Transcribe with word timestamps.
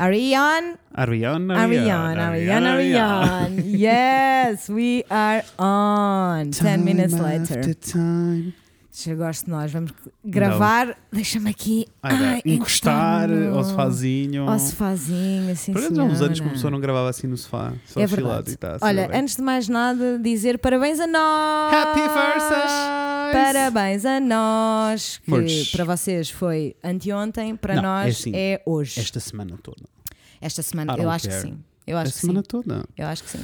Ariane, 0.00 0.78
Ariane, 0.94 1.52
Ariane, 1.52 2.20
Ariane, 2.20 2.66
Ariane. 2.66 3.62
Yes, 3.76 4.70
we 4.70 5.04
are 5.10 5.44
on. 5.58 6.50
10 6.52 6.82
minutes 6.82 7.12
later. 7.12 7.76
Eu 9.06 9.16
gosto 9.18 9.44
de 9.44 9.50
nós. 9.50 9.70
Vamos 9.70 9.92
gravar. 10.24 10.96
Deixa-me 11.12 11.50
aqui. 11.50 11.86
Ai, 12.02 12.40
encostar 12.46 13.28
ao 13.30 13.62
sofazinho. 13.62 14.48
Ao 14.48 14.58
sofazinho, 14.58 15.52
assim. 15.52 15.72
Por 15.74 15.82
há 15.82 16.02
uns 16.02 16.22
anos 16.22 16.40
que 16.40 16.48
pessoa 16.48 16.70
não 16.70 16.80
gravava 16.80 17.10
assim 17.10 17.26
no 17.26 17.36
sofá, 17.36 17.74
só 17.84 18.00
É 18.00 18.06
verdade. 18.06 18.52
e 18.52 18.56
tá, 18.56 18.76
assim, 18.76 18.84
Olha, 18.86 19.10
antes 19.12 19.36
de 19.36 19.42
mais 19.42 19.68
nada, 19.68 20.18
dizer 20.18 20.58
parabéns 20.58 20.98
a 20.98 21.06
nós. 21.06 21.74
Happy 21.74 22.00
Versus! 22.00 22.99
Parabéns 23.32 24.04
a 24.04 24.20
nós, 24.20 25.18
que 25.24 25.30
Amores. 25.30 25.70
para 25.70 25.84
vocês 25.84 26.30
foi 26.30 26.74
anteontem, 26.82 27.56
para 27.56 27.74
Não, 27.76 27.80
é 27.80 27.84
nós 28.04 28.16
assim. 28.20 28.32
é 28.34 28.60
hoje. 28.66 29.00
Esta 29.00 29.20
semana 29.20 29.58
toda. 29.62 29.82
Esta 30.40 30.62
semana, 30.62 30.94
eu 30.98 31.10
acho 31.10 31.28
que 31.28 31.34
care. 31.34 31.48
sim. 31.48 31.58
Eu 31.86 31.98
acho 31.98 32.10
a 32.10 32.12
que 32.12 32.18
semana 32.20 32.40
sim. 32.40 32.46
toda. 32.48 32.84
Eu 32.96 33.06
acho 33.06 33.24
que 33.24 33.30
sim. 33.30 33.40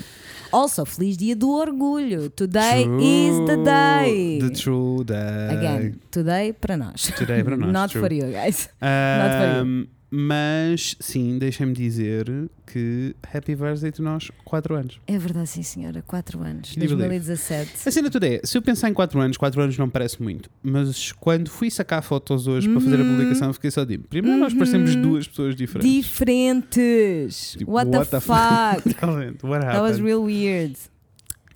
Also, 0.52 0.84
feliz 0.87 1.16
dia 1.16 1.34
do 1.34 1.51
orgulho. 1.51 2.30
Today 2.30 2.84
is 3.01 3.37
the 3.47 3.56
day. 3.56 4.38
The 4.38 4.51
true 4.51 5.05
day. 5.05 5.16
Again, 5.51 5.95
today 6.11 6.53
para 6.53 6.77
nós. 6.77 7.11
Today 7.19 7.42
para 7.42 7.56
nós, 7.56 7.73
Not 7.73 7.92
true. 7.92 8.03
for 8.03 8.12
you, 8.12 8.27
guys. 8.30 8.69
Not 8.80 9.61
for 9.62 9.66
you. 9.66 9.89
Mas 10.09 10.95
sim, 11.01 11.37
deixem-me 11.37 11.73
dizer 11.73 12.27
que 12.64 13.14
Happy 13.34 13.56
Birthday 13.56 13.91
to 13.91 14.02
nós, 14.02 14.30
4 14.45 14.74
anos. 14.77 15.01
É 15.06 15.19
verdade, 15.19 15.48
sim, 15.48 15.64
senhora. 15.64 16.01
4 16.06 16.41
anos. 16.42 16.74
Can 16.74 16.80
you 16.84 16.88
believe? 16.97 17.09
2017. 17.27 17.88
A 17.88 17.91
cena 17.91 18.09
toda 18.11 18.27
é, 18.28 18.41
se 18.45 18.56
eu 18.56 18.62
pensar 18.62 18.88
em 18.88 18.95
4 18.95 19.20
anos, 19.20 19.37
4 19.37 19.61
anos 19.61 19.77
não 19.77 19.91
parece 19.91 20.23
muito, 20.23 20.48
mas 20.62 21.11
quando 21.12 21.50
fui 21.50 21.70
sacar 21.73 22.02
fotos 22.02 22.47
hoje 22.47 22.69
para 22.69 22.80
fazer 22.80 22.97
a 23.00 23.02
Uhum. 23.02 23.16
publicação, 23.16 23.52
fiquei 23.52 23.70
só 23.70 23.84
de 23.84 23.98
primeiro 23.98 24.38
nós 24.38 24.52
Uhum. 24.52 24.59
parecemos 24.61 24.95
duas 24.95 25.27
pessoas 25.27 25.56
diferentes. 25.56 25.91
Diferentes. 26.05 27.56
Tipo, 27.59 27.73
what, 27.73 27.91
the 27.91 27.98
what 27.98 28.11
the 28.11 28.20
fuck? 28.20 28.95
Realmente, 29.00 29.44
What 29.44 29.64
That 29.66 29.81
was 29.81 29.91
happened? 29.92 30.05
real 30.05 30.22
weird. 30.22 30.77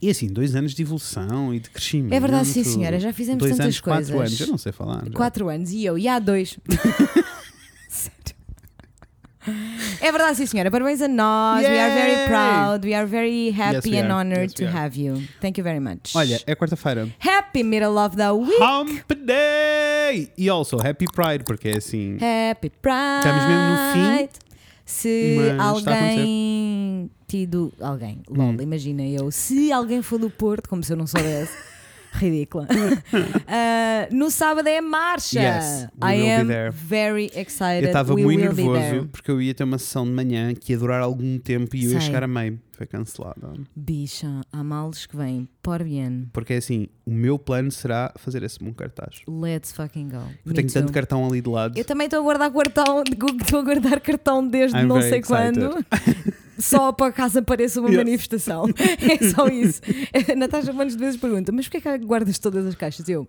E 0.03 0.09
assim, 0.11 0.27
dois 0.29 0.57
anos 0.57 0.75
de 0.75 0.83
evolução 0.83 1.55
e 1.55 1.61
de 1.61 1.69
crescimento. 1.71 2.13
É 2.15 2.19
verdade, 2.19 2.49
sim, 2.49 2.65
senhora. 2.65 2.99
Já 2.99 3.13
fizemos 3.13 3.39
dois 3.39 3.53
tantas 3.53 3.67
anos, 3.67 3.81
coisas. 3.81 4.07
quatro 4.09 4.19
anos, 4.27 4.41
eu 4.41 4.47
não 4.49 4.59
sei 4.59 4.73
falar. 4.73 5.05
já. 5.05 5.13
4 5.13 5.49
anos 5.49 5.71
e 5.73 5.85
eu, 5.85 5.99
e 5.99 6.09
há 6.09 6.19
dois. 6.19 6.59
É 10.03 10.11
verdade, 10.11 10.37
sim, 10.37 10.47
senhora. 10.47 10.71
Parabéns 10.71 11.03
a 11.03 11.09
nós. 11.09 11.61
We 11.63 11.79
are 11.79 11.95
very 11.95 12.13
Yay! 12.13 12.27
proud. 12.27 12.85
We 12.87 12.95
are 12.95 13.07
very 13.07 13.51
happy 13.51 13.91
we 13.91 13.99
and 13.99 14.11
honored 14.13 14.45
Yes, 14.51 14.55
to 14.55 14.65
are. 14.65 14.73
have 14.79 14.99
you. 14.99 15.23
Thank 15.41 15.59
you 15.59 15.65
very 15.65 15.79
much. 15.81 16.15
Olha, 16.15 16.41
é 16.47 16.55
quarta-feira. 16.55 17.09
Happy 17.19 17.63
middle 17.63 17.99
of 17.99 18.17
the 18.17 18.31
week. 18.33 18.63
Hump 18.63 19.13
Day! 19.25 20.33
E 20.39 20.49
also, 20.49 20.77
Happy 20.79 21.05
Pride, 21.13 21.45
porque 21.45 21.69
é 21.69 21.77
assim. 21.77 22.17
Happy 22.17 22.71
Pride. 22.71 23.19
Estamos 23.19 23.45
mesmo 23.45 23.63
no 23.71 23.93
fim, 23.93 24.29
Se 24.87 25.37
mas 25.57 25.61
alguém 25.61 27.11
tido. 27.29 27.73
Alguém, 27.81 28.23
lol, 28.29 28.49
Hum. 28.49 28.57
imagina 28.61 29.03
eu. 29.03 29.31
Se 29.31 29.71
alguém 29.71 30.03
for 30.03 30.19
do 30.19 30.31
Porto, 30.31 30.69
como 30.69 30.83
se 30.83 30.93
eu 30.93 30.97
não 30.97 31.07
soubesse. 31.07 31.53
Ridícula. 32.13 32.67
Ah, 33.47 34.09
no 34.13 34.31
sábado 34.31 34.67
é 34.69 34.79
a 34.79 34.83
marcha. 34.83 35.41
Yes, 35.41 35.89
I 36.03 36.31
am 36.31 36.49
very 36.73 37.27
excited. 37.35 37.83
Eu 37.83 37.87
estava 37.89 38.17
muito 38.17 38.41
nervoso 38.41 39.09
porque 39.13 39.31
eu 39.31 39.41
ia 39.43 39.53
ter 39.55 39.65
uma 39.65 39.79
sessão 39.79 40.05
de 40.07 40.13
manhã 40.13 40.55
que 40.55 40.73
ia 40.73 40.79
durar 40.79 41.03
algum 41.03 41.39
tempo 41.39 41.75
e 41.77 41.85
eu 41.85 41.91
ia 41.93 41.99
Sei. 41.99 42.07
chegar 42.07 42.23
a 42.23 42.27
meio. 42.29 42.59
Foi 42.73 42.87
cancelada. 42.87 43.53
Bicha, 43.77 44.41
há 44.53 44.65
males 44.65 45.05
que 45.05 45.15
vêm. 45.17 45.47
Por 45.63 45.83
bien. 45.85 46.29
Porque 46.33 46.55
é 46.55 46.57
assim, 46.57 46.87
o 47.05 47.11
meu 47.11 47.39
plano 47.39 47.71
será 47.71 48.13
fazer 48.17 48.43
esse 48.43 48.59
bom 48.59 48.73
cartaz. 48.73 49.21
Let's 49.29 49.73
fucking 49.73 50.09
go. 50.09 50.17
Eu 50.17 50.23
Me 50.47 50.55
tenho 50.55 50.69
too. 50.69 50.81
tanto 50.81 50.93
cartão 50.93 51.27
ali 51.29 51.43
de 51.43 51.49
lado. 51.51 51.77
Eu 51.79 51.85
também 51.85 52.07
estou 52.07 52.21
a 52.21 52.23
guardar 52.23 52.51
cartão, 52.51 53.03
estou 53.41 53.61
a 53.61 53.63
guardar 53.63 54.01
cartão 54.01 54.47
desde 54.47 54.79
I'm 54.79 54.87
não 54.87 55.03
sei 55.03 55.19
excited. 55.19 55.27
quando. 55.27 55.85
Só 56.61 56.93
para 56.93 57.13
caso 57.13 57.39
apareça 57.39 57.81
uma 57.81 57.89
Yes. 57.89 57.99
manifestação. 57.99 58.65
É 59.01 59.29
só 59.31 59.47
isso. 59.49 59.81
A 60.33 60.35
Natasha 60.37 60.73
muitas 60.73 60.95
vezes 60.95 61.21
pergunta: 61.21 61.51
Mas 61.53 61.67
porquê 61.69 61.81
que 61.81 61.99
guardas 62.07 62.39
todas 62.39 62.67
as 62.67 62.75
caixas? 62.75 63.09
Eu 63.09 63.27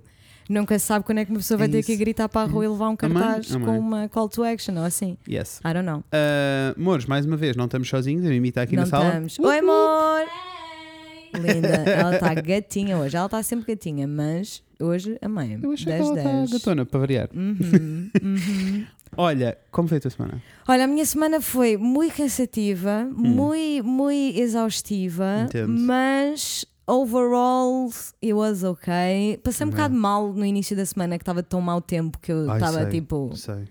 nunca 0.50 0.78
se 0.78 0.86
sabe 0.86 1.06
quando 1.06 1.19
é 1.19 1.25
que 1.25 1.31
uma 1.31 1.40
pessoa 1.40 1.58
vai 1.58 1.68
É 1.68 1.72
ter 1.72 1.84
que 1.84 1.96
gritar 1.96 2.28
para 2.28 2.42
a 2.42 2.52
rua 2.52 2.66
e 2.66 2.68
levar 2.68 2.90
um 2.90 2.97
Amém, 3.02 3.18
cartaz 3.22 3.56
amém. 3.56 3.66
com 3.68 3.80
uma 3.80 4.09
call 4.09 4.28
to 4.28 4.44
action 4.44 4.75
ou 4.78 4.84
assim. 4.84 5.18
Yes. 5.30 5.59
I 5.66 5.74
don't 5.74 5.86
know. 5.86 6.00
Uh, 6.00 6.78
amores, 6.80 7.06
mais 7.06 7.25
uma 7.25 7.38
vez, 7.38 7.56
não 7.56 7.66
estamos 7.66 7.88
sozinhos. 7.88 8.25
A 8.25 8.30
Mimi 8.30 8.50
está 8.50 8.64
aqui 8.64 8.75
não 8.75 8.84
na 8.84 8.90
sala. 8.90 9.06
estamos. 9.08 9.40
Oi, 9.40 9.59
amor! 9.59 10.28
Linda, 11.34 11.68
ela 11.69 12.16
está 12.16 12.34
gatinha 12.34 12.98
hoje. 12.98 13.16
Ela 13.16 13.28
está 13.28 13.42
sempre 13.42 13.74
gatinha, 13.74 14.06
mas 14.08 14.62
hoje 14.81 15.18
amei. 15.22 15.58
Eu 15.62 15.72
achei 15.72 15.86
10 15.86 16.02
que 16.02 16.08
ela 16.09 16.18
está 16.19 16.31
10. 16.31 16.52
gatona, 16.52 16.86
para 16.86 17.00
variar. 17.00 17.30
Uhum, 17.36 18.09
uhum. 18.22 18.86
Olha, 19.18 19.58
como 19.72 19.88
foi 19.90 19.97
a 19.97 20.02
tua 20.02 20.09
semana? 20.12 20.42
Olha, 20.68 20.86
a 20.86 20.88
minha 20.88 21.06
semana 21.06 21.42
foi 21.42 21.75
muito 21.75 22.16
cansativa, 22.16 23.06
muito, 23.14 23.84
muito 23.86 24.40
exaustiva, 24.40 25.44
Entendo. 25.46 25.78
mas 25.81 26.66
overall 26.88 27.90
it 28.24 28.34
was 28.34 28.64
okay. 28.64 29.38
Passei 29.44 29.66
um 29.66 29.69
Ok. 29.69 29.78
bocado 29.78 29.96
mal 29.96 30.31
no 30.34 30.46
início 30.46 30.75
da 30.78 30.86
semana, 30.86 31.18
que 31.18 31.24
estava 31.24 31.44
tão 31.44 31.59
mau 31.59 31.81
tempo 31.81 32.18
que 32.19 32.31
eu 32.31 32.52
estava 32.53 32.86
tipo, 32.86 33.31
Sei. 33.36 33.66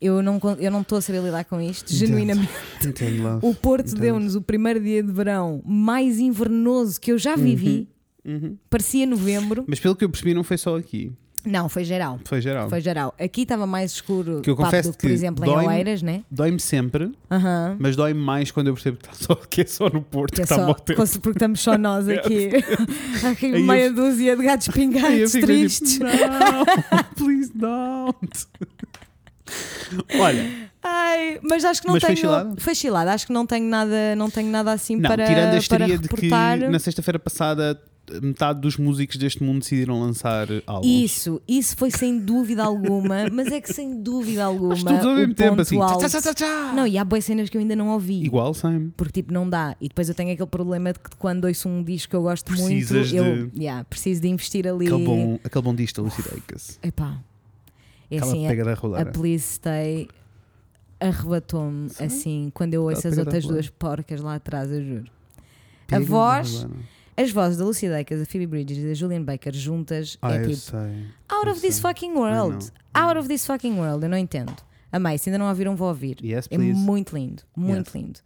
eu 0.00 0.20
não 0.22 0.40
eu 0.58 0.70
não 0.70 0.80
estou 0.80 0.98
a 0.98 1.00
saber 1.00 1.22
lidar 1.22 1.44
com 1.44 1.60
isto, 1.60 1.86
Entendo. 1.92 1.98
genuinamente. 2.08 2.50
Entendo. 2.84 3.38
O 3.42 3.54
Porto 3.54 3.94
deu-nos 3.94 4.34
o 4.34 4.42
primeiro 4.42 4.80
dia 4.80 5.00
de 5.02 5.12
verão 5.12 5.62
mais 5.64 6.18
invernoso 6.18 7.00
que 7.00 7.12
eu 7.12 7.18
já 7.18 7.36
vivi. 7.36 7.78
Uhum. 7.80 7.86
Parecia 8.70 9.06
novembro. 9.06 9.64
Mas 9.66 9.78
pelo 9.80 9.94
que 9.96 10.04
eu 10.04 10.08
percebi, 10.10 10.34
não 10.34 10.42
foi 10.44 10.58
só 10.58 10.76
aqui. 10.76 11.12
Não, 11.48 11.68
foi 11.68 11.84
geral. 11.84 12.18
Foi 12.24 12.40
geral. 12.40 12.68
Foi 12.68 12.80
geral. 12.80 13.14
Aqui 13.20 13.42
estava 13.42 13.68
mais 13.68 13.92
escuro 13.92 14.40
Que 14.42 14.50
eu 14.50 14.56
confesso 14.56 14.90
do 14.90 14.94
que, 14.96 15.02
por 15.02 15.06
que 15.06 15.12
exemplo, 15.12 15.44
em 15.44 15.48
dói-me- 15.48 15.68
Oeiras, 15.68 16.02
né? 16.02 16.24
Dói-me 16.28 16.58
sempre, 16.58 17.12
Aham. 17.30 17.76
mas 17.78 17.94
dói-me 17.94 18.18
mais 18.20 18.50
quando 18.50 18.66
eu 18.66 18.74
percebo 18.74 18.96
que, 18.96 19.06
está 19.08 19.14
só, 19.26 19.34
que 19.36 19.60
é 19.60 19.64
só 19.66 19.88
no 19.88 20.02
Porto 20.02 20.30
que, 20.32 20.36
Que 20.38 20.40
é 20.40 20.42
está 20.42 20.56
só, 20.56 20.74
tempo. 20.74 21.06
porque 21.20 21.30
estamos 21.30 21.60
só 21.60 21.78
nós 21.78 22.08
aqui. 22.10 22.50
aqui 23.30 23.46
Aí 23.46 23.52
eu- 23.60 23.64
meia 23.64 23.92
dúzia 23.92 24.36
de 24.36 24.42
gatos 24.42 24.66
pingados 24.74 25.30
fico 25.30 25.46
tristes. 25.46 25.92
tipo, 25.92 26.04
não, 26.04 27.04
please 27.14 27.52
don't. 27.54 28.46
Olha, 30.18 30.66
Ai, 30.82 31.38
mas 31.42 31.64
acho 31.64 31.80
que 31.80 31.86
não 31.86 31.94
Mas 31.94 32.02
foi 32.02 32.14
tenho. 32.14 32.26
chilada? 32.26 32.54
Foi 32.58 32.74
chilada. 32.74 33.12
Acho 33.12 33.26
que 33.26 33.32
não 33.32 33.46
tenho 33.46 33.66
nada, 33.68 34.14
não 34.16 34.28
tenho 34.30 34.50
nada 34.50 34.72
assim 34.72 34.96
não, 34.96 35.08
para, 35.10 35.24
tirando 35.26 35.44
a 35.46 35.48
para 35.50 35.58
histeria 35.58 35.98
de 35.98 36.08
que 36.08 36.28
na 36.28 36.78
sexta-feira 36.78 37.18
passada 37.18 37.80
metade 38.22 38.60
dos 38.60 38.76
músicos 38.76 39.16
deste 39.16 39.42
mundo 39.42 39.60
decidiram 39.60 40.00
lançar 40.00 40.46
álbuns. 40.66 40.86
Isso, 41.02 41.40
isso 41.46 41.76
foi 41.76 41.90
sem 41.90 42.18
dúvida 42.18 42.62
alguma, 42.64 43.28
mas 43.32 43.48
é 43.48 43.60
que 43.60 43.72
sem 43.72 44.00
dúvida 44.02 44.44
alguma. 44.44 44.70
Mas 44.74 44.82
todos 44.84 45.04
ao 45.06 45.14
mesmo 45.14 45.34
tempo, 45.34 45.60
assim. 45.60 45.80
alto- 45.80 45.98
tchá, 46.00 46.08
tchá, 46.08 46.20
tchá, 46.22 46.34
tchá. 46.34 46.72
Não, 46.74 46.86
e 46.86 46.96
há 46.98 47.04
boas 47.04 47.24
cenas 47.24 47.48
que 47.48 47.56
eu 47.56 47.60
ainda 47.60 47.74
não 47.76 47.88
ouvi. 47.88 48.22
Igual, 48.24 48.54
Sam. 48.54 48.90
Porque 48.96 49.22
tipo, 49.22 49.32
não 49.32 49.48
dá. 49.48 49.76
E 49.80 49.88
depois 49.88 50.08
eu 50.08 50.14
tenho 50.14 50.32
aquele 50.32 50.48
problema 50.48 50.92
de 50.92 50.98
que 51.00 51.16
quando 51.16 51.44
ouço 51.46 51.68
um 51.68 51.82
disco 51.82 52.10
que 52.10 52.16
eu 52.16 52.22
gosto 52.22 52.44
Precisas 52.46 53.12
muito, 53.12 53.24
eu 53.26 53.48
de- 53.48 53.60
yeah, 53.62 53.84
preciso 53.84 54.20
de 54.20 54.28
investir 54.28 54.66
ali. 54.66 54.86
Aquele 54.86 55.04
bom, 55.04 55.38
aquele 55.44 55.62
bom 55.62 55.74
disco 55.74 56.00
da 56.00 56.02
Lucy 56.04 56.22
Dacus. 56.22 56.78
Epá. 56.82 57.18
É 58.10 58.16
Aquela 58.18 58.32
assim, 58.32 58.46
pega 58.46 58.70
a 58.70 58.74
roleira. 58.74 59.10
Please 59.10 59.44
Stay 59.54 60.08
arrebatou-me 60.98 61.90
Sim. 61.90 62.04
assim 62.04 62.50
quando 62.54 62.74
eu 62.74 62.82
ouço 62.84 63.00
Aquela 63.00 63.12
as 63.12 63.18
outras 63.18 63.44
duas 63.46 63.68
porcas 63.68 64.20
lá 64.20 64.36
atrás, 64.36 64.70
eu 64.70 64.82
juro. 64.82 65.04
Pega 65.86 66.04
da 66.04 66.08
voz-. 66.10 66.66
As 67.16 67.30
vozes 67.30 67.56
da 67.58 67.64
Lucy 67.64 67.88
Dacus, 67.88 68.18
da 68.20 68.26
Phoebe 68.26 68.46
Bridges 68.46 68.78
e 68.78 68.86
da 68.88 68.94
Julian 68.94 69.22
Baker 69.22 69.52
juntas 69.54 70.18
Ah, 70.20 70.34
é 70.34 70.42
eu 70.42 70.48
tipo 70.50 70.56
sei. 70.56 70.78
out 71.32 71.46
eu 71.46 71.52
of 71.52 71.60
this 71.60 71.74
sei. 71.76 71.82
fucking 71.82 72.12
world. 72.12 72.66
I 72.66 72.98
Out 72.98 73.18
of 73.18 73.28
this 73.28 73.46
fucking 73.46 73.74
world, 73.78 74.04
eu 74.04 74.08
não 74.10 74.18
entendo. 74.18 74.54
Amei, 74.92 75.16
se 75.18 75.28
ainda 75.30 75.38
não 75.38 75.48
ouviram, 75.48 75.74
vou 75.76 75.88
ouvir. 75.88 76.18
Yes, 76.22 76.46
É 76.50 76.56
muito 76.58 77.14
lindo, 77.16 77.42
muito 77.56 77.88
Yes. 77.88 77.94
lindo. 77.94 78.20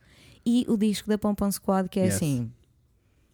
E 0.44 0.64
o 0.68 0.76
disco 0.76 1.08
da 1.08 1.16
Pompom 1.18 1.50
Squad, 1.50 1.88
que 1.88 2.00
é 2.00 2.04
Yes. 2.04 2.14
assim, 2.16 2.50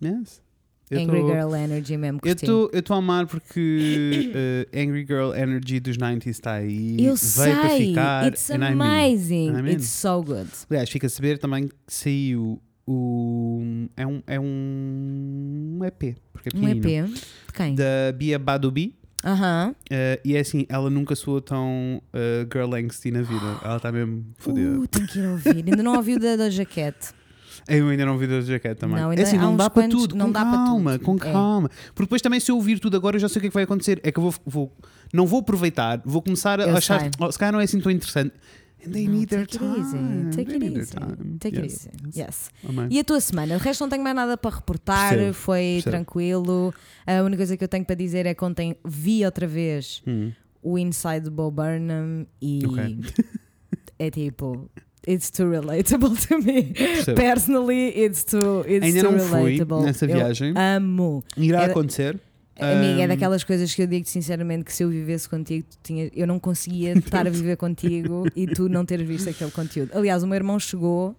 Yes. 0.03 0.43
Eu 0.91 1.01
Angry 1.01 1.21
tô- 1.21 1.27
Girl 1.29 1.55
Energy 1.57 1.97
mesmo. 1.97 2.19
Eu 2.23 2.37
curti. 2.37 2.47
estou 2.79 2.95
a 2.95 2.99
amar 2.99 3.27
porque 3.27 4.31
uh, 4.33 4.71
Angry 4.79 5.05
Girl 5.05 5.33
Energy 5.35 5.81
dos 5.81 5.97
90s 5.97 6.27
está 6.31 6.53
aí. 6.55 6.93
Eu 6.99 7.15
veio 7.15 7.17
sei, 7.17 7.53
para 7.55 7.71
ficar. 7.71 8.27
it's 8.29 8.51
amazing, 8.51 9.49
I'm 9.49 9.67
in. 9.69 9.73
it's 9.73 9.89
so 9.89 10.23
good. 10.23 10.49
Aliás, 10.71 10.89
fica 10.89 11.07
a 11.09 11.11
saber 11.11 11.39
também 11.39 11.67
que 11.67 11.75
saiu 11.89 12.61
o. 12.87 13.89
É 13.97 14.07
um, 14.07 14.23
é 14.27 14.39
um 14.41 15.79
EP. 15.85 16.17
Porque 16.33 16.51
é 16.55 16.59
Um 16.59 16.69
EP 16.69 16.83
de 17.09 17.53
quem? 17.55 17.75
Da 17.75 18.13
Bia 18.17 18.39
Badubi. 18.39 18.95
Aham. 19.25 19.75
Uh, 19.91 20.21
e 20.25 20.37
é 20.37 20.41
assim, 20.41 20.67
ela 20.69 20.89
nunca 20.89 21.17
soou 21.17 21.41
tão 21.41 22.01
uh, 22.15 22.47
girl 22.53 22.73
angsty 22.75 23.11
na 23.11 23.23
vida. 23.23 23.59
Ela 23.65 23.77
está 23.79 23.91
mesmo 23.91 24.25
fodida. 24.39 24.79
Uh, 24.79 24.87
tenho 24.87 25.07
que 25.09 25.19
ir 25.19 25.27
ouvir. 25.27 25.57
Ainda 25.57 25.83
não 25.83 25.97
ouvi 25.97 26.15
o 26.15 26.21
da, 26.21 26.37
da 26.37 26.49
jaquete. 26.51 27.09
Eu 27.67 27.89
ainda 27.89 28.07
não 28.07 28.17
vi 28.17 28.29
da 28.29 28.41
jaquete 28.41 28.77
também. 28.79 28.97
Não, 28.97 29.09
é 29.11 29.11
ainda 29.11 29.23
assim, 29.25 29.37
há 29.39 29.41
não 29.41 29.57
dá 29.57 29.69
para 29.69 29.89
tudo. 29.89 30.15
não 30.15 30.27
com 30.27 30.33
dá 30.33 30.45
para 30.45 30.53
calma, 30.59 30.93
tudo. 30.99 31.05
com 31.05 31.15
É. 31.17 31.33
calma. 31.33 31.69
Porque 31.87 32.03
depois 32.03 32.23
também, 32.23 32.39
se 32.39 32.53
eu 32.53 32.55
ouvir 32.55 32.79
tudo 32.79 32.97
agora, 32.97 33.17
eu 33.17 33.21
já 33.21 33.29
sei 33.29 33.39
o 33.39 33.41
que 33.41 33.47
é 33.49 33.51
que 33.51 33.55
vai 33.55 33.65
acontecer. 33.65 33.99
É 34.05 34.13
que 34.13 34.19
eu 34.19 34.23
vou. 34.23 34.35
vou- 34.47 34.73
não 35.13 35.27
vou 35.27 35.41
aproveitar, 35.41 36.01
vou 36.05 36.23
começar 36.23 36.61
a 36.61 36.65
Eu 36.65 36.77
achar. 36.77 37.11
Oh, 37.19 37.33
se 37.33 37.39
calhar 37.39 37.53
não 37.53 37.61
é 37.61 37.65
assim 37.65 37.81
tão 37.81 37.91
interessante. 37.91 38.33
And 38.85 38.91
they 38.93 39.07
need 39.09 39.29
their 39.31 39.47
time. 39.47 40.31
take 40.35 40.53
it 40.55 40.63
easy, 40.63 40.93
take 41.41 41.57
it 41.57 41.65
Yes. 41.65 41.89
easy. 41.89 42.21
Yes. 42.21 42.51
E 42.91 42.99
a 43.01 43.05
tua 43.05 43.21
semana? 43.21 43.57
De 43.57 43.63
resto 43.65 43.81
não 43.83 43.89
tenho 43.89 44.03
mais 44.03 44.15
nada 44.15 44.37
para 44.37 44.55
reportar, 44.57 45.11
Percebo, 45.15 45.35
foi 45.35 45.81
percebo. 45.83 45.91
tranquilo. 45.97 46.75
A 47.07 47.23
única 47.23 47.39
coisa 47.39 47.57
que 47.57 47.65
eu 47.65 47.69
tenho 47.69 47.85
para 47.85 47.95
dizer 47.97 48.27
é 48.27 48.35
que 48.35 48.45
ontem 48.45 48.77
vi 48.85 49.25
outra 49.25 49.47
vez 49.47 50.03
Hum. 50.07 50.31
o 50.63 50.79
Inside 50.79 51.31
Bo 51.31 51.51
Burnham 51.51 52.27
e 52.41 52.61
Ok. 52.67 52.99
é 53.99 54.11
tipo. 54.11 54.71
it's 55.09 55.31
too 55.31 55.49
relatable 55.51 56.15
to 56.17 56.39
me. 56.39 56.65
Percebo. 56.75 57.17
Personally, 57.21 57.89
it's 57.97 58.25
too, 58.25 58.61
it's 58.69 58.85
Ainda 58.85 59.03
too 59.03 59.13
não 59.13 59.19
fui 59.21 59.53
relatable. 59.55 59.83
nessa 59.85 60.05
Eu 60.05 60.15
viagem. 60.17 60.53
amo. 60.57 61.25
Irá 61.37 61.63
Era- 61.63 61.73
acontecer. 61.73 62.21
Amiga, 62.59 63.03
é 63.03 63.07
daquelas 63.09 63.45
coisas 63.45 63.75
que 63.75 63.83
eu 63.83 63.87
digo 63.87 64.07
sinceramente 64.09 64.65
que 64.65 64.73
se 64.73 64.83
eu 64.83 64.89
vivesse 64.89 65.29
contigo, 65.29 65.67
tu 65.71 65.79
tinha, 65.83 66.11
eu 66.15 66.27
não 66.27 66.39
conseguia 66.41 66.93
estar 66.99 67.27
a 67.27 67.31
viver 67.31 67.57
contigo 67.57 68.27
e 68.35 68.47
tu 68.47 68.69
não 68.69 68.85
teres 68.85 69.07
visto 69.07 69.29
aquele 69.29 69.51
conteúdo. 69.51 69.91
Aliás, 69.95 70.23
o 70.23 70.27
meu 70.27 70.37
irmão 70.37 70.59
chegou, 70.59 71.15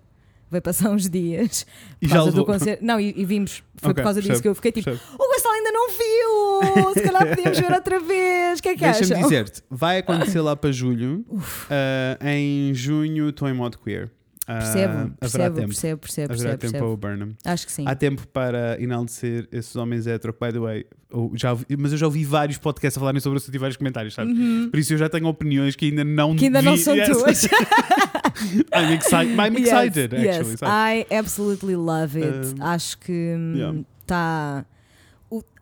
veio 0.50 0.62
passar 0.62 0.90
uns 0.90 1.10
dias 1.10 1.66
E 2.02 2.08
por 2.08 2.10
já 2.10 2.16
causa 2.16 2.32
do 2.32 2.46
concerto. 2.46 2.84
Não, 2.84 3.00
e, 3.00 3.14
e 3.16 3.24
vimos, 3.26 3.64
foi 3.76 3.92
Ok, 3.92 3.96
por 3.96 4.04
causa 4.04 4.20
disso 4.22 4.30
percebo, 4.30 4.42
que 4.44 4.48
eu 4.50 4.56
fiquei 4.56 4.72
tipo, 4.72 4.86
percebo. 4.86 5.14
o 5.14 5.28
Gonçalo 5.28 5.54
ainda 5.56 5.72
não 5.72 5.88
viu! 5.90 6.94
Se 6.94 7.02
calhar 7.02 7.28
podíamos 7.30 7.60
ver 7.60 7.72
outra 7.72 8.00
vez. 8.00 8.60
O 8.60 8.64
que 8.64 8.70
é 8.70 8.74
que 8.76 8.80
Deixa-me 8.82 9.14
acham? 9.14 9.22
dizer-te, 9.24 9.62
vai 9.70 10.00
acontecer 10.00 10.42
lá 10.42 10.56
para 10.56 10.72
julho. 10.72 11.24
Ah, 11.70 12.18
em 12.34 12.74
junho 12.74 13.30
estou 13.30 13.48
em 13.48 13.54
modo 13.54 13.78
queer. 13.78 14.10
Ah, 14.50 14.60
Percebo, 14.60 14.94
haverá 14.94 15.10
percebo, 15.20 15.56
tempo. 15.56 15.68
percebo, 15.68 15.98
percebo, 16.02 16.34
Haverá 16.34 16.58
percebo, 16.58 16.58
tempo 16.58 16.72
percebo. 16.72 16.98
para 16.98 17.12
o 17.12 17.18
Burnham. 17.18 17.36
Acho 17.44 17.66
que 17.66 17.72
sim. 17.74 17.84
Há 17.86 17.94
tempo 17.96 18.26
para 18.30 18.82
enaltecer 18.82 19.46
esses 19.52 19.76
homens 19.76 20.08
hetero, 20.08 20.34
que, 20.34 20.40
by 20.40 20.54
the 20.54 20.60
way, 20.60 20.86
já 21.34 21.52
ouvi- 21.52 21.66
mas 21.78 21.92
eu 21.92 21.98
já 21.98 22.06
ouvi 22.06 22.24
vários 22.24 22.58
podcasts 22.58 22.96
a 22.98 23.00
falarem 23.02 23.20
sobre 23.20 23.40
isso 23.40 23.52
e 23.54 23.58
vários 23.58 23.76
comentários, 23.76 24.14
sabe? 24.14 24.34
Por 24.72 24.80
isso 24.80 24.94
eu 24.94 24.98
já 24.98 25.10
tenho 25.10 25.28
opiniões 25.28 25.76
que 25.76 25.88
ainda 25.88 26.06
não 26.06 26.30
Uhum. 26.30 26.36
Que 26.38 26.46
ainda 26.46 26.62
não 26.62 26.78
vi- 26.78 26.82
são 26.84 26.96
Yes. 26.96 27.10
tuas. 27.10 27.44
I'm, 28.74 28.94
excited, 28.94 29.34
I'm 29.36 29.54
Yes, 29.58 29.68
excited, 29.68 30.14
yes. 30.16 30.38
actually. 30.38 30.58
sabe? 30.58 30.72
I 31.10 31.16
absolutely 31.18 31.76
love 31.76 32.18
it. 32.18 32.56
Um, 32.60 32.64
acho 32.64 32.98
que 33.00 33.12
yeah. 33.56 33.80
está. 34.02 34.66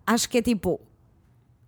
acho 0.05 0.29
que 0.29 0.37
é 0.37 0.41
tipo. 0.41 0.79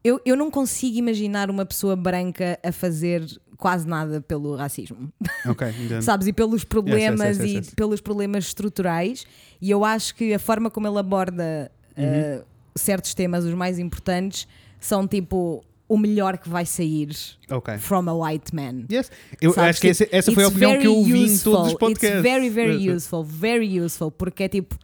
Eu, 0.03 0.21
eu 0.25 0.35
não 0.37 0.49
consigo 0.51 0.97
imaginar 0.97 1.49
uma 1.49 1.65
pessoa 1.65 1.95
branca 1.95 2.57
a 2.63 2.71
fazer 2.71 3.25
quase 3.57 3.88
nada 3.88 4.21
pelo 4.21 4.56
racismo, 4.56 5.12
Ok, 5.50 5.68
entendo. 5.68 6.01
sabes? 6.01 6.27
E 6.27 6.33
pelos 6.33 6.63
problemas 6.63 7.38
yes, 7.38 7.39
yes, 7.39 7.51
e 7.51 7.56
yes. 7.57 7.69
pelos 7.75 8.00
problemas 8.01 8.45
estruturais. 8.45 9.25
E 9.62 9.71
eu 9.71 9.83
acho 9.83 10.13
que 10.15 10.33
a 10.33 10.39
forma 10.39 10.69
como 10.69 10.88
ele 10.88 11.00
aborda 11.00 11.71
Uhum. 11.98 12.39
uh, 12.42 12.45
certos 12.77 13.15
temas, 13.15 13.44
os 13.44 13.54
mais 13.56 13.80
importantes, 13.80 14.48
são 14.80 15.07
tipo 15.07 15.63
o 15.89 15.98
melhor 15.98 16.38
que 16.38 16.48
vai 16.48 16.63
sair 16.65 17.09
Ok. 17.50 17.77
from 17.80 18.07
a 18.09 18.13
white 18.13 18.54
man. 18.54 18.86
Yes. 18.92 19.09
Eu 19.42 19.51
Sabes, 19.54 19.69
acho 19.71 19.81
que 19.81 19.88
essa, 19.88 20.07
essa 20.12 20.31
foi 20.31 20.44
a 20.44 20.48
opinião 20.50 20.77
que 20.80 20.86
eu 20.86 20.94
ouvi 20.95 21.24
em 21.33 21.38
todos 21.39 21.69
os 21.69 21.74
podcasts. 21.74 22.19
It's 22.19 22.21
very, 22.21 22.50
very 22.50 22.75
Yes. 22.86 22.95
useful, 22.98 23.24
very 23.24 23.80
useful, 23.81 24.12
porque 24.12 24.44
é 24.44 24.48
tipo 24.50 24.77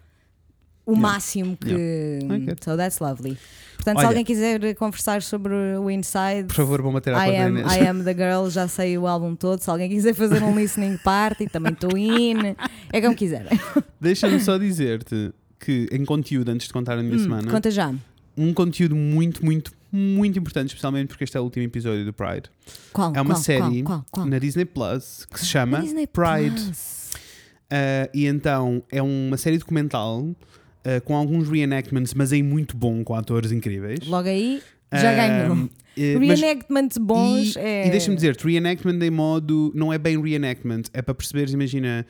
o 0.86 0.92
Yeah. 0.92 1.02
máximo 1.14 1.58
que. 1.58 1.70
I 1.72 2.46
get 2.46 2.64
So 2.64 2.76
that's 2.78 3.00
lovely. 3.00 3.38
Portanto, 3.76 3.98
se 3.98 4.06
Olha. 4.06 4.08
alguém 4.10 4.24
quiser 4.24 4.76
conversar 4.76 5.22
sobre 5.22 5.54
o 5.54 5.90
Inside, 5.92 6.46
Por 6.48 6.56
favor, 6.56 6.82
vou 6.82 6.96
à 6.96 7.28
I 7.28 7.36
am. 7.38 7.58
I 7.60 7.88
am 7.88 8.04
the 8.04 8.14
girl, 8.14 8.50
já 8.50 8.68
sei 8.68 8.98
o 8.98 9.06
álbum 9.08 9.36
todo. 9.36 9.60
Se 9.60 9.70
alguém 9.70 9.90
quiser 9.90 10.14
fazer 10.14 10.42
um 10.42 10.56
listening 10.58 10.98
party, 11.04 11.48
também 11.48 11.74
estou 11.74 11.98
in. 11.98 12.56
É 12.94 13.02
como 13.02 13.14
quiserem. 13.16 13.60
Deixa-me 14.00 14.40
só 14.40 14.58
dizer-te 14.58 15.34
que 15.60 15.88
em 15.92 16.06
conteúdo, 16.06 16.50
antes 16.50 16.68
de 16.68 16.74
contar 16.74 16.98
a 16.98 17.04
minha 17.04 17.16
Hum, 17.16 17.24
semana, 17.24 17.52
Conta 17.52 17.70
já. 17.72 17.94
um 18.38 18.54
conteúdo 18.54 18.96
muito, 18.96 19.44
muito, 19.44 19.72
muito 19.92 20.40
importante, 20.40 20.68
especialmente 20.70 21.08
porque 21.08 21.24
este 21.26 21.36
é 21.38 21.40
o 21.40 21.44
último 21.44 21.66
episódio 21.66 22.06
do 22.06 22.14
Pride, 22.14 22.50
Qual? 22.94 23.14
É 23.16 23.22
uma 23.22 23.34
qual, 23.34 23.44
série 23.44 23.84
Qual? 23.84 24.06
Qual? 24.12 24.26
na 24.26 24.40
Disney 24.40 24.66
Plus 24.66 25.26
que 25.32 25.40
se 25.40 25.46
chama 25.46 25.80
Pride. 25.82 26.72
Uh, 27.72 28.08
e 28.14 28.28
então 28.28 28.84
é 28.92 29.02
uma 29.02 29.36
série 29.38 29.58
documental 29.58 30.28
uh, 30.86 31.02
com 31.04 31.16
alguns 31.16 31.50
reenactments, 31.50 32.14
mas 32.14 32.32
em 32.32 32.44
muito 32.44 32.76
bom, 32.78 33.04
com 33.04 33.16
atores 33.16 33.52
incríveis. 33.52 34.00
Logo 34.08 34.28
aí, 34.28 34.62
já 34.94 35.14
ganhou. 35.14 35.56
mas- 35.56 35.70
Reenactments 36.40 36.98
bons 36.98 37.56
e, 37.56 37.60
é. 37.60 37.88
e 37.88 37.92
deixa-me 37.92 38.16
dizer-te, 38.16 38.46
reenactment 38.48 39.00
em 39.06 39.12
modo. 39.12 39.72
Não 39.76 39.94
é 39.94 39.98
bem 39.98 40.20
reenactment, 40.22 40.84
é 40.94 41.02
para 41.02 41.14
perceberes, 41.14 41.54
imagina. 41.54 42.06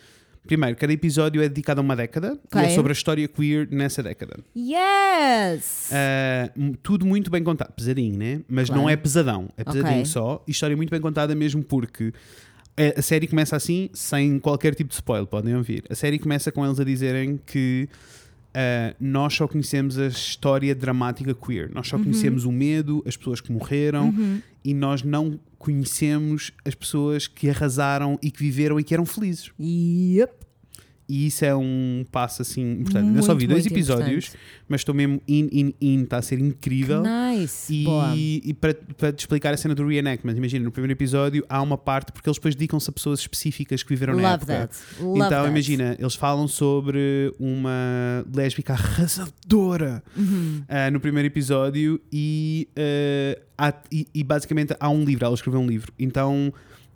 Primeiro, 0.45 0.75
cada 0.75 0.91
episódio 0.91 1.41
é 1.41 1.47
dedicado 1.47 1.79
a 1.79 1.83
uma 1.83 1.95
década 1.95 2.37
e 2.53 2.57
é 2.57 2.69
sobre 2.71 2.91
a 2.91 2.93
história 2.93 3.25
queer 3.29 3.65
nessa 3.71 4.03
década. 4.03 4.37
Yes! 4.53 5.89
Uh, 5.89 6.75
tudo 6.83 7.05
muito 7.05 7.31
bem 7.31 7.41
contado. 7.41 7.71
Pesadinho, 7.73 8.17
né? 8.17 8.41
Mas 8.49 8.67
Claro. 8.67 8.81
não 8.81 8.89
é 8.89 8.95
pesadão. 8.97 9.47
É 9.55 9.63
pesadinho 9.63 9.99
Ok. 10.01 10.05
só. 10.05 10.43
E 10.45 10.51
história 10.51 10.75
muito 10.75 10.89
bem 10.89 10.99
contada 10.99 11.33
mesmo 11.33 11.63
porque 11.63 12.11
a, 12.75 12.99
a 12.99 13.01
série 13.01 13.25
começa 13.27 13.55
assim, 13.55 13.89
sem 13.93 14.37
qualquer 14.37 14.75
tipo 14.75 14.89
de 14.89 14.95
spoiler, 14.95 15.27
podem 15.27 15.55
ouvir. 15.55 15.83
A 15.89 15.95
série 15.95 16.19
começa 16.19 16.51
com 16.51 16.65
eles 16.65 16.77
a 16.79 16.83
dizerem 16.83 17.39
que 17.45 17.87
uh, 18.55 18.95
nós 18.99 19.33
só 19.33 19.47
conhecemos 19.47 19.97
a 19.97 20.07
história 20.07 20.73
dramática 20.75 21.33
queer. 21.33 21.69
Nós 21.73 21.91
Uhum. 21.91 21.97
só 21.97 22.03
conhecemos 22.03 22.45
o 22.45 22.51
medo, 22.51 23.03
as 23.05 23.17
pessoas 23.17 23.41
que 23.41 23.51
morreram 23.51 24.13
e 24.63 24.73
nós 24.73 25.03
não 25.03 25.39
conhecemos 25.57 26.51
as 26.65 26.75
pessoas 26.75 27.27
que 27.27 27.49
arrasaram 27.49 28.19
e 28.21 28.29
que 28.29 28.39
viveram 28.39 28.79
e 28.79 28.83
que 28.83 28.93
eram 28.93 29.05
felizes. 29.05 29.51
Yep. 29.59 30.33
E 31.15 31.27
isso 31.27 31.45
é 31.45 31.55
um 31.55 32.03
passo 32.11 32.41
assim 32.41 32.79
importante. 32.79 33.15
Eu 33.15 33.21
só 33.23 33.33
vi 33.35 33.41
Muito, 33.41 33.49
dois 33.51 33.63
muito 33.65 33.73
episódios, 33.75 34.31
mas 34.67 34.81
estou 34.81 34.95
mesmo 34.95 35.21
in, 35.27 35.47
in, 35.51 35.73
in, 35.79 36.03
está 36.03 36.17
a 36.17 36.21
ser 36.23 36.39
incrível. 36.39 37.03
Nice. 37.03 37.83
Boa. 37.83 38.13
E, 38.15 38.41
e 38.45 38.53
para, 38.53 38.73
para 38.97 39.13
te 39.13 39.19
explicar 39.19 39.53
a 39.53 39.57
cena 39.57 39.75
do 39.75 39.85
reenactment, 39.87 40.35
imagina, 40.35 40.65
no 40.65 40.71
primeiro 40.71 40.93
episódio 40.93 41.45
há 41.47 41.61
uma 41.61 41.77
parte 41.77 42.11
porque 42.11 42.27
eles 42.27 42.37
depois 42.37 42.55
dedicam-se 42.55 42.89
a 42.89 42.93
pessoas 42.93 43.19
específicas 43.19 43.83
que 43.83 43.89
viveram 43.89 44.15
na 44.15 44.21
Love 44.31 44.33
época. 44.51 44.53
that. 44.69 44.77
Love 45.03 45.17
então, 45.19 45.29
that. 45.29 45.49
imagina, 45.49 45.95
eles 45.99 46.15
falam 46.15 46.47
sobre 46.47 47.31
uma 47.39 48.25
lésbica 48.33 48.73
arrasadora 48.73 50.03
Uhum. 50.17 50.63
ah, 50.67 50.89
no 50.91 50.99
primeiro 50.99 51.27
episódio 51.27 51.99
e, 52.11 52.67
ah, 53.57 53.67
há- 53.69 53.81
e, 53.91 54.07
e 54.13 54.23
basicamente 54.23 54.75
há 54.79 54.89
um 54.89 55.03
livro, 55.03 55.25
ela 55.25 55.35
escreveu 55.35 55.59
um 55.59 55.67
livro. 55.67 55.91
Então 55.99 56.53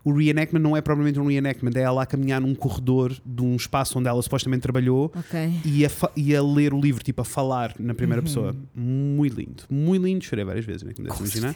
o 0.09 0.13
reenactment 0.17 0.59
não 0.61 0.75
é 0.77 0.81
propriamente 0.81 1.19
um 1.19 1.27
reenactment, 1.27 1.71
é 1.75 1.81
ela 1.81 2.03
a 2.03 2.05
caminhar 2.05 2.39
num 2.39 2.53
corredor 2.55 3.15
de 3.25 3.41
um 3.41 3.55
espaço 3.55 3.97
onde 3.99 4.07
ela 4.07 4.21
supostamente 4.21 4.61
trabalhou 4.61 5.11
Ok. 5.15 5.51
e 5.65 5.85
a, 5.85 5.89
e 6.15 6.35
a 6.35 6.41
ler 6.41 6.73
o 6.73 6.79
livro, 6.79 7.03
tipo 7.03 7.21
a 7.21 7.25
falar 7.25 7.73
na 7.79 7.93
primeira 7.93 8.21
Uhum. 8.21 8.27
pessoa. 8.27 8.55
Muito 8.75 9.39
lindo, 9.39 9.63
muito 9.69 10.03
lindo. 10.05 10.23
Chorei 10.23 10.45
várias 10.45 10.65
vezes, 10.65 10.83
né, 10.83 10.93
como 10.93 11.07
deves 11.07 11.17
Com 11.19 11.25
imaginar. 11.25 11.55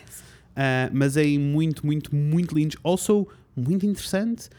Ah, 0.56 0.90
mas 0.94 1.16
é 1.18 1.26
muito, 1.38 1.86
muito, 1.86 2.14
muito 2.16 2.54
lindo. 2.56 2.78
Also, 2.84 3.28
muito 3.56 3.86
interessante 3.86 4.50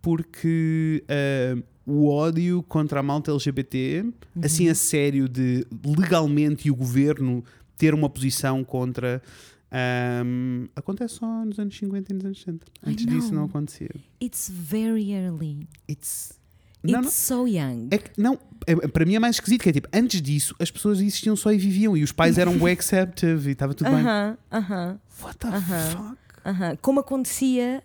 porque 0.00 1.02
ah, 1.08 1.60
o 1.86 2.08
ódio 2.08 2.62
contra 2.68 3.00
a 3.00 3.02
malta 3.02 3.30
LGBT, 3.30 4.04
assim 4.42 4.66
Uhum. 4.66 4.72
a 4.72 4.74
sério, 4.74 5.28
de 5.28 5.66
legalmente 5.84 6.68
e 6.68 6.70
o 6.70 6.74
governo 6.76 7.44
ter 7.76 7.94
uma 7.94 8.08
posição 8.08 8.62
contra. 8.64 9.22
Ahm, 9.70 10.66
acontece 10.76 11.14
só 11.16 11.44
nos 11.44 11.58
anos 11.58 11.76
50 11.76 12.12
e 12.12 12.16
nos 12.16 12.24
anos 12.24 12.38
60. 12.38 12.66
I 12.86 12.90
Antes 12.90 13.06
disso 13.06 13.34
não 13.34 13.44
acontecia. 13.44 13.90
It's 14.22 14.50
very 14.52 15.12
early. 15.12 15.66
It's. 15.88 16.38
It's 16.82 16.92
Não, 16.92 17.02
não. 17.02 17.10
so 17.10 17.46
young. 17.46 17.88
É 17.90 17.98
que, 17.98 18.10
não, 18.20 18.38
é- 18.66 18.74
para 18.88 19.04
mim 19.04 19.14
é 19.14 19.18
mais 19.18 19.36
esquisito, 19.36 19.60
que 19.62 19.68
é 19.68 19.72
tipo, 19.72 19.88
antes 19.92 20.22
disso 20.22 20.54
as 20.58 20.70
pessoas 20.70 20.98
existiam 20.98 21.36
só 21.36 21.52
e 21.52 21.58
viviam 21.58 21.94
e 21.96 22.02
os 22.02 22.10
pais 22.10 22.38
eram 22.38 22.52
bem 22.58 22.72
acceptive 22.72 23.50
e 23.50 23.52
estava 23.52 23.74
tudo 23.74 23.90
bem. 23.90 24.00
Aham, 24.00 24.38
aham, 24.50 25.00
What 25.22 25.36
the 25.38 25.48
Aham. 25.48 25.60
fuck? 25.90 26.18
aham. 26.46 26.76
Como 26.80 27.00
acontecia 27.00 27.82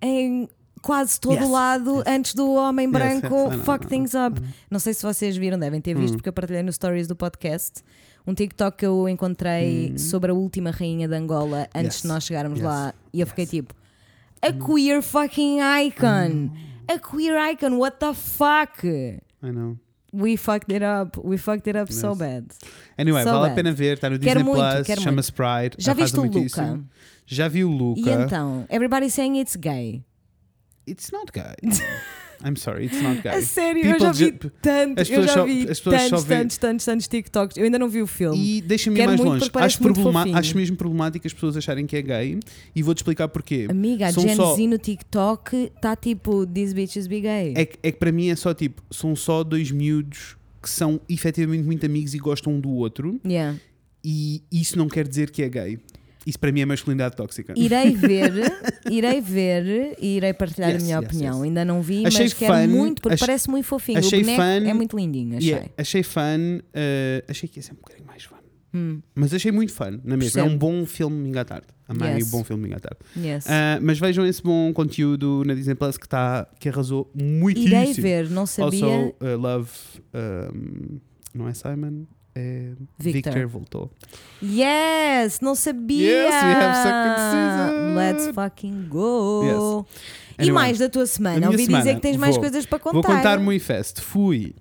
em 0.00 0.48
quase 0.86 1.18
todo 1.20 1.34
Yes, 1.40 1.50
lado 1.50 1.96
yes. 1.96 2.04
antes 2.06 2.34
do 2.34 2.52
homem 2.54 2.88
branco 2.88 3.52
yes, 3.52 3.62
fuck 3.64 3.86
things 3.88 4.12
up. 4.14 4.40
Não 4.70 4.78
sei 4.78 4.94
se 4.94 5.02
vocês 5.02 5.36
viram, 5.36 5.58
devem 5.58 5.80
ter 5.80 5.94
visto, 5.94 6.14
Hum. 6.14 6.16
porque 6.18 6.28
eu 6.28 6.32
partilhei 6.32 6.62
no 6.62 6.72
stories 6.72 7.08
do 7.08 7.16
podcast. 7.16 7.82
Um 8.24 8.34
TikTok 8.34 8.78
que 8.78 8.86
eu 8.86 9.08
encontrei 9.08 9.98
sobre 9.98 10.30
a 10.30 10.34
última 10.34 10.70
rainha 10.70 11.08
de 11.08 11.14
Angola 11.14 11.68
antes 11.74 11.74
Hum. 11.74 11.86
Yes, 11.98 12.02
de 12.02 12.08
nós 12.08 12.24
chegarmos 12.24 12.58
yes, 12.58 12.66
lá. 12.68 12.94
E 13.12 13.20
eu 13.20 13.26
fiquei 13.26 13.44
yes. 13.44 13.52
Hum. 13.52 13.56
tipo: 13.56 13.74
a 14.42 14.52
queer 14.52 15.02
fucking 15.02 15.58
icon! 15.86 16.50
A 16.88 16.98
queer 17.00 17.36
icon, 17.52 17.78
what 17.78 17.96
the 17.98 18.14
fuck? 18.14 18.84
I 18.86 19.50
know. 19.50 19.76
We 20.12 20.36
fucked 20.36 20.72
it 20.72 20.82
up. 20.84 21.18
We 21.22 21.36
fucked 21.36 21.68
it 21.68 21.76
up 21.76 21.92
so 21.92 22.14
bad. 22.14 22.46
Anyway, 22.96 23.22
So 23.24 23.30
vale 23.32 23.44
a 23.44 23.48
bad. 23.48 23.54
pena 23.56 23.72
ver, 23.72 23.94
está 23.98 24.08
no 24.08 24.16
Disney 24.18 24.44
Plus, 24.44 25.00
chama-se 25.02 25.32
Pride. 25.32 25.76
Já 25.78 25.92
viste 25.92 26.18
o. 26.18 26.22
Luca? 26.22 26.80
Já 27.26 27.48
vi 27.48 27.64
o 27.64 27.68
Luca. 27.68 28.00
E 28.00 28.08
então? 28.08 28.64
Everybody 28.70 29.10
saying 29.10 29.38
it's 29.40 29.56
gay. 29.56 30.04
It's 30.88 31.10
not 31.10 31.32
gay. 31.32 31.56
I'm 32.44 32.54
sorry, 32.54 32.84
it's 32.84 33.00
not 33.00 33.22
gay. 33.22 33.30
A 33.30 33.40
sério, 33.42 33.82
eu 33.82 33.92
People 33.92 34.06
já 34.06 34.12
vi 34.12 34.24
ju- 34.26 34.50
tanto, 34.60 35.00
as 35.00 35.08
eu 35.10 35.22
já 35.22 35.32
só- 35.32 35.44
vi 35.46 35.62
as 35.70 35.80
pessoas 35.80 36.02
só 36.02 36.16
tantos, 36.16 36.26
tantos, 36.26 36.58
tantos, 36.58 36.84
tantos 36.84 37.08
TikToks. 37.08 37.56
Eu 37.56 37.64
ainda 37.64 37.78
não 37.78 37.88
vi 37.88 38.02
o 38.02 38.06
filme. 38.06 38.38
E 38.58 38.60
deixa-me 38.60 39.00
ir 39.00 39.06
mais 39.06 39.18
longe. 39.18 39.50
Acho, 39.54 39.78
problema- 39.80 40.26
acho 40.38 40.54
mesmo 40.56 40.76
problemático 40.76 41.26
as 41.26 41.32
pessoas 41.32 41.56
acharem 41.56 41.86
que 41.86 41.96
é 41.96 42.02
gay 42.02 42.38
e 42.74 42.82
vou-te 42.82 42.98
explicar 42.98 43.28
porquê. 43.28 43.66
Amiga, 43.70 44.08
a 44.08 44.12
São 44.12 44.22
Gen 44.22 44.36
só- 44.36 44.54
Z 44.54 44.66
no 44.66 44.76
TikTok 44.78 45.72
está 45.74 45.96
tipo 45.96 46.46
These 46.46 46.74
bitches 46.74 47.06
be 47.06 47.20
gay. 47.22 47.54
É 47.56 47.64
que, 47.64 47.78
é 47.82 47.90
que 47.90 47.98
para 47.98 48.12
mim 48.12 48.28
é 48.28 48.36
só 48.36 48.52
tipo, 48.52 48.82
são 48.90 49.16
só 49.16 49.42
dois 49.42 49.70
miúdos 49.70 50.36
que 50.62 50.68
são 50.68 51.00
efetivamente 51.08 51.64
muito 51.64 51.86
amigos 51.86 52.12
e 52.12 52.18
gostam 52.18 52.52
um 52.52 52.60
do 52.60 52.68
outro 52.70 53.18
Yeah. 53.26 53.56
e 54.04 54.42
isso 54.52 54.76
não 54.76 54.88
quer 54.88 55.08
dizer 55.08 55.30
que 55.30 55.42
é 55.42 55.48
gay. 55.48 55.78
Isso 56.26 56.38
para 56.40 56.50
mim 56.50 56.60
é 56.60 56.66
masculinidade 56.66 57.14
tóxica. 57.14 57.54
Irei 57.56 57.94
ver, 57.96 58.32
irei 58.90 59.20
ver 59.20 59.96
e 60.00 60.16
irei 60.16 60.32
partilhar 60.34 60.70
Yes, 60.72 60.82
a 60.82 60.84
minha 60.84 60.96
yes, 60.98 61.06
opinião. 61.06 61.34
yes. 61.36 61.44
Ainda 61.44 61.64
não 61.64 61.80
vi, 61.80 62.04
Achei 62.04 62.24
mas 62.24 62.32
quero 62.34 62.52
fun, 62.54 62.66
muito, 62.68 63.00
porque 63.00 63.14
ach- 63.14 63.20
parece 63.20 63.48
muito 63.48 63.64
fofinho. 63.66 63.98
achei 63.98 64.20
o 64.20 64.22
boneco 64.24 64.42
fun 64.42 64.68
é 64.68 64.74
muito 64.74 64.96
lindinho, 64.96 65.36
achei. 65.36 65.48
Yeah, 65.50 65.68
achei 65.78 66.02
fun, 66.02 66.58
uh, 66.58 67.24
achei 67.30 67.48
que 67.48 67.58
ia 67.58 67.62
ser 67.62 67.72
um 67.72 67.76
bocadinho 67.76 68.06
mais 68.06 68.24
fun. 68.24 68.36
Mas 69.14 69.32
achei 69.32 69.50
muito 69.50 69.72
fun, 69.72 70.00
na 70.04 70.18
mesma. 70.18 70.38
É 70.42 70.44
um 70.44 70.58
bom 70.58 70.84
filme 70.84 71.16
domingo 71.16 71.38
à 71.38 71.44
tarde. 71.46 71.66
Amei 71.88 72.16
Yes. 72.16 72.28
o 72.28 72.30
bom 72.32 72.44
filme 72.44 72.60
domingo 72.64 72.76
à 72.76 72.80
tarde. 72.80 72.98
Yes. 73.26 73.46
Ah, 73.48 73.78
mas 73.80 73.98
vejam 73.98 74.26
esse 74.26 74.42
bom 74.42 74.70
conteúdo 74.74 75.42
na 75.46 75.54
Disney 75.54 75.74
Plus 75.74 75.96
que, 75.96 76.06
tá, 76.06 76.46
que 76.60 76.68
arrasou 76.68 77.10
muitíssimo. 77.14 77.74
Irei 77.74 77.92
ver, 77.94 78.28
não 78.28 78.44
sabia. 78.44 78.84
Also, 78.84 79.14
uh, 79.22 79.36
Love. 79.38 79.70
um, 80.14 80.98
não 81.34 81.48
é 81.48 81.54
Simon? 81.54 82.04
É 82.36 82.72
Victor. 82.98 83.32
Victor, 83.32 83.46
voltou. 83.48 83.90
Yes, 84.42 85.40
não 85.40 85.54
sabia. 85.54 86.06
Yes, 86.06 86.34
we 86.34 86.52
have 86.52 86.76
second 86.82 87.16
season. 87.30 87.94
Let's 87.96 88.34
fucking 88.34 88.86
go. 88.88 89.86
E 90.38 90.42
Anyway, 90.42 90.52
mais 90.54 90.78
da 90.78 90.88
tua 90.90 91.06
semana? 91.06 91.46
a 91.46 91.50
Ouvi 91.50 91.62
dizer 91.66 91.72
semana, 91.80 91.94
que 91.94 92.00
tens 92.02 92.16
mais 92.18 92.34
vou- 92.34 92.42
coisas 92.42 92.66
para 92.66 92.78
contar. 92.78 92.92
Vou 93.08 93.16
contar 93.16 93.38
muito 93.38 93.64
fast. 93.64 94.02
Fui 94.02 94.54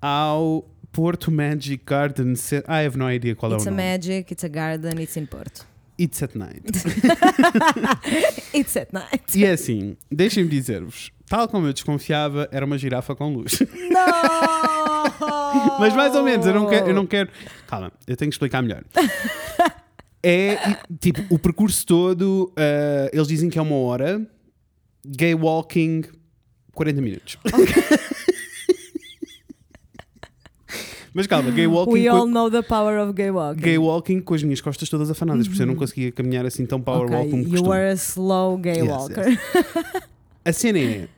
ao 0.00 0.64
Porto 0.90 1.30
Magic 1.30 1.82
Garden. 1.84 2.34
Ce- 2.36 2.56
I 2.66 2.86
have 2.86 2.96
no 2.96 3.10
idea 3.10 3.34
qual 3.36 3.52
It's 3.52 3.66
é 3.66 3.68
a 3.68 3.72
o 3.72 3.76
nome. 3.76 3.86
magic, 3.90 4.32
it's 4.32 4.44
a 4.44 4.48
garden, 4.48 5.02
it's 5.02 5.16
in 5.16 5.26
Porto. 5.26 5.66
It's 6.00 6.22
at 6.22 6.34
night. 6.34 6.64
It's 8.52 8.76
at 8.76 8.92
night. 8.92 9.24
e 9.38 9.44
é 9.44 9.52
assim, 9.52 9.96
deixem-me 10.10 10.50
dizer-vos, 10.50 11.12
tal 11.28 11.48
como 11.48 11.68
eu 11.68 11.72
desconfiava, 11.72 12.48
era 12.50 12.66
uma 12.66 12.76
girafa 12.76 13.14
com 13.14 13.32
luz. 13.32 13.60
Não! 13.90 15.78
Mas 15.78 15.94
mais 15.94 16.14
ou 16.14 16.22
menos, 16.22 16.46
eu 16.46 16.54
não 16.54 16.66
quero. 16.66 16.88
Eu 16.88 16.94
não 16.94 17.06
quero... 17.06 17.30
Calma, 17.66 17.92
eu 18.06 18.16
tenho 18.16 18.30
que 18.30 18.34
explicar 18.34 18.62
melhor. 18.62 18.84
É 20.26 20.56
tipo, 20.98 21.20
o 21.28 21.38
percurso 21.38 21.84
todo, 21.84 22.50
uh, 22.52 23.10
eles 23.12 23.28
dizem 23.28 23.50
que 23.50 23.58
é 23.58 23.62
uma 23.62 23.76
hora, 23.76 24.26
gay 25.06 25.34
walking, 25.34 26.02
40 26.72 27.02
minutos. 27.02 27.36
Mas 31.14 31.26
calma, 31.28 31.50
gay 31.52 31.66
walking. 31.68 31.92
We 31.92 32.08
all 32.08 32.26
know 32.26 32.50
the 32.50 32.62
power 32.62 32.98
of 32.98 33.12
gay 33.14 33.30
walking. 33.30 33.62
Gay 33.62 33.78
walking 33.78 34.20
com 34.20 34.34
as 34.34 34.42
minhas 34.42 34.60
costas 34.60 34.88
todas 34.88 35.08
afanadas, 35.10 35.46
por 35.46 35.54
isso 35.54 35.62
eu 35.62 35.66
não 35.66 35.76
conseguia 35.76 36.10
caminhar 36.12 36.44
assim 36.44 36.66
tão 36.66 36.80
power 36.80 37.04
Ok, 37.06 37.16
walk 37.16 37.30
como 37.30 37.42
You 37.44 37.50
costumo. 37.50 37.70
were 37.70 37.88
a 37.88 37.92
slow 37.94 38.58
gay 38.58 38.80
Yes, 38.80 38.88
walker. 38.88 39.24
A 40.44 40.52
cena 40.52 40.78
é. 40.80 41.08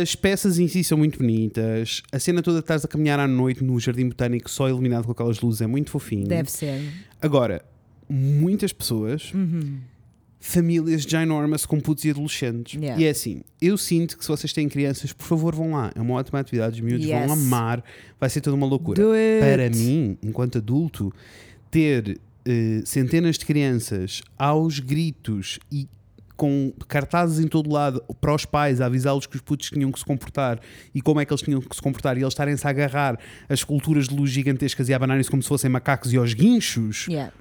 As 0.00 0.14
peças 0.14 0.58
em 0.60 0.68
si 0.68 0.84
são 0.84 0.96
muito 0.96 1.18
bonitas. 1.18 2.00
A 2.12 2.18
cena 2.20 2.40
toda 2.40 2.60
estás 2.60 2.84
a 2.84 2.88
caminhar 2.88 3.18
à 3.18 3.26
noite 3.26 3.64
no 3.64 3.78
jardim 3.80 4.08
botânico 4.08 4.48
só 4.48 4.68
iluminado 4.68 5.04
com 5.06 5.12
aquelas 5.12 5.40
luzes 5.40 5.60
é 5.60 5.66
muito 5.66 5.90
fofinho. 5.90 6.28
Deve 6.28 6.48
ser. 6.50 6.80
Agora, 7.20 7.62
muitas 8.08 8.72
pessoas, 8.72 9.32
Uhum. 9.34 9.78
Famílias 10.46 11.02
ginormous 11.02 11.66
com 11.66 11.80
putos 11.80 12.04
e 12.04 12.10
adolescentes. 12.10 12.74
Yeah. 12.80 13.00
E 13.02 13.06
é 13.06 13.10
assim, 13.10 13.42
eu 13.60 13.76
sinto 13.76 14.16
que 14.16 14.24
se 14.24 14.28
vocês 14.28 14.52
têm 14.52 14.68
crianças, 14.68 15.12
por 15.12 15.24
favor 15.26 15.54
vão 15.54 15.72
lá. 15.72 15.92
É 15.94 16.00
uma 16.00 16.14
ótima 16.14 16.40
atividade, 16.40 16.76
os 16.76 16.80
miúdos 16.80 17.06
Yes. 17.06 17.26
vão 17.26 17.32
amar, 17.32 17.82
vai 18.20 18.28
ser 18.30 18.40
toda 18.40 18.54
uma 18.56 18.66
loucura. 18.66 19.02
Para 19.40 19.68
mim, 19.70 20.16
enquanto 20.22 20.58
adulto, 20.58 21.12
ter 21.70 22.18
eh, 22.44 22.80
centenas 22.84 23.36
de 23.38 23.44
crianças 23.44 24.22
aos 24.38 24.78
gritos 24.78 25.58
e 25.70 25.88
com 26.36 26.70
cartazes 26.86 27.42
em 27.42 27.48
todo 27.48 27.70
lado 27.72 28.02
para 28.20 28.34
os 28.34 28.44
pais 28.44 28.80
a 28.82 28.86
avisá-los 28.86 29.26
que 29.26 29.36
os 29.36 29.40
putos 29.42 29.70
tinham 29.70 29.90
que 29.90 29.98
se 29.98 30.04
comportar 30.04 30.60
e 30.94 31.00
como 31.00 31.18
é 31.18 31.24
que 31.24 31.32
eles 31.32 31.40
tinham 31.40 31.60
que 31.62 31.74
se 31.74 31.80
comportar 31.80 32.14
e 32.16 32.20
eles 32.20 32.32
estarem-se 32.34 32.66
a 32.66 32.70
agarrar 32.70 33.18
as 33.48 33.60
esculturas 33.60 34.06
de 34.06 34.14
luz 34.14 34.30
gigantescas 34.30 34.88
e 34.90 34.92
a 34.92 34.96
abanarem-se 34.96 35.30
como 35.30 35.42
se 35.42 35.48
fossem 35.48 35.70
macacos 35.70 36.12
e 36.12 36.16
aos 36.18 36.34
guinchos, 36.34 37.06
Yeah. 37.08 37.32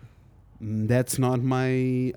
that's 0.88 1.18
not 1.18 1.44
my 1.44 2.14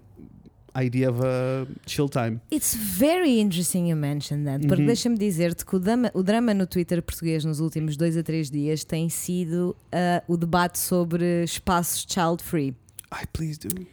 idea 0.76 1.10
of 1.10 1.20
a 1.24 1.66
chill 1.86 2.08
time. 2.08 2.40
It's 2.50 2.74
very 2.74 3.38
interesting 3.40 3.88
you 3.88 3.96
mention 3.96 4.44
that, 4.44 4.62
Uhum. 4.62 4.68
porque 4.68 4.84
deixa-me 4.84 5.16
dizer-te 5.18 5.64
que 5.64 5.76
o 5.76 5.78
drama, 5.78 6.10
o 6.14 6.22
drama 6.22 6.52
no 6.54 6.66
Twitter 6.66 7.02
português 7.02 7.44
nos 7.44 7.60
últimos 7.60 7.96
dois 7.96 8.16
a 8.16 8.22
três 8.22 8.50
dias 8.50 8.84
tem 8.84 9.08
sido 9.08 9.74
ah, 9.92 10.22
o 10.28 10.36
debate 10.36 10.78
sobre 10.78 11.42
espaços 11.44 12.06
child-free. 12.08 12.74
Ai, 13.10 13.24
please 13.32 13.58
do. 13.58 13.86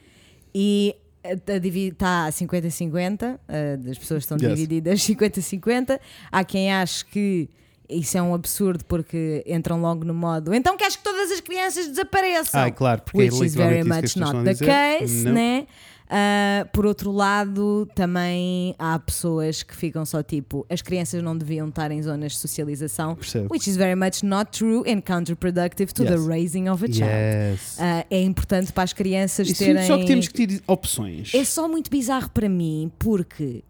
E 0.53 0.95
está 1.23 2.27
a 2.27 2.31
50-50, 2.31 3.39
ah, 3.47 3.89
as 3.89 3.97
pessoas 3.97 4.23
estão 4.23 4.37
Yes. 4.39 4.49
divididas 4.55 4.99
50-50. 5.05 5.99
Há 6.31 6.43
quem 6.43 6.71
ache 6.71 7.03
que 7.05 7.49
isso 7.89 8.17
é 8.17 8.21
um 8.21 8.33
absurdo 8.33 8.83
porque 8.85 9.43
entram 9.45 9.79
logo 9.79 10.03
no 10.03 10.13
modo 10.13 10.51
então 10.55 10.75
queres 10.75 10.95
que 10.95 11.03
todas 11.03 11.31
as 11.31 11.39
crianças 11.39 11.87
desapareçam? 11.87 12.59
Ai, 12.61 12.71
claro, 12.71 13.01
porque 13.03 13.21
é 13.21 13.23
Which 13.25 13.45
is 13.45 13.53
very 13.55 13.83
much 13.83 14.15
not 14.15 14.43
the 14.43 14.55
case, 14.55 15.23
né? 15.29 15.67
Ah, 16.09 16.67
por 16.71 16.85
outro 16.85 17.11
lado, 17.11 17.87
também 17.95 18.75
há 18.77 18.97
pessoas 18.99 19.63
que 19.63 19.75
ficam 19.75 20.05
só 20.05 20.21
tipo 20.21 20.65
as 20.69 20.81
crianças 20.81 21.21
não 21.23 21.35
deviam 21.37 21.67
estar 21.69 21.89
em 21.91 22.01
zonas 22.01 22.33
de 22.33 22.37
socialização, 22.39 23.15
Percebo. 23.15 23.47
which 23.51 23.69
is 23.69 23.75
very 23.75 23.95
much 23.95 24.23
not 24.23 24.51
true 24.51 24.83
and 24.87 25.01
counterproductive 25.01 25.91
to 25.93 26.03
the 26.05 26.13
Yes. 26.15 26.25
raising 26.27 26.69
of 26.69 26.83
a 26.83 26.87
child. 26.87 27.05
Yes. 27.51 27.77
Ah, 27.79 28.05
é 28.09 28.21
importante 28.21 28.71
para 28.71 28.83
as 28.83 28.93
crianças 28.93 29.47
sinto 29.47 29.57
terem. 29.57 29.87
só 29.87 29.97
que 29.97 30.05
temos 30.05 30.27
que 30.27 30.45
ter 30.47 30.61
opções. 30.67 31.33
É 31.33 31.43
só 31.43 31.67
muito 31.67 31.89
bizarro 31.89 32.29
para 32.29 32.47
mim 32.47 32.91
porque 32.99 33.63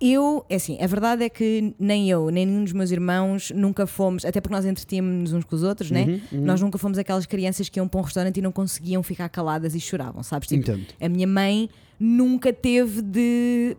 eu, 0.00 0.44
é 0.48 0.54
assim, 0.56 0.78
a 0.80 0.86
verdade 0.86 1.24
é 1.24 1.28
que 1.28 1.74
nem 1.78 2.08
eu, 2.08 2.30
nem 2.30 2.46
nenhum 2.46 2.62
dos 2.64 2.72
meus 2.72 2.90
irmãos 2.92 3.50
nunca 3.54 3.86
fomos, 3.86 4.24
até 4.24 4.40
porque 4.40 4.54
nós 4.54 4.64
entretínhamos 4.64 5.32
uns 5.32 5.44
com 5.44 5.56
os 5.56 5.62
outros, 5.64 5.90
né? 5.90 6.20
Uhum, 6.32 6.40
Nós 6.44 6.60
nunca 6.60 6.78
fomos 6.78 6.98
aquelas 6.98 7.26
crianças 7.26 7.68
que 7.68 7.80
iam 7.80 7.88
para 7.88 7.98
um 8.00 8.04
restaurante 8.04 8.36
e 8.36 8.42
não 8.42 8.52
conseguiam 8.52 9.02
ficar 9.02 9.28
caladas 9.28 9.74
e 9.74 9.80
choravam, 9.80 10.22
sabes? 10.22 10.48
Tipo, 10.48 10.60
Entendo. 10.70 10.86
a 11.00 11.08
minha 11.08 11.26
mãe 11.26 11.68
nunca 11.98 12.52
teve 12.52 13.02
de 13.02 13.76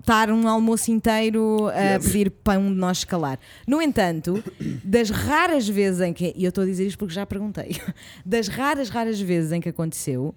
estar 0.00 0.30
um 0.32 0.48
almoço 0.48 0.90
inteiro 0.90 1.68
a 1.68 1.94
Yes. 1.94 2.06
pedir 2.06 2.30
para 2.30 2.58
um 2.58 2.72
de 2.72 2.78
nós 2.78 2.98
escalar. 2.98 3.38
No 3.68 3.80
entanto, 3.80 4.42
das 4.82 5.10
raras 5.10 5.68
vezes 5.68 6.00
em 6.00 6.12
que, 6.12 6.32
e 6.36 6.42
eu 6.44 6.48
estou 6.48 6.64
a 6.64 6.66
dizer 6.66 6.86
isto 6.86 6.98
porque 6.98 7.14
já 7.14 7.24
perguntei, 7.24 7.76
das 8.26 8.48
raras, 8.48 8.88
raras 8.88 9.20
vezes 9.20 9.52
em 9.52 9.60
que 9.60 9.68
aconteceu, 9.68 10.34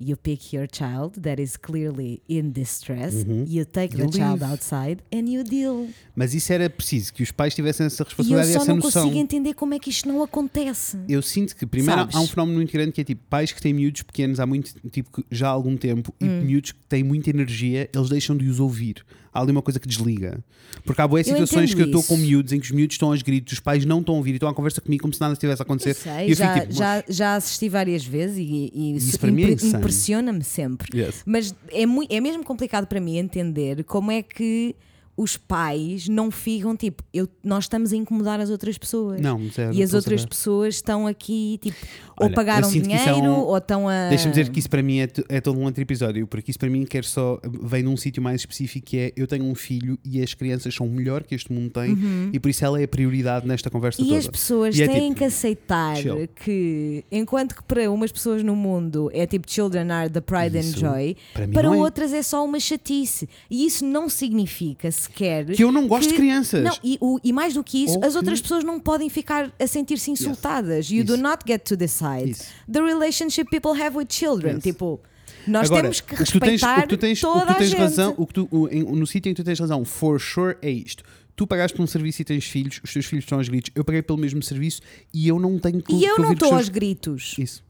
you 0.00 0.16
pick 0.16 0.52
your 0.52 0.66
child 0.66 1.20
that 1.20 1.40
is 1.40 1.56
clearly 1.56 2.20
in 2.28 2.50
distress, 2.50 3.24
you 3.46 3.64
take 3.64 3.96
the 3.96 4.04
You 4.04 4.10
child 4.10 4.40
leave. 4.40 4.44
outside 4.52 4.98
and 5.12 5.28
you 5.28 5.44
deal. 5.44 5.88
Mas 6.16 6.34
isso 6.34 6.52
era 6.52 6.68
preciso 6.68 7.12
que 7.12 7.22
os 7.22 7.30
pais 7.30 7.54
tivessem 7.54 7.86
essa 7.86 8.02
E 8.02 8.04
eu 8.04 8.06
responsabilidade 8.06 8.50
e 8.50 8.52
só 8.54 8.60
essa 8.62 8.68
não 8.72 8.76
noção. 8.78 9.02
consigo 9.04 9.20
entender 9.20 9.54
como 9.54 9.74
é 9.74 9.78
que 9.78 9.90
isto 9.90 10.08
não 10.08 10.22
acontece. 10.22 10.98
Eu 11.08 11.22
sinto 11.22 11.54
que 11.56 11.64
primeiro 11.66 12.00
Sabes? 12.00 12.16
há 12.16 12.20
um 12.20 12.26
fenómeno 12.26 12.56
muito 12.58 12.72
grande 12.72 12.92
que 12.92 13.00
é 13.00 13.04
tipo 13.04 13.22
pais 13.30 13.52
que 13.52 13.60
têm 13.62 13.72
miúdos 13.72 14.02
pequenos 14.02 14.40
há 14.40 14.46
muito 14.46 14.72
tipo 14.90 15.24
já 15.30 15.48
há 15.48 15.50
algum 15.50 15.76
tempo 15.76 16.12
e 16.20 16.24
Hum. 16.24 16.42
miúdos 16.44 16.72
que 16.72 16.78
têm 16.88 17.02
muita 17.04 17.30
energia, 17.30 17.88
eles 17.94 18.08
deixam 18.08 18.36
de 18.36 18.48
os 18.48 18.58
ouvir. 18.60 19.04
Há 19.34 19.40
ali 19.40 19.50
uma 19.50 19.60
coisa 19.62 19.80
que 19.80 19.88
desliga. 19.88 20.38
Porque 20.84 21.00
há 21.02 21.08
boas 21.08 21.26
situações 21.26 21.74
que 21.74 21.80
eu 21.82 21.86
estou 21.86 22.04
com 22.04 22.16
miúdos 22.16 22.52
em 22.52 22.60
que 22.60 22.66
os 22.66 22.70
miúdos 22.70 22.94
estão 22.94 23.10
aos 23.10 23.20
gritos, 23.20 23.54
os 23.54 23.58
pais 23.60 23.84
não 23.84 23.98
estão 23.98 24.14
a 24.14 24.18
ouvir 24.18 24.30
e 24.30 24.34
estão 24.34 24.48
à 24.48 24.54
conversa 24.54 24.80
comigo 24.80 25.02
como 25.02 25.12
se 25.12 25.20
nada 25.20 25.32
estivesse 25.32 25.60
a 25.60 25.64
acontecer. 25.64 25.90
Eu 25.90 25.94
sei, 25.94 26.30
eu 26.30 26.34
já, 26.36 26.54
fico 26.54 26.66
tipo, 26.68 26.78
já, 26.78 27.04
já 27.08 27.34
assisti 27.34 27.68
várias 27.68 28.04
vezes 28.04 28.38
e, 28.38 28.70
e 28.72 28.96
Isso 28.96 29.18
é 29.26 29.76
impressiona-me 29.78 30.44
sempre. 30.44 30.96
Yes. 30.96 31.22
Mas 31.26 31.52
é, 31.72 31.84
mui- 31.84 32.06
é 32.08 32.20
mesmo 32.20 32.44
complicado 32.44 32.86
para 32.86 33.00
mim 33.00 33.16
entender 33.18 33.82
como 33.84 34.12
é 34.12 34.22
que 34.22 34.76
os 35.16 35.36
pais 35.36 36.08
não 36.08 36.30
ficam 36.30 36.76
tipo, 36.76 37.02
eu, 37.12 37.28
nós 37.42 37.64
estamos 37.64 37.92
a 37.92 37.96
incomodar 37.96 38.40
as 38.40 38.50
outras 38.50 38.76
pessoas. 38.76 39.20
Não, 39.20 39.40
zero, 39.48 39.72
e 39.74 39.82
as 39.82 39.94
outras 39.94 40.24
pessoas 40.26 40.74
estão 40.76 41.06
aqui 41.06 41.58
tipo, 41.62 41.76
ou 42.18 42.26
Olha, 42.26 42.32
eu 42.32 42.34
pagaram 42.34 42.68
é 42.68 42.70
dinheiro 42.72 43.22
um- 43.30 43.40
ou 43.44 43.56
estão 43.56 43.88
a. 43.88 44.08
Deixa-me 44.08 44.30
dizer 44.30 44.48
que 44.50 44.58
isso 44.58 44.68
para 44.70 44.82
mim 44.82 45.00
é, 45.00 45.08
é 45.28 45.40
todo 45.40 45.58
um 45.58 45.64
outro 45.64 45.80
episódio, 45.82 46.26
porque 46.26 46.50
isso 46.50 46.58
para 46.58 46.68
mim 46.68 46.84
quer 46.84 47.04
só 47.04 47.38
vem 47.62 47.82
num 47.82 47.96
sítio 47.96 48.22
mais 48.22 48.40
específico 48.40 48.86
que 48.86 48.96
é 48.98 49.12
eu 49.16 49.26
tenho 49.26 49.44
um 49.44 49.54
filho 49.54 49.98
e 50.04 50.20
as 50.22 50.34
crianças 50.34 50.74
são 50.74 50.86
o 50.86 50.90
melhor 50.90 51.22
que 51.22 51.34
este 51.34 51.52
mundo 51.52 51.70
tem 51.70 51.96
e 52.32 52.38
por 52.40 52.48
isso 52.48 52.64
ela 52.64 52.80
é 52.80 52.84
a 52.84 52.88
prioridade 52.88 53.46
nesta 53.46 53.70
conversa 53.70 54.00
Uhum. 54.02 54.06
E 54.06 54.10
toda. 54.10 54.18
as 54.20 54.26
pessoas 54.28 54.76
E 54.78 54.82
é 54.82 54.88
têm 54.88 55.08
tipo, 55.08 55.18
que 55.18 55.24
aceitar 55.24 55.96
chill. 55.96 56.28
que, 56.44 57.04
enquanto 57.10 57.54
que 57.54 57.62
para 57.62 57.90
umas 57.90 58.10
pessoas 58.10 58.42
no 58.42 58.56
mundo 58.56 59.10
é 59.12 59.26
tipo 59.26 59.48
children 59.50 59.90
are 59.92 60.10
the 60.10 60.20
pride 60.20 60.58
Isso, 60.58 60.76
and 60.76 60.80
joy, 60.92 61.16
para 61.32 61.46
para 61.48 61.62
não 61.64 61.74
é. 61.74 61.78
outras 61.78 62.12
é 62.12 62.22
só 62.22 62.44
uma 62.44 62.58
chatice. 62.58 63.28
E 63.50 63.64
isso 63.66 63.84
não 63.84 64.08
significa 64.08 64.90
sequer 65.04 65.46
Que 65.46 65.62
eu 65.64 65.70
não 65.72 65.86
gosto 65.88 66.08
de 66.10 66.14
crianças. 66.14 66.62
Não, 66.64 66.76
e, 66.84 66.98
o- 67.00 67.18
e 67.24 67.32
mais 67.32 67.54
do 67.54 67.62
que 67.64 67.84
isso, 67.84 67.96
Ou 67.98 68.04
as 68.04 68.12
que- 68.12 68.16
outras 68.18 68.40
pessoas 68.40 68.64
não 68.64 68.78
podem 68.80 69.08
ficar 69.08 69.52
a 69.58 69.66
sentir-se 69.66 70.10
insultadas. 70.10 70.90
You 70.90 71.04
do 71.04 71.14
Isso. 71.14 71.22
not 71.22 71.44
get 71.46 71.62
to 71.68 71.76
decide 71.76 72.30
Isso. 72.30 72.44
the 72.70 72.80
relationship 72.80 73.44
people 73.50 73.80
have 73.80 73.96
with 73.96 74.06
children. 74.10 74.54
Yes. 74.56 74.62
Tipo, 74.64 75.00
nós 75.46 75.66
Agora, 75.66 75.82
temos 75.82 76.00
que 76.00 76.14
o 76.14 76.16
que 76.18 76.24
tu 76.24 76.40
tens, 76.40 76.50
respeitar 76.62 76.78
o 76.78 76.82
que 76.82 76.88
tu 76.88 76.96
tens, 76.98 77.18
o 77.18 77.26
toda 77.26 77.46
que 77.46 77.52
tu 77.54 77.58
tens 77.58 77.72
razão, 77.74 78.14
o 78.16 78.26
que 78.26 78.34
tu, 78.34 78.48
o- 78.50 78.68
em- 78.68 78.82
no 78.82 79.06
sítio 79.06 79.30
em 79.30 79.34
que 79.34 79.42
tu 79.42 79.44
tens 79.44 79.58
razão, 79.60 79.84
for 79.84 80.20
sure, 80.20 80.56
é 80.62 80.70
isto. 80.70 81.02
Tu 81.36 81.46
pagaste 81.46 81.76
por 81.76 81.82
um 81.82 81.86
serviço 81.86 82.22
e 82.22 82.24
tens 82.24 82.44
filhos, 82.44 82.80
os 82.84 82.92
teus 82.92 83.06
filhos 83.06 83.24
estão 83.24 83.38
aos 83.38 83.48
gritos. 83.48 83.70
Eu 83.74 83.84
paguei 83.84 84.02
pelo 84.02 84.18
mesmo 84.18 84.40
serviço 84.42 84.80
e 85.12 85.26
eu 85.26 85.38
não 85.40 85.58
tenho 85.58 85.82
que 85.82 85.92
E 85.94 86.04
eu 86.04 86.14
que 86.16 86.22
não 86.22 86.32
estou 86.32 86.48
teus- 86.50 86.60
aos 86.60 86.68
gritos. 86.68 87.34
Isso, 87.38 87.62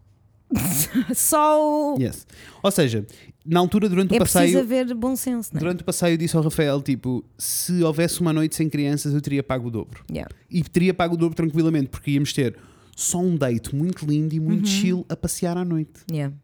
Só 1.15 1.95
o- 1.95 2.01
yes. 2.01 2.27
Ou 2.63 2.71
seja, 2.71 3.07
na 3.45 3.61
altura, 3.61 3.89
durante 3.89 4.13
o 4.13 4.15
é 4.15 4.19
preciso 4.19 4.39
passeio, 4.39 4.59
haver 4.61 4.95
bom 4.95 5.15
senso, 5.17 5.51
não 5.53 5.59
é? 5.59 5.61
durante 5.61 5.83
o 5.83 5.85
passeio, 5.85 6.15
eu 6.15 6.17
disse 6.17 6.37
ao 6.37 6.43
Rafael: 6.43 6.81
tipo, 6.81 7.25
se 7.37 7.83
houvesse 7.83 8.21
uma 8.21 8.33
noite 8.33 8.55
sem 8.57 8.69
crianças, 8.69 9.13
eu 9.15 9.21
teria 9.21 9.43
pago 9.43 9.69
o 9.69 9.71
dobro. 9.71 10.03
Yeah. 10.11 10.35
E 10.51 10.63
teria 10.63 10.95
pago 10.95 11.15
o 11.15 11.17
dobro 11.17 11.37
tranquilamente, 11.37 11.89
porque 11.89 12.13
íamos 12.13 12.33
ter 12.33 12.57
só 12.97 13.19
um 13.21 13.37
date 13.37 13.75
muito 13.75 14.07
lindo 14.07 14.35
e 14.35 14.39
Uhum. 14.39 14.47
muito 14.47 14.69
chill 14.69 15.05
a 15.09 15.17
passear 15.17 15.57
à 15.59 15.65
noite. 15.65 16.01
Yeah. 16.11 16.35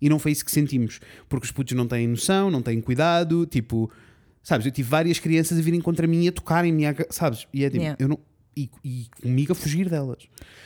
E 0.00 0.08
não 0.08 0.18
foi 0.18 0.30
isso 0.32 0.44
que 0.44 0.50
sentimos. 0.52 1.00
Porque 1.28 1.44
os 1.44 1.50
putos 1.52 1.76
não 1.76 1.86
têm 1.86 2.06
noção, 2.06 2.50
não 2.50 2.62
têm 2.62 2.80
cuidado. 2.80 3.44
Tipo, 3.46 3.90
sabes, 4.42 4.64
eu 4.64 4.70
tive 4.72 4.88
várias 4.88 5.18
crianças 5.18 5.58
a 5.58 5.60
virem 5.60 5.80
contra 5.80 6.06
mim 6.06 6.22
e 6.24 6.28
a 6.28 6.32
tocarem-me, 6.32 6.84
sabes? 7.10 7.46
E 7.52 7.64
é 7.64 7.68
tipo, 7.68 7.82
Yeah. 7.82 7.96
eu 8.02 8.08
não. 8.08 8.18
E, 8.64 8.70
e 8.84 9.06
comigo 9.22 9.52
a 9.52 9.54
fugir 9.54 9.88
delas. 9.88 10.24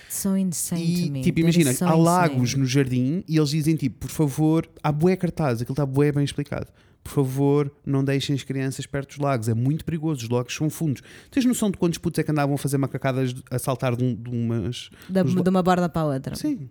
So 0.08 0.36
insane 0.36 1.06
to 1.06 1.12
me. 1.12 1.22
tipo, 1.22 1.40
imagina, 1.40 1.72
so 1.72 1.84
há 1.84 1.94
lagos 1.94 2.50
insane. 2.50 2.60
no 2.62 2.66
jardim 2.66 3.24
e 3.28 3.36
eles 3.36 3.50
dizem 3.50 3.76
tipo, 3.76 3.98
por 4.06 4.10
favor, 4.10 4.68
há 4.82 4.90
bué 4.92 5.16
cartaz, 5.16 5.60
aquilo 5.62 5.72
está 5.72 5.84
bué 5.86 6.12
bem 6.12 6.24
explicado. 6.24 6.66
Por 7.04 7.10
favor, 7.10 7.72
não 7.84 8.04
deixem 8.04 8.34
as 8.36 8.44
crianças 8.44 8.86
perto 8.86 9.08
dos 9.08 9.18
lagos, 9.18 9.48
é 9.48 9.54
muito 9.54 9.84
perigoso, 9.84 10.22
os 10.22 10.28
lagos 10.28 10.54
são 10.54 10.70
fundos. 10.70 11.02
Tens 11.32 11.44
noção 11.44 11.68
de 11.70 11.76
quantos 11.76 11.98
putos 11.98 12.20
é 12.20 12.22
que 12.22 12.30
andavam 12.30 12.54
a 12.54 12.58
fazer 12.58 12.78
macacadas 12.78 13.34
a 13.50 13.58
saltar 13.58 13.96
de, 13.96 14.04
um- 14.04 14.14
de 14.14 14.30
umas. 14.30 14.88
Da- 15.08 15.22
de 15.24 15.48
uma 15.50 15.62
borda 15.64 15.88
para 15.88 16.02
a 16.02 16.04
outra. 16.14 16.36
Sim. 16.36 16.68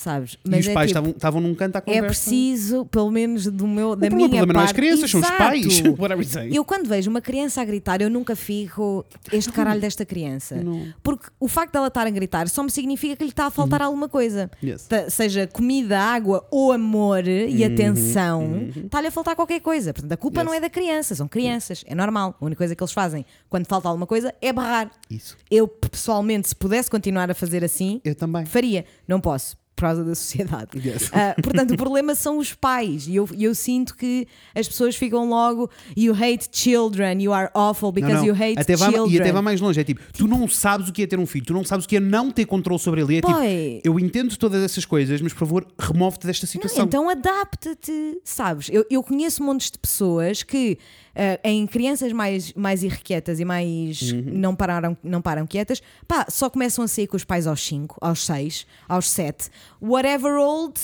Sabes? 0.00 0.38
e 0.44 0.56
os 0.58 0.66
é 0.66 0.72
pais 0.72 0.88
tipo, 0.90 0.98
estavam 1.00 1.10
estavam 1.10 1.40
num 1.42 1.54
canto 1.54 1.76
à 1.76 1.78
É 1.78 1.80
conversa. 1.82 2.06
preciso, 2.06 2.86
pelo 2.86 3.10
menos 3.10 3.46
do 3.46 3.66
meu, 3.68 3.90
O 3.90 3.96
da 3.96 4.08
minha 4.08 4.28
problema 4.28 4.52
não 4.54 4.60
é 4.60 4.64
as 4.64 4.70
parte- 4.70 4.76
crianças, 4.76 5.10
são 5.10 5.20
os 5.20 5.30
pais. 5.30 5.66
Exato. 5.66 5.90
What 6.00 6.12
are 6.12 6.16
we 6.18 6.24
saying? 6.24 6.54
Eu 6.54 6.64
quando 6.64 6.88
vejo 6.88 7.10
uma 7.10 7.20
criança 7.20 7.60
a 7.60 7.64
gritar, 7.64 8.00
eu 8.00 8.08
nunca 8.08 8.34
fico 8.34 9.04
este 9.30 9.52
caralho 9.52 9.80
desta 9.80 10.06
criança. 10.06 10.56
Não. 10.56 10.86
Porque 11.02 11.26
o 11.38 11.46
facto 11.48 11.72
dela 11.74 11.88
estar 11.88 12.06
a 12.06 12.10
gritar 12.10 12.48
só 12.48 12.62
me 12.62 12.70
significa 12.70 13.14
que 13.16 13.24
lhe 13.24 13.30
está 13.30 13.42
a 13.44 13.46
Uhum. 13.46 13.50
faltar 13.52 13.82
alguma 13.82 14.08
coisa. 14.08 14.50
Yes. 14.64 14.88
Seja 15.10 15.46
comida, 15.46 15.98
água 15.98 16.46
ou 16.50 16.72
amor 16.72 17.26
e 17.28 17.60
Uhum, 17.66 17.72
atenção, 17.74 18.68
está-lhe 18.76 19.06
a 19.08 19.10
faltar 19.10 19.36
qualquer 19.36 19.60
coisa. 19.60 19.92
Portanto, 19.92 20.12
a 20.12 20.16
culpa 20.16 20.40
Yes. 20.40 20.46
não 20.46 20.54
é 20.54 20.60
da 20.60 20.70
criança, 20.70 21.14
são 21.14 21.28
crianças. 21.28 21.84
É 21.86 21.94
normal. 21.94 22.34
A 22.40 22.44
única 22.44 22.58
coisa 22.58 22.74
que 22.74 22.82
eles 22.82 22.92
fazem 22.92 23.26
quando 23.48 23.66
falta 23.66 23.88
alguma 23.88 24.06
coisa 24.06 24.34
é 24.40 24.52
berrar. 24.52 24.90
Isso. 25.10 25.36
Eu, 25.50 25.68
pessoalmente, 25.68 26.48
se 26.48 26.54
pudesse 26.56 26.90
continuar 26.90 27.30
a 27.30 27.34
fazer 27.34 27.62
assim, 27.64 28.00
Eu 28.04 28.14
também. 28.14 28.46
faria. 28.46 28.84
Não 29.06 29.20
posso. 29.20 29.56
Por 29.80 29.86
causa 29.86 30.04
da 30.04 30.14
sociedade. 30.14 30.68
Yes. 30.90 31.10
Ah, 31.12 31.34
portanto, 31.42 31.72
o 31.72 31.76
problema 31.76 32.14
são 32.14 32.38
os 32.38 32.52
pais. 32.52 33.06
E 33.06 33.16
eu, 33.16 33.28
eu 33.38 33.54
sinto 33.54 33.96
que 33.96 34.26
as 34.54 34.66
pessoas 34.68 34.94
ficam 34.96 35.28
logo 35.28 35.70
You 35.96 36.14
hate 36.14 36.48
children, 36.52 37.22
you 37.22 37.32
are 37.32 37.50
awful 37.54 37.90
because 37.92 38.12
Não, 38.14 38.20
não. 38.20 38.26
you 38.28 38.34
hate 38.34 38.58
até 38.58 38.76
vai, 38.76 38.90
children. 38.90 39.14
E 39.16 39.20
até 39.20 39.32
vai 39.32 39.42
mais 39.42 39.60
longe. 39.60 39.80
É 39.80 39.84
tipo, 39.84 40.00
tu 40.12 40.26
não 40.28 40.46
sabes 40.48 40.88
o 40.88 40.92
que 40.92 41.02
é 41.02 41.06
ter 41.06 41.18
um 41.18 41.26
filho, 41.26 41.46
tu 41.46 41.52
não 41.54 41.64
sabes 41.64 41.86
o 41.86 41.88
que 41.88 41.96
é 41.96 42.00
não 42.00 42.30
ter 42.30 42.44
controle 42.44 42.78
sobre 42.80 43.00
ele. 43.00 43.18
É 43.18 43.20
tipo, 43.20 43.80
eu 43.84 43.98
entendo 43.98 44.36
todas 44.36 44.62
essas 44.62 44.84
coisas, 44.84 45.20
mas 45.20 45.32
por 45.32 45.40
favor, 45.40 45.66
remove-te 45.78 46.26
desta 46.26 46.44
Não, 46.46 46.50
situação. 46.50 46.84
então 46.84 47.08
adapta-te, 47.08 48.20
sabes? 48.24 48.68
Eu, 48.70 48.84
eu 48.90 49.02
conheço 49.02 49.42
montes 49.42 49.70
de 49.70 49.78
pessoas 49.78 50.42
que 50.42 50.78
ah, 51.14 51.38
em 51.44 51.66
crianças 51.66 52.12
mais, 52.12 52.52
mais 52.54 52.82
irrequietas 52.82 53.40
e 53.40 53.44
mais 53.44 54.00
Uhum. 54.12 54.22
não, 54.26 54.54
pararam, 54.56 54.96
não 55.02 55.20
param 55.22 55.46
quietas, 55.46 55.82
pá, 56.06 56.26
só 56.28 56.48
começam 56.50 56.84
a 56.84 56.88
sair 56.88 57.06
com 57.06 57.16
os 57.16 57.24
pais 57.24 57.46
aos 57.46 57.64
5, 57.66 57.96
aos 58.00 58.24
6, 58.24 58.66
aos 58.88 59.08
7, 59.10 59.50
whatever 59.80 60.34
old, 60.38 60.80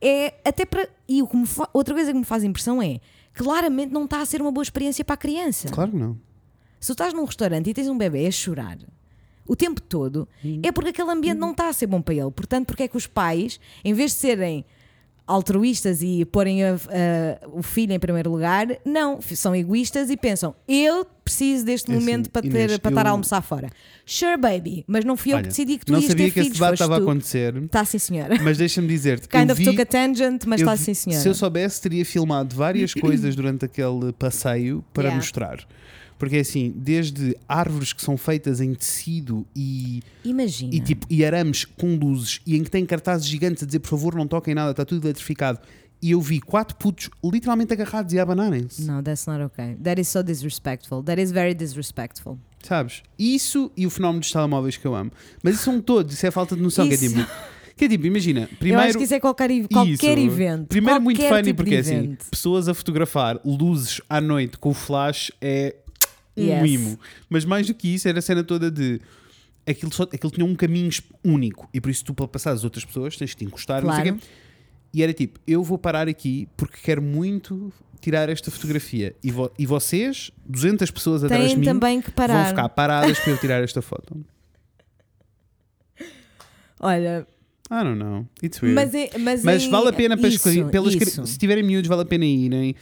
é 0.00 0.34
até 0.44 0.64
para. 0.64 0.88
E 1.08 1.22
o 1.22 1.26
que 1.26 1.44
fa- 1.46 1.68
outra 1.72 1.94
coisa 1.94 2.12
que 2.12 2.18
me 2.18 2.24
faz 2.24 2.44
impressão 2.44 2.80
é 2.82 3.00
claramente 3.34 3.92
não 3.92 4.04
está 4.04 4.20
a 4.20 4.26
ser 4.26 4.40
uma 4.40 4.50
boa 4.52 4.62
experiência 4.62 5.04
para 5.04 5.14
a 5.14 5.16
criança. 5.18 5.68
Claro 5.68 5.90
que 5.92 5.96
não. 5.96 6.18
Se 6.80 6.88
tu 6.88 6.92
estás 6.92 7.12
num 7.12 7.24
restaurante 7.24 7.68
e 7.70 7.74
tens 7.74 7.88
um 7.88 7.98
bebê 7.98 8.26
a 8.26 8.30
chorar 8.30 8.78
o 9.46 9.56
tempo 9.56 9.80
todo, 9.80 10.28
é 10.62 10.70
porque 10.70 10.90
aquele 10.90 11.10
ambiente 11.10 11.38
não 11.38 11.50
está 11.52 11.68
a 11.68 11.72
ser 11.72 11.86
bom 11.86 12.00
para 12.02 12.14
ele. 12.14 12.30
Portanto, 12.30 12.66
porque 12.66 12.82
é 12.84 12.88
que 12.88 12.96
os 12.96 13.06
pais, 13.06 13.58
em 13.84 13.92
vez 13.94 14.12
de 14.12 14.18
serem 14.18 14.64
altruístas 15.28 16.02
e 16.02 16.24
porem 16.24 16.64
a- 16.64 16.74
a- 16.74 17.48
o 17.52 17.62
filho 17.62 17.92
em 17.92 17.98
primeiro 18.00 18.30
lugar, 18.30 18.66
não, 18.84 19.20
são 19.22 19.54
egoístas 19.54 20.10
e 20.10 20.16
pensam: 20.16 20.54
eu 20.66 21.06
preciso 21.22 21.64
deste 21.66 21.90
É 21.90 21.94
assim, 21.94 22.00
momento 22.04 22.30
para, 22.30 22.40
ter, 22.42 22.48
Inês, 22.48 22.78
para 22.78 22.90
estar 22.90 23.06
a 23.06 23.10
eu- 23.10 23.12
almoçar 23.12 23.42
fora. 23.42 23.68
Sure, 24.06 24.38
baby, 24.38 24.84
mas 24.88 25.04
não 25.04 25.14
fui 25.16 25.32
eu 25.32 25.36
Olha, 25.36 25.42
que 25.42 25.48
decidi 25.50 25.76
que 25.78 25.84
tu 25.84 25.92
não 25.92 26.00
ias 26.00 26.08
sabia 26.08 26.24
ter 26.26 26.32
que 26.32 26.40
esse 26.40 26.44
filhos, 26.48 26.58
debate 26.58 26.70
foste 26.78 26.82
estava 26.82 26.94
a 27.00 27.02
acontecer, 27.02 27.56
Está 27.62 27.84
sim, 27.84 27.98
senhora. 27.98 28.36
mas 28.42 28.56
deixa-me 28.56 28.88
dizer-te. 28.88 29.28
Kind 29.28 29.48
eu 29.48 29.52
of 29.52 29.54
vi, 29.62 29.64
took 29.66 29.82
a 29.82 29.86
tangent, 29.86 30.44
mas 30.46 30.60
eu 30.60 30.66
está 30.66 30.76
sim, 30.82 30.94
senhora. 30.94 31.22
Se 31.22 31.28
eu 31.28 31.34
soubesse, 31.34 31.80
teria 31.82 32.04
filmado 32.06 32.56
várias 32.56 32.94
coisas 32.94 33.36
durante 33.36 33.66
aquele 33.66 34.12
passeio 34.18 34.82
para 34.94 35.04
Yeah. 35.04 35.16
mostrar. 35.16 35.58
Porque 36.18 36.36
é 36.36 36.40
assim, 36.40 36.72
desde 36.74 37.36
árvores 37.48 37.92
que 37.92 38.02
são 38.02 38.16
feitas 38.16 38.60
em 38.60 38.74
tecido 38.74 39.46
e, 39.54 40.02
Imagina. 40.24 40.74
e, 40.74 40.80
tipo, 40.80 41.06
e 41.08 41.24
arames 41.24 41.64
com 41.64 41.94
luzes 41.94 42.40
e 42.44 42.56
em 42.56 42.64
que 42.64 42.70
tem 42.70 42.84
cartazes 42.84 43.26
gigantes 43.26 43.62
a 43.62 43.66
dizer 43.66 43.78
por 43.78 43.88
favor 43.90 44.14
não 44.16 44.26
toquem 44.26 44.54
nada, 44.54 44.72
está 44.72 44.84
tudo 44.84 45.06
eletrificado. 45.06 45.60
E 46.00 46.12
eu 46.12 46.20
vi 46.20 46.40
quatro 46.40 46.76
putos 46.76 47.10
literalmente 47.24 47.72
agarrados 47.72 48.12
e 48.12 48.18
abanarem-se. 48.20 48.82
No, 48.82 49.02
that's 49.02 49.26
not 49.26 49.42
okay. 49.42 49.74
That 49.82 50.00
is 50.00 50.08
so 50.08 50.22
disrespectful. 50.22 51.02
That 51.02 51.20
is 51.20 51.32
very 51.32 51.54
disrespectful. 51.54 52.38
Sabes? 52.62 53.02
Isso 53.18 53.70
e 53.76 53.86
o 53.86 53.90
fenómeno 53.90 54.20
dos 54.20 54.30
telemóveis 54.30 54.76
que 54.76 54.86
eu 54.86 54.94
amo. 54.94 55.10
Mas 55.42 55.54
isso 55.54 55.64
são 55.64 55.80
todos, 55.80 56.14
isso 56.14 56.26
é 56.26 56.30
falta 56.30 56.54
de 56.56 56.62
noção. 56.62 56.86
Que 56.86 56.94
é 56.94 56.96
Isso. 56.96 57.14
tipo, 57.14 57.30
que 57.76 57.84
é 57.84 57.88
tipo, 57.88 58.06
imagina, 58.06 58.40
eu 58.40 58.44
acho 58.46 58.56
primeiro. 58.56 58.98
que 58.98 59.04
isso 59.04 59.14
é 59.14 59.20
qualquer, 59.20 59.48
qualquer 59.68 60.18
Isso. 60.18 60.32
evento. 60.32 60.66
Primeiro, 60.66 61.00
muito 61.00 61.18
qualquer 61.18 61.36
funny, 61.36 61.42
tipo 61.44 61.56
porque 61.58 61.76
é 61.76 61.78
assim, 61.78 62.16
pessoas 62.28 62.68
a 62.68 62.74
fotografar 62.74 63.40
luzes 63.44 64.00
à 64.10 64.20
noite 64.20 64.58
com 64.58 64.70
o 64.70 64.74
flash 64.74 65.30
é 65.40 65.76
um 66.40 66.46
Yes. 66.46 66.62
mimo. 66.62 66.98
Mas 67.28 67.44
mais 67.44 67.66
do 67.66 67.74
que 67.74 67.88
isso, 67.94 68.08
era 68.08 68.18
a 68.18 68.22
cena 68.22 68.42
toda 68.44 68.70
de. 68.70 69.00
Aquilo, 69.66 69.92
só, 69.92 70.04
aquilo 70.04 70.30
tinha 70.32 70.46
um 70.46 70.54
caminho 70.54 70.90
único 71.22 71.68
e 71.74 71.80
por 71.80 71.90
isso 71.90 72.02
tu, 72.04 72.14
para 72.14 72.26
passar 72.26 72.52
as 72.52 72.64
outras 72.64 72.84
pessoas, 72.84 73.16
tens 73.16 73.30
que 73.34 73.36
te 73.38 73.44
encostar. 73.44 73.82
Claro. 73.82 74.18
E 74.94 75.02
era 75.02 75.12
tipo, 75.12 75.38
eu 75.46 75.62
vou 75.62 75.76
parar 75.76 76.08
aqui 76.08 76.48
porque 76.56 76.78
quero 76.82 77.02
muito 77.02 77.70
tirar 78.00 78.30
esta 78.30 78.50
fotografia. 78.50 79.14
E, 79.22 79.30
vo- 79.30 79.52
e 79.58 79.66
vocês, 79.66 80.30
200 80.46 80.90
pessoas 80.90 81.22
atrás 81.22 81.42
de 81.42 81.48
Têm 81.50 81.58
mim, 81.58 81.64
também 81.66 82.00
que 82.00 82.06
vão 82.08 82.14
parar. 82.14 82.48
ficar 82.48 82.68
paradas 82.70 83.18
para 83.18 83.30
eu 83.32 83.36
tirar 83.38 83.62
esta 83.62 83.82
foto. 83.82 84.24
Olha, 86.80 87.26
I 87.70 87.84
don't 87.84 87.98
know. 87.98 88.26
It's 88.42 88.62
weird. 88.62 88.74
mas, 88.74 88.94
é, 88.94 89.10
mas, 89.18 89.42
Mas 89.44 89.64
é- 89.64 89.68
vale 89.68 89.88
a 89.88 89.92
pena 89.92 90.16
para 90.16 90.28
isso, 90.28 90.70
pelas 90.70 90.94
isso. 90.94 91.26
se 91.26 91.38
tiverem 91.38 91.62
miúdos, 91.64 91.88
vale 91.88 92.02
a 92.02 92.06
pena 92.06 92.24
irem. 92.24 92.74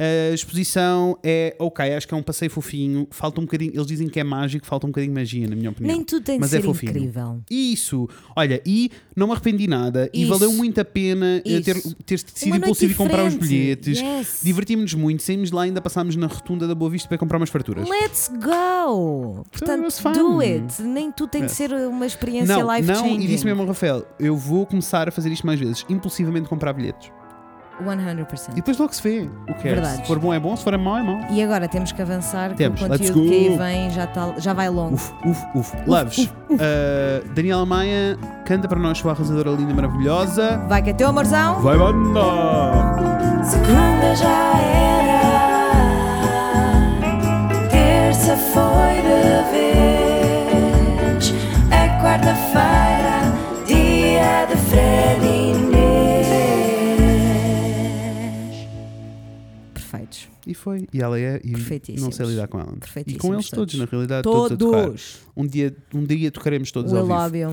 A 0.00 0.32
exposição 0.32 1.18
é 1.24 1.56
ok, 1.58 1.92
acho 1.94 2.06
que 2.06 2.14
é 2.14 2.16
um 2.16 2.22
passeio 2.22 2.48
fofinho. 2.50 3.06
Falta 3.10 3.40
um 3.40 3.44
bocadinho, 3.44 3.72
eles 3.74 3.86
dizem 3.86 4.08
que 4.08 4.20
é 4.20 4.24
mágico, 4.24 4.64
falta 4.64 4.86
um 4.86 4.90
bocadinho 4.90 5.12
de 5.12 5.20
magia, 5.20 5.48
na 5.48 5.56
minha 5.56 5.70
opinião. 5.70 5.92
Nem 5.96 6.04
tudo 6.04 6.22
tem 6.22 6.36
de 6.36 6.40
Mas 6.40 6.54
é 6.54 6.60
ser 6.60 6.64
fofinho. 6.66 6.90
incrível. 6.90 7.40
Isso, 7.50 8.08
olha, 8.36 8.62
e 8.64 8.90
não 9.16 9.26
me 9.26 9.32
arrependi 9.32 9.66
nada 9.66 10.08
e 10.14 10.22
Isso. 10.22 10.30
valeu 10.30 10.52
muito 10.52 10.80
a 10.80 10.84
pena 10.84 11.42
eh, 11.44 11.60
ter, 11.60 11.76
Isso. 11.78 11.94
ter 12.06 12.14
Uma 12.14 12.22
decidido 12.24 12.50
noite 12.50 12.62
impulsivo 12.64 12.92
e 12.92 12.94
comprar 12.94 13.24
os 13.24 13.32
diferente. 13.32 13.50
bilhetes. 13.58 13.98
Yes. 14.00 14.40
Divertimos-nos 14.42 14.94
muito, 14.94 15.22
saímos 15.22 15.48
de 15.48 15.54
lá 15.56 15.66
e 15.66 15.70
ainda 15.70 15.80
passámos 15.80 16.14
na 16.14 16.28
rotunda 16.28 16.68
da 16.68 16.74
Boa 16.76 16.90
Vista 16.92 17.08
para 17.08 17.18
comprar 17.18 17.38
umas 17.38 17.50
farturas. 17.50 17.88
Let's 17.88 18.28
go! 18.28 19.44
Portanto, 19.50 19.90
fun. 19.90 20.12
do 20.12 20.40
it. 20.40 20.80
Nem 20.82 21.10
tudo 21.10 21.30
tem 21.30 21.44
de 21.44 21.50
ser 21.52 21.72
uma 21.72 22.06
experiência 22.06 22.56
Não, 22.56 22.72
life 22.76 22.86
não, 22.86 23.02
changing. 23.02 23.24
e 23.24 23.26
disse 23.26 23.44
mesmo 23.44 23.62
ao 23.62 23.68
Rafael, 23.68 24.06
eu 24.20 24.36
vou 24.36 24.64
começar 24.64 25.08
a 25.08 25.10
fazer 25.10 25.30
isto 25.32 25.44
mais 25.44 25.58
vezes, 25.58 25.84
impulsivamente 25.88 26.48
comprar 26.48 26.72
bilhetes. 26.72 27.10
100%. 27.84 28.52
E 28.52 28.54
depois 28.56 28.78
logo 28.78 28.92
se 28.92 29.02
vê 29.02 29.28
o 29.48 29.54
que 29.54 29.68
é. 29.68 29.84
Se 29.84 30.04
for 30.04 30.18
bom 30.18 30.32
é 30.34 30.40
bom, 30.40 30.56
se 30.56 30.64
for 30.64 30.76
mau 30.78 30.96
é 30.96 31.02
mau. 31.02 31.18
E 31.30 31.42
agora 31.42 31.68
temos 31.68 31.92
que 31.92 32.00
avançar, 32.02 32.54
Temos. 32.54 32.80
que 32.80 32.86
o 32.86 32.88
conteúdo 32.88 33.22
que 33.22 33.34
aí 33.34 33.56
vem 33.56 33.90
já, 33.90 34.06
tá, 34.06 34.34
já 34.38 34.52
vai 34.52 34.68
longo. 34.68 34.94
Uf, 34.94 35.12
uf, 35.24 35.46
uf. 35.54 35.76
Loves, 35.86 36.24
uh, 36.24 37.28
Daniela 37.34 37.64
Maia 37.66 38.18
canta 38.44 38.68
para 38.68 38.78
nós 38.78 38.98
sua 38.98 39.12
arrasadora 39.12 39.50
linda 39.50 39.72
e 39.72 39.74
maravilhosa. 39.74 40.58
Vai 40.68 40.82
que 40.82 40.90
é 40.90 40.92
teu 40.92 41.08
amorzão? 41.08 41.60
Vai 41.60 41.78
banda! 41.78 42.20
Segunda 43.44 44.14
já 44.16 44.52
era, 44.60 45.20
terça 47.70 48.36
E 60.48 60.54
foi. 60.54 60.88
E 60.94 61.02
ela 61.02 61.20
é. 61.20 61.38
E 61.44 62.00
não 62.00 62.10
sei 62.10 62.24
lidar 62.24 62.48
com 62.48 62.58
ela. 62.58 62.72
E 63.06 63.14
com 63.16 63.34
eles 63.34 63.50
todos, 63.50 63.74
na 63.74 63.84
realidade, 63.84 64.22
todos, 64.22 64.52
a 64.52 64.56
tocar. 64.56 64.84
Todos. 64.86 65.18
Um 65.36 65.46
dia, 65.46 65.76
um 65.94 66.02
dia 66.04 66.30
tocaremos 66.30 66.72
todos 66.72 66.90
We 66.90 66.98
ao 66.98 67.30
vivo. 67.30 67.52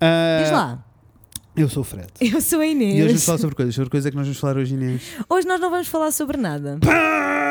Ah, 0.00 0.40
Diz 0.42 0.50
lá. 0.50 0.86
Eu 1.54 1.68
sou 1.68 1.82
o 1.82 1.84
Fred. 1.84 2.08
Eu 2.18 2.40
sou 2.40 2.60
a 2.60 2.66
E 2.66 2.70
hoje 2.72 2.86
vamos 2.86 3.10
Inês. 3.10 3.24
falar 3.26 3.38
sobre 3.38 3.56
coisas. 3.56 3.74
Sobre 3.74 3.90
coisas 3.90 4.06
é 4.06 4.10
que 4.10 4.16
nós 4.16 4.26
vamos 4.26 4.40
falar 4.40 4.56
hoje, 4.56 4.72
Inês. 4.72 5.02
Hoje 5.28 5.46
nós 5.46 5.60
não 5.60 5.70
vamos 5.70 5.88
falar 5.88 6.10
sobre 6.12 6.38
nada. 6.38 6.78
São 6.82 7.49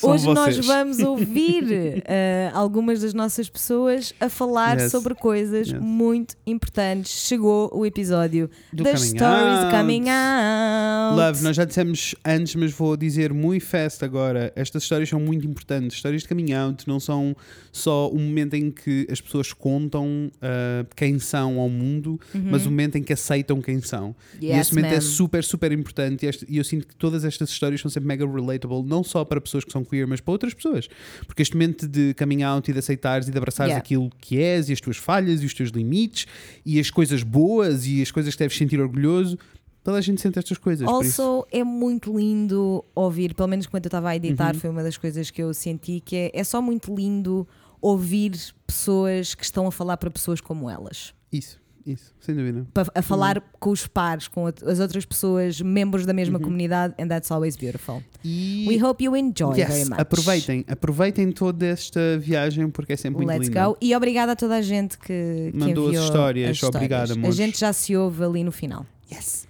Hoje 0.00 0.26
nós 0.26 0.54
vocês. 0.54 0.66
vamos 0.66 0.98
ouvir 1.04 2.02
eh, 2.06 2.50
algumas 2.54 3.00
das 3.00 3.12
nossas 3.12 3.48
pessoas 3.48 4.14
a 4.20 4.28
falar 4.28 4.78
Yes. 4.80 4.90
sobre 4.90 5.14
coisas 5.14 5.68
Yes. 5.68 5.80
muito 5.80 6.34
importantes. 6.46 7.26
Chegou 7.26 7.70
o 7.74 7.84
episódio 7.84 8.48
Do 8.72 8.84
das 8.84 9.00
coming 9.04 9.16
stories 9.18 9.58
out. 9.64 9.76
coming 9.76 10.04
out. 10.08 11.16
Love, 11.16 11.42
nós 11.44 11.56
já 11.56 11.64
dissemos 11.64 12.14
antes, 12.24 12.54
mas 12.54 12.72
vou 12.72 12.96
dizer 12.96 13.32
muito 13.32 13.64
fast 13.66 14.04
agora. 14.04 14.52
Estas 14.56 14.82
histórias 14.84 15.08
são 15.08 15.20
muito 15.20 15.46
importantes. 15.46 15.96
Histórias 15.96 16.22
de 16.22 16.28
coming 16.28 16.52
out 16.52 16.86
não 16.88 16.98
são 16.98 17.36
só 17.70 18.08
o 18.08 18.18
momento 18.18 18.54
em 18.54 18.70
que 18.70 19.06
as 19.10 19.20
pessoas 19.20 19.52
contam 19.52 20.30
ah, 20.40 20.84
quem 20.96 21.18
são 21.18 21.58
ao 21.60 21.68
mundo, 21.68 22.18
mas 22.34 22.66
o 22.66 22.70
momento 22.70 22.96
em 22.96 23.02
que 23.02 23.12
aceitam 23.12 23.60
quem 23.60 23.80
são. 23.80 24.14
e 24.40 24.46
Uhum. 24.46 24.52
Yes, 24.52 24.66
esse 24.68 24.74
momento 24.74 24.92
é 24.94 25.00
super, 25.00 25.44
super 25.44 25.72
importante. 25.72 26.24
E, 26.24 26.28
este- 26.28 26.46
e 26.48 26.56
eu 26.58 26.64
sinto 26.64 26.86
que 26.86 26.94
todas 26.96 27.24
estas 27.24 27.50
histórias 27.50 27.80
são 27.80 27.90
sempre 27.90 28.08
mega 28.08 28.26
relatable, 28.26 28.82
não 28.84 29.02
só 29.04 29.24
para 29.24 29.40
pessoas 29.40 29.64
que 29.64 29.72
são 29.72 29.81
queer, 29.84 30.06
mas 30.06 30.20
para 30.20 30.32
outras 30.32 30.54
pessoas. 30.54 30.88
Porque 31.26 31.42
este 31.42 31.54
momento 31.54 31.86
de 31.88 32.14
coming 32.14 32.42
out 32.42 32.70
e 32.70 32.72
de 32.72 32.78
aceitares 32.78 33.28
e 33.28 33.30
de 33.30 33.38
abraçares 33.38 33.70
Yeah. 33.72 33.82
aquilo 33.84 34.10
que 34.20 34.38
és 34.38 34.68
e 34.68 34.72
as 34.72 34.80
tuas 34.80 34.96
falhas 34.96 35.42
e 35.42 35.46
os 35.46 35.54
teus 35.54 35.70
limites 35.70 36.26
e 36.64 36.78
as 36.80 36.90
coisas 36.90 37.22
boas 37.22 37.86
e 37.86 38.02
as 38.02 38.10
coisas 38.10 38.34
que 38.34 38.38
deves 38.40 38.56
sentir 38.56 38.80
orgulhoso. 38.80 39.38
Toda 39.84 39.98
a 39.98 40.00
gente 40.00 40.20
sente 40.20 40.38
estas 40.38 40.58
coisas. 40.58 40.86
Also, 40.86 41.44
é 41.50 41.64
muito 41.64 42.16
lindo 42.16 42.84
ouvir, 42.94 43.34
pelo 43.34 43.48
menos 43.48 43.66
quando 43.66 43.84
eu 43.84 43.88
estava 43.88 44.08
a 44.08 44.10
Uhum. 44.12 44.16
editar, 44.16 44.54
foi 44.54 44.70
uma 44.70 44.82
das 44.82 44.96
coisas 44.96 45.30
que 45.30 45.42
eu 45.42 45.52
senti 45.52 46.00
que 46.00 46.14
é, 46.16 46.30
é 46.34 46.44
só 46.44 46.62
muito 46.62 46.94
lindo 46.94 47.46
ouvir 47.80 48.32
pessoas 48.66 49.34
que 49.34 49.44
estão 49.44 49.66
a 49.66 49.72
falar 49.72 49.96
para 49.96 50.10
pessoas 50.10 50.40
como 50.40 50.70
elas. 50.70 51.12
Isso, 51.32 51.58
isso, 51.86 52.14
sem 52.20 52.34
dúvida. 52.34 52.66
Pa- 52.72 52.86
A 52.94 53.02
falar 53.02 53.40
com 53.58 53.70
os 53.70 53.86
pares, 53.86 54.28
com 54.28 54.46
a- 54.46 54.52
as 54.66 54.80
outras 54.80 55.04
pessoas, 55.04 55.60
membros 55.60 56.04
da 56.06 56.12
mesma 56.12 56.38
comunidade, 56.38 56.94
and 56.98 57.08
that's 57.08 57.30
always 57.30 57.56
beautiful. 57.56 58.02
E 58.24 58.66
We 58.68 58.82
hope 58.82 59.02
you 59.04 59.16
enjoy 59.16 59.54
very 59.54 59.72
yes, 59.72 59.88
much. 59.88 60.00
aproveitem, 60.00 60.64
aproveitem 60.68 61.32
toda 61.32 61.66
esta 61.66 62.18
viagem 62.18 62.68
porque 62.70 62.92
é 62.92 62.96
sempre 62.96 63.18
muito 63.24 63.30
Let's 63.30 63.48
linda. 63.48 63.66
go. 63.68 63.76
E 63.80 63.94
obrigada 63.94 64.32
a 64.32 64.36
toda 64.36 64.56
a 64.56 64.62
gente 64.62 64.96
que, 64.98 65.50
que 65.52 65.56
Mandou 65.58 65.90
as 65.90 65.96
histórias. 65.96 66.50
as 66.50 66.56
histórias. 66.56 66.76
Obrigado, 66.76 67.10
A 67.10 67.14
amores. 67.14 67.36
gente 67.36 67.58
já 67.60 67.72
se 67.72 67.96
ouve 67.96 68.22
ali 68.24 68.44
no 68.44 68.52
final. 68.52 68.86
Yes. 69.12 69.46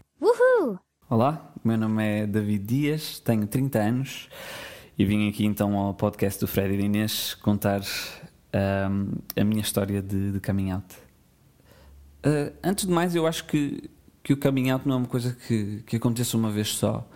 Olá, 1.10 1.52
o 1.62 1.68
meu 1.68 1.76
nome 1.76 2.02
é 2.22 2.26
David 2.26 2.64
Dias, 2.64 3.18
tenho 3.20 3.46
30 3.46 3.78
anos 3.78 4.28
e 4.98 5.04
vim 5.04 5.28
aqui 5.28 5.44
então 5.44 5.76
ao 5.76 5.92
podcast 5.92 6.40
do 6.40 6.46
Fred 6.48 6.74
e 6.74 6.80
Inês 6.86 7.34
contar 7.34 7.82
ahm, 8.52 9.12
a 9.36 9.44
minha 9.44 9.60
história 9.60 10.00
de, 10.00 10.32
de 10.32 10.40
coming 10.40 10.70
out. 10.70 10.86
Ah, 12.22 12.52
antes 12.62 12.86
de 12.86 12.92
mais, 12.92 13.14
eu 13.14 13.26
acho 13.26 13.44
que, 13.44 13.90
que 14.22 14.32
o 14.32 14.36
coming 14.36 14.70
out 14.70 14.86
não 14.86 14.94
é 14.94 14.98
uma 14.98 15.08
coisa 15.08 15.36
que, 15.46 15.82
que 15.86 15.96
aconteça 15.96 16.36
uma 16.36 16.50
vez 16.50 16.68
só. 16.68 17.08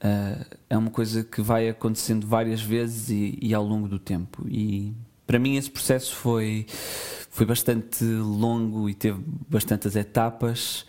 Ah, 0.00 0.44
é 0.68 0.76
uma 0.76 0.90
coisa 0.90 1.22
que 1.22 1.40
vai 1.40 1.68
acontecendo 1.68 2.26
várias 2.26 2.60
vezes 2.60 3.08
e, 3.10 3.38
e 3.40 3.54
ao 3.54 3.64
longo 3.64 3.88
do 3.88 3.98
tempo. 3.98 4.44
E 4.48 4.92
para 5.26 5.38
mim 5.38 5.56
esse 5.56 5.70
processo 5.70 6.14
foi, 6.14 6.66
foi 7.30 7.46
bastante 7.46 8.04
longo 8.04 8.88
e 8.90 8.94
teve 8.94 9.20
bastantes 9.48 9.94
etapas, 9.96 10.84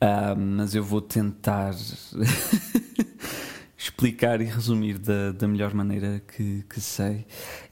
ah, 0.00 0.34
mas 0.34 0.74
eu 0.74 0.82
vou 0.82 1.00
tentar 1.00 1.74
explicar 3.96 4.42
e 4.42 4.44
resumir 4.44 4.98
da, 4.98 5.32
da 5.32 5.48
melhor 5.48 5.72
maneira 5.72 6.20
que, 6.20 6.62
que 6.68 6.82
sei. 6.82 7.26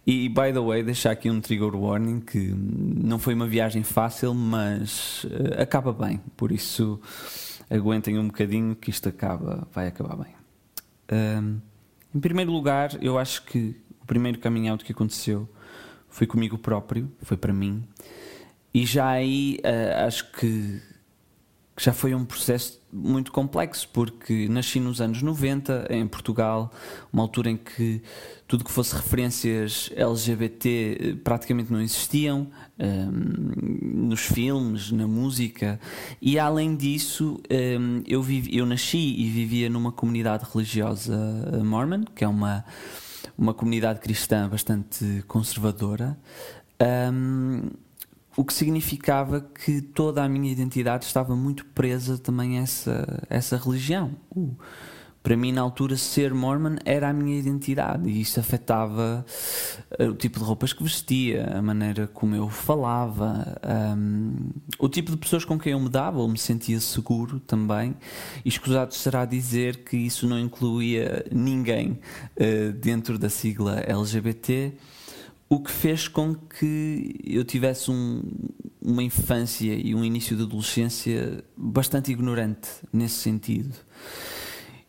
E, 0.07 0.27
by 0.31 0.55
the 0.55 0.61
way, 0.61 0.83
deixar 0.83 1.11
aqui 1.11 1.31
um 1.31 1.39
trigger 1.39 1.77
warning 1.77 2.21
que 2.21 2.39
não 2.39 3.19
foi 3.19 3.35
uma 3.35 3.47
viagem 3.47 3.83
fácil, 3.83 4.33
mas 4.33 5.27
eh, 5.31 5.63
acaba 5.63 5.93
bem. 5.93 6.23
Por 6.35 6.51
isso, 6.51 6.99
aguentem 7.69 8.19
um 8.19 8.29
bocadinho 8.29 8.75
que 8.75 8.89
isto 8.89 9.07
acaba, 9.07 9.69
vai 9.71 9.87
acabar 9.87 10.17
bem. 10.17 10.35
Ahm, 11.13 11.59
em 12.15 12.21
primeiro 12.21 12.51
lugar, 12.51 12.97
eu 13.03 13.19
acho 13.19 13.45
que 13.45 13.77
o 14.01 14.07
primeiro 14.07 14.41
out 14.71 14.83
que 14.83 14.93
aconteceu 14.93 15.47
foi 16.09 16.27
comigo 16.27 16.57
próprio, 16.57 17.13
foi 17.21 17.37
para 17.37 17.53
mim. 17.53 17.85
E 18.73 18.87
já 18.87 19.09
aí 19.11 19.59
ah, 19.63 20.07
acho 20.07 20.33
que 20.33 20.81
que 21.77 21.83
já 21.85 21.93
foi 21.93 22.15
um 22.15 22.25
processo 22.25 22.81
muito 22.93 23.33
complexo, 23.33 23.89
porque 23.93 24.49
nasci 24.49 24.79
nos 24.79 25.01
anos 25.01 25.21
90 25.21 25.89
em 25.91 26.07
Portugal, 26.07 26.73
uma 27.13 27.23
altura 27.23 27.51
em 27.51 27.57
que 27.57 28.01
tudo 28.47 28.65
que 28.65 28.71
fosse 28.71 28.95
referências 28.95 29.91
LGBT 29.97 30.99
eh, 31.01 31.15
praticamente 31.25 31.73
não 31.73 31.81
existiam, 31.81 32.47
hum, 32.79 34.07
nos 34.09 34.21
filmes, 34.21 34.93
na 34.93 35.09
música, 35.09 35.81
e 36.23 36.39
além 36.39 36.77
disso, 36.77 37.41
hum, 37.51 38.03
eu, 38.07 38.23
vivi, 38.23 38.57
eu 38.57 38.65
nasci 38.65 39.17
e 39.19 39.29
vivia 39.29 39.69
numa 39.69 39.91
comunidade 39.91 40.47
religiosa 40.53 41.17
mormon, 41.65 42.05
que 42.15 42.23
é 42.23 42.29
uma, 42.29 42.65
uma 43.37 43.53
comunidade 43.53 43.99
cristã 43.99 44.49
bastante 44.49 45.25
conservadora. 45.27 46.17
Hum, 46.81 47.71
o 48.37 48.45
que 48.45 48.53
significava 48.53 49.41
que 49.41 49.81
toda 49.81 50.23
a 50.25 50.29
minha 50.29 50.51
identidade 50.51 51.05
estava 51.05 51.37
muito 51.37 51.65
presa 51.67 52.19
também 52.19 52.59
a 52.59 52.63
essa, 52.63 53.27
essa 53.31 53.57
religião. 53.57 54.13
O- 54.31 54.55
para 55.23 55.39
mim, 55.39 55.53
na 55.53 55.63
altura, 55.63 55.97
ser 55.97 56.35
mormon 56.35 56.77
era 56.85 57.09
a 57.09 57.13
minha 57.15 57.39
identidade 57.39 58.11
e 58.11 58.21
isso 58.21 58.39
afetava 58.39 59.25
eh, 59.99 60.07
o 60.07 60.15
tipo 60.15 60.39
de 60.39 60.45
roupas 60.45 60.75
que 60.75 60.83
vestia, 60.83 61.47
a 61.57 61.63
maneira 61.63 62.07
como 62.07 62.35
eu 62.37 62.47
falava, 62.51 63.57
ahm, 63.63 64.51
o 64.79 64.87
tipo 64.87 65.11
de 65.11 65.17
pessoas 65.17 65.43
com 65.43 65.59
quem 65.59 65.73
eu 65.73 65.81
me 65.81 65.89
dava 65.89 66.19
ou 66.19 66.29
me 66.29 66.37
sentia 66.37 66.79
seguro 66.79 67.41
também. 67.41 67.97
E 68.45 68.51
escusado 68.51 68.93
será 68.93 69.25
dizer 69.25 69.79
que 69.85 69.97
isso 69.97 70.27
não 70.29 70.39
incluía 70.39 71.25
ninguém 71.33 71.99
eh, 72.37 72.73
dentro 72.73 73.19
da 73.19 73.31
sigla 73.31 73.81
LGBT 73.81 74.75
o 75.49 75.61
que 75.61 75.71
fez 75.71 76.09
com 76.09 76.35
que 76.35 77.21
eu 77.25 77.45
tivesse 77.45 77.91
um- 77.91 78.23
uma 78.83 79.03
infância 79.03 79.73
e 79.75 79.95
um 79.95 80.05
início 80.05 80.37
de 80.37 80.43
adolescência 80.43 81.45
bastante 81.57 82.11
ignorante 82.13 82.69
nesse 82.93 83.17
sentido. 83.17 83.75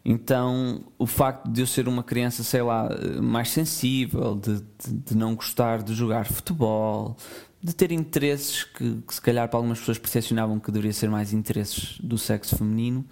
Então, 0.04 0.84
o 1.00 1.08
facto 1.08 1.50
de 1.50 1.62
eu 1.62 1.68
ser 1.68 1.88
uma 1.88 2.04
criança, 2.04 2.44
sei 2.44 2.62
lá, 2.62 2.90
mais 3.22 3.50
sensível, 3.50 4.36
de, 4.36 4.58
de- 4.62 4.94
de 5.06 5.18
não 5.18 5.34
gostar 5.36 5.82
de 5.82 5.94
jogar 5.96 6.26
futebol, 6.26 7.18
de 7.62 7.74
ter 7.74 7.92
interesses 7.92 8.64
que, 8.64 9.02
que 9.08 9.14
se 9.16 9.20
calhar 9.22 9.48
para 9.50 9.58
algumas 9.58 9.80
pessoas 9.80 9.98
percepcionavam 9.98 10.60
que 10.60 10.72
deveria 10.72 10.94
ser 10.94 11.10
mais 11.10 11.34
interesses 11.34 11.98
do 12.00 12.18
sexo 12.20 12.56
feminino, 12.56 13.04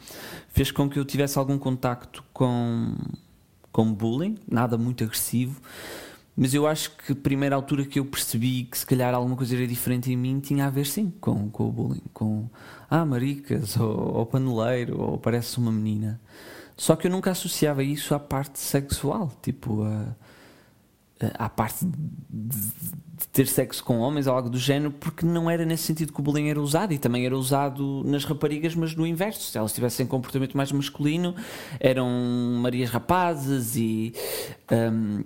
fez 0.49 0.69
com 0.69 0.87
que 0.87 0.99
eu 0.99 1.05
tivesse 1.05 1.39
algum 1.39 1.57
contacto 1.57 2.23
com, 2.31 2.95
com 3.71 3.91
bullying, 3.91 4.35
nada 4.47 4.77
muito 4.77 5.03
agressivo, 5.03 5.59
mas 6.35 6.53
eu 6.53 6.65
acho 6.65 6.91
que 6.97 7.11
a 7.11 7.15
primeira 7.15 7.55
altura 7.55 7.85
que 7.85 7.99
eu 7.99 8.05
percebi 8.05 8.63
que 8.63 8.77
se 8.77 8.85
calhar 8.85 9.13
alguma 9.13 9.35
coisa 9.35 9.55
era 9.55 9.67
diferente 9.67 10.11
em 10.11 10.17
mim 10.17 10.39
tinha 10.39 10.65
a 10.65 10.69
ver 10.69 10.85
sim 10.85 11.13
com, 11.21 11.49
com 11.49 11.69
o 11.69 11.71
bullying, 11.71 12.01
com 12.11 12.49
ah, 12.89 13.05
maricas, 13.05 13.77
ou, 13.77 14.15
ou 14.15 14.25
paneleiro, 14.25 14.99
ou 14.99 15.17
parece 15.17 15.57
uma 15.59 15.71
menina. 15.71 16.19
Só 16.75 16.95
que 16.95 17.05
eu 17.05 17.11
nunca 17.11 17.31
associava 17.31 17.83
isso 17.83 18.15
à 18.15 18.19
parte 18.19 18.59
sexual, 18.59 19.31
tipo 19.43 19.83
a, 19.83 20.15
à 21.35 21.49
parte 21.49 21.85
de, 21.85 22.57
de 22.57 23.27
ter 23.31 23.47
sexo 23.47 23.83
com 23.83 23.99
homens 23.99 24.25
ou 24.25 24.35
algo 24.35 24.49
do 24.49 24.57
género, 24.57 24.91
porque 24.91 25.23
não 25.25 25.49
era 25.49 25.63
nesse 25.65 25.83
sentido 25.83 26.11
que 26.11 26.19
o 26.19 26.23
bullying 26.23 26.49
era 26.49 26.59
usado 26.59 26.93
e 26.93 26.97
também 26.97 27.25
era 27.27 27.37
usado 27.37 28.03
nas 28.05 28.25
raparigas, 28.25 28.73
mas 28.73 28.95
no 28.95 29.05
inverso. 29.05 29.51
Se 29.51 29.57
elas 29.57 29.71
tivessem 29.71 30.07
comportamento 30.07 30.57
mais 30.57 30.71
masculino, 30.71 31.35
eram 31.79 32.09
Marias 32.59 32.89
rapazes 32.89 33.75
e. 33.75 34.13
hum, 34.71 35.23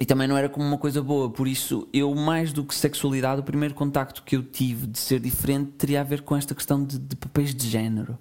e 0.00 0.06
também 0.06 0.28
não 0.28 0.36
era 0.36 0.48
como 0.48 0.66
uma 0.66 0.78
coisa 0.78 1.02
boa, 1.02 1.28
por 1.28 1.48
isso 1.48 1.88
eu, 1.92 2.14
mais 2.14 2.52
do 2.52 2.64
que 2.64 2.74
sexualidade, 2.74 3.40
o 3.40 3.44
primeiro 3.44 3.74
contacto 3.74 4.22
que 4.22 4.36
eu 4.36 4.42
tive 4.42 4.86
de 4.86 4.98
ser 4.98 5.18
diferente 5.18 5.72
teria 5.72 6.00
a 6.00 6.04
ver 6.04 6.22
com 6.22 6.36
esta 6.36 6.54
questão 6.54 6.84
de, 6.84 6.98
de 6.98 7.16
papéis 7.16 7.54
de 7.54 7.68
género. 7.68 8.16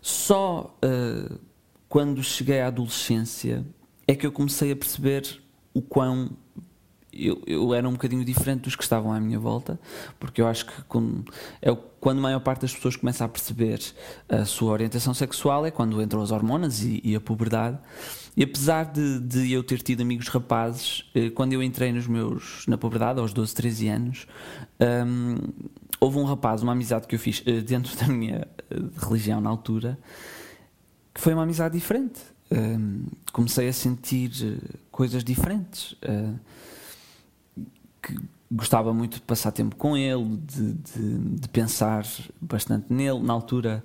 Só 0.00 0.76
uh, 0.84 1.38
quando 1.88 2.22
cheguei 2.22 2.60
à 2.60 2.68
adolescência 2.68 3.64
é 4.06 4.14
que 4.14 4.26
eu 4.26 4.32
comecei 4.32 4.72
a 4.72 4.76
perceber 4.76 5.40
o 5.72 5.82
quão 5.82 6.30
eu, 7.12 7.40
eu 7.46 7.72
era 7.72 7.88
um 7.88 7.92
bocadinho 7.92 8.24
diferente 8.24 8.62
dos 8.62 8.74
que 8.74 8.82
estavam 8.82 9.12
à 9.12 9.20
minha 9.20 9.38
volta, 9.38 9.78
porque 10.18 10.40
eu 10.40 10.48
acho 10.48 10.66
que 10.66 10.82
quando, 10.88 11.24
é 11.62 11.74
quando 12.00 12.18
a 12.18 12.22
maior 12.22 12.40
parte 12.40 12.62
das 12.62 12.74
pessoas 12.74 12.96
começa 12.96 13.24
a 13.24 13.28
perceber 13.28 13.80
a 14.28 14.44
sua 14.44 14.72
orientação 14.72 15.14
sexual 15.14 15.64
é 15.64 15.70
quando 15.70 16.02
entram 16.02 16.20
as 16.20 16.30
hormonas 16.30 16.82
e, 16.82 17.00
e 17.04 17.14
a 17.14 17.20
puberdade. 17.20 17.78
E 18.36 18.42
apesar 18.42 18.84
de, 18.92 19.20
de 19.20 19.52
eu 19.52 19.62
ter 19.62 19.80
tido 19.80 20.00
amigos 20.02 20.28
rapazes, 20.28 21.08
eh, 21.14 21.30
quando 21.30 21.52
eu 21.52 21.62
entrei 21.62 21.92
nos 21.92 22.06
meus, 22.08 22.64
na 22.66 22.76
puberdade, 22.76 23.20
aos 23.20 23.32
12, 23.32 23.54
13 23.54 23.88
anos, 23.88 24.26
hum, 25.06 25.36
houve 26.00 26.18
um 26.18 26.24
rapaz, 26.24 26.62
uma 26.62 26.72
amizade 26.72 27.06
que 27.06 27.14
eu 27.14 27.18
fiz 27.18 27.42
eh, 27.46 27.60
dentro 27.60 27.96
da 27.96 28.08
minha 28.08 28.48
eh, 28.70 28.76
religião 29.06 29.40
na 29.40 29.48
altura, 29.50 29.96
que 31.14 31.20
foi 31.20 31.32
uma 31.32 31.44
amizade 31.44 31.78
diferente. 31.78 32.20
Hum, 32.50 33.06
comecei 33.32 33.68
a 33.68 33.72
sentir 33.72 34.30
coisas 34.90 35.22
diferentes. 35.22 35.94
eh, 36.02 36.32
que 38.02 38.16
gostava 38.50 38.92
muito 38.92 39.14
de 39.14 39.22
passar 39.22 39.50
tempo 39.52 39.74
com 39.76 39.96
ele, 39.96 40.36
de, 40.46 40.72
de- 40.74 41.18
de 41.40 41.48
pensar 41.48 42.06
bastante 42.40 42.92
nele. 42.92 43.20
Na 43.20 43.32
altura, 43.32 43.82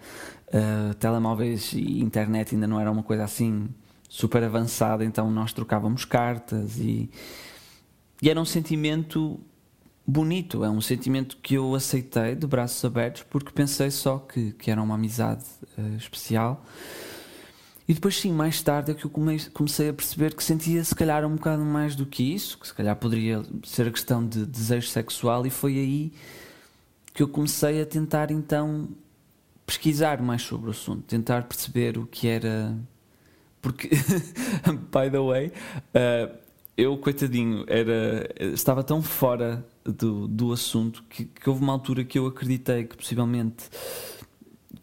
eh, 0.52 0.94
telemóveis 1.00 1.74
e 1.74 2.00
internet 2.02 2.54
ainda 2.54 2.68
não 2.68 2.80
era 2.80 2.92
uma 2.92 3.04
coisa 3.04 3.24
assim 3.24 3.70
super 4.10 4.44
avançada, 4.44 5.06
então 5.06 5.30
nós 5.30 5.54
trocávamos 5.54 6.04
cartas 6.04 6.80
e, 6.80 7.10
e 8.22 8.30
era 8.30 8.42
um 8.42 8.46
sentimento 8.46 9.40
bonito, 10.06 10.64
é 10.64 10.70
um 10.70 10.82
sentimento 10.82 11.38
que 11.38 11.54
eu 11.54 11.76
aceitei 11.76 12.34
de 12.34 12.48
braços 12.48 12.84
abertos 12.84 13.24
porque 13.30 13.52
pensei 13.52 13.92
só 13.92 14.18
que, 14.18 14.54
que 14.54 14.72
era 14.72 14.82
uma 14.82 14.96
amizade 14.96 15.46
eh, 15.78 15.96
especial. 15.96 16.66
E 17.88 17.94
depois, 17.94 18.20
sim, 18.20 18.32
mais 18.32 18.62
tarde 18.62 18.92
é 18.92 18.94
que 18.94 19.06
eu 19.06 19.10
come- 19.10 19.40
comecei 19.52 19.90
a 19.90 19.94
perceber 19.94 20.36
que 20.36 20.44
sentia 20.44 20.84
se 20.84 20.94
calhar 20.94 21.26
um 21.26 21.36
bocado 21.36 21.64
mais 21.64 21.96
do 21.96 22.06
que 22.06 22.22
isso, 22.34 22.58
que 22.58 22.68
se 22.68 22.74
calhar 22.74 22.96
poderia 22.96 23.44
ser 23.64 23.88
a 23.88 23.92
questão 23.92 24.28
de 24.28 24.46
desejo 24.46 24.88
sexual, 24.88 25.46
e 25.46 25.50
foi 25.50 25.74
aí 25.78 26.12
que 27.14 27.22
eu 27.24 27.28
comecei 27.28 27.82
a 27.82 27.86
tentar 27.86 28.32
então 28.32 28.90
pesquisar 29.66 30.22
mais 30.22 30.42
sobre 30.42 30.68
o 30.68 30.72
assunto, 30.72 31.04
tentar 31.04 31.44
perceber 31.44 31.98
o 31.98 32.06
que 32.06 32.28
era. 32.28 32.76
Porque, 33.62 33.90
by 34.92 35.10
the 35.12 35.20
way, 35.20 35.52
eh, 35.94 36.30
eu, 36.78 36.98
coitadinho, 36.98 37.66
era, 37.68 38.30
estava 38.54 38.84
tão 38.84 39.02
fora 39.02 39.66
do, 39.84 40.28
do 40.28 40.54
assunto 40.54 41.04
que, 41.10 41.26
que 41.26 41.50
houve 41.50 41.62
uma 41.62 41.74
altura 41.74 42.04
que 42.04 42.18
eu 42.18 42.26
acreditei 42.26 42.86
que 42.86 42.96
possivelmente 42.96 43.70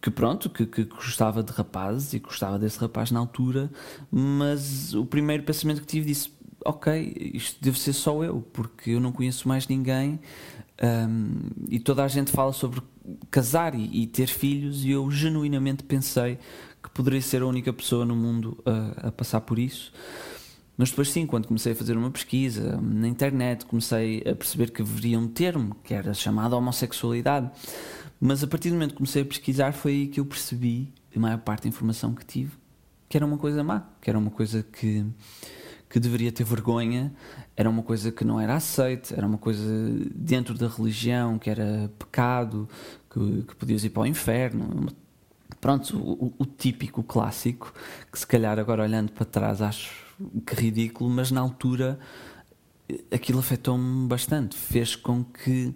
que 0.01 0.11
pronto, 0.11 0.51
que, 0.51 0.67
que 0.67 0.85
gostava 0.85 1.43
de 1.43 1.53
rapazes 1.53 2.13
e 2.13 2.19
gostava 2.19 2.59
desse 2.59 2.79
rapaz 2.79 3.11
na 3.11 3.19
altura, 3.19 3.71
mas 4.11 4.95
o 4.95 5.07
primeiro 5.07 5.43
pensamento 5.43 5.81
que 5.81 5.87
tive 5.87 6.07
disse: 6.07 6.31
ok, 6.65 7.33
isto 7.35 7.63
deve 7.63 7.79
ser 7.79 7.93
só 7.93 8.23
eu, 8.23 8.41
porque 8.53 8.91
eu 8.91 9.01
não 9.01 9.11
conheço 9.11 9.49
mais 9.49 9.67
ninguém 9.67 10.21
um, 10.83 11.49
e 11.69 11.81
toda 11.81 12.05
a 12.05 12.09
gente 12.09 12.31
fala 12.31 12.53
sobre 12.53 12.83
casar 13.31 13.75
e, 13.75 14.03
e, 14.03 14.07
ter 14.07 14.27
filhos, 14.27 14.85
e 14.85 14.91
eu 14.91 15.11
genuinamente 15.11 15.83
pensei 15.83 16.39
que 16.87 16.91
poderia 16.93 17.21
ser 17.21 17.43
a 17.43 17.47
única 17.47 17.73
pessoa 17.73 18.05
no 18.05 18.15
mundo 18.15 18.57
a, 18.65 19.09
a 19.09 19.13
passar 19.13 19.41
por 19.41 19.59
isso. 19.59 19.93
Mas 20.77 20.91
depois, 20.91 21.11
sim, 21.11 21.27
quando 21.27 21.49
comecei 21.49 21.73
a 21.73 21.77
fazer 21.77 21.97
uma 21.97 22.11
pesquisa 22.11 22.79
na 22.81 23.09
internet, 23.09 23.65
comecei 23.65 24.21
a 24.21 24.35
perceber 24.37 24.71
que 24.71 24.83
haveria 24.83 25.19
um 25.19 25.27
termo 25.27 25.75
que 25.83 25.93
era 25.93 26.15
chamado 26.15 26.55
homossexualidade. 26.55 27.51
Mas 28.21 28.45
a 28.45 28.47
partir 28.47 28.69
do 28.69 28.75
momento 28.75 28.91
que 28.91 28.99
comecei 28.99 29.23
a 29.23 29.25
pesquisar, 29.25 29.73
foi 29.73 29.93
aí 29.93 30.07
que 30.07 30.21
eu 30.21 30.25
percebi, 30.25 30.93
a 31.15 31.19
maior 31.19 31.39
parte 31.39 31.63
da 31.63 31.71
informação 31.71 32.15
que 32.15 32.25
tive, 32.25 32.53
que 33.09 33.17
era 33.17 33.27
uma 33.27 33.39
coisa 33.39 33.65
má, 33.65 33.89
que 34.01 34.09
era 34.09 34.19
uma 34.19 34.31
coisa 34.31 34.63
que, 34.63 35.05
que 35.89 35.99
deveria 35.99 36.31
ter 36.31 36.45
vergonha, 36.45 37.13
era 37.57 37.69
uma 37.69 37.83
coisa 37.83 38.13
que 38.13 38.25
não 38.25 38.39
era 38.41 38.55
aceite, 38.55 39.13
era 39.15 39.27
uma 39.27 39.39
coisa 39.39 39.65
dentro 40.15 40.55
da 40.55 40.69
religião, 40.69 41.39
que 41.39 41.51
era 41.51 41.91
pecado, 41.99 42.69
que, 43.11 43.43
que 43.43 43.57
podias 43.57 43.83
ir 43.83 43.91
para 43.91 44.03
o 44.03 44.07
inferno. 44.07 44.89
Pronto, 45.67 45.99
o, 45.99 46.33
o 46.39 46.47
típico, 46.47 47.03
clássico, 47.03 47.75
que 48.13 48.17
se 48.17 48.25
calhar 48.25 48.57
agora 48.57 48.85
olhando 48.85 49.11
para 49.11 49.25
trás 49.25 49.61
acho 49.61 49.93
que 50.47 50.55
ridículo, 50.55 51.11
mas 51.11 51.33
na 51.33 51.41
altura 51.41 51.99
aquilo 53.11 53.41
afetou-me 53.41 54.07
bastante, 54.07 54.55
fez 54.57 54.95
com 54.95 55.25
que 55.25 55.75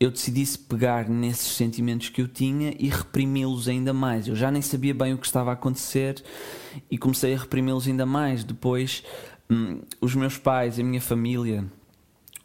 eu 0.00 0.10
decidisse 0.10 0.58
pegar 0.58 1.08
nesses 1.08 1.52
sentimentos 1.52 2.08
que 2.08 2.20
eu 2.20 2.26
tinha 2.26 2.74
e 2.76 2.88
reprimi-los 2.88 3.68
ainda 3.68 3.92
mais. 3.92 4.26
Eu 4.26 4.34
já 4.34 4.50
nem 4.50 4.60
sabia 4.60 4.92
bem 4.92 5.14
o 5.14 5.18
que 5.18 5.26
estava 5.26 5.50
a 5.50 5.52
acontecer 5.52 6.20
e 6.90 6.98
comecei 6.98 7.32
a 7.32 7.38
reprimi-los 7.38 7.86
ainda 7.86 8.04
mais. 8.04 8.42
Depois, 8.42 9.04
hum, 9.48 9.82
os 10.00 10.16
meus 10.16 10.36
pais, 10.36 10.80
a 10.80 10.82
minha 10.82 11.00
família, 11.00 11.64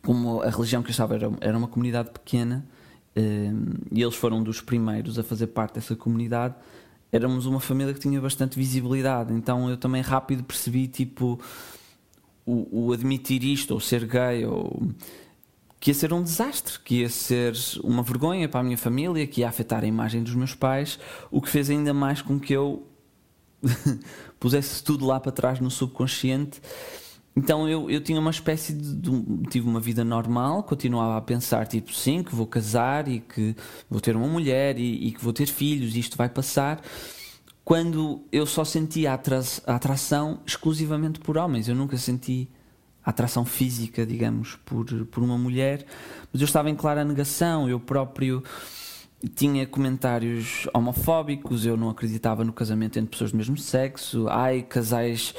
como 0.03 0.43
a 0.43 0.49
religião 0.51 0.83
que 0.83 0.89
eu 0.89 0.91
estava 0.91 1.15
era, 1.15 1.31
era 1.41 1.57
uma 1.57 1.67
comunidade 1.67 2.11
pequena 2.11 2.63
e 3.91 4.01
eles 4.01 4.15
foram 4.15 4.43
dos 4.43 4.61
primeiros 4.61 5.17
a 5.19 5.23
fazer 5.23 5.47
parte 5.47 5.75
dessa 5.75 5.95
comunidade, 5.95 6.55
éramos 7.11 7.45
uma 7.45 7.59
família 7.59 7.93
que 7.93 7.99
tinha 7.99 8.19
bastante 8.21 8.57
visibilidade. 8.57 9.33
Então 9.33 9.69
eu 9.69 9.77
também 9.77 10.01
rápido 10.01 10.43
percebi, 10.43 10.87
tipo, 10.87 11.39
o, 12.45 12.87
o 12.87 12.93
admitir 12.93 13.43
isto, 13.43 13.73
ou 13.73 13.79
ser 13.79 14.05
gay, 14.05 14.45
ou 14.45 14.81
que 15.79 15.91
ia 15.91 15.93
ser 15.93 16.11
um 16.11 16.21
desastre, 16.21 16.77
que 16.79 17.01
ia 17.01 17.09
ser 17.09 17.53
uma 17.83 18.03
vergonha 18.03 18.49
para 18.49 18.59
a 18.59 18.63
minha 18.63 18.77
família, 18.77 19.25
que 19.25 19.41
ia 19.41 19.47
afetar 19.47 19.83
a 19.83 19.87
imagem 19.87 20.21
dos 20.21 20.35
meus 20.35 20.53
pais, 20.53 20.99
o 21.31 21.41
que 21.41 21.49
fez 21.49 21.69
ainda 21.69 21.93
mais 21.93 22.21
com 22.21 22.39
que 22.39 22.53
eu 22.53 22.85
pusesse 24.39 24.83
tudo 24.83 25.05
lá 25.05 25.19
para 25.19 25.31
trás 25.31 25.59
no 25.59 25.71
subconsciente. 25.71 26.61
Então 27.35 27.67
eu, 27.69 27.89
eu 27.89 28.01
tinha 28.01 28.19
uma 28.19 28.31
espécie 28.31 28.73
de, 28.73 28.95
de, 28.95 29.43
tive 29.49 29.67
uma 29.67 29.79
vida 29.79 30.03
normal, 30.03 30.63
continuava 30.63 31.17
a 31.17 31.21
pensar 31.21 31.67
tipo 31.67 31.93
sim 31.93 32.23
que 32.23 32.35
vou 32.35 32.47
casar 32.47 33.07
e 33.07 33.19
que 33.19 33.55
vou 33.89 34.01
ter 34.01 34.15
uma 34.15 34.27
mulher 34.27 34.77
e, 34.77 35.07
e 35.07 35.11
que 35.11 35.23
vou 35.23 35.31
ter 35.31 35.47
filhos 35.47 35.95
e 35.95 35.99
isto 35.99 36.17
vai 36.17 36.27
passar. 36.27 36.81
Quando 37.63 38.23
eu 38.31 38.45
só 38.45 38.65
sentia 38.65 39.11
a 39.11 39.75
atração 39.75 40.39
exclusivamente 40.45 41.19
por 41.19 41.37
homens, 41.37 41.67
eu 41.67 41.75
nunca 41.75 41.97
senti 41.97 42.49
atração 43.05 43.45
física, 43.45 44.05
digamos, 44.05 44.55
por, 44.65 44.85
por 45.05 45.23
uma 45.23 45.37
mulher, 45.37 45.85
mas 46.31 46.41
eu 46.41 46.45
estava 46.45 46.69
em 46.69 46.75
clara 46.75 47.05
negação, 47.05 47.69
eu 47.69 47.79
próprio 47.79 48.43
tinha 49.35 49.67
comentários 49.67 50.67
homofóbicos, 50.73 51.65
eu 51.65 51.75
não 51.75 51.89
acreditava 51.89 52.43
no 52.43 52.53
casamento 52.53 52.97
entre 52.97 53.11
pessoas 53.11 53.31
do 53.31 53.37
mesmo 53.37 53.57
sexo, 53.57 54.27
ai, 54.29 54.61
casais 54.61 55.33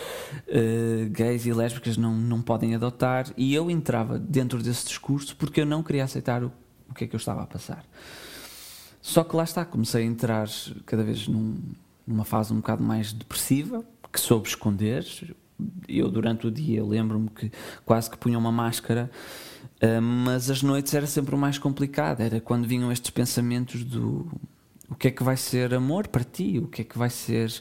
uh, 0.49 1.09
gays 1.11 1.47
e 1.47 1.53
lésbicas 1.53 1.97
não, 1.97 2.15
não 2.15 2.43
podem 2.43 2.75
adotar, 2.75 3.27
e 3.37 3.55
eu 3.55 3.71
entrava 3.71 4.19
dentro 4.19 4.63
desse 4.63 4.87
discurso 4.87 5.35
porque 5.37 5.63
eu 5.63 5.67
não 5.67 5.83
queria 5.83 6.05
aceitar 6.05 6.45
o, 6.45 6.53
o 6.89 6.95
que 6.95 7.05
é 7.05 7.07
que 7.07 7.17
eu 7.17 7.19
estava 7.19 7.43
a 7.43 7.47
passar. 7.47 7.85
Só 9.01 9.25
que 9.25 9.35
lá 9.35 9.45
está, 9.45 9.65
comecei 9.65 10.03
a 10.03 10.07
entrar 10.07 10.47
cada 10.85 11.03
vez 11.03 11.27
num, 11.27 11.59
numa 12.07 12.25
fase 12.25 12.53
um 12.53 12.57
bocado 12.57 12.83
mais 12.83 13.15
depressiva, 13.15 13.83
que 14.13 14.21
soube 14.21 14.47
esconder, 14.47 15.07
eu 15.89 16.11
durante 16.11 16.47
o 16.47 16.51
dia 16.51 16.85
lembro-me 16.85 17.29
que 17.31 17.51
quase 17.85 18.11
que 18.11 18.19
punha 18.19 18.39
uma 18.39 18.53
máscara, 18.53 19.11
uh, 19.83 20.03
mas 20.03 20.51
as 20.51 20.63
noites 20.63 20.95
era 20.95 21.07
sempre 21.07 21.35
o 21.35 21.39
mais 21.39 21.59
complicado. 21.59 22.21
Era 22.21 22.41
quando 22.41 22.67
vinham 22.67 22.91
estes 22.91 23.11
pensamentos 23.11 23.85
do 23.85 24.31
o 24.91 24.95
que 24.97 25.07
é 25.07 25.11
que 25.13 25.23
vai 25.23 25.37
ser 25.37 25.73
amor 25.73 26.09
para 26.09 26.25
ti, 26.25 26.59
o 26.59 26.67
que 26.67 26.83
é 26.83 26.85
que 26.85 26.99
vai 26.99 27.09
ser 27.09 27.53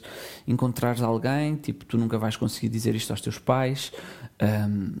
encontrar 0.48 1.00
alguém, 1.00 1.54
tipo, 1.54 1.84
tu 1.84 1.96
nunca 1.96 2.18
vais 2.18 2.36
conseguir 2.36 2.68
dizer 2.68 2.96
isto 2.96 3.12
aos 3.12 3.20
teus 3.20 3.38
pais, 3.38 3.92
um, 4.68 4.92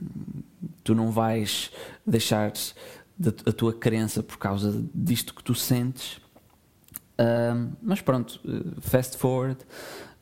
tu 0.84 0.94
não 0.94 1.10
vais 1.10 1.72
deixar 2.06 2.52
a 3.46 3.52
tua 3.52 3.72
crença 3.72 4.22
por 4.22 4.38
causa 4.38 4.82
disto 4.94 5.34
que 5.34 5.42
tu 5.42 5.56
sentes. 5.56 6.20
Um, 7.18 7.72
mas 7.82 8.00
pronto, 8.00 8.40
fast 8.80 9.18
forward, 9.18 9.58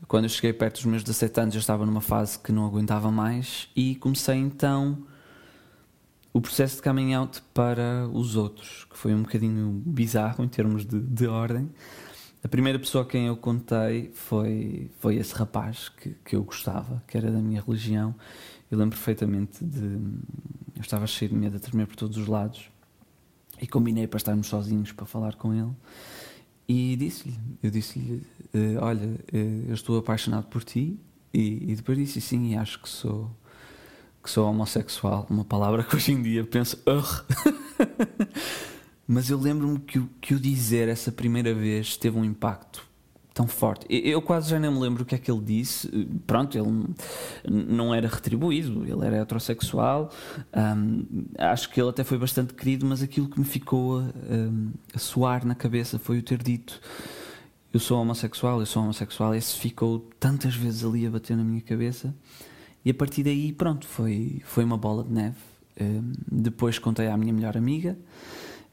quando 0.09 0.25
eu 0.25 0.31
cheguei 0.31 0.55
perto 0.55 0.77
dos 0.77 0.87
meus 0.87 1.05
17 1.05 1.41
anos, 1.41 1.55
eu 1.55 1.61
estava 1.61 1.85
numa 1.85 2.01
fase 2.01 2.39
que 2.39 2.51
não 2.51 2.65
aguentava 2.65 3.11
mais 3.11 3.69
e 3.77 3.95
comecei 3.97 4.37
então 4.37 5.07
o 6.39 6.41
processo 6.41 6.77
de 6.77 6.83
coming 6.83 7.15
out 7.15 7.43
para 7.53 8.09
os 8.13 8.37
outros, 8.37 8.87
que 8.89 8.97
foi 8.97 9.13
um 9.13 9.23
bocadinho 9.23 9.83
bizarro 9.85 10.45
em 10.45 10.49
termos 10.49 10.87
de, 10.87 11.01
de 11.01 11.27
ordem. 11.27 11.69
A 12.45 12.47
primeira 12.47 12.79
pessoa 12.79 13.03
a 13.03 13.07
quem 13.07 13.27
eu 13.27 13.37
contei 13.37 14.13
foi, 14.15 14.89
foi 15.01 15.17
esse 15.17 15.35
rapaz 15.35 15.89
que, 15.89 16.15
que 16.25 16.37
eu 16.37 16.45
gostava, 16.45 17.03
que 17.09 17.19
era 17.19 17.29
da 17.33 17.41
minha 17.41 17.61
religião. 17.61 18.15
Eu 18.71 18.79
lembro 18.79 18.97
perfeitamente 18.97 19.65
de. 19.65 19.85
Eu 20.77 20.81
estava 20.81 21.09
cheio 21.09 21.33
de 21.33 21.37
medo 21.37 21.57
a 21.57 21.59
tremer 21.59 21.89
por 21.89 21.97
todos 21.97 22.17
os 22.17 22.29
lados 22.29 22.71
e 23.61 23.67
combinei 23.67 24.07
para 24.07 24.19
estarmos 24.19 24.47
sozinhos 24.47 24.93
para 24.93 25.07
falar 25.07 25.35
com 25.35 25.53
ele. 25.53 25.73
E 26.69 26.95
disse-lhe, 26.95 27.37
eu 27.61 27.71
disse-lhe, 27.73 28.23
uh, 28.55 28.79
olha, 28.81 29.09
uh, 29.09 29.67
eu 29.67 29.75
estou 29.75 29.99
apaixonado 29.99 30.47
por 30.47 30.63
ti. 30.63 31.01
E, 31.35 31.73
e, 31.73 31.75
depois 31.75 31.99
disse 31.99 32.21
sim, 32.21 32.57
acho 32.57 32.81
que 32.81 32.89
sou 32.89 33.29
que 34.29 34.33
sou 34.33 34.47
homossexual, 34.47 35.27
uma 35.31 35.43
palavra 35.43 35.83
que 35.83 35.97
hoje 35.97 36.13
em 36.13 36.21
dia 36.21 36.45
penso, 36.45 36.79
mas 39.09 39.31
eu 39.31 39.41
lembro-me 39.41 39.79
que, 39.79 40.03
que 40.21 40.35
o 40.35 40.39
dizer 40.39 40.87
essa 40.87 41.11
primeira 41.11 41.55
vez 41.55 41.97
teve 41.97 42.19
um 42.19 42.25
impacto 42.27 42.87
tão 43.33 43.49
forte. 43.49 43.87
Eu 43.89 44.21
quase 44.21 44.51
já 44.51 44.61
nem 44.61 44.71
me 44.71 44.79
lembro 44.79 45.03
o 45.03 45.07
que 45.07 45.15
é 45.15 45.19
que 45.19 45.31
ele 45.31 45.41
disse. 45.41 45.89
Pronto, 46.27 46.59
ele 46.59 46.85
não 47.49 47.95
era 47.95 48.07
retribuído, 48.07 48.85
ele 48.85 49.07
era 49.07 49.17
heterossexual. 49.17 50.11
Um, 50.55 51.07
acho 51.39 51.71
que 51.71 51.81
ele 51.81 51.89
até 51.89 52.05
foi 52.05 52.19
bastante 52.19 52.53
querido, 52.53 52.85
mas 52.85 53.03
aquilo 53.03 53.31
que 53.31 53.39
me 53.39 53.47
ficou 53.47 54.01
a, 54.01 54.05
a 54.95 54.99
soar 54.99 55.47
na 55.47 55.55
cabeça 55.55 55.99
foi 55.99 56.19
o 56.19 56.23
ter 56.23 56.43
dito. 56.43 56.79
Eu 57.73 57.81
sou 57.81 57.99
homossexual, 57.99 58.61
eu 58.61 58.67
sou 58.67 58.83
homossexual. 58.83 59.35
Esse 59.35 59.57
ficou 59.57 60.07
tantas 60.21 60.55
vezes 60.55 60.85
ali 60.85 61.07
a 61.07 61.11
bater 61.11 61.35
na 61.35 61.45
minha 61.45 61.63
cabeça. 61.63 62.15
E 62.85 62.91
a 62.91 62.95
partir 62.95 63.23
daí, 63.23 63.53
pronto, 63.53 63.87
foi, 63.87 64.41
foi 64.45 64.65
uma 64.65 64.77
bola 64.77 65.05
de 65.05 65.13
neve. 65.13 65.37
Um, 65.81 66.13
depois 66.31 66.79
contei 66.79 67.09
à 67.09 67.17
minha 67.17 67.33
melhor 67.33 67.57
amiga 67.57 67.97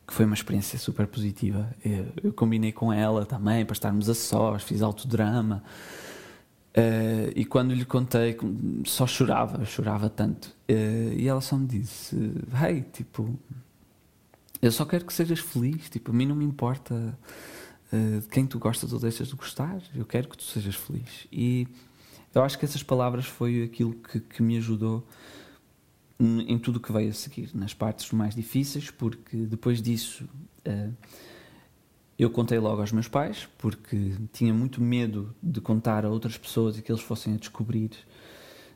que 0.08 0.14
foi 0.14 0.26
uma 0.26 0.36
experiência 0.36 0.78
super 0.78 1.08
positiva. 1.08 1.74
Eu, 1.84 2.08
eu, 2.24 2.34
combinei 2.34 2.72
com 2.72 2.94
ela 2.94 3.26
também 3.26 3.66
para 3.66 3.74
estarmos 3.74 4.10
a 4.10 4.14
sós, 4.14 4.64
fiz 4.64 4.82
alto 4.82 5.08
drama. 5.08 5.64
Uh, 6.78 7.32
e 7.36 7.46
quando 7.46 7.74
lhe 7.74 7.86
contei, 7.86 8.38
só 8.86 9.08
chorava, 9.08 9.64
chorava 9.66 10.10
tanto. 10.10 10.48
Uh, 10.70 11.14
e 11.16 11.28
ela 11.28 11.42
só 11.42 11.58
me 11.58 11.66
disse: 11.66 12.16
Hey, 12.62 12.82
tipo, 12.82 13.34
eu 14.62 14.72
só 14.72 14.86
quero 14.86 15.06
que 15.06 15.14
sejas 15.14 15.40
feliz. 15.40 15.90
Tipo, 15.90 16.12
a 16.12 16.14
mim 16.14 16.26
não 16.26 16.36
me 16.36 16.46
importa 16.46 17.18
uh, 17.94 18.20
de 18.20 18.28
quem 18.28 18.46
tu 18.46 18.60
gostas 18.60 18.94
ou 18.94 19.00
deixas 19.00 19.30
de 19.30 19.36
gostar, 19.36 19.82
eu 19.96 20.06
quero 20.06 20.28
que 20.28 20.38
tu 20.38 20.44
sejas 20.44 20.76
feliz. 20.76 21.28
E 21.32 21.68
eu 22.36 22.44
acho 22.44 22.60
que 22.60 22.66
essas 22.66 22.84
palavras 22.84 23.26
foi 23.26 23.64
aquilo 23.64 23.94
que, 23.94 24.20
que 24.20 24.44
me 24.44 24.58
ajudou 24.58 25.08
em 26.20 26.58
tudo 26.58 26.78
o 26.78 26.80
que 26.80 26.92
veio 26.92 27.10
a 27.10 27.14
seguir, 27.14 27.50
nas 27.54 27.74
partes 27.74 28.12
mais 28.12 28.36
difíceis, 28.36 28.90
porque 28.90 29.38
depois 29.38 29.82
disso 29.82 30.28
uh, 30.68 30.94
eu 32.18 32.30
contei 32.30 32.58
logo 32.60 32.80
aos 32.80 32.92
meus 32.92 33.08
pais, 33.08 33.48
porque 33.58 34.14
tinha 34.32 34.54
muito 34.54 34.82
medo 34.82 35.36
de 35.44 35.60
contar 35.60 36.06
a 36.06 36.10
outras 36.10 36.38
pessoas 36.38 36.78
e 36.78 36.82
que 36.82 36.92
eles 36.92 37.02
fossem 37.02 37.34
a 37.34 37.38
descobrir 37.38 37.92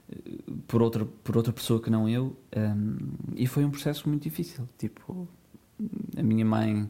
uh, 0.10 0.54
por, 0.68 0.82
outra, 0.82 1.06
por 1.06 1.38
outra 1.38 1.54
pessoa 1.54 1.82
que 1.82 1.90
não 1.90 2.10
eu, 2.10 2.36
um, 2.56 2.60
ehm, 2.60 2.98
e 3.36 3.48
foi 3.48 3.64
um 3.64 3.72
processo 3.72 4.08
muito 4.10 4.24
difícil. 4.24 4.68
Tipo, 4.78 5.28
a 6.18 6.24
minha 6.24 6.46
mãe 6.46 6.90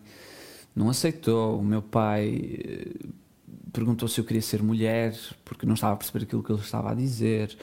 não 0.76 0.90
aceitou, 0.90 1.60
o 1.60 1.64
meu 1.64 1.82
pai. 1.82 2.96
Uh, 3.06 3.29
perguntou 3.72 4.08
se 4.08 4.20
eu 4.20 4.26
queria 4.26 4.42
ser 4.42 4.62
mulher 4.62 5.18
porque 5.46 5.66
não 5.66 5.74
estava 5.74 5.94
a 5.94 5.98
perceber 5.98 6.26
aquilo 6.26 6.44
que 6.44 6.52
ele 6.52 6.62
estava 6.62 6.92
a 6.92 6.96
dizer, 6.96 7.58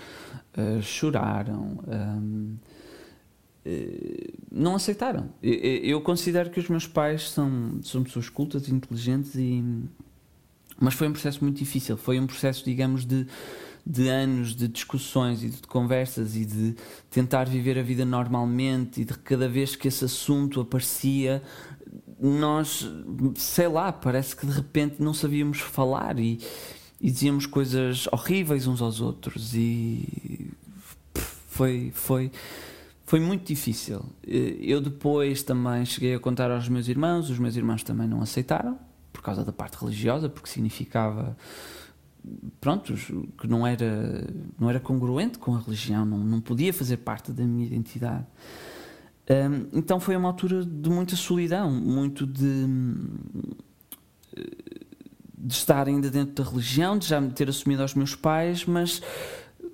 choraram. 0.83 1.79
Um, 1.87 2.57
eh, 3.69 4.33
não 4.53 4.77
aceitaram. 4.77 5.29
Eu 5.43 6.01
considero 6.01 6.51
que 6.51 6.61
os 6.61 6.69
meus 6.69 6.87
pais 6.87 7.31
são, 7.31 7.81
são 7.83 8.05
pessoas 8.05 8.29
cultas 8.29 8.69
inteligentes, 8.69 9.35
e, 9.35 9.63
mas 10.79 10.95
foi 10.95 11.09
um 11.09 11.13
processo 11.13 11.43
muito 11.43 11.59
difícil. 11.59 11.97
Foi 11.97 12.21
um 12.21 12.29
processo, 12.29 12.65
digamos, 12.65 13.05
de, 13.05 13.27
de 13.85 14.09
anos 14.09 14.55
de 14.55 14.69
discussões 14.69 15.43
e 15.43 15.49
de 15.51 15.63
conversas 15.63 16.37
e 16.37 16.45
de 16.45 16.77
tentar 17.11 17.49
viver 17.49 17.77
a 17.77 17.83
vida 17.83 18.05
normalmente 18.05 19.01
e 19.01 19.05
de 19.05 19.19
cada 19.19 19.49
vez 19.49 19.75
que 19.75 19.89
esse 19.89 20.05
assunto 20.05 20.61
aparecia, 20.61 21.43
nós, 22.21 22.89
sei 23.35 23.69
lá, 23.69 23.93
parece 23.93 24.35
que 24.35 24.47
de 24.47 24.53
repente 24.53 25.03
não 25.03 25.13
sabíamos 25.13 25.61
falar 25.61 26.19
e, 26.19 26.39
e 27.01 27.11
dizíamos 27.11 27.47
coisas 27.47 28.07
horríveis 28.11 28.67
uns 28.67 28.81
aos 28.81 29.01
outros 29.01 29.55
e 29.55 30.51
foi, 31.49 31.91
foi, 31.95 32.31
foi 33.05 33.21
muito 33.21 33.47
difícil. 33.47 34.05
Eu 34.25 34.81
depois 34.81 35.43
também 35.43 35.85
cheguei 35.85 36.15
a 36.15 36.21
contar 36.21 36.51
aos 36.51 36.69
meus 36.69 36.89
irmãos, 36.89 37.31
os 37.31 37.39
meus 37.39 37.57
irmãos 37.57 37.83
também 37.83 38.07
não 38.09 38.23
aceitaram, 38.23 38.79
por 39.13 39.23
causa 39.23 39.45
da 39.45 39.53
parte 39.53 39.77
religiosa, 39.79 40.29
porque 40.29 40.49
significava 40.49 41.37
pronto, 42.61 42.95
que 43.39 43.47
não 43.47 43.67
era, 43.67 44.27
não 44.59 44.69
era 44.69 44.81
congruente 44.81 45.39
com 45.39 45.55
a 45.55 45.61
religião, 45.61 46.05
não, 46.05 46.19
não 46.19 46.41
podia 46.41 46.73
fazer 46.73 46.99
parte 46.99 47.33
da 47.33 47.45
minha 47.45 47.67
identidade. 47.67 48.27
Hum, 49.29 49.67
então 49.73 49.99
foi 49.99 50.17
uma 50.17 50.29
altura 50.29 50.65
de 50.65 50.89
muita 50.89 51.17
solidão, 51.17 51.71
muito 51.71 52.25
de, 52.27 52.67
de 55.37 55.53
estar 55.53 55.89
ainda 55.89 56.11
dentro 56.11 56.35
da 56.35 56.49
religião, 56.49 56.97
de 56.97 57.09
já 57.09 57.21
me 57.21 57.31
ter 57.33 57.49
assumido 57.49 57.83
aos 57.83 57.95
meus 57.95 58.15
pais, 58.15 58.65
mas 58.65 59.03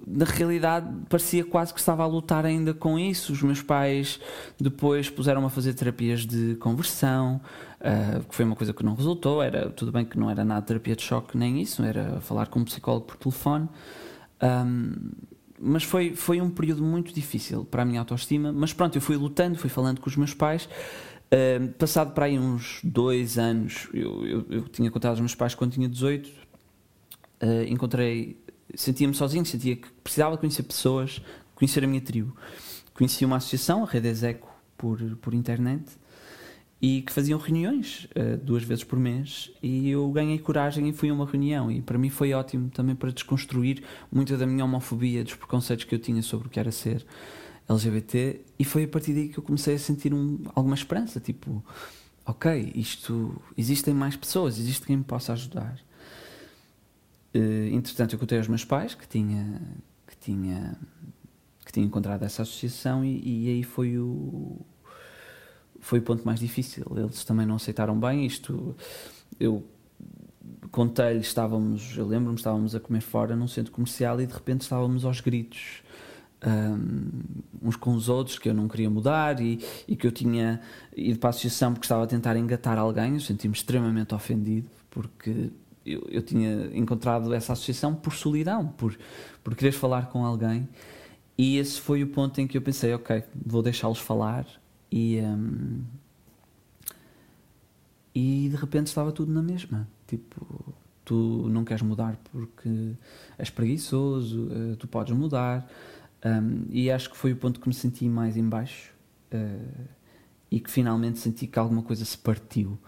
na 0.07 0.25
realidade 0.25 0.89
parecia 1.09 1.45
quase 1.45 1.73
que 1.73 1.81
estava 1.81 2.03
a 2.03 2.07
lutar 2.07 2.45
ainda 2.45 2.75
com 2.75 2.99
isso. 2.99 3.33
Os 3.33 3.43
meus 3.43 3.63
pais 3.63 4.19
depois 4.61 5.09
puseram-me 5.09 5.47
a 5.47 5.51
fazer 5.51 5.75
terapias 5.75 6.27
de 6.27 6.57
conversão, 6.57 7.41
uh, 7.81 8.25
que 8.25 8.35
foi 8.35 8.45
uma 8.45 8.57
coisa 8.57 8.73
que 8.73 8.85
não 8.85 8.95
resultou. 8.95 9.43
Era 9.43 9.71
tudo 9.71 9.93
bem 9.93 10.05
que 10.05 10.19
não 10.19 10.31
era 10.31 10.45
nada 10.45 10.63
terapia 10.63 10.97
de 10.97 11.03
choque 11.03 11.37
nem 11.37 11.61
isso, 11.61 11.83
era 11.83 12.21
falar 12.21 12.47
com 12.49 12.61
um 12.61 12.65
psicólogo 12.65 13.07
por 13.07 13.17
telefone. 13.17 13.69
Um, 14.43 15.13
mas 15.63 15.85
foi, 15.85 16.15
foi 16.17 16.41
um 16.41 16.51
período 16.51 16.83
muito 16.83 17.15
difícil 17.15 17.65
para 17.65 17.83
a 17.83 17.85
minha 17.85 18.01
autoestima. 18.01 18.53
Mas 18.53 18.73
pronto, 18.73 18.97
eu 18.97 19.01
fui 19.01 19.17
lutando, 19.17 19.57
fui 19.57 19.71
falando 19.71 20.01
com 20.01 20.09
os 20.11 20.17
meus 20.17 20.35
pais. 20.35 20.69
Uh, 21.33 21.69
passado 21.79 22.13
para 22.13 22.27
aí 22.27 22.39
uns 22.39 22.81
dois 22.83 23.39
anos, 23.39 23.89
eu, 23.95 24.27
eu, 24.27 24.47
eu 24.51 24.69
tinha 24.69 24.91
contado 24.91 25.13
aos 25.13 25.21
meus 25.21 25.35
pais 25.35 25.55
quando 25.55 25.73
tinha 25.73 25.89
18, 25.89 26.29
uh, 26.29 26.33
encontrei 27.69 28.43
sentia-me 28.75 29.15
sozinho, 29.15 29.45
sentia 29.45 29.77
que 29.77 29.89
precisava 30.03 30.37
conhecer 30.37 30.63
pessoas, 30.63 31.23
conhecer 31.55 31.85
a 31.85 31.87
minha 31.87 32.01
tribo. 32.01 32.37
Conheci 32.95 33.25
uma 33.25 33.37
associação, 33.37 33.83
a 33.83 33.87
Rede 33.87 34.09
Execo, 34.09 34.49
por, 34.77 34.99
por 35.17 35.35
internet, 35.35 35.85
e 36.83 37.01
que 37.03 37.13
faziam 37.13 37.39
reuniões 37.39 38.09
uh, 38.17 38.37
duas 38.43 38.65
vezes 38.65 38.83
por 38.83 38.99
mês. 38.99 39.53
E 39.63 39.89
eu 39.89 40.11
ganhei 40.11 40.37
coragem 40.41 40.89
e 40.89 40.93
fui 40.93 41.11
a 41.11 41.15
uma 41.15 41.25
reunião. 41.25 41.71
E 41.71 41.81
para 41.81 41.97
mim 41.97 42.11
foi 42.11 42.33
ótimo 42.33 42.71
também 42.71 42.97
para 42.97 43.13
desconstruir 43.13 43.85
muita 44.11 44.37
da 44.37 44.45
minha 44.45 44.65
homofobia, 44.65 45.23
dos 45.23 45.37
preconceitos 45.37 45.85
que 45.85 45.95
eu 45.95 45.99
tinha 46.01 46.21
sobre 46.23 46.49
o 46.49 46.51
que 46.51 46.59
era 46.59 46.73
ser 46.73 47.07
LGBT. 47.71 48.41
E 48.59 48.65
foi 48.65 48.83
a 48.83 48.89
partir 48.89 49.15
daí 49.15 49.29
que 49.29 49.39
eu 49.39 49.45
comecei 49.45 49.77
a 49.77 49.79
sentir 49.79 50.13
um, 50.13 50.43
alguma 50.57 50.75
esperança. 50.75 51.21
Tipo, 51.21 51.65
ok, 52.27 52.73
isto 52.75 53.41
existem 53.57 53.95
mais 53.95 54.17
pessoas, 54.17 54.59
existe 54.59 54.85
quem 54.85 54.97
me 54.97 55.05
possa 55.05 55.35
ajudar. 55.35 55.79
Uh, 57.33 57.69
entretanto, 57.73 58.17
eu 58.17 58.19
contei 58.19 58.39
aos 58.39 58.49
meus 58.49 58.65
pais 58.65 58.93
que 58.93 59.07
tinha, 59.07 59.63
que 60.05 60.17
tinha, 60.17 60.77
que 61.65 61.71
tinha 61.71 61.87
encontrado 61.87 62.25
essa 62.25 62.43
associação 62.43 63.05
e, 63.05 63.45
e 63.45 63.49
aí 63.51 63.63
foi 63.63 63.97
o, 63.99 64.61
foi 65.83 65.99
o 65.99 66.03
ponto 66.03 66.25
mais 66.25 66.41
difícil. 66.41 66.87
Eles 66.97 67.25
também 67.25 67.45
não 67.45 67.57
aceitaram 67.57 67.99
bem 67.99 68.25
isto. 68.25 68.75
Eu 69.39 69.63
contei-lhes, 70.71 71.27
estávamos, 71.27 71.99
eu 71.99 72.07
lembro-me, 72.07 72.37
estávamos 72.37 72.75
a 72.75 72.81
comer 72.81 73.03
fora 73.03 73.37
num 73.37 73.49
centro 73.49 73.73
comercial 73.73 74.21
e 74.21 74.27
de 74.27 74.33
repente 74.33 74.63
estávamos 74.63 75.05
aos 75.05 75.21
gritos. 75.21 75.83
Um, 76.45 77.11
uns 77.63 77.77
com 77.77 77.95
os 77.95 78.09
outros 78.09 78.39
que 78.39 78.49
eu 78.49 78.55
não 78.55 78.67
queria 78.67 78.91
mudar 78.91 79.41
e, 79.41 79.61
e 79.87 79.95
que 79.95 80.07
eu 80.07 80.11
tinha 80.11 80.61
ido 80.97 81.19
para 81.19 81.29
a 81.29 81.31
associação 81.31 81.73
porque 81.73 81.85
estava 81.85 82.03
a 82.03 82.07
tentar 82.07 82.37
engatar 82.37 82.79
alguém, 82.79 83.15
eu 83.15 83.21
senti-me 83.21 83.55
extremamente 83.55 84.13
ofendido 84.13 84.69
porque 84.91 85.51
eu, 85.87 86.05
eu, 86.11 86.21
tinha 86.21 86.69
encontrado 86.75 87.33
essa 87.33 87.53
associação 87.53 87.95
por 87.95 88.13
solidão, 88.13 88.67
por, 88.67 88.99
por 89.43 89.55
querer 89.55 89.73
falar 89.73 90.11
com 90.11 90.25
alguém. 90.25 90.69
E 91.39 91.59
esse 91.59 91.81
foi 91.81 92.03
o 92.03 92.09
ponto 92.09 92.41
em 92.41 92.47
que 92.47 92.57
eu 92.57 92.63
pensei: 92.63 92.93
ok, 92.93 93.23
vou 93.35 93.63
deixá-los 93.63 93.99
falar. 93.99 94.47
E, 94.93 95.19
um, 95.21 95.81
e 98.15 98.49
de 98.51 98.57
repente 98.57 98.89
estava 98.89 99.11
tudo 99.11 99.33
na 99.33 99.43
mesma. 99.43 99.89
Tipo, 100.07 100.75
tu 101.03 101.49
não 101.49 101.65
queres 101.65 101.83
mudar 101.83 102.21
porque 102.31 102.93
és 103.39 103.49
preguiçoso, 103.49 104.49
uh, 104.49 104.77
tu 104.77 104.87
podes 104.87 105.17
mudar. 105.17 105.67
Um, 106.25 106.67
e 106.71 106.91
acho 106.91 107.11
que 107.11 107.17
foi 107.17 107.33
o 107.33 107.37
ponto 107.37 107.59
que 107.59 107.67
me 107.67 107.75
senti 107.75 108.09
mais 108.09 108.37
embaixo 108.37 108.93
uh, 109.33 109.89
e 110.51 110.61
que 110.61 110.71
finalmente 110.71 111.19
senti 111.19 111.47
que 111.47 111.59
alguma 111.59 111.83
coisa 111.83 112.05
se 112.05 112.17
partiu 112.17 112.79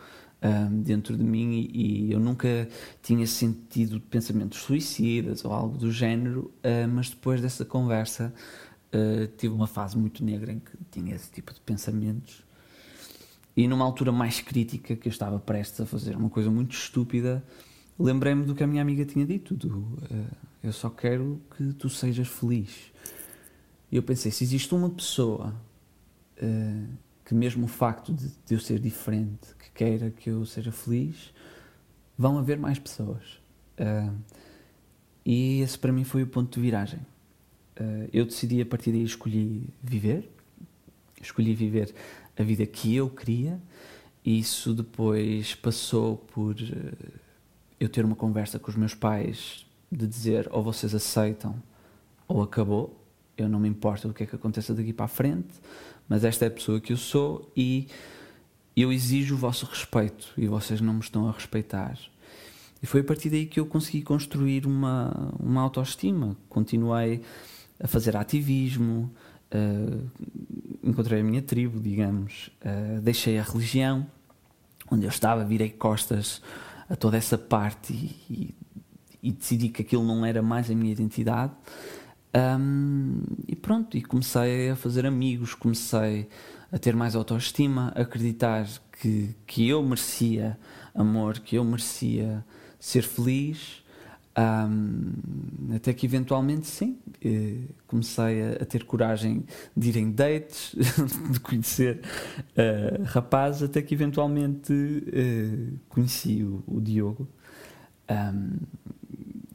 um, 0.44 0.82
dentro 0.82 1.16
de 1.16 1.24
mim 1.24 1.52
e, 1.52 2.08
e, 2.08 2.12
eu 2.12 2.20
nunca 2.20 2.68
tinha 3.02 3.26
sentido 3.26 3.98
pensamentos 3.98 4.58
suicidas 4.60 5.44
ou 5.44 5.52
algo 5.52 5.78
do 5.78 5.90
género, 5.90 6.52
uh, 6.58 6.88
mas 6.88 7.08
depois 7.10 7.40
dessa 7.40 7.64
conversa 7.64 8.32
uh, 8.94 9.26
tive 9.36 9.54
uma 9.54 9.66
fase 9.66 9.96
muito 9.96 10.24
negra 10.24 10.52
em 10.52 10.58
que 10.58 10.72
tinha 10.90 11.14
esse 11.14 11.30
tipo 11.30 11.52
de 11.52 11.60
pensamentos 11.60 12.44
e 13.56 13.68
numa 13.68 13.84
altura 13.84 14.10
mais 14.10 14.40
crítica 14.40 14.96
que 14.96 15.08
eu 15.08 15.10
estava 15.10 15.38
prestes 15.38 15.80
a 15.80 15.86
fazer 15.86 16.16
uma 16.16 16.30
coisa 16.30 16.50
muito 16.50 16.72
estúpida 16.72 17.44
lembrei-me 17.98 18.44
do 18.44 18.54
que 18.54 18.64
a 18.64 18.66
minha 18.66 18.82
amiga 18.82 19.04
tinha 19.04 19.26
dito 19.26 19.54
do, 19.54 19.78
uh, 19.78 20.36
eu 20.62 20.72
só 20.72 20.90
quero 20.90 21.40
que 21.56 21.72
tu 21.74 21.88
sejas 21.88 22.28
feliz 22.28 22.92
e 23.90 23.96
eu 23.96 24.02
pensei, 24.02 24.32
se 24.32 24.42
existe 24.42 24.74
uma 24.74 24.90
pessoa 24.90 25.54
que 27.24 27.34
mesmo 27.34 27.64
o 27.64 27.68
facto 27.68 28.12
de, 28.12 28.28
de 28.28 28.54
eu 28.54 28.60
ser 28.60 28.78
diferente, 28.78 29.54
que 29.58 29.70
queira 29.70 30.10
que 30.10 30.30
eu 30.30 30.44
seja 30.44 30.70
feliz, 30.70 31.32
vão 32.16 32.38
haver 32.38 32.58
mais 32.58 32.78
pessoas. 32.78 33.40
Uh, 33.78 34.14
e 35.24 35.60
esse 35.60 35.78
para 35.78 35.92
mim 35.92 36.04
foi 36.04 36.22
o 36.22 36.26
ponto 36.26 36.54
de 36.54 36.60
viragem. 36.60 37.00
Uh, 37.78 38.08
eu 38.12 38.24
decidi 38.24 38.60
a 38.60 38.66
partir 38.66 38.92
daí 38.92 39.02
escolhi 39.02 39.68
viver, 39.82 40.30
escolhi 41.20 41.54
viver 41.54 41.94
a 42.38 42.42
vida 42.42 42.64
que 42.66 42.94
eu 42.94 43.08
queria. 43.08 43.60
E 44.24 44.38
isso 44.38 44.72
depois 44.72 45.54
passou 45.54 46.16
por 46.16 46.54
uh, 46.54 47.20
eu 47.78 47.88
ter 47.88 48.04
uma 48.04 48.16
conversa 48.16 48.58
com 48.58 48.70
os 48.70 48.76
meus 48.76 48.94
pais 48.94 49.66
de 49.90 50.06
dizer 50.06 50.48
ou 50.50 50.62
vocês 50.62 50.94
aceitam 50.94 51.54
ou 52.26 52.42
acabou. 52.42 53.00
Eu 53.36 53.48
não 53.48 53.58
me 53.58 53.68
importo 53.68 54.06
do 54.06 54.14
que 54.14 54.22
é 54.22 54.26
que 54.26 54.36
aconteça 54.36 54.72
daqui 54.72 54.92
para 54.92 55.06
a 55.06 55.08
frente 55.08 55.54
mas 56.08 56.24
esta 56.24 56.44
é 56.44 56.48
a 56.48 56.50
pessoa 56.50 56.80
que 56.80 56.92
eu 56.92 56.96
sou 56.96 57.50
e 57.56 57.86
eu 58.76 58.92
exijo 58.92 59.34
o 59.34 59.38
vosso 59.38 59.66
respeito 59.66 60.32
e 60.36 60.46
vocês 60.46 60.80
não 60.80 60.94
me 60.94 61.00
estão 61.00 61.28
a 61.28 61.32
respeitar. 61.32 61.98
E 62.82 62.86
foi 62.86 63.00
a 63.00 63.04
partir 63.04 63.30
daí 63.30 63.46
que 63.46 63.58
eu 63.58 63.64
consegui 63.64 64.02
construir 64.02 64.66
uma, 64.66 65.32
uma 65.40 65.62
autoestima. 65.62 66.36
Continuei 66.48 67.22
a 67.84 67.86
fazer 67.86 68.16
ativismo, 68.16 69.12
uh, 69.54 70.10
encontrei 70.82 71.20
a 71.20 71.22
minha 71.22 71.42
tribo, 71.42 71.78
digamos, 71.78 72.50
uh, 72.64 72.98
deixei 73.02 73.38
a 73.38 73.42
religião, 73.42 74.06
onde 74.90 75.04
eu 75.04 75.10
estava, 75.10 75.44
virei 75.44 75.68
costas 75.68 76.40
a 76.88 76.96
toda 76.96 77.18
essa 77.18 77.36
parte 77.36 77.92
e, 77.92 78.16
e, 78.30 78.54
e 79.22 79.32
decidi 79.32 79.68
que 79.68 79.82
aquilo 79.82 80.02
não 80.02 80.24
era 80.24 80.40
mais 80.40 80.70
a 80.70 80.74
minha 80.74 80.90
identidade. 80.90 81.52
Um, 82.34 83.22
e 83.46 83.54
pronto, 83.54 83.98
e 83.98 84.02
comecei 84.02 84.70
a 84.70 84.76
fazer 84.76 85.04
amigos, 85.04 85.54
comecei 85.54 86.26
a 86.72 86.78
ter 86.78 86.96
mais 86.96 87.14
autoestima, 87.14 87.92
a 87.94 88.00
acreditar 88.00 88.66
que, 88.98 89.36
que 89.46 89.68
eu 89.68 89.82
merecia 89.82 90.58
amor, 90.94 91.38
que 91.38 91.56
eu 91.56 91.64
merecia 91.64 92.42
ser 92.80 93.02
feliz. 93.02 93.83
Um, 94.36 95.74
até 95.76 95.92
que 95.92 96.06
eventualmente, 96.06 96.66
sim, 96.66 96.98
eh, 97.24 97.58
comecei 97.86 98.42
a, 98.42 98.52
a, 98.62 98.64
ter 98.64 98.84
coragem 98.84 99.44
de 99.76 99.90
ir 99.90 99.96
em 99.96 100.10
dates, 100.10 100.74
de 101.30 101.38
conhecer 101.38 102.00
uh, 102.50 103.02
rapazes, 103.04 103.62
até 103.62 103.80
que 103.80 103.94
eventualmente 103.94 104.72
uh, 104.72 105.78
conheci 105.88 106.42
o, 106.42 106.64
o 106.66 106.80
Diogo. 106.80 107.28
Um, 108.10 108.58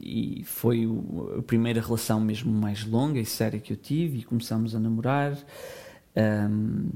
e 0.00 0.42
foi 0.44 0.88
a 1.38 1.42
primeira 1.42 1.80
relação 1.80 2.18
mesmo 2.18 2.50
mais 2.50 2.84
longa 2.84 3.20
e 3.20 3.26
séria 3.26 3.60
que 3.60 3.72
eu 3.72 3.76
tive 3.76 4.18
e 4.18 4.22
começamos 4.24 4.74
a 4.74 4.80
namorar 4.80 5.38
um, 6.16 6.88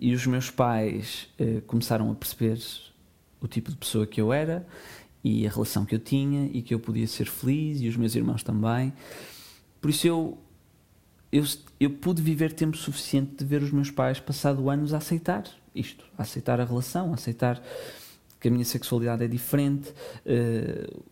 e 0.00 0.14
os 0.14 0.26
meus 0.26 0.50
pais 0.50 1.28
uh, 1.38 1.60
começaram 1.62 2.10
a 2.10 2.14
perceber 2.14 2.58
o 3.40 3.46
tipo 3.46 3.70
de 3.70 3.76
pessoa 3.76 4.06
que 4.06 4.20
eu 4.20 4.32
era 4.32 4.66
e 5.26 5.46
a 5.46 5.50
relação 5.50 5.84
que 5.84 5.94
eu 5.94 5.98
tinha 5.98 6.48
e 6.52 6.62
que 6.62 6.72
eu 6.72 6.78
podia 6.78 7.06
ser 7.06 7.26
feliz 7.26 7.80
e 7.80 7.88
os 7.88 7.96
meus 7.96 8.14
irmãos 8.14 8.42
também 8.42 8.92
por 9.80 9.90
isso 9.90 10.06
eu 10.06 10.38
eu, 11.32 11.44
eu 11.80 11.90
pude 11.90 12.22
viver 12.22 12.52
tempo 12.52 12.76
suficiente 12.76 13.34
de 13.36 13.44
ver 13.44 13.60
os 13.62 13.72
meus 13.72 13.90
pais 13.90 14.20
passado 14.20 14.70
anos 14.70 14.94
a 14.94 14.98
aceitar 14.98 15.44
isto, 15.74 16.06
a 16.16 16.22
aceitar 16.22 16.60
a 16.60 16.64
relação, 16.64 17.10
a 17.10 17.14
aceitar 17.14 17.60
que 18.40 18.48
a 18.48 18.50
minha 18.50 18.64
sexualidade 18.64 19.24
é 19.24 19.28
diferente 19.28 19.90
uh, 19.90 21.04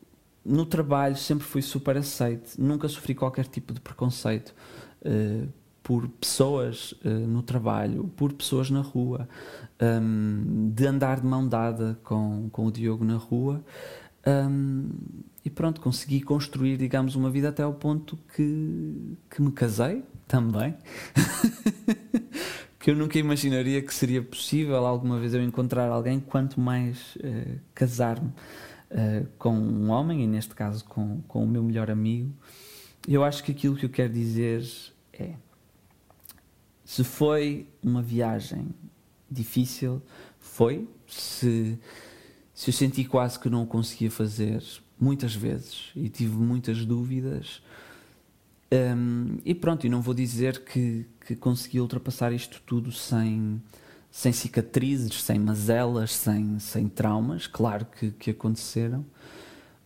no 0.45 0.67
trabalho 0.67 1.17
sempre 1.17 1.45
fui 1.45 1.63
super 1.63 1.97
aceite, 1.97 2.61
nunca 2.61 2.89
sofri 2.89 3.15
qualquer 3.15 3.47
tipo 3.47 3.73
de 3.73 3.81
preconceito 3.81 4.55
uh, 5.05 5.49
por 5.83 6.09
pessoas 6.09 6.93
uh, 7.05 7.09
no 7.09 7.43
trabalho, 7.43 8.11
por 8.17 8.33
pessoas 8.33 8.71
na 8.71 8.81
rua, 8.81 9.29
um, 9.81 10.71
de 10.75 10.87
andar 10.87 11.21
de 11.21 11.27
mão 11.27 11.47
dada 11.47 11.99
com, 12.05 12.49
com 12.51 12.67
o 12.67 12.73
Diogo 12.73 13.05
na 13.05 13.17
rua. 13.17 13.65
Um, 14.27 14.89
e 15.45 15.51
pronto, 15.51 15.81
consegui 15.81 16.23
construir, 16.23 16.79
digamos, 16.79 17.15
uma 17.15 17.31
vida 17.31 17.51
até 17.51 17.63
ao 17.63 17.75
ponto 17.75 18.19
que, 18.35 19.17
que 19.31 19.43
me 19.43 19.53
casei 19.53 20.03
também. 20.27 20.75
que 22.81 22.91
eu 22.91 22.97
nunca 22.97 23.19
imaginaria 23.19 23.83
que 23.83 23.93
seria 23.93 24.23
possível 24.23 24.87
alguma 24.87 25.19
vez 25.19 25.35
eu 25.35 25.43
encontrar 25.43 25.89
alguém, 25.89 26.19
quanto 26.19 26.61
mais 26.61 27.17
uh, 27.17 27.61
casar-me 27.75 28.29
uh, 28.29 29.27
com 29.39 29.55
um 29.55 29.91
homem, 29.91 30.25
e 30.25 30.27
neste 30.27 30.55
caso 30.55 30.85
com, 30.85 31.21
com 31.29 31.45
o 31.45 31.47
meu 31.47 31.63
melhor 31.63 31.91
amigo. 31.91 32.33
Eu 33.07 33.23
acho 33.23 33.45
que 33.45 33.53
aquilo 33.53 33.77
que 33.77 33.85
eu 33.85 33.91
quero 33.91 34.13
dizer 34.13 34.67
é: 35.13 35.35
se 36.85 37.05
foi 37.05 37.67
uma 37.83 38.03
viagem 38.03 38.69
difícil, 39.31 40.01
foi. 40.39 40.89
Se, 41.07 41.79
se 42.55 42.71
eu 42.71 42.75
senti 42.75 43.05
quase 43.05 43.39
que 43.39 43.51
não 43.51 43.65
o 43.65 43.67
conseguia 43.67 44.11
fazer, 44.11 44.63
muitas 44.99 45.35
vezes 45.35 45.91
e 45.97 46.09
tive 46.09 46.37
muitas 46.37 46.87
dúvidas. 46.87 47.61
Um, 48.73 49.39
e 49.45 49.55
pronto, 49.55 49.87
e 49.87 49.91
não 49.91 50.01
vou 50.01 50.15
dizer 50.15 50.65
que, 50.65 51.05
que 51.27 51.35
consegui 51.37 51.81
ultrapassar 51.81 52.33
isto 52.33 52.63
tudo 52.65 52.93
sem, 52.93 53.61
sem 54.11 54.33
cicatrizes, 54.33 55.23
sem 55.23 55.39
mazelas, 55.39 56.13
sem, 56.13 56.59
sem 56.59 56.89
traumas, 56.89 57.47
claro 57.47 57.87
que, 57.87 58.13
que 58.13 58.31
aconteceram, 58.31 59.05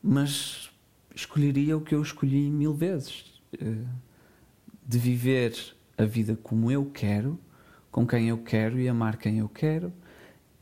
mas 0.03 0.71
escolheria 1.15 1.77
o 1.77 1.81
que 1.81 1.95
eu 1.95 2.03
escolhi 2.03 2.51
mil 2.51 2.73
vezes: 2.73 3.41
uh, 3.61 3.87
de 4.87 4.99
viver 4.99 5.55
a 5.97 6.05
vida 6.05 6.39
como 6.43 6.71
eu 6.71 6.87
quero, 6.87 7.39
com 7.91 8.07
quem 8.07 8.29
eu 8.29 8.39
quero 8.39 8.79
e 8.79 8.89
amar 8.89 9.17
quem 9.17 9.39
eu 9.39 9.49
quero, 9.49 9.93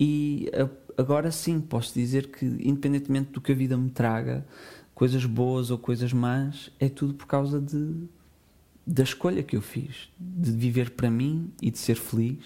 e 0.01 0.51
a 0.53 0.86
agora 0.97 1.31
sim 1.31 1.61
posso 1.61 1.95
dizer 1.95 2.29
que, 2.29 2.45
independentemente 2.45 3.31
do 3.33 3.41
que 3.41 3.53
a 3.53 3.55
vida 3.55 3.77
me 3.77 3.91
traga, 3.91 4.47
coisas 4.95 5.25
boas 5.25 5.71
ou 5.71 5.79
coisas 5.79 6.13
más, 6.13 6.71
é 6.81 6.89
tudo 6.89 7.15
por 7.15 7.27
causa 7.27 7.61
de, 7.61 8.09
da 8.87 9.03
escolha 9.03 9.43
que 9.43 9.57
eu 9.57 9.61
fiz, 9.61 10.09
de 10.19 10.51
viver 10.51 10.91
para 10.91 11.11
mim 11.11 11.53
e 11.61 11.71
de 11.71 11.79
ser 11.79 11.97
feliz. 11.97 12.39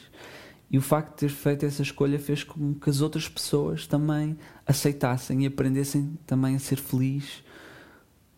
E 0.70 0.78
o 0.78 0.82
facto 0.82 1.10
de 1.10 1.16
ter 1.16 1.28
feito 1.28 1.66
essa 1.66 1.82
escolha 1.82 2.18
fez 2.18 2.44
com 2.44 2.74
que 2.74 2.90
as 2.90 3.00
outras 3.00 3.28
pessoas 3.28 3.86
também 3.86 4.36
aceitassem 4.66 5.42
e 5.42 5.46
aprendessem 5.46 6.18
também 6.26 6.54
a 6.54 6.58
ser 6.58 6.76
feliz 6.76 7.42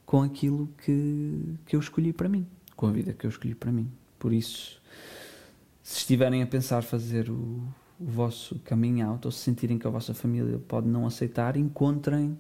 com 0.05 0.23
aquilo 0.23 0.69
que, 0.85 1.57
que 1.67 1.77
eu 1.77 1.81
escolhi 1.81 2.13
para 2.13 2.29
mim, 2.29 2.47
com 2.77 2.87
a 2.87 2.91
vida 2.91 3.13
que 3.13 3.27
eu 3.27 3.31
escolhi 3.31 3.55
para 3.55 3.73
mim. 3.73 3.91
Por 4.19 4.33
isso, 4.33 4.81
se 5.83 5.99
estiverem 5.99 6.43
a 6.43 6.47
pensar 6.47 6.83
fazer 6.83 7.31
o, 7.31 7.67
o 8.03 8.11
vosso 8.11 8.61
coming 8.69 9.01
out 9.03 9.27
ou 9.27 9.31
se 9.31 9.39
sentirem 9.39 9.79
que 9.79 9.87
a 9.87 9.91
vossa 9.91 10.13
família 10.13 10.59
pode 10.59 10.89
não 10.89 11.07
aceitar, 11.07 11.57
encontrem 11.57 12.39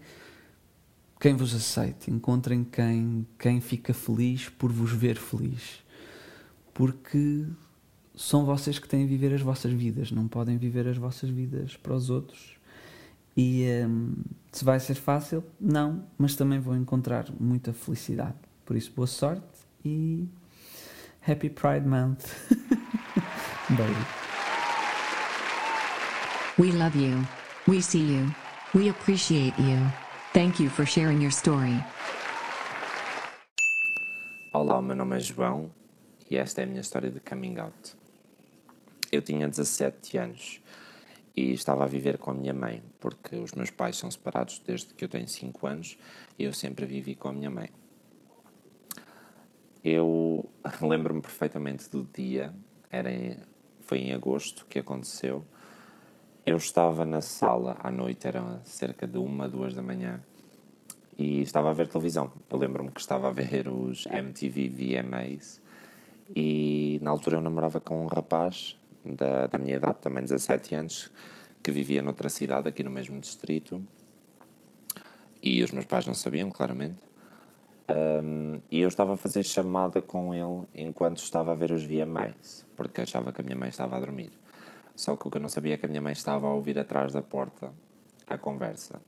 quem 1.21 1.35
vos 1.35 1.55
aceite, 1.55 2.11
encontrem 2.11 2.65
quem, 2.65 3.27
quem 3.39 3.61
fica 3.61 3.95
feliz 3.95 4.49
por 4.49 4.73
vos 4.73 4.91
ver 4.91 5.17
feliz. 5.17 5.83
Porque 6.75 7.47
são 8.15 8.45
vocês 8.45 8.79
que 8.79 8.89
têm 8.89 9.05
a 9.05 9.07
viver 9.07 9.33
as 9.33 9.41
vossas 9.41 9.73
vidas, 9.73 10.11
não 10.11 10.27
podem 10.27 10.59
viver 10.59 10.89
as 10.89 10.97
vossas 10.97 11.31
vidas 11.31 11.77
para 11.77 11.95
os 11.95 12.11
outros. 12.11 12.57
E 13.37 13.67
um, 13.87 14.15
se 14.51 14.65
vai 14.65 14.81
ser 14.81 14.95
fácil, 14.97 15.45
não, 15.61 16.05
mas 16.19 16.35
também 16.35 16.59
vão 16.59 16.77
encontrar 16.77 17.27
muita 17.39 17.73
felicidade. 17.73 18.37
Por 18.67 18.77
isso, 18.77 18.93
boa 18.95 19.07
sorte 19.07 19.47
e 19.85 20.29
Happy 21.27 21.49
Pride 21.49 21.87
Month. 21.87 22.25
Beijo. 23.71 24.22
We 26.59 26.71
love 26.71 26.95
you. 26.95 27.27
We 27.67 27.81
see 27.81 28.05
you. 28.05 28.31
We 28.75 28.91
appreciate 28.91 29.59
you. 29.59 29.79
Thank 30.35 30.61
you 30.61 30.69
for 30.69 30.85
sharing 30.85 31.23
your 31.23 31.31
story. 31.33 31.83
Olá, 34.53 34.83
meu 34.83 34.95
nome 34.95 35.17
é 35.17 35.21
João 35.21 35.71
e 36.31 36.37
esta 36.37 36.61
é 36.61 36.65
a 36.65 36.67
minha 36.67 36.83
história 36.83 37.11
de 37.11 37.21
coming 37.21 37.59
out. 37.59 37.95
Eu 39.11 39.23
tinha 39.23 39.49
17 39.49 40.19
anos 40.19 40.61
e 41.35 41.55
estava 41.55 41.85
a 41.85 41.87
viver 41.87 42.19
com 42.19 42.33
a 42.33 42.35
minha 42.35 42.53
mãe, 42.53 42.83
porque 43.01 43.37
os 43.37 43.53
meus 43.53 43.71
pais 43.71 43.97
são 43.97 44.11
separados 44.11 44.59
desde 44.59 44.93
que 44.93 45.07
eu 45.07 45.09
tenho 45.09 45.27
5 45.27 45.67
anos 45.67 45.97
e 46.39 46.45
eu 46.45 46.53
sempre 46.53 46.85
vivi 46.85 47.15
com 47.15 47.29
a 47.29 47.33
minha 47.33 47.51
mãe. 47.51 47.71
Eu 49.83 50.51
lembro-me 50.83 51.23
perfeitamente 51.23 51.89
do 51.89 52.07
dia, 52.15 52.55
era 52.91 53.11
em, 53.11 53.39
foi 53.81 54.01
em 54.01 54.13
agosto 54.13 54.67
que 54.67 54.79
aconteceu 54.79 55.47
eu 56.45 56.57
estava 56.57 57.05
na 57.05 57.21
sala 57.21 57.77
à 57.81 57.91
noite, 57.91 58.27
era 58.27 58.61
cerca 58.65 59.07
de 59.07 59.19
uma, 59.19 59.49
duas 59.49 59.75
da 59.75 59.83
manhã, 59.83 60.21
e 61.19 61.41
estava 61.41 61.71
a 61.71 61.73
ver 61.73 61.89
televisão. 61.89 62.33
Eu 62.51 62.59
lembro-me 62.59 62.91
que 62.91 63.01
estava 63.01 63.29
a 63.29 63.33
ver 63.33 63.69
os 63.69 64.07
MTV 64.07 64.69
VMAs 64.69 65.61
e 66.35 66.99
na 67.03 67.11
altura 67.11 67.37
eu 67.37 67.41
namorava 67.41 67.81
com 67.81 68.05
um 68.05 68.07
rapaz 68.07 68.77
da, 69.05 69.47
da 69.47 69.59
minha 69.59 69.77
idade, 69.77 69.99
também 70.01 70.23
17 70.23 70.75
anos, 70.75 71.11
que 71.63 71.71
vivia 71.71 72.03
noutra 72.03 72.29
cidade 72.29 72.69
aqui 72.69 72.83
no 72.83 72.91
mesmo 72.91 73.21
distrito 73.21 73.83
e 75.43 75.63
os 75.63 75.73
meus 75.73 75.85
pais 75.85 76.07
não 76.07 76.15
sabiam, 76.15 76.51
claramente. 76.51 77.01
Um, 77.91 78.61
e 78.71 78.81
eu 78.81 78.89
estava 78.89 79.15
a 79.15 79.17
fazer 79.17 79.43
chamada 79.43 80.01
com 80.01 80.33
ele 80.33 80.67
enquanto 80.75 81.19
estava 81.19 81.53
a 81.53 81.55
ver 81.55 81.73
os 81.73 81.85
VMAs, 81.85 82.65
porque 82.77 83.01
achava 83.01 83.33
que 83.33 83.41
a 83.41 83.45
minha 83.45 83.57
mãe 83.57 83.69
estava 83.69 83.97
a 83.97 84.01
dormir. 84.01 84.31
Só 84.95 85.17
que 85.17 85.27
o 85.27 85.31
que 85.31 85.37
eu 85.37 85.41
não 85.41 85.49
sabia 85.49 85.75
é 85.75 85.77
que 85.77 85.87
a 85.87 85.89
minha 85.89 86.01
mãe 86.01 86.13
estava 86.13 86.47
a 86.47 86.53
ouvir 86.53 86.79
atrás 86.79 87.13
da 87.13 87.23
porta 87.23 87.73
a 88.27 88.39
conversa. 88.39 89.01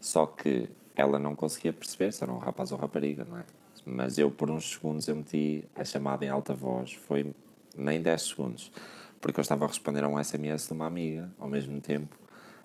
Só 0.00 0.26
que 0.26 0.68
ela 0.94 1.18
não 1.18 1.34
conseguia 1.34 1.72
perceber 1.72 2.12
se 2.12 2.22
era 2.22 2.32
um 2.32 2.38
rapaz 2.38 2.72
ou 2.72 2.78
rapariga, 2.78 3.24
não 3.24 3.38
é? 3.38 3.44
Mas 3.84 4.18
eu, 4.18 4.30
por 4.30 4.50
uns 4.50 4.72
segundos, 4.72 5.06
eu 5.06 5.14
meti 5.14 5.64
a 5.74 5.84
chamada 5.84 6.24
em 6.24 6.28
alta 6.28 6.54
voz. 6.54 6.94
Foi 6.94 7.32
nem 7.76 8.00
10 8.02 8.22
segundos. 8.22 8.72
Porque 9.20 9.38
eu 9.38 9.42
estava 9.42 9.64
a 9.64 9.68
responder 9.68 10.02
a 10.02 10.08
um 10.08 10.22
SMS 10.22 10.66
de 10.66 10.72
uma 10.72 10.86
amiga 10.86 11.30
ao 11.38 11.48
mesmo 11.48 11.80
tempo. 11.80 12.16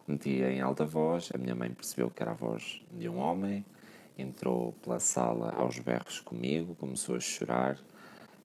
Meti 0.07 0.41
em 0.41 0.61
alta 0.61 0.85
voz. 0.85 1.29
A 1.33 1.37
minha 1.37 1.53
mãe 1.53 1.69
percebeu 1.69 2.09
que 2.09 2.23
era 2.23 2.31
a 2.31 2.35
voz 2.35 2.81
de 2.91 3.07
um 3.07 3.17
homem. 3.17 3.63
Entrou 4.17 4.73
pela 4.83 4.99
sala 4.99 5.53
aos 5.57 5.79
berros 5.79 6.19
comigo, 6.19 6.75
começou 6.75 7.15
a 7.15 7.19
chorar 7.19 7.77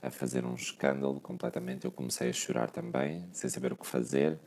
a 0.03 0.11
fazer 0.11 0.44
um 0.44 0.55
escândalo 0.55 1.20
completamente. 1.20 1.84
Eu 1.84 1.90
comecei 1.90 2.30
a 2.30 2.32
chorar 2.32 2.70
também, 2.70 3.26
sem 3.32 3.49
saber 3.51 3.72
o 3.72 3.76
que 3.76 3.86
fazer, 3.86 4.38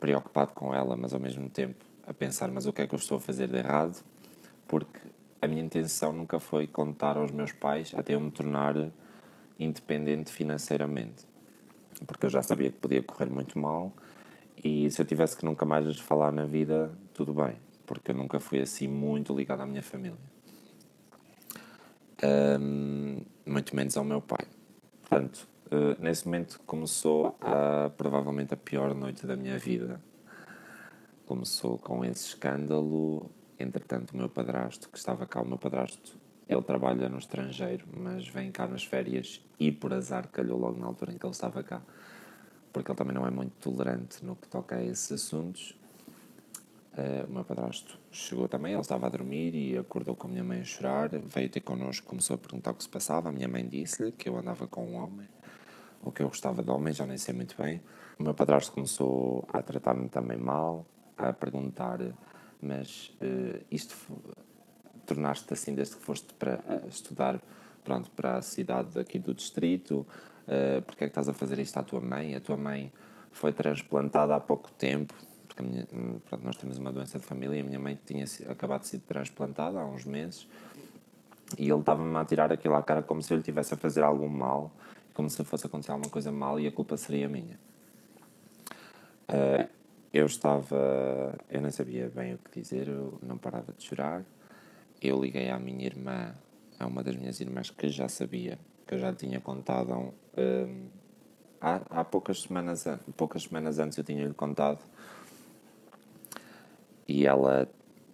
preocupado 0.00 0.52
com 0.52 0.74
ela, 0.74 0.96
mas 0.96 1.12
ao 1.12 1.20
mesmo 1.20 1.48
tempo 1.48 1.84
a 2.06 2.14
pensar: 2.14 2.50
mas 2.50 2.66
o 2.66 2.72
que 2.72 2.82
é 2.82 2.86
que 2.86 2.94
eu 2.94 2.98
estou 2.98 3.18
a 3.18 3.20
fazer 3.20 3.48
de 3.48 3.56
errado? 3.56 4.02
Porque 4.66 5.00
a 5.40 5.46
minha 5.46 5.62
intenção 5.62 6.12
nunca 6.12 6.40
foi 6.40 6.66
contar 6.66 7.16
aos 7.16 7.30
meus 7.30 7.52
pais 7.52 7.92
até 7.96 8.14
eu 8.14 8.20
me 8.20 8.30
tornar 8.30 8.74
independente 9.58 10.32
financeiramente. 10.32 11.26
Porque 12.06 12.26
eu 12.26 12.30
já 12.30 12.42
sabia 12.42 12.70
que 12.70 12.78
podia 12.78 13.02
correr 13.02 13.30
muito 13.30 13.58
mal 13.58 13.92
e 14.62 14.90
se 14.90 15.00
eu 15.00 15.06
tivesse 15.06 15.36
que 15.36 15.44
nunca 15.44 15.64
mais 15.64 15.86
lhes 15.86 16.00
falar 16.00 16.32
na 16.32 16.44
vida, 16.44 16.90
tudo 17.14 17.32
bem. 17.32 17.56
Porque 17.86 18.10
eu 18.10 18.14
nunca 18.14 18.38
fui 18.40 18.60
assim 18.60 18.88
muito 18.88 19.34
ligado 19.34 19.60
à 19.60 19.66
minha 19.66 19.82
família. 19.82 20.18
Um, 22.22 23.20
muito 23.46 23.74
menos 23.74 23.96
ao 23.96 24.04
meu 24.04 24.20
pai. 24.20 24.46
Portanto, 25.08 25.48
uh, 25.72 26.00
nesse 26.02 26.26
momento 26.26 26.60
começou 26.66 27.34
a, 27.40 27.90
provavelmente 27.96 28.52
a 28.52 28.56
pior 28.56 28.94
noite 28.94 29.26
da 29.26 29.36
minha 29.36 29.58
vida. 29.58 30.00
Começou 31.24 31.78
com 31.78 32.04
esse 32.04 32.28
escândalo. 32.28 33.30
Entretanto, 33.58 34.12
o 34.12 34.16
meu 34.16 34.28
padrasto, 34.28 34.88
que 34.90 34.98
estava 34.98 35.26
cá, 35.26 35.40
o 35.40 35.48
meu 35.48 35.56
padrasto, 35.56 36.18
ele 36.46 36.62
trabalha 36.62 37.08
no 37.08 37.18
estrangeiro, 37.18 37.86
mas 37.96 38.28
vem 38.28 38.52
cá 38.52 38.66
nas 38.66 38.84
férias 38.84 39.42
e 39.58 39.72
por 39.72 39.92
azar 39.92 40.28
calhou 40.28 40.58
logo 40.58 40.78
na 40.78 40.86
altura 40.86 41.12
em 41.12 41.18
que 41.18 41.24
ele 41.24 41.32
estava 41.32 41.62
cá, 41.62 41.82
porque 42.72 42.90
ele 42.90 42.96
também 42.98 43.14
não 43.14 43.26
é 43.26 43.30
muito 43.30 43.52
tolerante 43.60 44.24
no 44.24 44.36
que 44.36 44.46
toca 44.46 44.76
a 44.76 44.84
esses 44.84 45.10
assuntos. 45.12 45.77
Uh, 46.98 47.30
o 47.30 47.32
meu 47.32 47.44
padrasto 47.44 47.96
chegou 48.10 48.48
também, 48.48 48.72
ele 48.72 48.80
estava 48.80 49.06
a 49.06 49.08
dormir 49.08 49.54
e 49.54 49.78
acordou 49.78 50.16
com 50.16 50.26
a 50.26 50.30
minha 50.30 50.42
mãe 50.42 50.62
a 50.62 50.64
chorar, 50.64 51.08
veio 51.10 51.48
ter 51.48 51.60
connosco, 51.60 52.04
começou 52.04 52.34
a 52.34 52.38
perguntar 52.38 52.72
o 52.72 52.74
que 52.74 52.82
se 52.82 52.88
passava. 52.88 53.28
A 53.28 53.32
minha 53.32 53.46
mãe 53.46 53.64
disse-lhe 53.64 54.10
que 54.10 54.28
eu 54.28 54.36
andava 54.36 54.66
com 54.66 54.84
um 54.84 54.96
homem, 54.96 55.28
ou 56.02 56.10
que 56.10 56.24
eu 56.24 56.26
gostava 56.26 56.60
de 56.60 56.68
homem, 56.68 56.92
já 56.92 57.06
nem 57.06 57.16
sei 57.16 57.32
muito 57.32 57.54
bem. 57.56 57.80
O 58.18 58.22
meu 58.24 58.34
padrasto 58.34 58.72
começou 58.72 59.46
a 59.52 59.62
tratar-me 59.62 60.08
também 60.08 60.36
mal, 60.36 60.84
a 61.16 61.32
perguntar, 61.32 62.00
mas 62.60 63.16
uh, 63.22 63.64
isto 63.70 63.94
tornaste 65.06 65.52
assim 65.52 65.76
desde 65.76 65.94
que 65.94 66.02
foste 66.02 66.34
para 66.34 66.60
estudar 66.88 67.40
pronto, 67.84 68.10
para 68.10 68.38
a 68.38 68.42
cidade 68.42 68.98
aqui 68.98 69.20
do 69.20 69.32
distrito, 69.32 70.04
uh, 70.48 70.82
porque 70.82 71.04
é 71.04 71.06
que 71.06 71.12
estás 71.12 71.28
a 71.28 71.32
fazer 71.32 71.60
isto 71.60 71.78
à 71.78 71.82
tua 71.84 72.00
mãe? 72.00 72.34
A 72.34 72.40
tua 72.40 72.56
mãe 72.56 72.92
foi 73.30 73.52
transplantada 73.52 74.34
há 74.34 74.40
pouco 74.40 74.68
tempo, 74.72 75.14
porque 75.58 75.62
minha- 75.62 76.20
pronto, 76.28 76.44
nós 76.44 76.56
temos 76.56 76.78
uma 76.78 76.92
doença 76.92 77.18
de 77.18 77.24
família 77.24 77.56
e 77.56 77.60
a 77.60 77.64
minha 77.64 77.78
mãe 77.78 77.98
tinha 78.06 78.24
acabado 78.48 78.82
de 78.82 78.88
ser 78.88 79.00
transplantada 79.00 79.80
há 79.80 79.84
uns 79.84 80.04
meses 80.04 80.46
e 81.58 81.68
ele 81.68 81.80
estava-me 81.80 82.16
a 82.16 82.24
tirar 82.24 82.52
aquilo 82.52 82.74
à 82.74 82.82
cara 82.82 83.02
como 83.02 83.20
se 83.22 83.32
eu 83.32 83.36
lhe 83.36 83.40
estivesse 83.40 83.74
a 83.74 83.76
fazer 83.76 84.02
algum 84.04 84.28
mal, 84.28 84.70
como 85.14 85.28
se 85.28 85.42
fosse 85.44 85.66
acontecer 85.66 85.90
alguma 85.90 86.10
coisa 86.10 86.30
mal 86.30 86.60
e 86.60 86.66
a 86.66 86.72
culpa 86.72 86.96
seria 86.96 87.28
minha. 87.28 87.58
Eh, 89.28 89.68
eu 90.12 90.26
estava, 90.26 91.34
eu 91.50 91.60
não 91.60 91.70
sabia 91.70 92.08
bem 92.14 92.34
o 92.34 92.38
que 92.38 92.60
dizer, 92.60 92.88
eu 92.88 93.18
não 93.22 93.36
parava 93.36 93.72
de 93.76 93.82
chorar. 93.84 94.24
Eu 95.02 95.20
liguei 95.20 95.50
à 95.50 95.58
minha 95.58 95.84
irmã, 95.86 96.34
a 96.78 96.86
uma 96.86 97.02
das 97.02 97.16
minhas 97.16 97.40
irmãs 97.40 97.70
que 97.70 97.88
já 97.88 98.08
sabia, 98.08 98.58
que 98.86 98.94
eu 98.94 98.98
já 98.98 99.12
tinha 99.12 99.40
contado 99.40 99.92
há, 99.92 99.98
um, 99.98 100.12
hum, 100.36 100.86
há, 101.60 101.80
há 101.90 102.04
poucas, 102.04 102.42
semanas, 102.42 102.86
an- 102.86 102.98
poucas 103.16 103.42
semanas 103.44 103.78
antes 103.78 103.98
eu 103.98 104.04
tinha-lhe 104.04 104.34
contado. 104.34 104.80
E 107.08 107.26
ela 107.26 107.68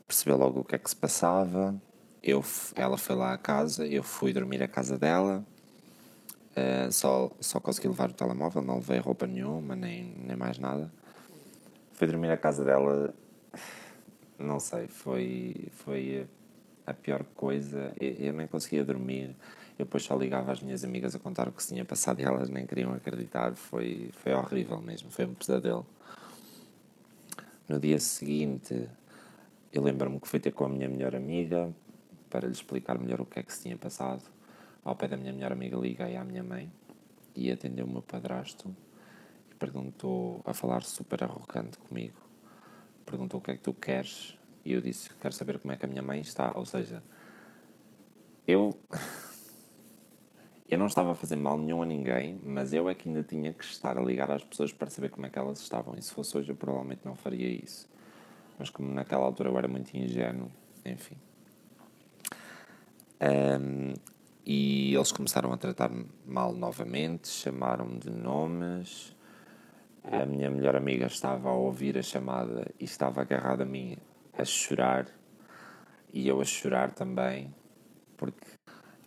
percebeu 0.07 0.38
logo 0.38 0.61
o 0.61 0.64
que 0.64 0.76
é 0.76 0.78
que 0.78 0.88
se 0.88 0.97
passava. 0.97 1.74
Eu, 2.22 2.42
ela 2.76 2.97
foi 2.97 3.16
lá 3.16 3.34
à 3.34 3.38
casa, 3.38 3.86
eu 3.86 4.03
fui 4.03 4.32
dormir 4.32 4.62
à 4.62 4.68
casa 4.68 4.97
dela. 4.99 5.45
Eh, 6.57 6.88
só, 6.90 7.30
só 7.40 7.59
consegui 7.61 7.88
levar 7.88 8.11
o 8.11 8.12
telemóvel, 8.14 8.62
não 8.62 8.76
levei 8.76 8.99
roupa 8.99 9.26
nenhuma, 9.26 9.74
nem, 9.74 10.05
nem 10.24 10.36
mais 10.36 10.59
nada. 10.59 10.90
Fui 11.92 12.07
dormir 12.07 12.30
à 12.30 12.36
casa 12.36 12.64
dela, 12.64 13.14
não 14.38 14.61
sei, 14.61 14.86
foi, 14.88 15.68
foi 15.72 16.26
a 16.86 16.95
pior 16.95 17.24
coisa. 17.34 17.92
Eu, 18.01 18.12
eu 18.28 18.32
nem 18.32 18.47
conseguia 18.47 18.84
dormir. 18.84 19.36
Eu 19.78 19.84
depois 19.84 20.05
só 20.05 20.16
ligava 20.16 20.53
às 20.53 20.62
minhas 20.62 20.84
amigas 20.84 21.14
a 21.14 21.18
contar 21.18 21.49
o 21.49 21.53
que 21.53 21.62
se 21.62 21.70
tinha 21.74 21.84
passado 21.84 22.20
e 22.20 22.24
elas 22.24 22.49
nem 22.49 22.66
queriam 22.66 22.92
acreditar. 22.95 23.55
Foi, 23.55 24.11
foi 24.12 24.32
horrível 24.32 24.80
mesmo, 24.80 25.11
foi 25.11 25.24
um 25.26 25.34
pesadelo. 25.34 25.84
No 27.67 27.81
dia 27.81 27.99
seguinte, 27.99 28.89
eu 29.73 29.83
lembro-me 29.83 30.21
que 30.21 30.29
fui 30.29 30.39
ter 30.39 30.53
com 30.53 30.67
a 30.67 30.69
minha 30.69 30.87
melhor 30.87 31.17
amiga 31.17 31.73
para 32.29 32.47
lhe 32.47 32.53
explicar 32.53 32.99
melhor 32.99 33.23
o 33.23 33.27
que 33.27 33.39
é 33.39 33.43
que 33.43 33.51
se 33.53 33.62
tinha 33.62 33.79
passado. 33.79 34.23
Ao 34.85 34.95
pé 34.95 35.09
da 35.09 35.17
minha 35.17 35.33
melhor 35.33 35.51
amiga 35.51 35.79
liguei 35.79 36.15
à 36.15 36.23
minha 36.23 36.43
mãe 36.43 36.71
e 37.35 37.51
atendeu 37.51 37.87
o 37.87 37.89
meu 37.91 38.03
padrasto 38.03 38.75
e 39.51 39.55
perguntou, 39.55 40.43
a 40.45 40.53
falar 40.53 40.83
super 40.83 41.25
arrogante 41.25 41.79
comigo, 41.79 42.21
perguntou 43.07 43.41
o 43.41 43.43
que 43.43 43.53
é 43.53 43.57
que 43.57 43.62
tu 43.62 43.73
queres 43.73 44.37
e 44.62 44.73
eu 44.73 44.83
disse, 44.83 45.09
quero 45.15 45.33
saber 45.33 45.59
como 45.59 45.73
é 45.73 45.77
que 45.77 45.87
a 45.87 45.89
minha 45.89 46.03
mãe 46.03 46.21
está. 46.21 46.53
Ou 46.55 46.67
seja, 46.67 47.03
eu... 48.47 48.79
Eu 50.69 50.79
não 50.79 50.87
estava 50.87 51.12
a 51.12 51.15
fazer 51.15 51.37
mal 51.37 51.59
nenhum 51.59 51.83
a 51.83 51.87
ninguém, 51.87 52.41
mas 52.43 52.73
eu 52.73 52.89
é 52.89 52.95
que 52.95 53.09
ainda 53.09 53.23
tinha 53.23 53.53
que 53.53 53.65
estar 53.65 53.99
a 53.99 54.01
ligar 54.01 54.31
às 54.31 54.43
pessoas 54.43 54.73
para 54.73 54.89
saber 54.89 55.11
como 55.11 55.27
é 55.27 55.31
que 55.31 55.39
elas 55.39 55.61
estavam. 55.61 55.95
E 55.97 56.03
se 56.03 56.12
fosse 56.12 56.37
hoje, 56.39 56.51
eu 56.51 56.57
provavelmente 56.57 57.03
não 57.05 57.15
faria 57.15 57.49
isso. 57.49 57.89
Mas 58.59 58.71
como 58.71 58.93
naquela 58.93 59.25
altura 59.25 59.51
eu 59.51 59.59
era 59.59 59.69
muito 59.69 59.95
ingênuo, 59.95 60.51
enfim. 60.85 61.17
Ahm, 63.21 63.95
e 64.47 64.95
eles 64.95 65.12
começaram 65.12 65.53
a 65.53 65.57
tratar-me 65.57 66.07
mal 66.27 66.53
novamente, 66.53 67.29
chamaram-me 67.29 67.99
de 67.99 68.11
nomes. 68.11 69.15
A 70.03 70.25
minha 70.27 70.51
melhor 70.51 70.77
amiga 70.77 71.07
estava 71.07 71.49
a 71.51 71.55
ouvir 71.55 71.99
a 71.99 72.03
chamada 72.03 72.71
e 72.81 72.85
estava 72.85 73.21
agarrada 73.21 73.65
a 73.65 73.67
mim 73.67 73.97
a 74.37 74.45
chorar. 74.45 75.07
E 76.12 76.29
eu 76.29 76.41
a 76.41 76.45
chorar 76.45 76.93
também, 76.93 77.55
porque 78.17 78.47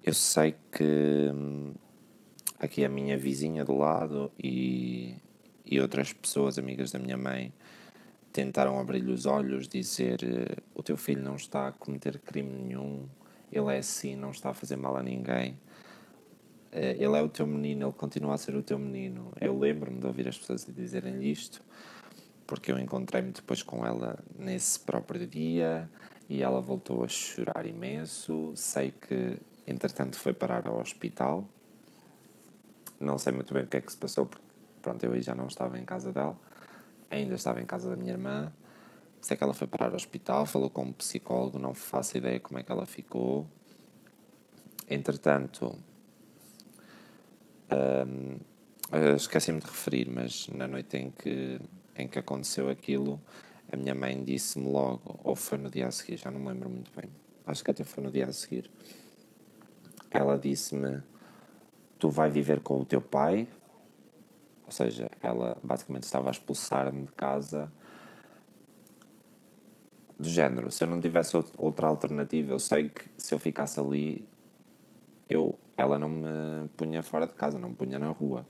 eu 0.07 0.13
sei 0.13 0.55
que 0.71 1.31
hum, 1.33 1.73
aqui 2.57 2.85
a 2.85 2.89
minha 2.89 3.17
vizinha 3.17 3.65
do 3.65 3.75
lado 3.75 4.31
e, 4.41 5.15
e 5.65 5.81
outras 5.81 6.13
pessoas, 6.13 6.57
amigas 6.57 6.91
da 6.91 6.99
minha 6.99 7.17
mãe, 7.17 7.51
tentaram 8.31 8.79
abrir-lhe 8.79 9.11
os 9.11 9.25
olhos, 9.25 9.67
dizer 9.67 10.19
o 10.73 10.81
teu 10.81 10.95
filho 10.95 11.21
não 11.21 11.35
está 11.35 11.67
a 11.67 11.71
cometer 11.73 12.19
crime 12.19 12.53
nenhum, 12.53 13.05
ele 13.51 13.75
é 13.75 13.79
assim, 13.79 14.15
não 14.15 14.31
está 14.31 14.51
a 14.51 14.53
fazer 14.53 14.77
mal 14.77 14.95
a 14.95 15.03
ninguém. 15.03 15.57
Eh, 16.71 16.95
Ele 16.99 17.17
é 17.17 17.21
o 17.21 17.29
teu 17.29 17.45
menino, 17.45 17.87
ele 17.87 17.93
continua 17.93 18.35
a 18.35 18.37
ser 18.37 18.55
o 18.55 18.63
teu 18.63 18.79
menino. 18.79 19.33
Eu 19.41 19.57
lembro-me 19.57 19.99
de 19.99 20.05
ouvir 20.07 20.27
as 20.27 20.37
pessoas 20.37 20.65
dizerem 20.65 21.21
isto, 21.29 21.61
porque 22.45 22.71
eu 22.71 22.79
encontrei-me 22.79 23.31
depois 23.31 23.61
com 23.61 23.85
ela 23.85 24.19
nesse 24.37 24.79
próprio 24.79 25.27
dia 25.27 25.89
e 26.29 26.41
ela 26.41 26.61
voltou 26.61 27.03
a 27.03 27.07
chorar 27.07 27.65
imenso. 27.65 28.53
Sei 28.55 28.91
que, 28.91 29.37
entretanto, 29.67 30.17
foi 30.17 30.33
parar 30.33 30.67
ao 30.67 30.79
hospital. 30.79 31.47
Não 32.99 33.17
sei 33.17 33.33
muito 33.33 33.53
bem 33.53 33.63
o 33.63 33.67
que 33.67 33.77
é 33.77 33.81
que 33.81 33.91
se 33.91 33.97
passou, 33.97 34.25
porque 34.25 34.45
pronto, 34.81 35.03
eu 35.03 35.13
aí 35.13 35.21
já 35.21 35.35
não 35.35 35.47
estava 35.47 35.77
em 35.77 35.85
casa 35.85 36.11
dela, 36.11 36.35
ainda 37.09 37.35
estava 37.35 37.61
em 37.61 37.65
casa 37.65 37.89
da 37.89 37.95
minha 37.95 38.13
irmã. 38.13 38.51
Sei 39.21 39.35
que 39.35 39.43
ela 39.43 39.53
foi 39.53 39.67
parar 39.67 39.89
ao 39.89 39.95
hospital, 39.95 40.45
falou 40.45 40.69
com 40.69 40.83
um 40.83 40.93
psicólogo, 40.93 41.59
não 41.59 41.73
faço 41.73 42.17
ideia 42.17 42.39
como 42.39 42.59
é 42.59 42.63
que 42.63 42.71
ela 42.71 42.85
ficou. 42.85 43.45
Entretanto, 44.89 45.77
hum, 47.71 48.37
esqueci-me 49.15 49.59
de 49.59 49.65
referir, 49.65 50.09
mas 50.09 50.47
na 50.47 50.67
noite 50.67 50.97
em 50.97 51.11
que, 51.11 51.59
em 51.95 52.07
que 52.07 52.19
aconteceu 52.19 52.69
aquilo, 52.69 53.19
a 53.71 53.75
minha 53.75 53.93
mãe 53.93 54.23
disse-me 54.23 54.71
logo, 54.71 55.19
ou 55.23 55.35
foi 55.35 55.57
no 55.57 55.69
dia 55.69 55.87
a 55.87 55.91
seguir, 55.91 56.17
já 56.17 56.31
não 56.31 56.39
me 56.39 56.47
lembro 56.47 56.69
muito 56.69 56.91
bem, 56.95 57.09
acho 57.45 57.63
que 57.63 57.71
até 57.71 57.83
foi 57.83 58.03
no 58.03 58.11
dia 58.11 58.27
a 58.27 58.31
seguir. 58.31 58.71
Ela 60.11 60.37
disse-me: 60.37 61.01
Tu 61.99 62.09
vai 62.09 62.29
viver 62.29 62.61
com 62.61 62.79
o 62.79 62.85
teu 62.85 63.01
pai, 63.01 63.47
ou 64.65 64.71
seja, 64.71 65.09
ela 65.21 65.57
basicamente 65.63 66.03
estava 66.03 66.29
a 66.29 66.31
expulsar-me 66.31 67.05
de 67.05 67.11
casa 67.13 67.71
do 70.19 70.27
género. 70.27 70.71
Se 70.71 70.83
eu 70.83 70.87
não 70.87 70.99
tivesse 70.99 71.35
out- 71.35 71.51
outra 71.57 71.87
alternativa, 71.87 72.51
eu 72.51 72.59
sei 72.59 72.89
que 72.89 73.05
se 73.17 73.33
eu 73.33 73.39
ficasse 73.39 73.79
ali, 73.79 74.27
eu, 75.29 75.57
ela 75.75 75.97
não 75.99 76.09
me 76.09 76.67
punha 76.75 77.03
fora 77.03 77.27
de 77.27 77.33
casa, 77.33 77.59
não 77.59 77.69
me 77.69 77.75
punha 77.75 77.99
na 77.99 78.09
rua. 78.09 78.45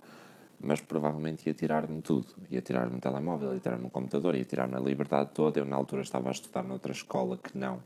Mas 0.60 0.82
provavelmente 0.82 1.46
ia 1.48 1.54
tirar-me 1.54 2.02
tudo. 2.02 2.34
Ia 2.50 2.62
tirar-me 2.62 2.98
o 2.98 3.00
telemóvel, 3.00 3.54
ia 3.54 3.60
tirar-me 3.60 3.86
o 3.86 3.90
computador, 3.92 4.36
ia 4.36 4.44
tirar-me 4.44 4.76
a 4.76 4.80
liberdade 4.80 5.30
toda. 5.34 5.60
Eu, 5.60 5.66
na 5.66 5.76
altura, 5.76 6.02
estava 6.02 6.30
a 6.30 6.32
estudar 6.32 6.64
noutra 6.64 6.92
escola 6.92 7.38
que 7.38 7.56
não 7.56 7.80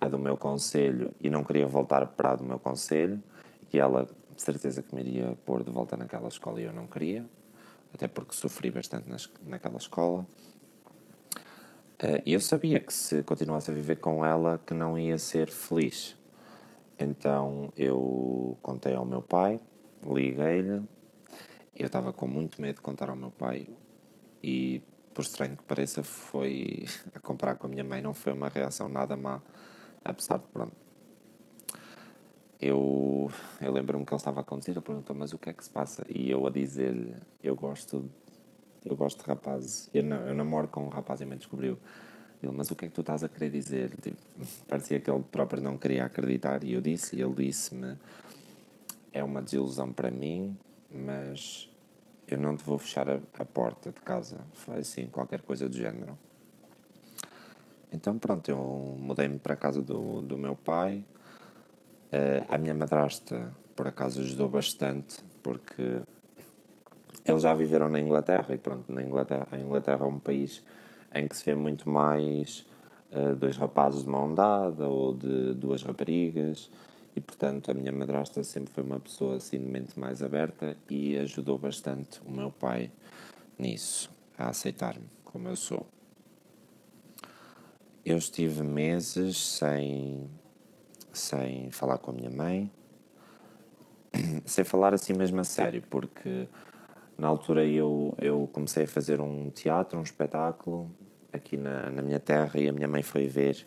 a 0.00 0.08
do 0.08 0.18
meu 0.18 0.36
conselho 0.36 1.12
e 1.20 1.30
não 1.30 1.44
queria 1.44 1.66
voltar 1.66 2.06
para 2.06 2.32
a 2.32 2.36
do 2.36 2.44
meu 2.44 2.58
conselho. 2.58 3.22
E 3.72 3.78
ela, 3.78 4.08
de 4.34 4.42
certeza, 4.42 4.82
que 4.82 4.94
me 4.94 5.00
iria 5.00 5.36
pôr 5.44 5.62
de 5.62 5.70
volta 5.70 5.96
naquela 5.96 6.28
escola 6.28 6.60
e 6.60 6.64
eu 6.64 6.72
não 6.72 6.86
queria. 6.86 7.24
Até 7.92 8.08
porque 8.08 8.34
sofri 8.34 8.70
bastante 8.70 9.08
nas, 9.08 9.30
naquela 9.46 9.76
escola. 9.76 10.26
Eh, 11.98 12.22
E 12.26 12.32
eu 12.32 12.40
sabia 12.40 12.80
que 12.80 12.92
se 12.92 13.22
continuasse 13.22 13.70
a 13.70 13.74
viver 13.74 13.96
com 13.96 14.24
ela 14.24 14.60
que 14.66 14.74
não 14.74 14.98
ia 14.98 15.18
ser 15.18 15.48
feliz. 15.50 16.16
Então 16.98 17.72
eu 17.76 18.56
contei 18.62 18.94
ao 18.94 19.04
meu 19.04 19.22
pai, 19.22 19.60
liguei-lhe. 20.04 20.82
Eu 21.76 21.86
estava 21.86 22.12
com 22.12 22.26
muito 22.26 22.60
medo 22.60 22.76
de 22.76 22.82
contar 22.82 23.10
ao 23.10 23.16
meu 23.16 23.30
pai 23.30 23.66
e, 24.42 24.82
por 25.12 25.22
estranho 25.22 25.56
que 25.56 25.62
pareça, 25.64 26.02
foi 26.02 26.84
a 27.14 27.18
comparar 27.18 27.56
com 27.56 27.66
a 27.66 27.70
minha 27.70 27.82
mãe, 27.82 28.02
não 28.02 28.14
foi 28.14 28.32
uma 28.32 28.48
reação 28.48 28.88
nada 28.88 29.16
má, 29.16 29.40
apesar 30.04 30.38
de 30.38 30.46
pronto. 30.48 30.76
Eu, 32.60 33.30
eu 33.60 33.72
lembro-me 33.72 34.06
que 34.06 34.12
ele 34.12 34.16
estava 34.16 34.40
a 34.40 34.44
conduzir, 34.44 34.72
ele 34.72 34.80
perguntou, 34.80 35.14
mas 35.14 35.32
o 35.32 35.38
que 35.38 35.50
é 35.50 35.52
que 35.52 35.62
se 35.62 35.70
passa? 35.70 36.04
E 36.08 36.30
eu 36.30 36.46
a 36.46 36.50
dizer-lhe, 36.50 37.14
eu 37.42 37.54
gosto 37.54 38.08
eu 38.84 38.94
gosto 38.94 39.22
de 39.22 39.28
rapazes. 39.28 39.88
Eu, 39.94 40.04
eu 40.04 40.34
namoro 40.34 40.68
com 40.68 40.84
um 40.84 40.88
rapaz 40.88 41.20
e 41.20 41.24
me 41.24 41.36
descobriu. 41.36 41.78
Ele, 42.42 42.52
mas 42.52 42.70
o 42.70 42.76
que 42.76 42.84
é 42.84 42.88
que 42.88 42.94
tu 42.94 43.00
estás 43.00 43.24
a 43.24 43.28
querer 43.28 43.50
dizer? 43.50 43.96
Tipo, 43.96 44.18
parecia 44.68 45.00
que 45.00 45.10
ele 45.10 45.22
próprio 45.22 45.62
não 45.62 45.78
queria 45.78 46.04
acreditar. 46.04 46.62
E 46.62 46.74
eu 46.74 46.80
disse, 46.80 47.16
e 47.16 47.22
ele 47.22 47.34
disse-me: 47.34 47.96
É 49.12 49.24
uma 49.24 49.40
desilusão 49.40 49.90
para 49.92 50.10
mim, 50.10 50.56
mas 50.90 51.70
eu 52.28 52.38
não 52.38 52.56
te 52.56 52.64
vou 52.64 52.78
fechar 52.78 53.08
a, 53.08 53.20
a 53.38 53.44
porta 53.44 53.90
de 53.90 54.00
casa. 54.02 54.40
Foi 54.52 54.78
assim, 54.78 55.06
qualquer 55.06 55.40
coisa 55.40 55.68
do 55.68 55.76
género. 55.76 56.18
Então, 57.94 58.18
pronto, 58.18 58.50
eu 58.50 58.96
mudei-me 58.98 59.38
para 59.38 59.54
a 59.54 59.56
casa 59.56 59.80
do, 59.80 60.20
do 60.20 60.36
meu 60.36 60.56
pai. 60.56 61.04
Eh, 62.10 62.44
a 62.48 62.58
minha 62.58 62.74
madrasta, 62.74 63.54
por 63.76 63.86
acaso, 63.86 64.20
ajudou 64.20 64.48
bastante, 64.48 65.22
porque 65.40 66.02
eles 67.24 67.42
já 67.42 67.54
viveram 67.54 67.88
na 67.88 68.00
Inglaterra 68.00 68.52
e 68.52 68.58
pronto, 68.58 68.92
na 68.92 69.00
Inglaterra, 69.00 69.46
a 69.52 69.58
Inglaterra 69.58 70.04
é 70.04 70.08
um 70.08 70.18
país 70.18 70.64
em 71.14 71.28
que 71.28 71.36
se 71.36 71.44
vê 71.44 71.54
muito 71.54 71.88
mais 71.88 72.66
eh, 73.12 73.34
dois 73.34 73.56
rapazes 73.56 74.02
de 74.02 74.10
mão 74.10 74.34
dada 74.34 74.88
ou 74.88 75.14
de 75.14 75.54
duas 75.54 75.84
raparigas 75.84 76.68
e 77.14 77.20
portanto 77.20 77.70
a 77.70 77.74
minha 77.74 77.92
madrasta 77.92 78.42
sempre 78.42 78.74
foi 78.74 78.82
uma 78.82 78.98
pessoa 78.98 79.36
assim 79.36 79.58
de 79.58 79.66
mente 79.66 79.98
mais 79.98 80.20
aberta 80.20 80.76
e 80.90 81.16
ajudou 81.18 81.56
bastante 81.56 82.20
o 82.26 82.30
meu 82.32 82.50
pai 82.50 82.90
nisso, 83.56 84.10
a 84.36 84.48
aceitar-me 84.48 85.06
como 85.24 85.48
eu 85.48 85.54
sou. 85.54 85.93
Eu 88.04 88.18
estive 88.18 88.62
meses 88.62 89.38
sem, 89.38 90.28
sem 91.12 91.70
falar 91.70 91.96
com 91.96 92.10
a 92.10 92.14
minha 92.14 92.30
mãe, 92.30 92.70
sem 94.44 94.62
falar 94.62 94.92
assim 94.92 95.14
mesmo 95.14 95.40
a 95.40 95.44
sério, 95.44 95.82
porque 95.88 96.46
na 97.16 97.28
altura 97.28 97.64
eu, 97.64 98.14
eu 98.20 98.46
comecei 98.52 98.84
a 98.84 98.88
fazer 98.88 99.22
um 99.22 99.48
teatro, 99.48 99.98
um 99.98 100.02
espetáculo 100.02 100.90
aqui 101.32 101.56
na, 101.56 101.88
na 101.90 102.02
minha 102.02 102.20
terra 102.20 102.60
e 102.60 102.68
a 102.68 102.72
minha 102.72 102.86
mãe 102.86 103.02
foi 103.02 103.26
ver 103.26 103.66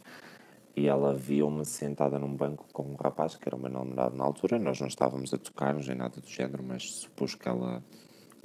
e 0.75 0.87
ela 0.87 1.15
viu-me 1.15 1.65
sentada 1.65 2.19
num 2.19 2.35
banco 2.35 2.67
com 2.71 2.83
um 2.83 2.95
rapaz 2.95 3.35
que 3.35 3.49
era 3.49 3.55
o 3.55 3.59
meu 3.59 3.71
namorado 3.71 4.15
na 4.15 4.23
altura. 4.23 4.59
Nós 4.59 4.79
não 4.79 4.87
estávamos 4.87 5.33
a 5.33 5.37
tocar-nos 5.39 5.87
nem 5.87 5.97
nada 5.97 6.21
do 6.21 6.29
género, 6.29 6.61
mas 6.63 6.83
supus 6.91 7.33
que 7.33 7.49
ela 7.49 7.83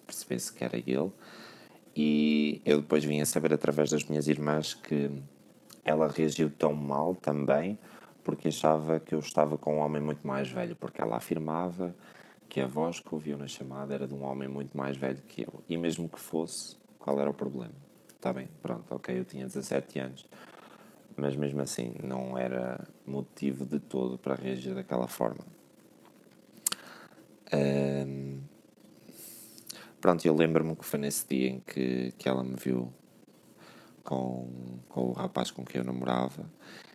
percebesse 0.06 0.50
que 0.50 0.64
era 0.64 0.78
ele. 0.78 1.12
E 1.94 2.62
eu 2.64 2.80
depois 2.80 3.04
vim 3.04 3.20
a 3.20 3.26
saber 3.26 3.52
através 3.52 3.90
das 3.90 4.04
minhas 4.04 4.28
irmãs 4.28 4.72
que 4.72 5.10
ela 5.84 6.08
reagiu 6.08 6.50
tão 6.50 6.72
mal 6.72 7.14
também 7.14 7.78
porque 8.24 8.48
achava 8.48 9.00
que 9.00 9.14
eu 9.14 9.18
estava 9.18 9.58
com 9.58 9.76
um 9.76 9.78
homem 9.80 10.00
muito 10.00 10.24
mais 10.26 10.48
velho, 10.48 10.76
porque 10.76 11.00
ela 11.00 11.16
afirmava 11.16 11.94
que 12.48 12.60
a 12.60 12.66
voz 12.66 13.00
que 13.00 13.12
ouviu 13.12 13.36
na 13.36 13.48
chamada 13.48 13.94
era 13.94 14.06
de 14.06 14.14
um 14.14 14.22
homem 14.22 14.48
muito 14.48 14.76
mais 14.76 14.96
velho 14.96 15.20
que 15.26 15.42
eu. 15.42 15.62
E 15.68 15.76
mesmo 15.76 16.08
que 16.08 16.20
fosse, 16.20 16.76
qual 16.98 17.18
era 17.18 17.28
o 17.28 17.34
problema? 17.34 17.74
Está 18.14 18.32
bem, 18.32 18.48
pronto, 18.62 18.94
ok, 18.94 19.18
eu 19.18 19.24
tinha 19.24 19.44
17 19.46 19.98
anos. 19.98 20.26
Mas 21.16 21.34
mesmo 21.34 21.60
assim, 21.60 21.94
não 22.02 22.38
era 22.38 22.86
motivo 23.04 23.66
de 23.66 23.80
todo 23.80 24.16
para 24.16 24.34
reagir 24.34 24.74
daquela 24.74 25.08
forma. 25.08 25.44
Ahm, 27.52 28.40
Pronto, 30.02 30.26
eu 30.26 30.34
lembro-me 30.34 30.74
que 30.74 30.84
foi 30.84 30.98
nesse 30.98 31.24
dia 31.28 31.48
em 31.48 31.60
que, 31.60 32.12
que 32.18 32.28
ela 32.28 32.42
me 32.42 32.56
viu 32.56 32.92
com, 34.04 34.48
com 34.88 35.08
o 35.08 35.12
rapaz 35.12 35.50
com 35.50 35.64
quem 35.64 35.80
eu 35.80 35.84
namorava. 35.84 36.44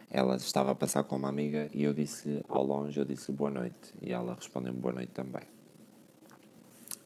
Ela 0.09 0.35
estava 0.37 0.71
a 0.71 0.75
passar 0.75 1.03
com 1.03 1.15
uma 1.15 1.29
amiga 1.29 1.69
e 1.73 1.83
eu 1.83 1.93
disse 1.93 2.43
ao 2.47 2.63
longe, 2.63 2.99
eu 2.99 3.05
disse 3.05 3.31
boa 3.31 3.51
noite. 3.51 3.93
E 4.01 4.11
ela 4.11 4.33
respondeu-me 4.33 4.79
boa 4.79 4.93
noite 4.93 5.11
também. 5.11 5.43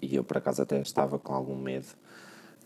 E 0.02 0.16
eu 0.16 0.24
por 0.24 0.38
acaso 0.38 0.62
até 0.62 0.80
estava 0.82 1.18
com 1.20 1.34
algum 1.34 1.56
medo 1.56 1.88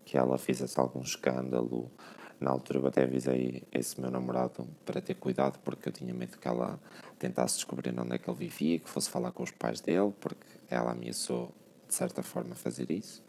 que 0.04 0.18
ela 0.18 0.38
fizesse 0.38 0.80
algum 0.80 1.02
escândalo. 1.02 1.92
Na 2.40 2.52
altura 2.52 2.80
eu 2.80 2.88
até 2.88 3.04
avisei 3.04 3.64
esse 3.72 4.00
meu 4.00 4.12
namorado 4.12 4.68
para 4.86 5.02
ter 5.02 5.16
cuidado 5.16 5.58
porque 5.60 5.90
eu 5.90 5.94
tinha 5.94 6.14
medo 6.14 6.38
que 6.38 6.48
ela 6.48 6.80
tentasse 7.18 7.56
descobrir 7.56 7.98
onde 7.98 8.14
é 8.14 8.18
que 8.18 8.30
ele 8.30 8.38
vivia, 8.38 8.80
que 8.80 8.90
fosse 8.90 9.10
falar 9.10 9.32
com 9.32 9.44
os 9.44 9.52
pais 9.52 9.80
dele, 9.80 10.14
porque 10.20 10.46
ela 10.70 10.92
ameaçou 10.92 11.54
de 11.88 11.94
certa 11.94 12.22
forma 12.22 12.56
fazer 12.56 12.92
isso 12.92 13.24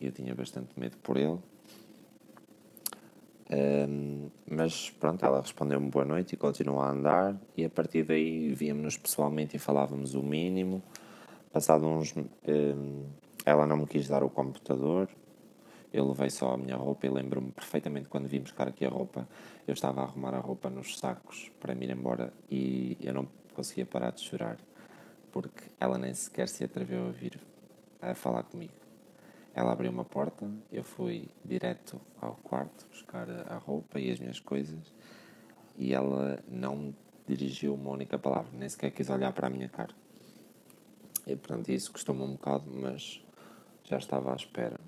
e 0.00 0.06
eu 0.06 0.12
tinha 0.12 0.34
bastante 0.34 0.78
medo 0.78 0.96
por 0.98 1.16
ele. 1.16 1.38
Ahm, 3.50 4.28
mas 4.50 4.90
pronto, 4.90 5.24
ela 5.24 5.40
respondeu-me 5.40 5.88
boa 5.88 6.04
noite 6.04 6.32
e 6.32 6.36
continuou 6.36 6.80
a 6.80 6.90
andar 6.90 7.36
e 7.56 7.64
a 7.64 7.70
partir 7.70 8.02
daí 8.04 8.52
víamos-nos 8.52 8.96
pessoalmente 8.96 9.56
e 9.56 9.58
falávamos 9.58 10.14
o 10.14 10.22
mínimo. 10.22 10.82
Passado 11.52 11.86
uns... 11.86 12.12
ahm, 12.16 13.04
ela 13.44 13.66
não 13.66 13.76
me 13.76 13.86
quis 13.86 14.08
dar 14.08 14.24
o 14.24 14.30
computador, 14.30 15.08
eu 15.92 16.08
levei 16.08 16.28
só 16.28 16.54
a 16.54 16.56
minha 16.56 16.76
roupa 16.76 17.06
e 17.06 17.10
lembro-me 17.10 17.52
perfeitamente 17.52 18.08
quando 18.08 18.26
vim 18.26 18.40
buscar 18.40 18.66
aqui 18.66 18.84
a 18.84 18.88
roupa, 18.88 19.28
eu 19.66 19.72
estava 19.72 20.00
a 20.00 20.04
arrumar 20.04 20.34
a 20.34 20.40
roupa 20.40 20.68
nos 20.68 20.98
sacos 20.98 21.50
para 21.60 21.74
me 21.74 21.86
ir 21.86 21.90
embora 21.90 22.32
e 22.50 22.98
eu 23.00 23.14
não 23.14 23.28
conseguia 23.54 23.86
parar 23.86 24.10
de 24.10 24.22
chorar 24.22 24.58
porque 25.30 25.70
ela 25.78 25.96
nem 25.96 26.12
sequer 26.12 26.48
se 26.48 26.64
atreveu 26.64 27.06
a 27.06 27.10
vir 27.10 27.38
a 28.02 28.14
falar 28.14 28.42
comigo. 28.42 28.85
Ela 29.56 29.72
abriu 29.72 29.90
uma 29.90 30.04
porta, 30.04 30.46
eu 30.70 30.84
fui 30.84 31.30
direto 31.42 31.98
ao 32.20 32.34
quarto 32.34 32.86
buscar 32.90 33.26
a 33.48 33.56
roupa 33.56 33.98
e 33.98 34.10
as 34.10 34.20
minhas 34.20 34.38
coisas 34.38 34.92
e 35.78 35.94
ela 35.94 36.38
não 36.46 36.94
dirigiu 37.26 37.72
uma 37.72 37.90
única 37.90 38.18
palavra, 38.18 38.50
nem 38.52 38.68
sequer 38.68 38.90
quis 38.90 39.08
olhar 39.08 39.32
para 39.32 39.46
a 39.46 39.50
minha 39.50 39.66
cara. 39.66 39.94
E 41.26 41.34
pronto, 41.34 41.70
isso 41.70 41.90
custou-me 41.90 42.20
um 42.20 42.32
bocado, 42.32 42.70
mas 42.70 43.24
já 43.82 43.96
estava 43.96 44.34
à 44.34 44.36
espera. 44.36 44.78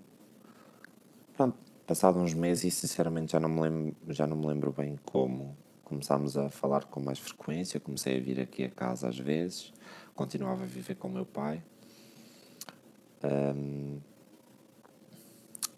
Pronto, 1.35 1.57
passado 1.87 2.19
uns 2.19 2.35
meses 2.35 2.64
e 2.64 2.71
sinceramente 2.71 3.33
já 3.33 3.41
não 3.41 3.49
me 3.49 3.62
lembro, 3.62 3.97
já 4.09 4.27
não 4.27 4.37
me 4.37 4.47
lembro 4.49 4.71
bem 4.71 4.99
como 5.03 5.57
começámos 5.83 6.37
a 6.37 6.51
falar 6.51 6.85
com 6.85 7.01
mais 7.01 7.19
frequência, 7.19 7.81
comecei 7.81 8.19
a 8.19 8.21
vir 8.21 8.39
aqui 8.39 8.64
a 8.64 8.71
casa 8.71 9.09
às 9.09 9.19
vezes, 9.19 9.73
continuava 10.14 10.64
a 10.64 10.66
viver 10.66 10.97
com 10.97 11.09
meu 11.09 11.25
pai. 11.25 11.62
Ahm, 13.23 14.01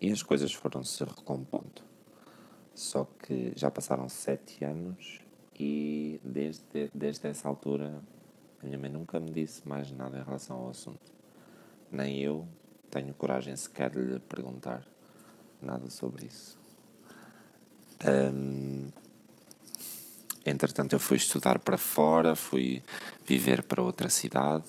e 0.00 0.10
as 0.10 0.22
coisas 0.22 0.52
foram 0.52 0.82
se 0.82 1.04
recompondo. 1.04 1.82
Só 2.74 3.04
que 3.04 3.52
já 3.56 3.70
passaram 3.70 4.08
sete 4.08 4.64
anos 4.64 5.20
e 5.58 6.20
desde, 6.24 6.90
desde 6.94 7.28
essa 7.28 7.48
altura 7.48 8.02
a 8.62 8.66
minha 8.66 8.78
mãe 8.78 8.90
nunca 8.90 9.18
me 9.18 9.30
disse 9.30 9.66
mais 9.68 9.90
nada 9.90 10.18
em 10.18 10.22
relação 10.22 10.56
ao 10.56 10.70
assunto. 10.70 11.12
Nem 11.90 12.20
eu 12.20 12.46
tenho 12.90 13.14
coragem 13.14 13.54
sequer 13.56 13.90
de 13.90 14.00
lhe 14.00 14.18
perguntar 14.20 14.86
nada 15.60 15.88
sobre 15.90 16.26
isso. 16.26 16.58
Ahm, 18.04 18.88
entretanto, 20.44 20.94
eu 20.94 21.00
fui 21.00 21.16
estudar 21.16 21.58
para 21.58 21.76
fora, 21.76 22.34
fui 22.34 22.82
viver 23.26 23.62
para 23.62 23.82
outra 23.82 24.08
cidade 24.08 24.66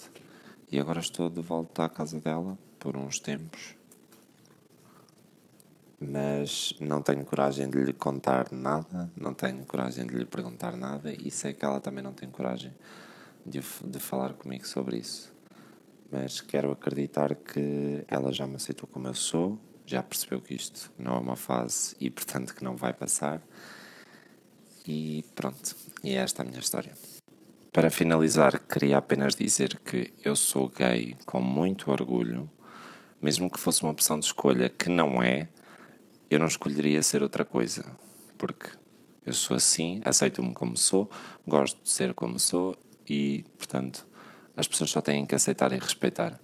e 0.71 0.79
agora 0.79 0.99
estou 0.99 1.29
de 1.29 1.41
volta 1.41 1.85
à 1.85 1.89
casa 1.89 2.19
dela 2.19 2.57
por 2.79 2.95
uns 2.97 3.19
tempos. 3.19 3.80
Mas 6.03 6.73
não 6.79 6.99
tenho 7.01 7.23
coragem 7.23 7.69
de 7.69 7.77
lhe 7.77 7.93
contar 7.93 8.51
nada, 8.51 9.11
não 9.15 9.35
tenho 9.35 9.63
coragem 9.65 10.07
de 10.07 10.15
lhe 10.15 10.25
perguntar 10.25 10.75
nada 10.75 11.13
e 11.13 11.29
sei 11.29 11.53
que 11.53 11.63
ela 11.63 11.79
também 11.79 12.03
não 12.03 12.11
tem 12.11 12.27
coragem 12.27 12.73
de, 13.45 13.61
de 13.85 13.99
falar 13.99 14.33
comigo 14.33 14.65
sobre 14.65 14.97
isso. 14.97 15.31
Mas 16.11 16.41
quero 16.41 16.71
acreditar 16.71 17.35
que 17.35 18.03
ela 18.07 18.33
já 18.33 18.47
me 18.47 18.55
aceitou 18.55 18.89
como 18.91 19.07
eu 19.07 19.13
sou, 19.13 19.59
já 19.85 20.01
percebeu 20.01 20.41
que 20.41 20.55
isto 20.55 20.91
não 20.97 21.15
é 21.15 21.19
uma 21.19 21.35
fase 21.35 21.95
e, 21.99 22.09
portanto, 22.09 22.55
que 22.55 22.63
não 22.63 22.75
vai 22.75 22.93
passar. 22.93 23.41
E 24.87 25.23
pronto, 25.35 25.75
e 26.03 26.11
é 26.11 26.15
esta 26.15 26.41
a 26.41 26.45
minha 26.45 26.59
história. 26.59 26.93
Para 27.71 27.89
finalizar, 27.89 28.59
queria 28.59 28.97
apenas 28.97 29.35
dizer 29.35 29.79
que 29.79 30.13
eu 30.23 30.35
sou 30.35 30.67
gay 30.67 31.15
com 31.25 31.39
muito 31.39 31.91
orgulho, 31.91 32.49
mesmo 33.21 33.49
que 33.49 33.59
fosse 33.59 33.83
uma 33.83 33.91
opção 33.91 34.19
de 34.19 34.25
escolha 34.25 34.67
que 34.67 34.89
não 34.89 35.21
é, 35.21 35.47
eu 36.31 36.39
não 36.39 36.47
escolheria 36.47 37.03
ser 37.03 37.21
outra 37.21 37.43
coisa, 37.43 37.85
porque 38.37 38.69
eu 39.25 39.33
sou 39.33 39.57
assim, 39.57 39.99
aceito-me 40.05 40.53
como 40.53 40.77
sou, 40.77 41.11
gosto 41.45 41.83
de 41.83 41.89
ser 41.89 42.13
como 42.13 42.39
sou 42.39 42.77
e, 43.07 43.43
portanto, 43.57 44.07
as 44.55 44.65
pessoas 44.65 44.91
só 44.91 45.01
têm 45.01 45.25
que 45.25 45.35
aceitar 45.35 45.73
e 45.73 45.77
respeitar. 45.77 46.39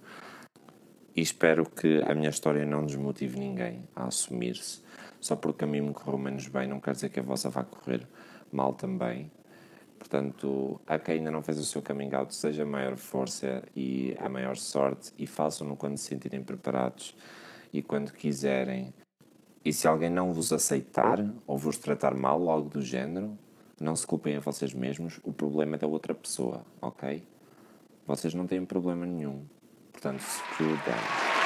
E 1.16 1.22
espero 1.22 1.64
que 1.64 2.02
a 2.06 2.14
minha 2.14 2.28
história 2.28 2.66
não 2.66 2.84
desmotive 2.84 3.38
ninguém 3.38 3.88
a 3.96 4.08
assumir-se. 4.08 4.82
Só 5.18 5.34
porque 5.34 5.64
a 5.64 5.66
mim 5.66 5.80
me 5.80 5.94
correu 5.94 6.18
menos 6.18 6.46
bem, 6.48 6.68
não 6.68 6.80
quer 6.80 6.92
dizer 6.92 7.08
que 7.08 7.20
a 7.20 7.22
vossa 7.22 7.48
vá 7.48 7.64
correr 7.64 8.06
mal 8.52 8.74
também. 8.74 9.32
Portanto, 9.98 10.78
a 10.86 10.98
quem 10.98 11.16
ainda 11.16 11.30
não 11.30 11.42
fez 11.42 11.58
o 11.58 11.64
seu 11.64 11.80
coming 11.80 12.14
out, 12.14 12.34
seja 12.34 12.62
a 12.62 12.66
maior 12.66 12.96
força 12.96 13.64
e 13.74 14.14
a 14.20 14.28
maior 14.28 14.56
sorte 14.56 15.12
e 15.18 15.26
façam-no 15.26 15.76
quando 15.76 15.96
se 15.96 16.04
sentirem 16.04 16.42
preparados 16.42 17.16
e 17.72 17.82
quando 17.82 18.12
quiserem. 18.12 18.92
E 19.64 19.72
se 19.72 19.88
alguém 19.88 20.08
não 20.08 20.32
vos 20.32 20.52
aceitar 20.52 21.18
ou 21.46 21.58
vos 21.58 21.76
tratar 21.76 22.14
mal 22.14 22.40
ou 22.40 22.50
algo 22.50 22.68
do 22.68 22.80
género, 22.80 23.36
não 23.80 23.94
se 23.94 24.06
culpem 24.06 24.36
a 24.36 24.40
vocês 24.40 24.72
mesmos, 24.72 25.20
o 25.24 25.32
problema 25.32 25.76
é 25.76 25.78
da 25.78 25.86
outra 25.86 26.14
pessoa, 26.14 26.64
ok? 26.80 27.22
Vocês 28.06 28.34
não 28.34 28.46
têm 28.46 28.64
problema 28.64 29.04
nenhum. 29.04 29.42
Portanto, 29.92 30.22
screw 30.22 30.76
them. 30.84 31.38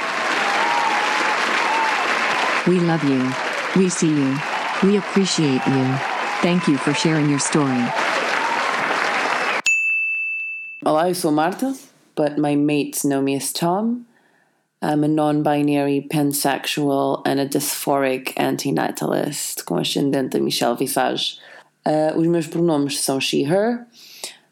We 2.67 2.79
love 2.81 3.05
you. 3.05 3.21
We 3.77 3.91
see 3.91 4.09
you. 4.09 4.37
We 4.85 4.99
appreciate 4.99 5.63
you. 5.67 5.85
Thank 6.43 6.71
you 6.71 6.79
for 6.79 6.95
sharing 6.95 7.29
your 7.31 7.41
story. 7.41 7.83
Olá, 10.85 11.09
eu 11.09 11.15
sou 11.15 11.33
Marta, 11.33 11.75
but 12.17 12.39
my 12.39 12.57
mates 12.57 13.05
know 13.05 13.23
me 13.23 13.37
as 13.37 13.53
Tom. 13.53 14.05
I'm 14.83 15.05
a 15.05 15.09
non 15.09 15.45
binary 15.45 16.01
pansexual 16.11 17.23
and 17.25 17.39
a 17.39 17.47
dysphoric 17.47 18.35
antinatalist 18.37 19.65
com 19.65 19.77
ascendente 19.77 20.37
a 20.37 20.41
Michelle 20.41 20.75
Visage. 20.75 21.39
Uh, 21.87 22.19
os 22.19 22.27
meus 22.27 22.49
pronomes 22.49 22.99
são 22.99 23.21
she, 23.21 23.45
her, 23.45 23.87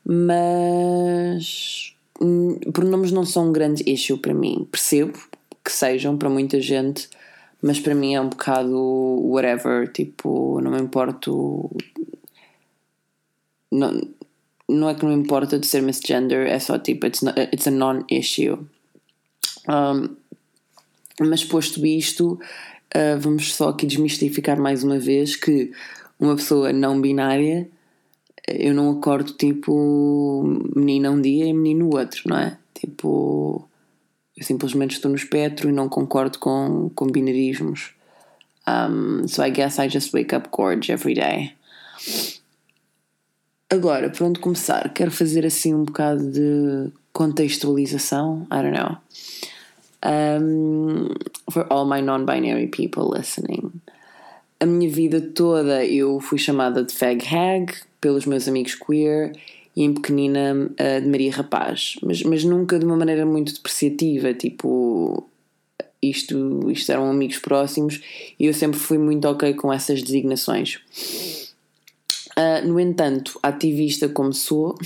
mas 0.05 1.93
pronomes 2.72 3.11
não 3.11 3.26
são 3.26 3.49
um 3.49 3.53
grande 3.53 3.83
issue 3.91 4.18
para 4.18 4.33
mim. 4.33 4.68
Percebo 4.70 5.18
que 5.64 5.72
sejam 5.72 6.16
para 6.16 6.31
muita 6.31 6.61
gente, 6.61 7.09
mas 7.61 7.81
para 7.81 7.95
mim 7.95 8.14
é 8.14 8.20
um 8.20 8.28
bocado 8.28 8.78
whatever. 9.24 9.91
Tipo, 9.91 10.61
não 10.61 10.70
me 10.70 10.81
importo. 10.81 11.68
Não, 13.72 14.01
não 14.68 14.89
é 14.89 14.95
que 14.95 15.05
não 15.05 15.11
me 15.11 15.20
importa 15.20 15.59
de 15.59 15.66
ser 15.66 15.83
misgender, 15.83 16.47
é 16.47 16.59
só 16.61 16.78
tipo, 16.78 17.07
it's, 17.07 17.22
not, 17.22 17.41
it's 17.53 17.66
a 17.66 17.70
non-issue. 17.72 18.59
Um, 19.68 20.20
mas 21.27 21.45
posto 21.45 21.85
isto, 21.85 22.39
uh, 22.95 23.18
vamos 23.21 23.55
só 23.55 23.68
aqui 23.68 23.87
desmistificar 23.87 24.61
mais 24.61 24.83
uma 24.83 24.99
vez 24.99 25.37
que 25.37 25.73
uma 26.18 26.37
pessoa 26.37 26.73
não 26.73 27.01
binária, 27.01 27.68
eu 28.49 28.75
não 28.75 28.91
acordo 28.91 29.33
tipo 29.33 30.43
menina 30.75 31.11
um 31.11 31.21
dia 31.21 31.47
e 31.47 31.53
menino 31.53 31.91
outro, 31.95 32.23
não 32.27 32.39
é? 32.39 32.59
Tipo, 32.75 33.68
eu 34.37 34.45
simplesmente 34.45 34.93
estou 34.93 35.11
no 35.11 35.16
espectro 35.16 35.68
e 35.68 35.73
não 35.73 35.89
concordo 35.89 36.39
com, 36.39 36.91
com 36.95 37.07
binarismos. 37.07 37.93
Um, 38.66 39.27
so 39.27 39.43
I 39.43 39.51
guess 39.51 39.79
I 39.79 39.89
just 39.89 40.12
wake 40.12 40.35
up 40.35 40.49
gorge 40.51 40.91
every 40.91 41.14
day. 41.14 41.53
Agora, 43.68 44.11
para 44.11 44.27
onde 44.27 44.41
começar? 44.41 44.93
Quero 44.93 45.11
fazer 45.11 45.47
assim 45.47 45.75
um 45.75 45.85
bocado 45.85 46.31
de 46.31 46.93
contextualização. 47.12 48.47
I 48.51 48.62
don't 48.62 48.77
know. 48.77 48.97
Um, 50.03 51.14
for 51.51 51.66
all 51.70 51.84
my 51.84 52.01
non-binary 52.01 52.68
people 52.68 53.11
listening. 53.11 53.70
A 54.59 54.66
minha 54.66 54.90
vida 54.90 55.20
toda 55.20 55.84
eu 55.84 56.20
fui 56.20 56.38
chamada 56.38 56.82
de 56.82 56.94
fag 56.94 57.22
hag 57.26 57.72
pelos 58.01 58.26
meus 58.26 58.48
amigos 58.48 58.74
queer 58.74 59.32
e 59.76 59.82
em 59.82 59.94
pequenina 59.94 60.70
de 61.01 61.07
Maria 61.07 61.32
Rapaz, 61.32 61.96
mas, 62.03 62.22
mas 62.22 62.44
nunca 62.44 62.78
de 62.78 62.84
uma 62.84 62.96
maneira 62.96 63.24
muito 63.24 63.55
depreciativa, 63.55 64.34
tipo 64.34 65.26
isto, 66.03 66.70
isto 66.70 66.90
eram 66.90 67.11
amigos 67.11 67.38
próximos 67.38 68.01
e 68.38 68.46
eu 68.46 68.55
sempre 68.55 68.78
fui 68.78 68.98
muito 68.98 69.26
ok 69.26 69.55
com 69.55 69.72
essas 69.72 70.03
designações. 70.03 70.80
Uh, 72.30 72.66
no 72.66 72.80
entanto, 72.80 73.38
ativista 73.42 74.09
como 74.09 74.32
sou, 74.32 74.78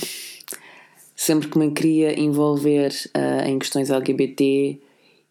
sempre 1.15 1.47
que 1.47 1.57
me 1.57 1.71
queria 1.71 2.19
envolver 2.19 2.91
uh, 3.15 3.47
em 3.47 3.57
questões 3.57 3.89
LGBT 3.89 4.79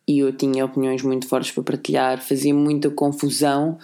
e 0.07 0.19
eu 0.19 0.33
tinha 0.33 0.65
opiniões 0.65 1.03
muito 1.03 1.27
fortes 1.27 1.51
para 1.51 1.63
partilhar, 1.63 2.21
fazia 2.21 2.55
muita 2.55 2.91
confusão 2.91 3.79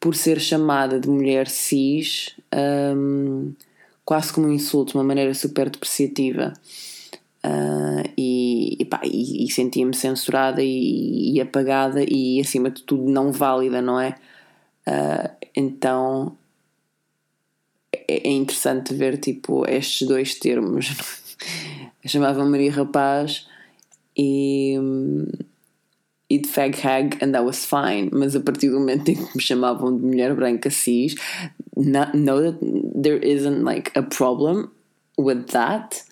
por 0.00 0.16
ser 0.16 0.40
chamada 0.40 0.98
de 0.98 1.08
mulher 1.08 1.48
cis, 1.48 2.34
um, 2.96 3.52
quase 4.04 4.32
como 4.32 4.48
um 4.48 4.52
insulto, 4.52 4.98
uma 4.98 5.04
maneira 5.04 5.32
super 5.32 5.70
depreciativa. 5.70 6.52
Uh, 7.44 8.08
e, 8.16 8.78
e, 8.80 8.88
e, 9.04 9.44
e 9.46 9.50
sentia-me 9.50 9.94
censurada 9.94 10.62
e, 10.62 11.34
e, 11.34 11.40
apagada 11.40 12.04
e 12.08 12.40
acima 12.40 12.70
de 12.70 12.82
tudo 12.82 13.10
não 13.10 13.32
válida, 13.32 13.82
não 13.82 14.00
é? 14.00 14.16
Uh, 14.86 15.30
então 15.54 16.36
é, 17.92 18.28
é 18.28 18.30
interessante 18.30 18.94
ver 18.94 19.18
tipo 19.18 19.68
estes 19.68 20.06
dois 20.06 20.34
termos. 20.34 20.86
Eu 22.02 22.10
chamava 22.10 22.44
Maria 22.44 22.72
Rapaz 22.72 23.46
e, 24.16 24.76
e 26.34 26.38
de 26.38 26.48
fag 26.48 26.76
hag 26.82 27.18
and 27.22 27.32
that 27.32 27.44
was 27.44 27.64
fine, 27.64 28.10
mas 28.12 28.34
a 28.34 28.40
partir 28.40 28.70
do 28.70 28.78
momento 28.78 29.08
em 29.08 29.14
que 29.14 29.36
me 29.36 29.42
chamavam 29.42 29.96
de 29.96 30.04
mulher 30.04 30.34
branca 30.34 30.70
cis, 30.70 31.14
know 31.76 32.40
that 32.40 32.58
there 33.02 33.20
isn't 33.22 33.64
like 33.64 33.90
a 33.98 34.02
problem 34.02 34.68
with 35.18 35.44
that 35.52 36.04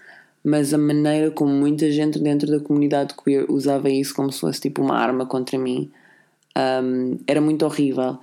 mas 0.42 0.72
a 0.72 0.78
maneira 0.78 1.30
como 1.30 1.52
muita 1.52 1.90
gente 1.90 2.18
dentro 2.18 2.50
da 2.50 2.60
comunidade 2.60 3.14
queer 3.14 3.44
usava 3.50 3.90
isso 3.90 4.14
como 4.14 4.32
se 4.32 4.40
fosse 4.40 4.58
tipo 4.58 4.80
uma 4.80 4.96
arma 4.96 5.26
contra 5.26 5.58
mim 5.58 5.90
um, 6.56 7.18
era 7.26 7.40
muito 7.40 7.64
horrível. 7.64 8.18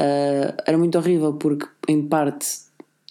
Uh, 0.00 0.54
era 0.66 0.78
muito 0.78 0.98
horrível 0.98 1.34
porque, 1.34 1.66
em 1.88 2.06
parte, 2.06 2.46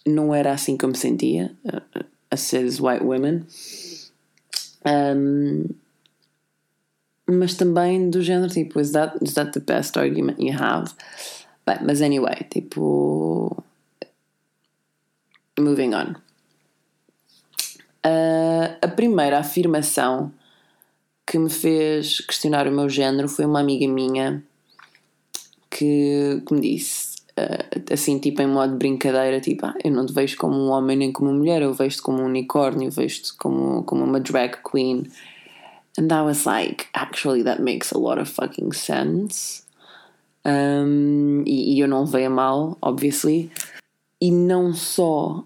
não 0.06 0.34
era 0.34 0.52
assim 0.52 0.78
que 0.78 0.86
eu 0.86 0.90
me 0.90 0.98
sentia, 0.98 1.56
uh, 1.66 2.06
a 2.30 2.38
cis 2.38 2.80
white 2.80 3.04
women. 3.04 3.46
Um, 4.86 5.66
mas 7.32 7.56
também 7.56 8.10
do 8.10 8.22
género 8.22 8.52
tipo, 8.52 8.80
is 8.80 8.92
that, 8.92 9.18
is 9.22 9.34
that 9.34 9.52
the 9.52 9.60
best 9.60 9.98
argument 9.98 10.40
you 10.40 10.54
have? 10.58 10.92
Bem, 11.66 11.78
mas 11.84 12.02
anyway, 12.02 12.36
tipo. 12.50 13.64
Moving 15.60 15.94
on. 15.94 16.16
Uh, 18.04 18.78
a 18.82 18.88
primeira 18.88 19.38
afirmação 19.38 20.32
que 21.26 21.38
me 21.38 21.50
fez 21.50 22.20
questionar 22.22 22.68
o 22.68 22.72
meu 22.72 22.90
género 22.90 23.30
foi 23.30 23.46
uma 23.46 23.60
amiga 23.60 23.88
minha 23.88 24.44
que, 25.70 26.42
que 26.46 26.54
me 26.54 26.62
disse, 26.62 27.18
uh, 27.40 27.94
assim, 27.94 28.18
tipo 28.18 28.42
em 28.42 28.48
modo 28.48 28.74
de 28.74 28.80
brincadeira: 28.80 29.40
tipo, 29.40 29.66
ah, 29.66 29.76
eu 29.84 29.92
não 29.92 30.06
te 30.06 30.14
vejo 30.14 30.36
como 30.38 30.56
um 30.56 30.70
homem 30.70 30.98
nem 30.98 31.12
como 31.12 31.30
uma 31.30 31.38
mulher, 31.38 31.62
eu 31.62 31.74
vejo-te 31.74 32.02
como 32.02 32.22
um 32.22 32.26
unicórnio, 32.26 32.90
vejo-te 32.90 33.34
como, 33.38 33.84
como 33.84 34.04
uma 34.04 34.20
drag 34.20 34.58
queen. 34.64 35.04
And 35.98 36.12
I 36.12 36.22
was 36.22 36.46
like, 36.46 36.88
actually, 36.94 37.44
that 37.44 37.60
makes 37.60 37.92
a 37.92 37.98
lot 37.98 38.18
of 38.18 38.30
fucking 38.30 38.72
sense. 38.74 39.64
Um, 40.46 41.44
e, 41.46 41.76
e 41.76 41.80
eu 41.80 41.88
não 41.88 42.06
veio 42.06 42.28
a 42.28 42.30
mal, 42.30 42.78
obviously. 42.82 43.52
E 44.20 44.32
não 44.32 44.74
só 44.74 45.44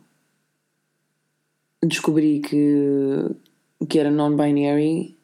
descobri 1.83 2.39
que, 2.39 3.35
que 3.87 3.99
era 3.99 4.11
non-binary, 4.11 5.15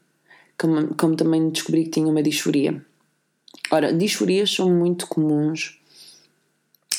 como, 0.58 0.94
como 0.96 1.16
também 1.16 1.50
descobri 1.50 1.86
que 1.86 1.92
tinha 1.92 2.08
uma 2.08 2.24
disforia. 2.24 2.84
Ora, 3.72 3.94
disforias 3.94 4.54
são 4.54 4.70
muito 4.70 5.08
comuns 5.08 5.80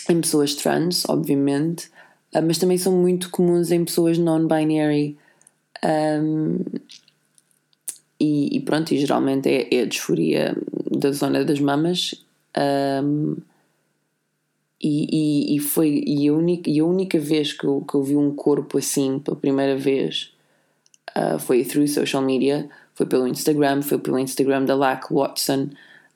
em 0.08 0.20
pessoas 0.20 0.54
trans, 0.54 1.04
obviamente, 1.08 1.90
ah, 2.34 2.40
mas 2.40 2.58
também 2.58 2.78
são 2.78 2.92
muito 2.92 3.30
comuns 3.30 3.70
em 3.70 3.84
pessoas 3.84 4.18
non-binary. 4.18 5.18
Um, 5.84 6.60
e, 8.22 8.56
e, 8.56 8.60
pronto, 8.60 8.94
e 8.94 8.98
geralmente 8.98 9.48
é, 9.48 9.66
é, 9.74 9.82
a 9.82 9.84
disforia 9.84 10.56
da 10.92 11.10
zona 11.10 11.44
das 11.44 11.58
mamas. 11.58 12.24
Um, 12.56 13.36
e, 14.80 15.08
e, 15.10 15.56
e, 15.56 15.58
foi 15.58 16.04
e 16.06 16.28
a, 16.28 16.32
única, 16.32 16.70
e 16.70 16.78
a 16.78 16.84
única 16.84 17.18
vez 17.18 17.52
que 17.52 17.64
eu, 17.64 17.80
que 17.80 17.96
eu 17.96 18.02
vi 18.04 18.14
um 18.14 18.32
corpo 18.32 18.78
assim 18.78 19.18
pela 19.18 19.36
primeira 19.36 19.76
vez 19.76 20.32
uh, 21.16 21.38
foi 21.38 21.64
through 21.64 21.88
social 21.88 22.22
media, 22.22 22.68
foi 22.94 23.06
pelo 23.06 23.26
Instagram, 23.26 23.82
foi 23.82 23.98
pelo 23.98 24.18
Instagram 24.20 24.64
da 24.66 24.76
Lack 24.76 25.12
Watson, 25.12 25.70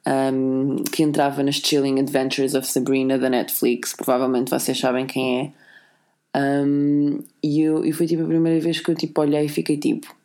um, 0.06 0.76
que 0.84 1.02
entrava 1.02 1.42
nas 1.42 1.56
Chilling 1.56 1.98
Adventures 1.98 2.54
of 2.54 2.68
Sabrina 2.68 3.18
da 3.18 3.28
Netflix, 3.28 3.92
provavelmente 3.94 4.50
vocês 4.50 4.78
sabem 4.78 5.06
quem 5.06 5.40
é. 5.40 5.52
Um, 6.38 7.18
e, 7.42 7.62
eu, 7.62 7.84
e 7.84 7.92
foi 7.92 8.06
tipo 8.06 8.22
a 8.22 8.26
primeira 8.26 8.60
vez 8.60 8.78
que 8.78 8.90
eu 8.90 8.94
tipo 8.94 9.20
olhei 9.20 9.46
e 9.46 9.48
fiquei 9.48 9.76
tipo 9.76 10.15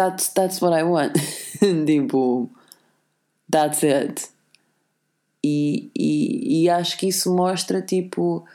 That's, 0.00 0.30
that's 0.30 0.62
what 0.62 0.72
I 0.72 0.82
want. 0.82 1.12
tipo, 1.60 2.48
that's 3.50 3.82
it. 3.84 4.30
E, 5.44 5.90
e, 5.94 6.62
e 6.62 6.70
acho 6.70 6.96
que 6.96 7.08
isso 7.08 7.30
mostra 7.34 7.82
tipo. 7.82 8.46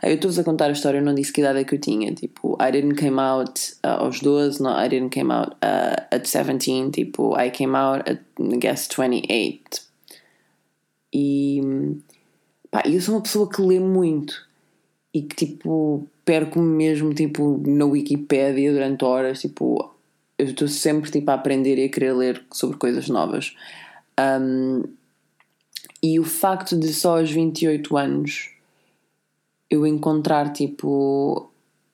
Eu 0.00 0.14
estou-vos 0.14 0.38
a 0.38 0.44
contar 0.44 0.66
a 0.66 0.72
história, 0.72 0.98
eu 0.98 1.04
não 1.04 1.12
disse 1.12 1.32
que 1.32 1.40
idade 1.40 1.58
é 1.58 1.64
que 1.64 1.74
eu 1.74 1.80
tinha. 1.80 2.14
Tipo, 2.14 2.56
I 2.60 2.70
didn't 2.70 3.00
come 3.00 3.18
out 3.18 3.74
uh, 3.84 4.04
aos 4.04 4.20
12, 4.20 4.62
no, 4.62 4.70
I 4.70 4.88
didn't 4.88 5.12
come 5.12 5.32
out 5.32 5.56
uh, 5.56 6.06
at 6.12 6.24
17. 6.24 6.92
Tipo, 6.92 7.36
I 7.36 7.50
came 7.50 7.76
out 7.76 8.08
at, 8.08 8.20
I 8.38 8.56
guess, 8.56 8.86
28. 8.86 9.82
E. 11.12 11.60
Pá, 12.70 12.84
eu 12.86 13.00
sou 13.00 13.16
uma 13.16 13.22
pessoa 13.22 13.50
que 13.50 13.60
lê 13.60 13.80
muito 13.80 14.46
e 15.12 15.22
que, 15.22 15.34
tipo, 15.34 16.06
perco-me 16.24 16.76
mesmo, 16.76 17.12
tipo, 17.12 17.60
na 17.66 17.86
Wikipédia 17.86 18.72
durante 18.72 19.04
horas. 19.04 19.40
Tipo, 19.40 19.95
eu 20.38 20.46
estou 20.46 20.68
sempre, 20.68 21.10
tipo, 21.10 21.30
a 21.30 21.34
aprender 21.34 21.78
e 21.78 21.84
a 21.84 21.88
querer 21.88 22.12
ler 22.12 22.44
sobre 22.52 22.76
coisas 22.76 23.08
novas. 23.08 23.54
Um, 24.18 24.82
e 26.02 26.20
o 26.20 26.24
facto 26.24 26.78
de 26.78 26.92
só 26.92 27.18
aos 27.18 27.30
28 27.30 27.96
anos 27.96 28.50
eu 29.68 29.86
encontrar 29.86 30.52
tipo 30.52 31.50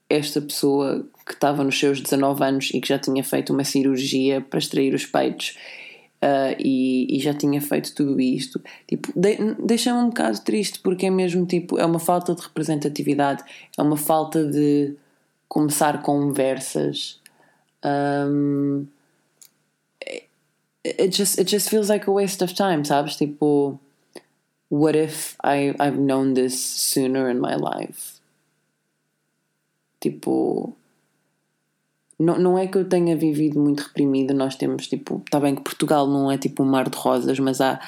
esta 0.08 0.40
pessoa 0.40 1.06
que 1.26 1.32
estava 1.32 1.64
nos 1.64 1.78
seus 1.78 2.00
19 2.00 2.44
anos 2.44 2.70
e 2.74 2.80
que 2.80 2.88
já 2.88 2.98
tinha 2.98 3.24
feito 3.24 3.52
uma 3.52 3.64
cirurgia 3.64 4.40
para 4.40 4.58
extrair 4.58 4.94
os 4.94 5.06
peitos 5.06 5.56
uh, 6.22 6.54
e, 6.58 7.16
e, 7.16 7.20
já 7.20 7.32
tinha 7.32 7.60
feito 7.60 7.94
tudo 7.94 8.20
isto, 8.20 8.60
tipo, 8.86 9.10
de, 9.16 9.36
deixa-me 9.58 10.00
um 10.00 10.08
bocado 10.08 10.40
triste 10.40 10.80
porque 10.80 11.06
é 11.06 11.10
mesmo 11.10 11.46
tipo, 11.46 11.78
é 11.78 11.86
uma 11.86 11.98
falta 11.98 12.34
de 12.34 12.42
representatividade, 12.42 13.42
é 13.76 13.82
uma 13.82 13.96
falta 13.96 14.44
de 14.44 14.94
começar 15.48 16.02
conversas. 16.02 17.20
Um, 17.82 18.90
it 20.84 21.10
just, 21.10 21.38
it 21.38 21.44
just 21.44 21.68
feels 21.68 21.88
like 21.88 22.06
a 22.06 22.12
waste 22.12 22.42
of 22.42 22.54
time, 22.54 22.84
sabes? 22.84 23.16
Tipo, 23.16 23.78
what 24.68 24.96
if 24.96 25.36
I, 25.42 25.74
I've 25.78 25.98
known 25.98 26.34
this 26.34 26.62
sooner 26.62 27.28
in 27.28 27.40
my 27.40 27.54
life? 27.56 28.20
Tipo, 30.00 30.74
não, 32.18 32.38
não 32.38 32.58
é 32.58 32.66
que 32.66 32.78
eu 32.78 32.88
tenha 32.88 33.16
vivido 33.16 33.60
muito 33.60 33.80
reprimida, 33.80 34.34
nós 34.34 34.56
temos, 34.56 34.86
tipo, 34.86 35.22
está 35.24 35.38
bem 35.38 35.54
que 35.54 35.62
Portugal 35.62 36.06
não 36.06 36.30
é 36.30 36.38
tipo 36.38 36.62
um 36.62 36.66
mar 36.66 36.88
de 36.88 36.96
rosas, 36.96 37.38
mas 37.38 37.60
há, 37.60 37.80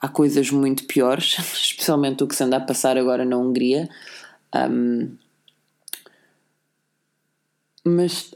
há 0.00 0.08
coisas 0.08 0.50
muito 0.50 0.86
piores, 0.86 1.36
especialmente 1.54 2.22
o 2.22 2.26
que 2.26 2.34
se 2.34 2.44
anda 2.44 2.56
a 2.56 2.60
passar 2.60 2.98
agora 2.98 3.24
na 3.24 3.36
Hungria. 3.36 3.88
Um, 4.54 5.16
mas 7.84 8.32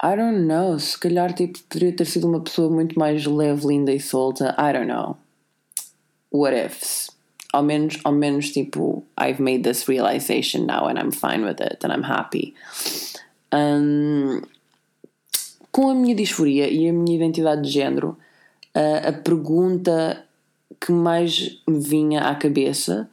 I 0.00 0.14
don't 0.14 0.46
know, 0.46 0.78
se 0.78 0.96
calhar 0.98 1.32
tipo, 1.32 1.58
poderia 1.68 1.96
ter 1.96 2.04
sido 2.04 2.28
uma 2.28 2.40
pessoa 2.40 2.70
muito 2.70 2.96
mais 2.98 3.26
leve, 3.26 3.66
linda 3.66 3.92
e 3.92 3.98
solta. 3.98 4.54
I 4.56 4.72
don't 4.72 4.86
know 4.86 5.16
what 6.30 6.54
ifs. 6.54 7.10
Ao 7.52 7.62
menos, 7.62 7.98
ao 8.04 8.12
menos 8.12 8.50
tipo, 8.50 9.04
I've 9.18 9.42
made 9.42 9.62
this 9.62 9.88
realization 9.88 10.66
now 10.66 10.86
and 10.86 10.98
I'm 10.98 11.10
fine 11.10 11.44
with 11.44 11.60
it 11.60 11.84
and 11.84 11.92
I'm 11.92 12.04
happy. 12.04 12.54
Um, 13.52 14.42
com 15.72 15.90
a 15.90 15.94
minha 15.94 16.14
disforia 16.14 16.68
e 16.68 16.88
a 16.88 16.92
minha 16.92 17.16
identidade 17.16 17.62
de 17.62 17.70
género, 17.70 18.16
uh, 18.76 19.08
a 19.08 19.12
pergunta 19.12 20.24
que 20.80 20.92
mais 20.92 21.60
me 21.66 21.80
vinha 21.80 22.28
à 22.28 22.34
cabeça. 22.34 23.08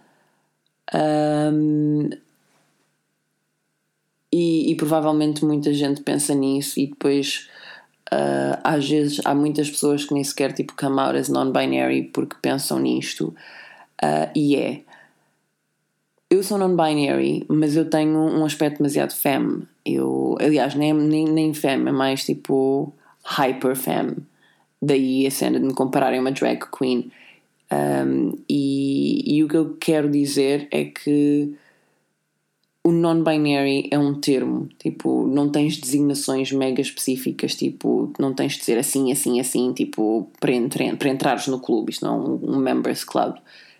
Um, 0.93 2.09
e, 4.35 4.69
e 4.69 4.75
provavelmente 4.75 5.45
muita 5.45 5.73
gente 5.73 6.01
pensa 6.01 6.35
nisso. 6.35 6.77
E 6.77 6.87
depois 6.87 7.47
uh, 8.11 8.59
às 8.61 8.89
vezes 8.89 9.21
há 9.23 9.33
muitas 9.33 9.69
pessoas 9.69 10.03
que 10.03 10.13
nem 10.13 10.25
sequer 10.25 10.51
tipo 10.51 10.73
come 10.75 10.99
out 10.99 11.15
as 11.17 11.29
non-binary 11.29 12.03
porque 12.13 12.35
pensam 12.41 12.77
nisto. 12.79 13.33
Uh, 14.03 14.29
e 14.35 14.57
é. 14.57 14.81
Eu 16.29 16.43
sou 16.43 16.57
non-binary 16.57 17.45
mas 17.47 17.77
eu 17.77 17.89
tenho 17.89 18.19
um 18.19 18.43
aspecto 18.43 18.79
demasiado 18.79 19.13
femme. 19.13 19.65
Eu, 19.85 20.35
aliás 20.41 20.75
nem, 20.75 20.93
nem, 20.93 21.23
nem 21.25 21.53
femme 21.53 21.87
é 21.87 21.93
mais 21.93 22.25
tipo 22.25 22.93
hyper 23.23 23.75
femme 23.75 24.17
daí 24.81 25.25
a 25.25 25.31
cena 25.31 25.61
de 25.61 25.65
me 25.65 25.73
compararem 25.73 26.19
a 26.19 26.21
uma 26.21 26.31
drag 26.31 26.59
queen. 26.77 27.09
Um, 27.71 28.33
e, 28.49 29.37
e 29.37 29.43
o 29.43 29.47
que 29.47 29.55
eu 29.55 29.77
quero 29.79 30.11
dizer 30.11 30.67
é 30.71 30.83
que 30.85 31.55
o 32.85 32.91
non-binary 32.91 33.87
é 33.89 33.97
um 33.97 34.13
termo, 34.13 34.69
tipo, 34.77 35.25
não 35.25 35.49
tens 35.49 35.75
designações 35.75 36.51
mega 36.51 36.79
específicas, 36.79 37.55
tipo, 37.55 38.13
não 38.19 38.31
tens 38.31 38.53
de 38.53 38.59
dizer 38.59 38.77
assim, 38.77 39.11
assim, 39.11 39.39
assim, 39.39 39.73
tipo, 39.73 40.29
para, 40.39 40.51
entre, 40.51 40.95
para 40.95 41.09
entrares 41.09 41.47
no 41.47 41.59
clube, 41.59 41.91
isto 41.91 42.05
não 42.05 42.13
é 42.13 42.27
um, 42.27 42.57
um 42.57 42.57
members 42.57 43.03
club, 43.03 43.37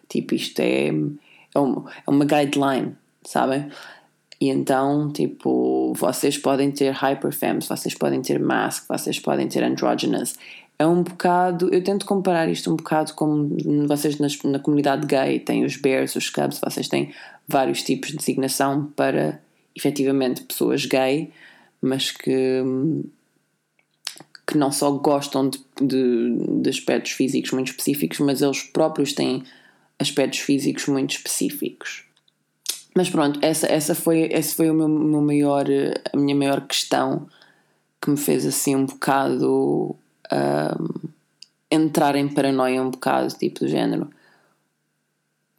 tipo, 0.10 0.34
isto 0.34 0.60
é, 0.60 0.88
é, 0.88 1.60
uma, 1.60 1.86
é 1.88 2.10
uma 2.10 2.26
guideline, 2.26 2.96
sabem? 3.24 3.68
E 4.42 4.50
então, 4.50 5.12
tipo, 5.12 5.94
vocês 5.94 6.36
podem 6.40 6.72
ter 6.72 6.92
hyperfems, 6.92 7.68
vocês 7.68 7.94
podem 7.94 8.24
ter 8.24 8.40
mask, 8.40 8.88
vocês 8.88 9.20
podem 9.20 9.48
ter 9.48 9.64
androgynous. 9.64 10.34
É 10.78 10.86
um 10.86 11.04
bocado, 11.04 11.74
eu 11.74 11.82
tento 11.82 12.06
comparar 12.06 12.50
isto 12.50 12.72
um 12.72 12.76
bocado 12.76 13.14
como 13.14 13.56
vocês 13.88 14.20
nas, 14.20 14.42
na 14.44 14.60
comunidade 14.60 15.08
gay 15.08 15.40
têm 15.40 15.64
os 15.64 15.78
bears, 15.78 16.16
os 16.16 16.30
cubs, 16.30 16.60
vocês 16.60 16.90
têm 16.90 17.14
vários 17.48 17.82
tipos 17.82 18.10
de 18.10 18.18
designação 18.18 18.92
para 18.96 19.42
efetivamente 19.74 20.44
pessoas 20.44 20.86
gay, 20.86 21.32
mas 21.82 22.12
que, 22.12 22.62
que 24.46 24.58
não 24.58 24.72
só 24.72 24.92
gostam 24.92 25.50
de, 25.50 25.60
de, 25.82 26.62
de 26.62 26.70
aspectos 26.70 27.14
físicos 27.14 27.52
muito 27.52 27.70
específicos, 27.70 28.20
mas 28.20 28.42
eles 28.42 28.64
próprios 28.64 29.14
têm 29.14 29.44
aspectos 29.98 30.40
físicos 30.40 30.88
muito 30.88 31.12
específicos. 31.12 32.04
Mas 32.94 33.10
pronto, 33.10 33.40
essa, 33.42 33.68
essa 33.68 33.96
foi, 33.96 34.30
essa 34.32 34.56
foi 34.56 34.70
o 34.70 34.74
meu, 34.74 34.88
meu 34.88 35.22
maior, 35.22 35.66
a 36.12 36.18
minha 36.18 36.36
maior 36.36 36.62
questão 36.62 37.28
que 38.02 38.10
me 38.10 38.18
fez 38.18 38.46
assim 38.46 38.76
um 38.76 38.86
bocado 38.86 39.96
um, 40.32 41.10
entrar 41.70 42.16
em 42.16 42.28
paranoia 42.28 42.82
um 42.82 42.92
bocado, 42.92 43.28
tipo 43.36 43.62
do 43.62 43.68
género 43.68 44.10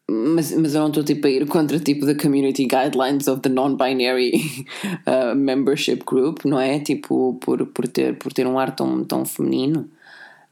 mas, 0.08 0.52
mas 0.52 0.74
eu 0.74 0.80
não 0.80 0.88
estou 0.88 1.02
tipo 1.02 1.26
a 1.26 1.30
ir 1.30 1.46
contra 1.46 1.80
tipo 1.80 2.06
the 2.06 2.14
community 2.14 2.66
guidelines 2.66 3.26
of 3.26 3.42
the 3.42 3.48
non-binary 3.48 4.66
uh, 5.06 5.34
membership 5.34 6.04
group, 6.04 6.44
não 6.44 6.60
é? 6.60 6.78
Tipo, 6.78 7.34
por, 7.40 7.66
por, 7.66 7.88
ter, 7.88 8.16
por 8.16 8.32
ter 8.32 8.46
um 8.46 8.58
ar 8.58 8.74
tão, 8.74 9.04
tão 9.04 9.24
feminino. 9.24 9.88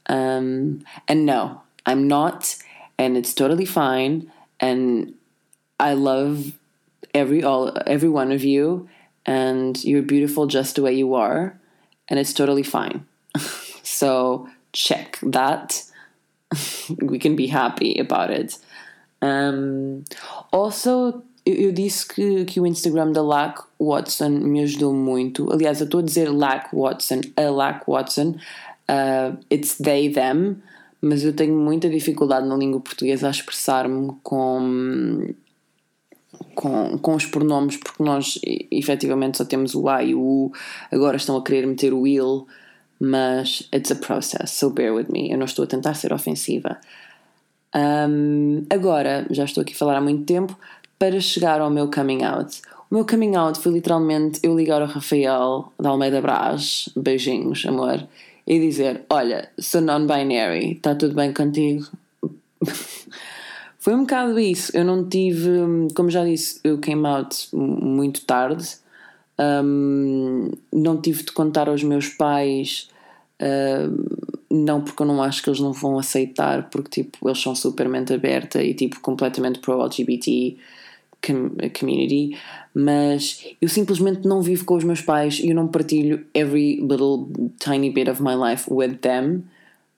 Um, 0.09 0.79
and 1.07 1.25
no, 1.25 1.61
I'm 1.85 2.07
not, 2.07 2.57
and 2.99 3.17
it's 3.17 3.33
totally 3.33 3.65
fine, 3.65 4.29
and 4.59 5.13
I 5.79 5.93
love 5.93 6.53
every 7.13 7.43
all 7.43 7.71
every 7.87 8.09
one 8.09 8.31
of 8.31 8.43
you, 8.43 8.87
and 9.25 9.81
you're 9.83 10.03
beautiful 10.03 10.45
just 10.45 10.75
the 10.75 10.83
way 10.83 10.93
you 10.93 11.15
are, 11.15 11.57
and 12.07 12.19
it's 12.19 12.33
totally 12.33 12.63
fine. 12.63 13.05
so 13.85 14.47
check 14.73 15.19
that. 15.21 15.83
we 17.01 17.19
can 17.19 17.35
be 17.35 17.47
happy 17.47 17.97
about 17.99 18.31
it. 18.31 18.57
Um, 19.21 20.03
also, 20.51 21.23
eu, 21.45 21.71
disse 21.71 22.07
que, 22.07 22.45
que 22.45 22.59
o 22.59 22.65
Instagram 22.65 23.11
da 23.11 23.21
Lack 23.21 23.61
Watson 23.79 24.29
me 24.29 24.61
ajudou 24.61 24.93
muito. 24.93 25.51
Aliás, 25.51 25.79
eu 25.79 25.85
estou 25.85 25.99
a 25.99 26.03
dizer 26.03 26.29
Lack 26.29 26.75
Watson, 26.75 27.21
a 27.37 27.49
Lack 27.49 27.85
Watson. 27.87 28.35
Uh, 28.89 29.37
it's 29.49 29.77
they, 29.77 30.09
them. 30.09 30.57
Mas 31.01 31.23
eu 31.23 31.33
tenho 31.33 31.55
muita 31.55 31.89
dificuldade 31.89 32.47
na 32.47 32.55
língua 32.55 32.79
portuguesa 32.79 33.27
a 33.27 33.31
expressar-me 33.31 34.13
com, 34.23 35.33
com, 36.55 36.97
com 36.97 37.15
os 37.15 37.27
pronomes, 37.27 37.77
porque 37.77 38.01
nós 38.01 38.39
efetivamente 38.71 39.37
só 39.37 39.45
temos 39.45 39.75
o 39.75 39.87
A 39.87 40.03
e 40.03 40.15
o 40.15 40.19
U. 40.19 40.53
Agora 40.91 41.17
estão 41.17 41.37
a 41.37 41.43
querer 41.43 41.67
meter 41.67 41.93
o 41.93 42.07
il, 42.07 42.47
mas 42.99 43.67
it's 43.73 43.91
a 43.91 43.95
process, 43.95 44.51
so 44.51 44.69
bear 44.69 44.93
with 44.93 45.07
me. 45.09 45.31
Eu 45.31 45.37
não 45.37 45.45
estou 45.45 45.63
a 45.63 45.67
tentar 45.67 45.93
ser 45.93 46.13
ofensiva. 46.13 46.77
Um, 47.75 48.65
agora, 48.69 49.27
já 49.29 49.43
estou 49.43 49.61
aqui 49.61 49.73
a 49.73 49.77
falar 49.77 49.97
há 49.97 50.01
muito 50.01 50.23
tempo, 50.23 50.57
para 50.97 51.19
chegar 51.19 51.59
ao 51.59 51.69
meu 51.69 51.89
coming 51.91 52.23
out. 52.23 52.61
O 52.89 52.95
meu 52.95 53.05
coming 53.05 53.35
out 53.35 53.59
foi 53.59 53.73
literalmente 53.73 54.39
eu 54.43 54.55
ligar 54.55 54.81
ao 54.81 54.87
Rafael 54.87 55.73
da 55.79 55.89
Almeida 55.89 56.21
Brás, 56.21 56.89
beijinhos, 56.95 57.65
amor, 57.65 58.07
e 58.47 58.59
dizer: 58.59 59.03
Olha, 59.09 59.49
sou 59.59 59.81
non-binary, 59.81 60.73
está 60.73 60.95
tudo 60.95 61.15
bem 61.15 61.33
contigo? 61.33 61.85
foi 63.77 63.93
um 63.93 64.01
bocado 64.01 64.39
isso. 64.39 64.71
Eu 64.75 64.85
não 64.85 65.07
tive, 65.07 65.49
como 65.95 66.09
já 66.09 66.23
disse, 66.23 66.59
eu 66.63 66.77
came 66.77 67.05
out 67.05 67.47
muito 67.53 68.21
tarde. 68.21 68.77
Um, 69.37 70.51
não 70.71 70.99
tive 71.01 71.23
de 71.23 71.31
contar 71.31 71.67
aos 71.69 71.83
meus 71.83 72.09
pais. 72.09 72.89
Uh, 73.41 74.35
não 74.49 74.81
porque 74.81 75.01
eu 75.01 75.07
não 75.07 75.21
acho 75.21 75.43
que 75.43 75.49
eles 75.49 75.59
não 75.59 75.73
vão 75.73 75.99
aceitar, 75.99 76.69
porque 76.69 77.03
tipo, 77.03 77.27
eles 77.27 77.41
são 77.41 77.53
super 77.53 77.89
mente 77.89 78.13
aberta 78.13 78.63
e 78.63 78.73
tipo 78.73 78.99
completamente 79.01 79.59
pro-LGBT 79.59 80.57
community, 81.77 82.37
mas 82.73 83.43
eu 83.59 83.67
simplesmente 83.67 84.27
não 84.27 84.41
vivo 84.41 84.63
com 84.63 84.75
os 84.75 84.83
meus 84.83 85.01
pais 85.01 85.39
e 85.39 85.49
eu 85.49 85.55
não 85.55 85.67
partilho 85.67 86.25
every 86.33 86.79
little 86.81 87.27
tiny 87.59 87.89
bit 87.89 88.09
of 88.09 88.21
my 88.21 88.35
life 88.35 88.71
with 88.71 88.97
them. 88.97 89.43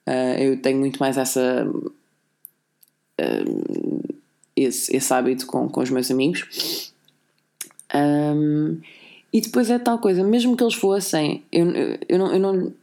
Uh, 0.08 0.40
eu 0.40 0.62
tenho 0.62 0.80
muito 0.80 0.98
mais 1.00 1.18
essa 1.18 1.68
uh, 3.20 4.18
esse, 4.56 4.96
esse 4.96 5.14
hábito 5.14 5.46
com, 5.46 5.70
com 5.70 5.82
os 5.82 5.90
meus 5.90 6.10
amigos. 6.10 6.94
Um, 7.94 8.80
e 9.38 9.42
depois 9.42 9.70
é 9.70 9.78
tal 9.78 10.00
coisa, 10.00 10.24
mesmo 10.24 10.58
que 10.58 10.64
eles 10.64 10.74
fossem, 10.74 11.44
eu, 11.52 11.68
eu, 12.10 12.18
não, 12.18 12.34
eu 12.34 12.40
não 12.40 12.74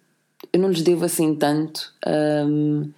eu 0.53 0.61
não 0.61 0.69
lhes 0.69 0.83
devo 0.83 1.05
assim 1.05 1.35
tanto. 1.35 1.93
Um, 2.07 2.91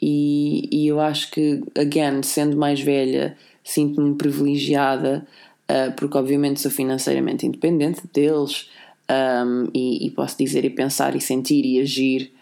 e, 0.00 0.68
e, 0.72 0.88
eu 0.88 0.98
acho 0.98 1.30
que, 1.30 1.62
again, 1.78 2.24
sendo 2.24 2.56
mais 2.56 2.80
velha, 2.80 3.36
sinto-me 3.62 4.16
privilegiada, 4.16 5.24
uh, 5.70 5.92
porque 5.92 6.18
obviamente 6.18 6.60
sou 6.60 6.72
financeiramente 6.72 7.46
independente 7.46 8.02
deles 8.12 8.68
um, 9.08 9.68
e, 9.72 10.04
e, 10.04 10.10
posso 10.10 10.36
dizer 10.36 10.64
e 10.64 10.70
pensar 10.70 11.14
e 11.14 11.20
sentir 11.20 11.64
e 11.64 11.80
agir 11.80 12.32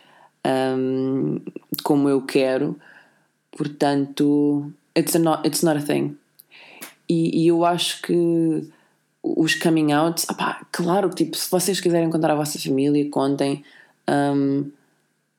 um, 0.47 1.39
como 1.83 2.09
eu 2.09 2.23
quero. 2.23 2.81
Portanto, 3.51 4.73
it's, 4.97 5.15
a 5.15 5.19
not, 5.19 5.47
it's 5.47 5.63
not 5.63 5.77
a 5.77 5.83
thing. 5.83 6.17
E, 7.07 7.43
e 7.43 7.49
eu 7.49 7.63
acho 7.63 8.01
que 8.01 8.71
os 9.23 9.55
coming 9.55 9.93
outs, 9.93 10.27
opá, 10.29 10.67
claro, 10.73 11.11
tipo, 11.11 11.37
se 11.37 11.51
vocês 11.51 11.81
quiserem 11.81 12.11
contar 12.11 12.31
à 12.31 12.35
vossa 12.35 12.59
família, 12.59 13.09
contem. 13.11 13.65
Um, 14.09 14.71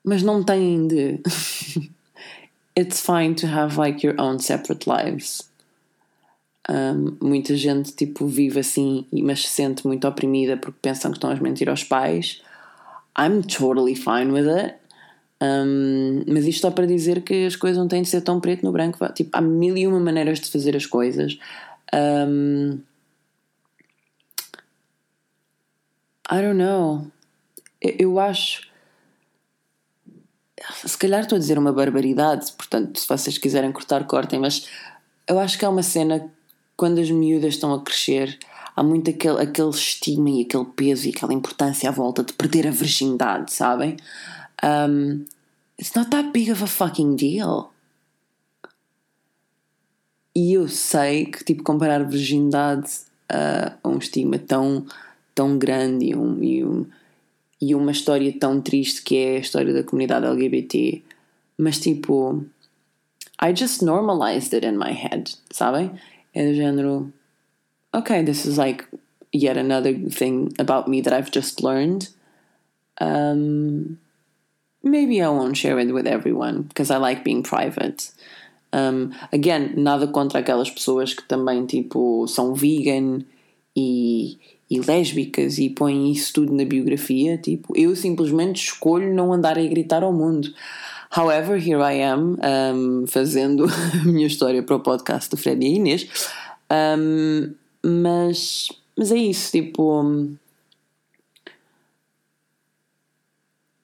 mas 0.03 0.23
não 0.23 0.43
têm 0.43 0.87
de. 0.87 1.19
It's 2.77 3.01
fine 3.01 3.35
to 3.35 3.47
have 3.47 3.77
like 3.77 4.05
your 4.05 4.19
own 4.19 4.39
separate 4.39 4.89
lives. 4.89 5.49
Um, 6.69 7.17
muita 7.19 7.55
gente 7.55 7.91
tipo 7.91 8.25
vive 8.27 8.59
assim, 8.59 9.05
mas 9.11 9.43
se 9.43 9.49
sente 9.49 9.85
muito 9.85 10.07
oprimida 10.07 10.55
porque 10.55 10.77
pensam 10.81 11.11
que 11.11 11.17
estão 11.17 11.29
a 11.29 11.35
mentir 11.35 11.69
aos 11.69 11.83
pais. 11.83 12.41
I'm 13.17 13.41
totally 13.41 13.95
fine 13.95 14.31
with 14.31 14.47
it. 14.47 14.75
Um, 15.41 16.23
mas 16.27 16.45
isto 16.45 16.61
só 16.61 16.71
para 16.71 16.85
dizer 16.85 17.23
que 17.23 17.45
as 17.45 17.55
coisas 17.55 17.77
não 17.77 17.87
têm 17.87 18.03
de 18.03 18.09
ser 18.09 18.21
tão 18.21 18.39
preto 18.39 18.63
no 18.63 18.71
branco. 18.71 19.05
Tipo, 19.13 19.31
há 19.33 19.41
mil 19.41 19.75
e 19.75 19.87
uma 19.87 19.99
maneiras 19.99 20.39
de 20.39 20.49
fazer 20.49 20.75
as 20.75 20.85
coisas. 20.85 21.37
Um, 21.93 22.79
I 26.31 26.41
don't 26.41 26.57
know 26.57 27.11
eu 27.81 28.19
acho. 28.19 28.69
Se 30.85 30.97
calhar 30.97 31.21
estou 31.21 31.35
a 31.35 31.39
dizer 31.39 31.57
uma 31.57 31.73
barbaridade, 31.73 32.51
portanto, 32.53 32.99
se 32.99 33.07
vocês 33.07 33.37
quiserem 33.37 33.71
cortar, 33.71 34.05
cortem, 34.05 34.39
mas 34.39 34.69
eu 35.27 35.39
acho 35.39 35.57
que 35.57 35.65
há 35.65 35.69
uma 35.69 35.81
cena 35.81 36.31
quando 36.77 36.99
as 36.99 37.09
miúdas 37.09 37.55
estão 37.55 37.73
a 37.73 37.81
crescer, 37.81 38.37
há 38.75 38.83
muito 38.83 39.09
aquele, 39.09 39.41
aquele 39.41 39.69
estigma 39.69 40.29
e 40.29 40.41
aquele 40.41 40.65
peso 40.65 41.07
e 41.07 41.09
aquela 41.09 41.33
importância 41.33 41.89
à 41.89 41.91
volta 41.91 42.23
de 42.23 42.33
perder 42.33 42.67
a 42.67 42.71
virgindade, 42.71 43.51
sabem? 43.51 43.97
Um, 44.63 45.25
it's 45.79 45.93
not 45.95 46.11
that 46.11 46.29
big 46.31 46.51
of 46.51 46.63
a 46.63 46.67
fucking 46.67 47.15
deal. 47.15 47.73
E 50.35 50.53
eu 50.53 50.67
sei 50.67 51.25
que, 51.25 51.43
tipo, 51.43 51.63
comparar 51.63 52.03
virgindade 52.03 52.91
a 53.27 53.87
um 53.87 53.97
estigma 53.97 54.37
tão, 54.37 54.85
tão 55.41 55.57
grande 55.57 56.11
e 56.11 56.15
um, 56.15 56.43
e 56.43 56.63
um 56.63 56.85
e 57.59 57.73
uma 57.75 57.91
história 57.91 58.31
tão 58.39 58.61
triste 58.61 59.01
que 59.01 59.17
é 59.17 59.37
a 59.37 59.39
história 59.39 59.73
da 59.73 59.83
comunidade 59.83 60.25
LGBT. 60.25 61.01
Mas 61.57 61.79
tipo, 61.79 62.45
I 63.41 63.53
just 63.55 63.81
normalized 63.81 64.53
it 64.53 64.65
in 64.65 64.77
my 64.77 64.91
head, 64.91 65.35
sabe? 65.51 65.91
É 66.33 66.47
do 66.47 66.53
género, 66.53 67.11
okay, 67.95 68.23
this 68.23 68.45
is 68.45 68.57
like 68.57 68.85
yet 69.33 69.57
another 69.57 69.93
thing 70.09 70.49
about 70.59 70.87
me 70.87 71.01
that 71.01 71.13
I've 71.13 71.31
just 71.31 71.61
learned. 71.61 72.09
Um, 72.99 73.97
maybe 74.83 75.21
I 75.21 75.29
won't 75.29 75.57
share 75.57 75.79
it 75.79 75.91
with 75.91 76.07
everyone 76.07 76.63
because 76.63 76.91
I 76.91 76.97
like 76.97 77.23
being 77.23 77.43
private. 77.43 78.11
Um, 78.73 79.13
again, 79.31 79.73
nada 79.75 80.07
contra 80.07 80.39
aquelas 80.39 80.69
pessoas 80.69 81.13
que 81.13 81.23
também 81.23 81.65
tipo 81.65 82.27
são 82.27 82.55
vegan 82.55 83.23
e, 83.75 84.39
e 84.71 84.79
lésbicas 84.79 85.57
e 85.57 85.69
põem 85.69 86.09
isso 86.09 86.31
tudo 86.31 86.53
na 86.53 86.63
biografia. 86.63 87.37
Tipo, 87.37 87.77
eu 87.77 87.93
simplesmente 87.93 88.63
escolho 88.63 89.13
não 89.13 89.33
andar 89.33 89.57
a 89.57 89.67
gritar 89.67 90.01
ao 90.01 90.13
mundo. 90.13 90.47
However, 91.13 91.57
here 91.57 91.81
I 91.81 92.01
am 92.01 92.37
um, 92.73 93.05
fazendo 93.05 93.65
a 94.01 94.05
minha 94.05 94.25
história 94.25 94.63
para 94.63 94.77
o 94.77 94.79
podcast 94.79 95.29
do 95.29 95.35
Fred 95.35 95.61
e 95.61 95.75
Inês. 95.75 96.07
Um, 96.71 97.53
mas, 97.83 98.69
mas 98.97 99.11
é 99.11 99.17
isso, 99.17 99.51
tipo. 99.51 100.29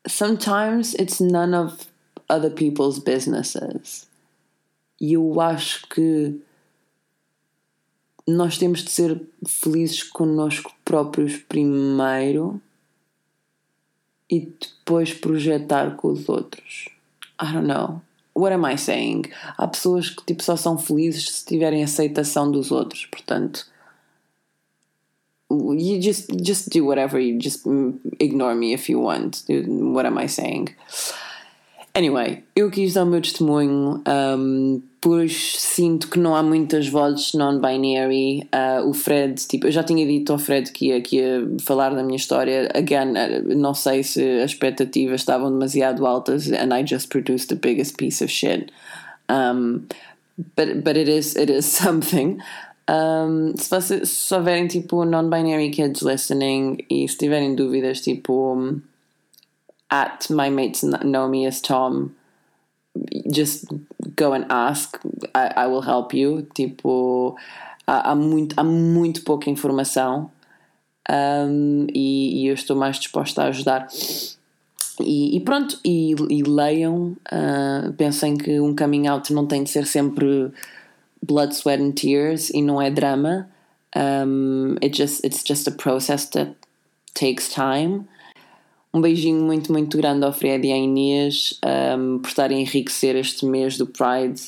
Sometimes 0.07 0.93
it's 0.93 1.19
none 1.19 1.53
of 1.53 1.75
other 2.29 2.49
people's 2.49 2.97
businesses. 2.97 4.07
E 5.01 5.11
eu 5.11 5.41
acho 5.41 5.85
que 5.89 6.39
nós 8.28 8.57
temos 8.57 8.84
de 8.84 8.91
ser 8.91 9.21
felizes 9.47 10.03
connosco 10.03 10.73
próprios 10.84 11.38
primeiro 11.38 12.61
e 14.30 14.41
depois 14.41 15.13
projetar 15.13 15.95
com 15.95 16.09
os 16.09 16.28
outros. 16.28 16.89
I 17.41 17.53
don't 17.53 17.67
know. 17.67 18.01
What 18.36 18.53
am 18.53 18.65
I 18.65 18.78
saying? 18.78 19.23
Há 19.57 19.67
pessoas 19.67 20.09
que 20.09 20.23
tipo, 20.25 20.43
só 20.43 20.55
são 20.55 20.78
felizes 20.78 21.30
se 21.30 21.45
tiverem 21.45 21.84
aceitação 21.84 22.51
dos 22.51 22.71
outros. 22.71 23.05
Portanto, 23.05 23.65
you 25.49 26.01
just 26.01 26.30
just 26.43 26.69
do 26.69 26.86
whatever. 26.86 27.19
You 27.19 27.39
just 27.41 27.65
mm, 27.65 27.99
ignore 28.19 28.55
me 28.55 28.73
if 28.73 28.89
you 28.89 29.01
want. 29.01 29.43
What 29.47 30.05
am 30.05 30.19
I 30.19 30.28
saying? 30.28 30.67
Anyway, 31.98 32.43
eu 32.56 32.70
quis 32.70 32.93
dar 32.93 33.06
o 33.06 33.08
meu 33.08 33.20
testemunho, 33.20 34.04
um, 34.08 34.80
pois 35.02 35.56
sinto 35.58 36.08
que 36.12 36.20
não 36.20 36.36
há 36.36 36.43
muitas 36.43 36.88
vozes 36.88 37.34
non-binary. 37.34 38.48
Uh, 38.54 38.88
o 38.88 38.93
Fred, 38.93 39.34
tipo, 39.48 39.66
eu 39.66 39.72
já 39.72 39.82
tinha 39.82 40.06
dito 40.06 40.32
ao 40.32 40.38
Fred 40.38 40.72
que 40.72 40.89
ia, 40.89 41.02
que 41.02 41.16
ia 41.16 41.48
falar 41.60 41.95
da 41.95 42.04
minha 42.04 42.16
história. 42.16 42.70
Again, 42.76 43.14
uh, 43.14 43.58
não 43.58 43.74
sei 43.74 44.04
se 44.04 44.22
as 44.41 44.52
expectativas 44.52 45.22
estavam 45.22 45.50
demasiado 45.50 46.06
altas, 46.06 46.52
and 46.52 46.72
I 46.72 46.86
just 46.86 47.10
produced 47.10 47.50
the 47.50 47.56
biggest 47.56 47.98
piece 47.98 48.24
of 48.24 48.32
shit. 48.32 48.72
Um, 49.28 49.88
but, 50.56 50.84
but 50.84 50.98
it 50.98 51.10
is, 51.10 51.36
it 51.36 51.52
is 51.52 51.66
something. 51.82 52.38
Um, 52.88 53.56
se, 53.58 53.72
vocês, 53.72 54.08
se 54.08 54.36
houverem 54.36 54.68
tipo 54.68 55.04
non-binary 55.04 55.72
kids 55.72 56.04
listening 56.04 56.78
e 56.91 57.08
se 57.08 57.18
tiverem 57.18 57.56
dúvidas, 57.56 58.02
tipo 58.02 58.80
at 59.89 60.29
my 60.29 60.49
mates 60.49 60.83
know 60.83 61.27
me 61.27 61.45
as 61.45 61.61
Tom, 61.61 62.15
just 63.31 63.65
go 64.15 64.33
and 64.33 64.45
ask. 64.49 64.99
I, 65.33 65.53
I 65.55 65.67
will 65.67 65.81
help 65.81 66.13
you. 66.13 66.47
Tipo, 66.55 67.35
há, 67.88 68.11
há, 68.11 68.15
muito, 68.15 68.55
há 68.57 68.63
muito 68.63 69.23
pouca 69.23 69.49
informação 69.49 70.31
um, 71.09 71.88
e, 71.93 72.41
e, 72.41 72.47
eu 72.47 72.53
estou 72.53 72.75
mais 72.75 72.97
disposta 72.97 73.43
a 73.43 73.47
ajudar. 73.47 73.88
E, 74.99 75.38
e 75.38 75.39
pronto, 75.39 75.79
e, 75.85 76.11
e 76.29 76.43
leiam. 76.43 77.15
Uh, 77.31 77.93
pensem 77.93 78.35
que 78.35 78.59
um 78.59 78.75
coming 78.75 79.07
out 79.07 79.31
não 79.31 79.45
tem 79.45 79.63
de 79.63 79.69
ser 79.69 79.85
sempre 79.85 80.51
blood, 81.21 81.55
sweat 81.55 81.81
and 81.81 81.91
tears 81.91 82.49
e 82.49 82.61
não 82.61 82.81
é 82.81 82.89
drama. 82.89 83.47
Um, 83.95 84.75
it 84.81 84.95
just, 84.95 85.23
it's 85.23 85.43
just 85.47 85.67
a 85.67 85.71
process 85.71 86.25
that 86.31 86.55
takes 87.13 87.49
time. 87.49 88.07
Um 88.98 89.02
beijinho 89.02 89.43
muito, 89.43 89.72
muito 89.72 89.95
grande 89.95 90.26
ao 90.26 90.34
Fred 90.34 90.68
e 90.68 90.72
à 90.72 90.76
Inês 90.76 91.60
um, 91.95 92.18
por 92.18 92.30
estarem 92.30 92.58
a 92.58 92.62
enriquecer 92.62 93.16
este 93.16 93.45
mês 93.45 93.78
do 93.78 93.86
Pride, 93.86 94.41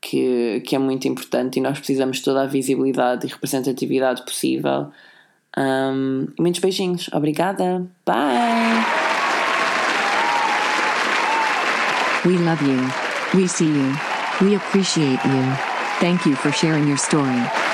que, 0.00 0.62
que 0.64 0.76
é 0.76 0.78
muito 0.78 1.08
importante 1.08 1.58
e 1.58 1.60
nós 1.60 1.78
precisamos 1.78 2.18
de 2.18 2.22
toda 2.22 2.42
a 2.42 2.46
visibilidade 2.46 3.26
e 3.26 3.30
representatividade 3.30 4.24
possível. 4.24 4.92
Um, 5.58 6.28
muitos 6.38 6.60
beijinhos. 6.60 7.10
Obrigada. 7.12 7.84
Bye. 8.06 8.84
We 12.24 12.38
love 12.38 12.62
you. 12.64 12.78
We 13.34 13.48
see 13.48 13.66
you. 13.66 13.92
We 14.40 14.54
appreciate 14.54 15.18
you. 15.24 15.56
Thank 15.98 16.28
you 16.28 16.36
for 16.36 16.52
sharing 16.52 16.86
your 16.86 16.98
story. 16.98 17.73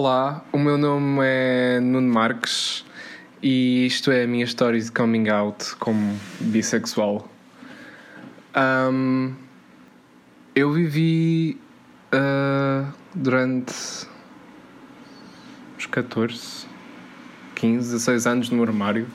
Olá, 0.00 0.44
o 0.52 0.58
meu 0.60 0.78
nome 0.78 1.22
é 1.24 1.80
Nuno 1.80 2.06
Marques 2.06 2.84
e 3.42 3.84
isto 3.84 4.12
é 4.12 4.22
a 4.22 4.26
minha 4.28 4.44
história 4.44 4.80
de 4.80 4.92
coming 4.92 5.28
out 5.28 5.74
como 5.74 6.16
bissexual. 6.38 7.28
Um, 8.56 9.34
eu 10.54 10.70
vivi 10.70 11.60
uh, 12.14 12.94
durante 13.12 13.74
uns 15.76 15.86
14, 15.86 16.68
15, 17.56 17.90
16 17.90 18.26
anos 18.28 18.50
no 18.50 18.62
armário, 18.62 19.08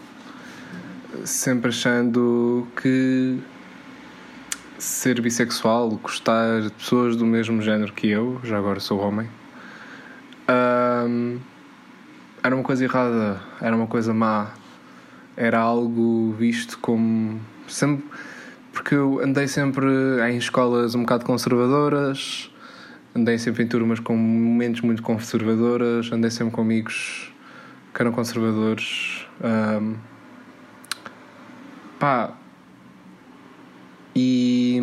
sempre 1.24 1.70
achando 1.70 2.68
que 2.76 3.40
ser 4.78 5.22
bissexual, 5.22 5.92
gostar 5.92 6.60
de 6.60 6.70
pessoas 6.72 7.16
do 7.16 7.26
mesmo 7.26 7.62
género 7.62 7.94
que 7.94 8.10
eu, 8.10 8.42
já 8.44 8.58
agora 8.58 8.82
sou 8.82 9.00
homem 9.00 9.30
um, 10.50 11.40
era 12.44 12.56
uma 12.56 12.64
coisa 12.64 12.84
errada, 12.84 13.42
era 13.62 13.76
uma 13.76 13.88
coisa 13.88 14.14
má, 14.14 14.52
era 15.36 15.60
algo 15.60 16.34
visto 16.38 16.78
como 16.80 17.40
sempre 17.68 18.06
porque 18.74 18.96
eu 18.96 19.22
andei 19.24 19.48
sempre 19.48 19.86
em 20.28 20.38
escolas 20.38 20.96
um 20.96 21.02
bocado 21.02 21.24
conservadoras, 21.26 22.52
andei 23.16 23.38
sempre 23.38 23.64
em 23.64 23.68
turmas 23.68 24.00
com 24.00 24.18
momentos 24.18 24.82
muito 24.82 25.04
conservadoras, 25.04 26.12
andei 26.12 26.32
sempre 26.32 26.54
com 26.54 26.62
amigos 26.62 27.32
que 27.94 28.02
eram 28.02 28.12
conservadores. 28.12 29.28
Um, 29.44 29.96
pá, 32.00 32.34
e 34.16 34.82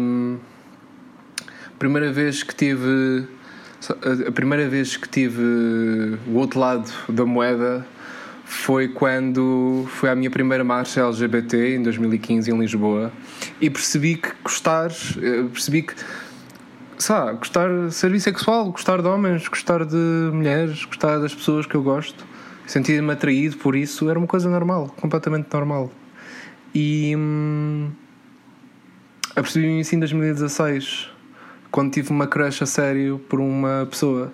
primeira 1.79 2.13
vez 2.13 2.45
que 2.45 2.55
tive 2.55 3.27
a 4.27 4.33
primeira 4.33 4.69
vez 4.69 4.97
que 4.97 5.09
tive 5.09 5.43
o 6.27 6.35
outro 6.35 6.61
lado 6.61 6.91
da 7.09 7.25
moeda 7.25 7.87
foi 8.45 8.89
quando 8.89 9.87
foi 9.89 10.11
a 10.11 10.15
minha 10.15 10.31
primeira 10.31 10.65
marcha 10.65 11.01
LGBT 11.01 11.77
em 11.77 11.83
2015 11.83 12.51
em 12.51 12.59
Lisboa. 12.59 13.13
E 13.61 13.71
percebi 13.71 14.17
que 14.17 14.31
gostar, 14.43 14.91
eh, 14.91 15.45
percebi 15.53 15.83
que 15.83 15.95
sabe, 16.99 17.39
gostar 17.39 17.69
de 17.87 17.95
ser 17.95 18.11
bissexual, 18.11 18.73
gostar 18.73 19.01
de 19.01 19.09
homens, 19.09 19.47
gostar 19.49 19.85
de 19.85 20.31
mulheres, 20.33 20.85
gostar 20.85 21.19
das 21.19 21.35
pessoas 21.35 21.65
que 21.65 21.75
eu 21.75 21.83
gosto, 21.83 22.27
sentir-me 22.67 23.13
atraído 23.13 23.57
por 23.57 23.75
isso 23.75 24.11
era 24.11 24.19
uma 24.19 24.29
coisa 24.29 24.51
normal, 24.51 24.95
completamente 25.01 25.49
normal. 25.53 25.91
E 26.75 27.15
hum, 27.17 27.91
apercebi-me 29.35 29.81
isso 29.81 29.95
em 29.95 30.01
2016 30.01 31.10
quando 31.71 31.93
tive 31.93 32.11
uma 32.11 32.27
crush 32.27 32.63
a 32.63 32.67
sério 32.67 33.21
por 33.29 33.41
uma 33.41 33.87
pessoa 33.89 34.33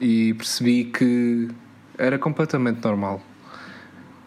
e 0.00 0.34
percebi 0.34 0.84
que 0.84 1.48
era 1.96 2.18
completamente 2.18 2.82
normal 2.84 3.20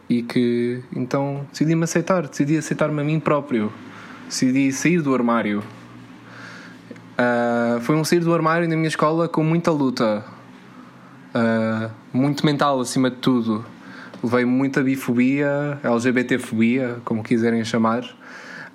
e 0.10 0.22
que 0.22 0.84
então 0.96 1.46
decidi-me 1.52 1.84
aceitar, 1.84 2.28
decidi 2.28 2.58
aceitar-me 2.58 3.02
a 3.02 3.04
mim 3.04 3.20
próprio, 3.20 3.72
decidi 4.28 4.72
sair 4.72 5.02
do 5.02 5.14
armário. 5.14 5.64
Uh, 7.18 7.80
foi 7.82 7.96
um 7.96 8.04
sair 8.04 8.20
do 8.20 8.34
armário 8.34 8.68
na 8.68 8.76
minha 8.76 8.88
escola 8.88 9.28
com 9.28 9.44
muita 9.44 9.72
luta, 9.72 10.24
uh, 11.34 11.92
muito 12.14 12.46
mental 12.46 12.80
acima 12.80 13.10
de 13.10 13.18
tudo. 13.18 13.66
Levei 14.24 14.46
muita 14.46 14.82
bifobia, 14.82 15.80
LGBTfobia, 15.84 16.98
como 17.06 17.24
quiserem 17.24 17.64
chamar 17.64 18.04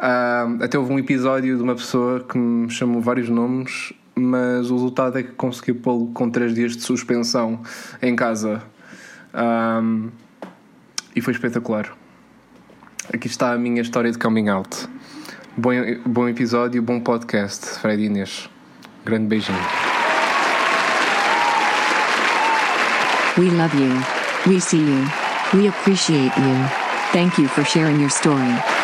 Uh, 0.01 0.65
até 0.65 0.79
houve 0.79 0.95
um 0.95 0.99
episódio 0.99 1.59
de 1.59 1.63
uma 1.63 1.75
pessoa 1.75 2.21
que 2.21 2.39
me 2.39 2.71
chamou 2.71 3.03
vários 3.03 3.29
nomes, 3.29 3.93
mas 4.15 4.71
o 4.71 4.75
resultado 4.75 5.19
é 5.19 5.23
que 5.23 5.33
consegui 5.33 5.75
pô-lo 5.75 6.07
com 6.15 6.31
3 6.31 6.55
dias 6.55 6.75
de 6.75 6.83
suspensão 6.83 7.61
em 8.01 8.17
casa. 8.17 8.63
Um, 9.35 10.09
e 11.15 11.21
foi 11.21 11.35
espetacular. 11.35 11.93
Aqui 13.13 13.27
está 13.27 13.53
a 13.53 13.59
minha 13.59 13.83
história 13.83 14.11
de 14.11 14.19
coming 14.19 14.49
out. 14.49 14.89
Bom, 15.55 15.73
bom 16.07 16.29
episódio, 16.29 16.81
bom 16.81 16.99
podcast, 17.01 17.79
Fred 17.81 18.03
Inês. 18.03 18.49
Grande 19.05 19.27
beijinho. 19.27 19.59
We 23.37 23.51
love 23.51 23.77
you. 23.77 23.93
We 24.47 24.61
see 24.61 24.79
you. 24.79 25.05
We 25.53 25.69
appreciate 25.69 26.33
you. 26.39 26.69
Thank 27.13 27.39
you 27.39 27.49
for 27.49 27.65
sharing 27.65 28.01
your 28.01 28.11
story. 28.11 28.80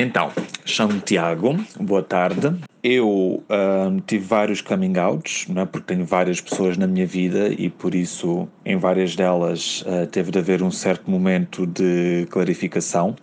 Então, 0.00 0.30
chamo-me 0.64 1.00
Tiago, 1.00 1.56
boa 1.80 2.04
tarde. 2.04 2.54
Eu 2.84 3.42
ahm, 3.48 3.98
tive 4.06 4.24
vários 4.24 4.60
coming 4.60 4.96
outs, 4.96 5.48
não 5.48 5.62
é? 5.62 5.66
porque 5.66 5.92
tenho 5.92 6.04
várias 6.04 6.40
pessoas 6.40 6.76
na 6.76 6.86
minha 6.86 7.04
vida 7.04 7.48
e 7.48 7.68
por 7.68 7.96
isso, 7.96 8.46
em 8.64 8.76
várias 8.76 9.16
delas, 9.16 9.82
ah, 9.88 10.06
teve 10.06 10.30
de 10.30 10.38
haver 10.38 10.62
um 10.62 10.70
certo 10.70 11.10
momento 11.10 11.66
de 11.66 12.28
clarificação, 12.30 13.16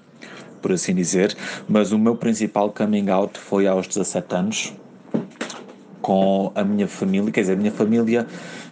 por 0.61 0.73
assim 0.73 0.93
dizer. 0.93 1.33
Mas 1.65 1.93
o 1.93 1.97
meu 1.97 2.17
principal 2.17 2.69
coming 2.71 3.09
out 3.09 3.39
foi 3.39 3.67
aos 3.67 3.87
17 3.87 4.35
anos, 4.35 4.73
com 6.01 6.51
a 6.55 6.63
minha 6.65 6.89
família, 6.89 7.31
quer 7.31 7.39
dizer, 7.39 7.53
a 7.53 7.55
minha 7.55 7.71
família 7.71 8.27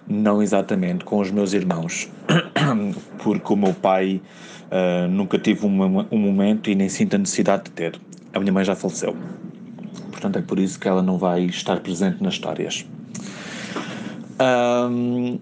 não 0.06 0.44
exatamente, 0.44 1.06
com 1.06 1.20
os 1.20 1.32
meus 1.32 1.54
irmãos, 1.54 2.12
porque 3.24 3.54
o 3.54 3.56
meu 3.56 3.74
pai 3.74 4.22
ah, 4.72 5.08
nunca 5.08 5.38
tive 5.38 5.66
um, 5.66 5.70
mo- 5.70 6.06
um 6.12 6.18
momento 6.18 6.70
e 6.70 6.76
nem 6.76 6.90
sinto 6.90 7.16
a 7.16 7.20
necessidade 7.20 7.66
de 7.66 7.72
ter. 7.72 8.00
A 8.34 8.40
minha 8.40 8.52
mãe 8.52 8.64
já 8.64 8.76
faleceu, 8.76 9.16
portanto 10.12 10.40
é 10.40 10.42
por 10.42 10.60
isso 10.60 10.80
que 10.80 10.88
ela 10.88 11.02
não 11.02 11.18
vai 11.18 11.44
estar 11.46 11.80
presente 11.80 12.22
nas 12.24 12.34
histórias. 12.34 12.86
Ahm, 14.40 15.38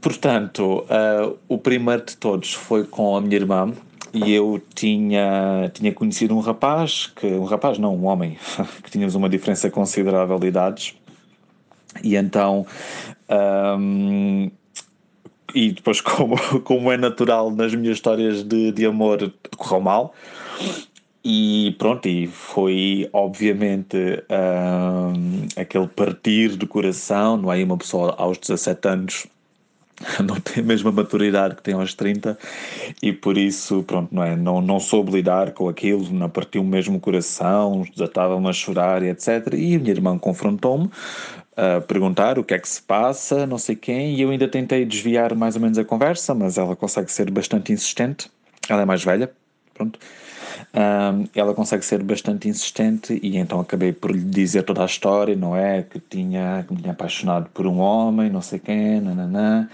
portanto, 0.00 0.84
ah, 0.90 1.32
o 1.48 1.58
primeiro 1.58 2.04
de 2.04 2.16
todos 2.16 2.52
foi 2.52 2.84
com 2.84 3.16
a 3.16 3.20
minha 3.20 3.36
irmã 3.36 3.72
e 4.12 4.32
eu 4.32 4.60
tinha, 4.74 5.70
tinha 5.72 5.92
conhecido 5.92 6.36
um 6.36 6.40
rapaz, 6.40 7.06
que, 7.16 7.26
um 7.26 7.44
rapaz 7.44 7.78
não, 7.78 7.94
um 7.96 8.04
homem, 8.06 8.36
que 8.82 8.90
tínhamos 8.90 9.14
uma 9.14 9.28
diferença 9.28 9.70
considerável 9.70 10.38
de 10.38 10.48
idades 10.48 10.94
e 12.02 12.16
então 12.16 12.66
ahm, 13.28 14.50
e 15.54 15.72
depois 15.72 16.00
como, 16.02 16.36
como 16.62 16.90
é 16.92 16.96
natural 16.96 17.50
nas 17.50 17.74
minhas 17.74 17.96
histórias 17.96 18.42
de, 18.42 18.72
de 18.72 18.86
amor 18.86 19.32
correu 19.56 19.80
mal 19.80 20.14
e 21.24 21.76
pronto, 21.78 22.08
e 22.08 22.26
foi 22.26 23.08
obviamente 23.12 23.96
ahm, 24.28 25.46
aquele 25.56 25.86
partir 25.86 26.56
do 26.56 26.66
coração, 26.66 27.36
não 27.36 27.52
é? 27.52 27.62
Uma 27.62 27.78
pessoa 27.78 28.14
aos 28.18 28.38
17 28.38 28.88
anos 28.88 29.26
não 30.24 30.40
tem 30.40 30.64
a 30.64 30.66
mesma 30.66 30.90
maturidade 30.90 31.54
que 31.54 31.62
tem 31.62 31.74
aos 31.74 31.94
30 31.94 32.36
e 33.00 33.12
por 33.12 33.38
isso, 33.38 33.84
pronto, 33.84 34.12
não 34.12 34.24
é? 34.24 34.34
Não, 34.34 34.60
não 34.60 34.80
soube 34.80 35.12
lidar 35.12 35.52
com 35.52 35.68
aquilo, 35.68 36.10
não 36.10 36.28
partiu 36.28 36.64
mesmo 36.64 36.96
o 36.96 37.00
coração, 37.00 37.86
desatava-me 37.94 38.48
a 38.48 38.52
chorar 38.52 39.02
e 39.04 39.08
etc. 39.08 39.54
E 39.54 39.76
a 39.76 39.78
minha 39.78 39.90
irmã 39.92 40.18
confrontou-me 40.18 40.90
a 41.56 41.80
perguntar 41.80 42.38
o 42.38 42.44
que 42.44 42.54
é 42.54 42.58
que 42.58 42.68
se 42.68 42.80
passa, 42.80 43.46
não 43.46 43.58
sei 43.58 43.76
quem, 43.76 44.14
e 44.14 44.22
eu 44.22 44.30
ainda 44.30 44.48
tentei 44.48 44.84
desviar 44.84 45.34
mais 45.34 45.54
ou 45.54 45.60
menos 45.60 45.78
a 45.78 45.84
conversa, 45.84 46.34
mas 46.34 46.58
ela 46.58 46.74
consegue 46.74 47.12
ser 47.12 47.30
bastante 47.30 47.72
insistente. 47.72 48.30
Ela 48.68 48.82
é 48.82 48.84
mais 48.84 49.04
velha, 49.04 49.30
pronto. 49.74 49.98
Ahm, 50.74 51.26
ela 51.34 51.54
consegue 51.54 51.84
ser 51.84 52.02
bastante 52.02 52.48
insistente 52.48 53.18
e 53.22 53.36
então 53.36 53.60
acabei 53.60 53.92
por 53.92 54.10
lhe 54.10 54.20
dizer 54.20 54.62
toda 54.62 54.82
a 54.82 54.86
história, 54.86 55.36
não 55.36 55.56
é? 55.56 55.82
Que 55.82 56.00
tinha, 56.00 56.64
que 56.66 56.74
me 56.74 56.80
tinha 56.80 56.92
apaixonado 56.92 57.50
por 57.52 57.66
um 57.66 57.78
homem, 57.78 58.30
não 58.30 58.40
sei 58.40 58.58
quem, 58.58 59.00
nananã, 59.00 59.68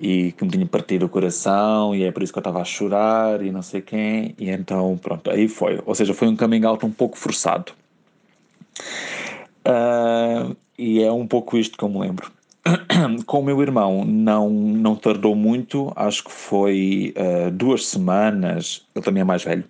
e 0.00 0.32
que 0.32 0.44
me 0.44 0.50
tinha 0.50 0.66
partido 0.66 1.06
o 1.06 1.08
coração 1.08 1.94
e 1.94 2.04
é 2.04 2.10
por 2.12 2.22
isso 2.22 2.32
que 2.32 2.38
eu 2.38 2.40
estava 2.40 2.60
a 2.60 2.64
chorar 2.64 3.42
e 3.42 3.50
não 3.52 3.62
sei 3.62 3.80
quem, 3.80 4.34
e 4.38 4.50
então 4.50 4.98
pronto, 5.00 5.30
aí 5.30 5.48
foi. 5.48 5.80
Ou 5.86 5.94
seja, 5.94 6.14
foi 6.14 6.28
um 6.28 6.36
coming 6.36 6.64
out 6.64 6.84
um 6.84 6.90
pouco 6.90 7.16
forçado. 7.16 7.72
Ah, 9.64 10.54
e 10.78 11.02
é 11.02 11.10
um 11.10 11.26
pouco 11.26 11.56
isto 11.56 11.76
que 11.78 11.84
eu 11.84 11.88
me 11.88 11.98
lembro. 11.98 12.30
Com 13.26 13.40
o 13.40 13.44
meu 13.44 13.60
irmão 13.62 14.04
não, 14.04 14.50
não 14.50 14.96
tardou 14.96 15.34
muito, 15.34 15.92
acho 15.96 16.24
que 16.24 16.32
foi 16.32 17.14
ah, 17.16 17.50
duas 17.50 17.86
semanas, 17.86 18.86
ele 18.94 19.04
também 19.04 19.20
é 19.22 19.24
mais 19.24 19.42
velho, 19.44 19.64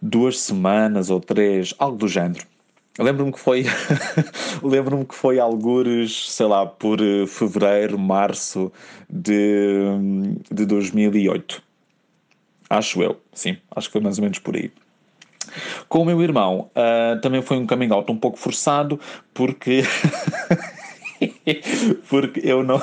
duas 0.00 0.40
semanas 0.40 1.10
ou 1.10 1.20
três, 1.20 1.74
algo 1.78 1.96
do 1.96 2.08
género. 2.08 2.44
Lembro-me 2.98 3.32
que 3.32 3.38
foi 3.38 3.64
lembro-me 4.62 5.04
que 5.04 5.14
foi 5.14 5.38
algures, 5.38 6.32
sei 6.32 6.46
lá, 6.46 6.66
por 6.66 7.00
eh, 7.00 7.26
fevereiro, 7.28 7.96
março 7.96 8.72
de, 9.08 9.84
de 10.50 10.66
2008. 10.66 11.62
Acho 12.68 13.00
eu, 13.02 13.20
sim, 13.32 13.56
acho 13.74 13.88
que 13.88 13.92
foi 13.92 14.00
mais 14.00 14.18
ou 14.18 14.22
menos 14.22 14.40
por 14.40 14.56
aí. 14.56 14.72
Com 15.88 16.02
o 16.02 16.04
meu 16.04 16.22
irmão, 16.22 16.70
ah, 16.74 17.18
também 17.22 17.42
foi 17.42 17.56
um 17.56 17.66
coming 17.66 17.92
out 17.92 18.10
um 18.10 18.16
pouco 18.16 18.38
forçado, 18.38 18.98
porque. 19.34 19.82
porque 22.08 22.40
eu 22.44 22.62
não. 22.62 22.80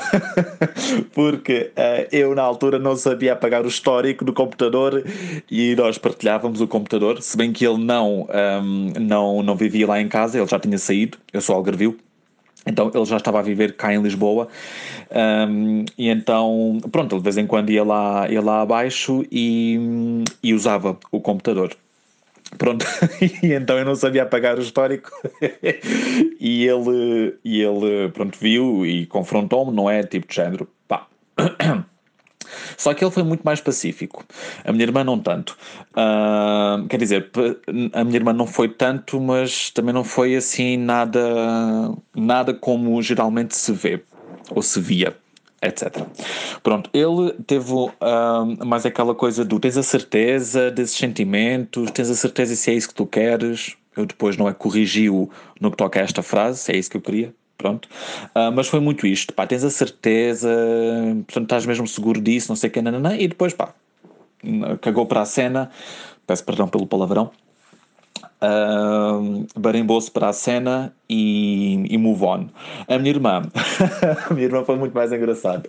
porque 1.12 1.72
ah, 1.76 2.06
eu 2.12 2.34
na 2.34 2.42
altura 2.42 2.78
não 2.78 2.96
sabia 2.96 3.32
apagar 3.32 3.64
o 3.64 3.68
histórico 3.68 4.24
do 4.24 4.32
computador 4.32 5.04
e 5.50 5.74
nós 5.76 5.98
partilhávamos 5.98 6.60
o 6.60 6.66
computador, 6.66 7.22
se 7.22 7.36
bem 7.36 7.52
que 7.52 7.66
ele 7.66 7.82
não, 7.82 8.28
ahm, 8.30 8.92
não, 9.00 9.42
não 9.42 9.56
vivia 9.56 9.86
lá 9.86 10.00
em 10.00 10.08
casa, 10.08 10.38
ele 10.38 10.46
já 10.46 10.58
tinha 10.58 10.78
saído, 10.78 11.18
eu 11.32 11.40
sou 11.40 11.56
algarvio. 11.56 11.96
Então 12.68 12.90
ele 12.92 13.04
já 13.04 13.18
estava 13.18 13.38
a 13.38 13.42
viver 13.42 13.76
cá 13.76 13.94
em 13.94 14.02
Lisboa 14.02 14.48
Ahm, 15.10 15.84
e 15.96 16.08
então 16.08 16.78
pronto, 16.90 17.14
ele 17.14 17.20
de 17.20 17.24
vez 17.24 17.36
em 17.36 17.46
quando 17.46 17.70
ia 17.70 17.84
lá, 17.84 18.28
ia 18.28 18.40
lá 18.42 18.62
abaixo 18.62 19.24
e, 19.30 19.78
e 20.42 20.52
usava 20.52 20.98
o 21.12 21.20
computador. 21.20 21.76
Pronto, 22.58 22.86
e 23.42 23.52
então 23.52 23.78
eu 23.78 23.84
não 23.84 23.94
sabia 23.94 24.22
apagar 24.22 24.56
o 24.56 24.62
histórico 24.62 25.10
e 26.40 26.64
ele, 26.64 27.34
e 27.44 27.60
ele 27.60 28.08
pronto, 28.12 28.38
viu 28.38 28.86
e 28.86 29.04
confrontou-me, 29.06 29.74
não 29.74 29.90
é? 29.90 30.02
Tipo 30.02 30.28
de 30.28 30.34
género, 30.34 30.68
pá. 30.86 31.06
Só 32.76 32.94
que 32.94 33.04
ele 33.04 33.10
foi 33.10 33.22
muito 33.22 33.42
mais 33.42 33.60
pacífico. 33.60 34.24
A 34.64 34.70
minha 34.72 34.84
irmã 34.84 35.02
não 35.02 35.18
tanto. 35.18 35.56
Ah, 35.94 36.82
quer 36.88 36.98
dizer, 36.98 37.30
a 37.92 38.04
minha 38.04 38.16
irmã 38.16 38.32
não 38.32 38.46
foi 38.46 38.68
tanto, 38.68 39.20
mas 39.20 39.70
também 39.70 39.92
não 39.92 40.04
foi 40.04 40.36
assim 40.36 40.76
nada, 40.76 41.20
nada 42.14 42.54
como 42.54 43.00
geralmente 43.02 43.56
se 43.56 43.72
vê 43.72 44.00
ou 44.50 44.62
se 44.62 44.80
via. 44.80 45.16
Etc. 45.62 46.06
Pronto, 46.62 46.90
ele 46.92 47.32
teve 47.46 47.72
ah, 48.00 48.44
mais 48.64 48.84
aquela 48.84 49.14
coisa 49.14 49.44
do 49.44 49.58
tens 49.58 49.76
a 49.76 49.82
certeza 49.82 50.70
desses 50.70 50.96
sentimentos, 50.96 51.90
tens 51.90 52.10
a 52.10 52.14
certeza 52.14 52.54
se 52.54 52.70
é 52.70 52.74
isso 52.74 52.88
que 52.88 52.94
tu 52.94 53.06
queres. 53.06 53.76
Eu 53.96 54.04
depois 54.04 54.36
não 54.36 54.46
é 54.46 54.52
corrigi-o 54.52 55.30
no 55.58 55.70
que 55.70 55.76
toca 55.78 55.98
a 55.98 56.02
esta 56.02 56.22
frase, 56.22 56.70
é 56.70 56.76
isso 56.76 56.90
que 56.90 56.98
eu 56.98 57.00
queria. 57.00 57.34
Pronto, 57.56 57.88
Ah, 58.34 58.50
mas 58.50 58.68
foi 58.68 58.80
muito 58.80 59.06
isto, 59.06 59.32
pá, 59.32 59.46
tens 59.46 59.64
a 59.64 59.70
certeza, 59.70 60.48
portanto 61.26 61.44
estás 61.44 61.64
mesmo 61.64 61.86
seguro 61.86 62.20
disso, 62.20 62.48
não 62.50 62.56
sei 62.56 62.68
o 62.68 62.72
que, 62.72 62.82
nananã, 62.82 63.16
e 63.16 63.26
depois, 63.26 63.54
pá, 63.54 63.72
cagou 64.82 65.06
para 65.06 65.22
a 65.22 65.24
cena, 65.24 65.70
peço 66.26 66.44
perdão 66.44 66.68
pelo 66.68 66.86
palavrão, 66.86 67.30
uh, 68.42 69.46
barimbou-se 69.58 70.10
para 70.10 70.28
a 70.28 70.32
cena 70.32 70.94
e, 71.08 71.86
e 71.88 71.98
move 71.98 72.24
on. 72.24 72.48
A 72.88 72.98
minha 72.98 73.10
irmã, 73.10 73.42
a 74.28 74.34
minha 74.34 74.46
irmã 74.46 74.64
foi 74.64 74.76
muito 74.76 74.94
mais 74.94 75.12
engraçado. 75.12 75.68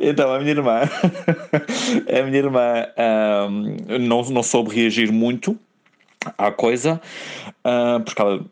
então, 0.00 0.32
a 0.32 0.38
minha 0.38 0.50
irmã, 0.50 0.80
a 0.82 2.22
minha 2.22 2.38
irmã 2.38 2.86
um, 3.48 3.98
não, 3.98 4.22
não 4.24 4.42
soube 4.42 4.74
reagir 4.74 5.10
muito 5.10 5.58
à 6.36 6.50
coisa, 6.50 7.00
uh, 7.64 8.00
porque 8.04 8.20
ela 8.20 8.44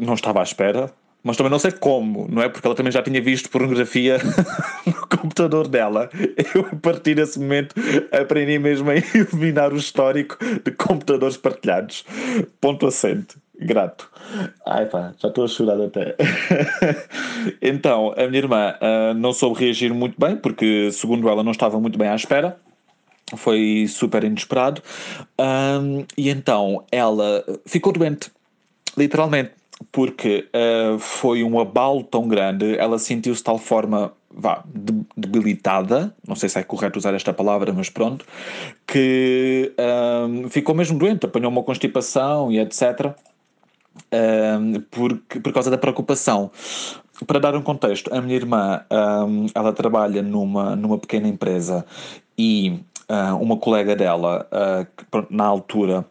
não 0.00 0.14
estava 0.14 0.40
à 0.40 0.42
espera, 0.42 0.92
mas 1.26 1.36
também 1.36 1.50
não 1.50 1.58
sei 1.58 1.72
como, 1.72 2.28
não 2.30 2.40
é? 2.40 2.48
Porque 2.48 2.66
ela 2.66 2.76
também 2.76 2.92
já 2.92 3.02
tinha 3.02 3.20
visto 3.20 3.50
pornografia 3.50 4.18
no 4.86 5.06
computador 5.08 5.66
dela. 5.66 6.08
Eu, 6.54 6.66
a 6.72 6.76
partir 6.76 7.16
desse 7.16 7.38
momento, 7.38 7.74
aprendi 8.12 8.58
mesmo 8.58 8.88
a 8.90 8.94
eliminar 8.96 9.72
o 9.72 9.76
histórico 9.76 10.38
de 10.64 10.70
computadores 10.70 11.36
partilhados. 11.36 12.04
Ponto 12.60 12.86
assente. 12.86 13.36
Grato. 13.58 14.08
Ai 14.66 14.86
pá, 14.86 15.14
já 15.18 15.28
estou 15.28 15.44
a 15.44 15.48
chorar 15.48 15.80
até. 15.80 16.14
então, 17.60 18.14
a 18.16 18.26
minha 18.28 18.38
irmã 18.38 18.74
ah, 18.80 19.12
não 19.14 19.32
soube 19.32 19.58
reagir 19.58 19.92
muito 19.92 20.14
bem, 20.18 20.36
porque, 20.36 20.90
segundo 20.92 21.28
ela, 21.28 21.42
não 21.42 21.52
estava 21.52 21.80
muito 21.80 21.98
bem 21.98 22.08
à 22.08 22.14
espera 22.14 22.56
foi 23.34 23.86
super 23.88 24.22
inesperado. 24.22 24.80
Ahm, 25.36 26.04
e 26.16 26.30
então 26.30 26.84
ela 26.92 27.44
ficou 27.66 27.92
doente, 27.92 28.30
literalmente, 28.96 29.50
porque 29.92 30.48
ah, 30.52 30.96
foi 30.98 31.42
um 31.42 31.58
abalo 31.58 32.02
tão 32.02 32.28
grande, 32.28 32.76
ela 32.78 32.98
sentiu-se 32.98 33.40
de 33.40 33.44
tal 33.44 33.58
forma. 33.58 34.12
Vá, 34.38 34.62
de- 34.66 35.06
debilitada, 35.16 36.14
não 36.28 36.36
sei 36.36 36.50
se 36.50 36.58
é 36.58 36.62
correto 36.62 36.98
usar 36.98 37.14
esta 37.14 37.32
palavra, 37.32 37.72
mas 37.72 37.88
pronto, 37.88 38.26
que 38.86 39.72
ahm, 39.78 40.48
ficou 40.50 40.74
mesmo 40.74 40.98
doente, 40.98 41.24
apanhou 41.24 41.50
uma 41.50 41.62
constipação 41.62 42.52
e 42.52 42.58
etc. 42.58 43.14
ahm, 44.12 44.74
porque, 44.90 45.40
por 45.40 45.52
causa 45.54 45.70
da 45.70 45.78
preocupação. 45.78 46.50
Para 47.26 47.38
dar 47.40 47.56
um 47.56 47.62
contexto, 47.62 48.12
a 48.14 48.20
minha 48.20 48.36
irmã 48.36 48.82
ahm, 48.90 49.46
ela 49.54 49.72
trabalha 49.72 50.20
numa, 50.20 50.76
numa 50.76 50.98
pequena 50.98 51.26
empresa 51.28 51.86
e 52.36 52.78
ah, 53.08 53.34
uma 53.36 53.56
colega 53.56 53.96
dela, 53.96 54.46
ah, 54.52 54.86
pronto, 55.10 55.28
na 55.30 55.44
altura, 55.44 56.04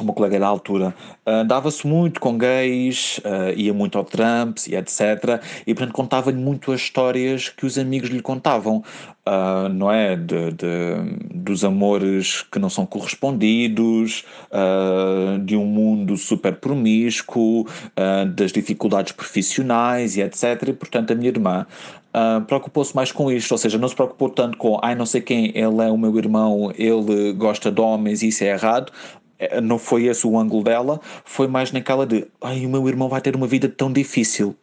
uma 0.00 0.12
colega 0.12 0.38
da 0.40 0.46
altura, 0.46 0.94
ah, 1.24 1.42
dava-se 1.44 1.86
muito 1.86 2.20
com 2.20 2.36
gays, 2.36 3.20
ah, 3.24 3.52
ia 3.56 3.72
muito 3.72 3.96
ao 3.98 4.04
Trumps 4.04 4.66
e 4.66 4.74
etc. 4.74 5.40
E 5.66 5.74
portanto 5.74 5.94
contava-lhe 5.94 6.36
muito 6.38 6.72
as 6.72 6.80
histórias 6.80 7.48
que 7.48 7.64
os 7.66 7.78
amigos 7.78 8.10
lhe 8.10 8.20
contavam, 8.22 8.82
ah, 9.26 9.68
não 9.70 9.90
é? 9.90 10.16
De, 10.16 10.50
de- 10.52 11.34
dos 11.34 11.64
amores 11.64 12.42
que 12.42 12.58
não 12.58 12.68
são 12.70 12.86
correspondidos, 12.86 14.24
ah, 14.52 15.38
de 15.44 15.56
um 15.56 15.64
mundo 15.66 16.16
super 16.16 16.54
promíscuo, 16.56 17.66
ah, 17.96 18.24
das 18.24 18.52
dificuldades 18.52 19.12
profissionais 19.12 20.16
e 20.16 20.22
etc. 20.22 20.68
E 20.68 20.72
portanto 20.72 21.12
a 21.12 21.14
minha 21.14 21.28
irmã. 21.28 21.66
ah, 22.12 22.42
preocupou-se 22.46 22.94
mais 22.94 23.10
com 23.12 23.30
isto, 23.30 23.52
ou 23.52 23.58
seja, 23.58 23.76
não 23.78 23.88
se 23.88 23.94
preocupou 23.94 24.28
tanto 24.30 24.56
com 24.56 24.78
ai 24.82 24.94
não 24.94 25.06
sei 25.06 25.20
quem, 25.20 25.46
ele 25.48 25.82
é 25.82 25.90
o 25.90 25.98
meu 25.98 26.16
irmão, 26.16 26.72
ele 26.78 27.32
gosta 27.32 27.70
de 27.72 27.80
homens 27.80 28.22
e 28.22 28.28
isso 28.28 28.44
é 28.44 28.48
errado, 28.48 28.92
não 29.62 29.78
foi 29.78 30.04
esse 30.04 30.26
o 30.26 30.38
ângulo 30.38 30.62
dela, 30.62 31.00
foi 31.24 31.46
mais 31.46 31.72
naquela 31.72 32.06
de 32.06 32.26
ai, 32.40 32.64
o 32.64 32.68
meu 32.68 32.88
irmão 32.88 33.08
vai 33.08 33.20
ter 33.20 33.34
uma 33.34 33.46
vida 33.46 33.68
tão 33.68 33.92
difícil. 33.92 34.54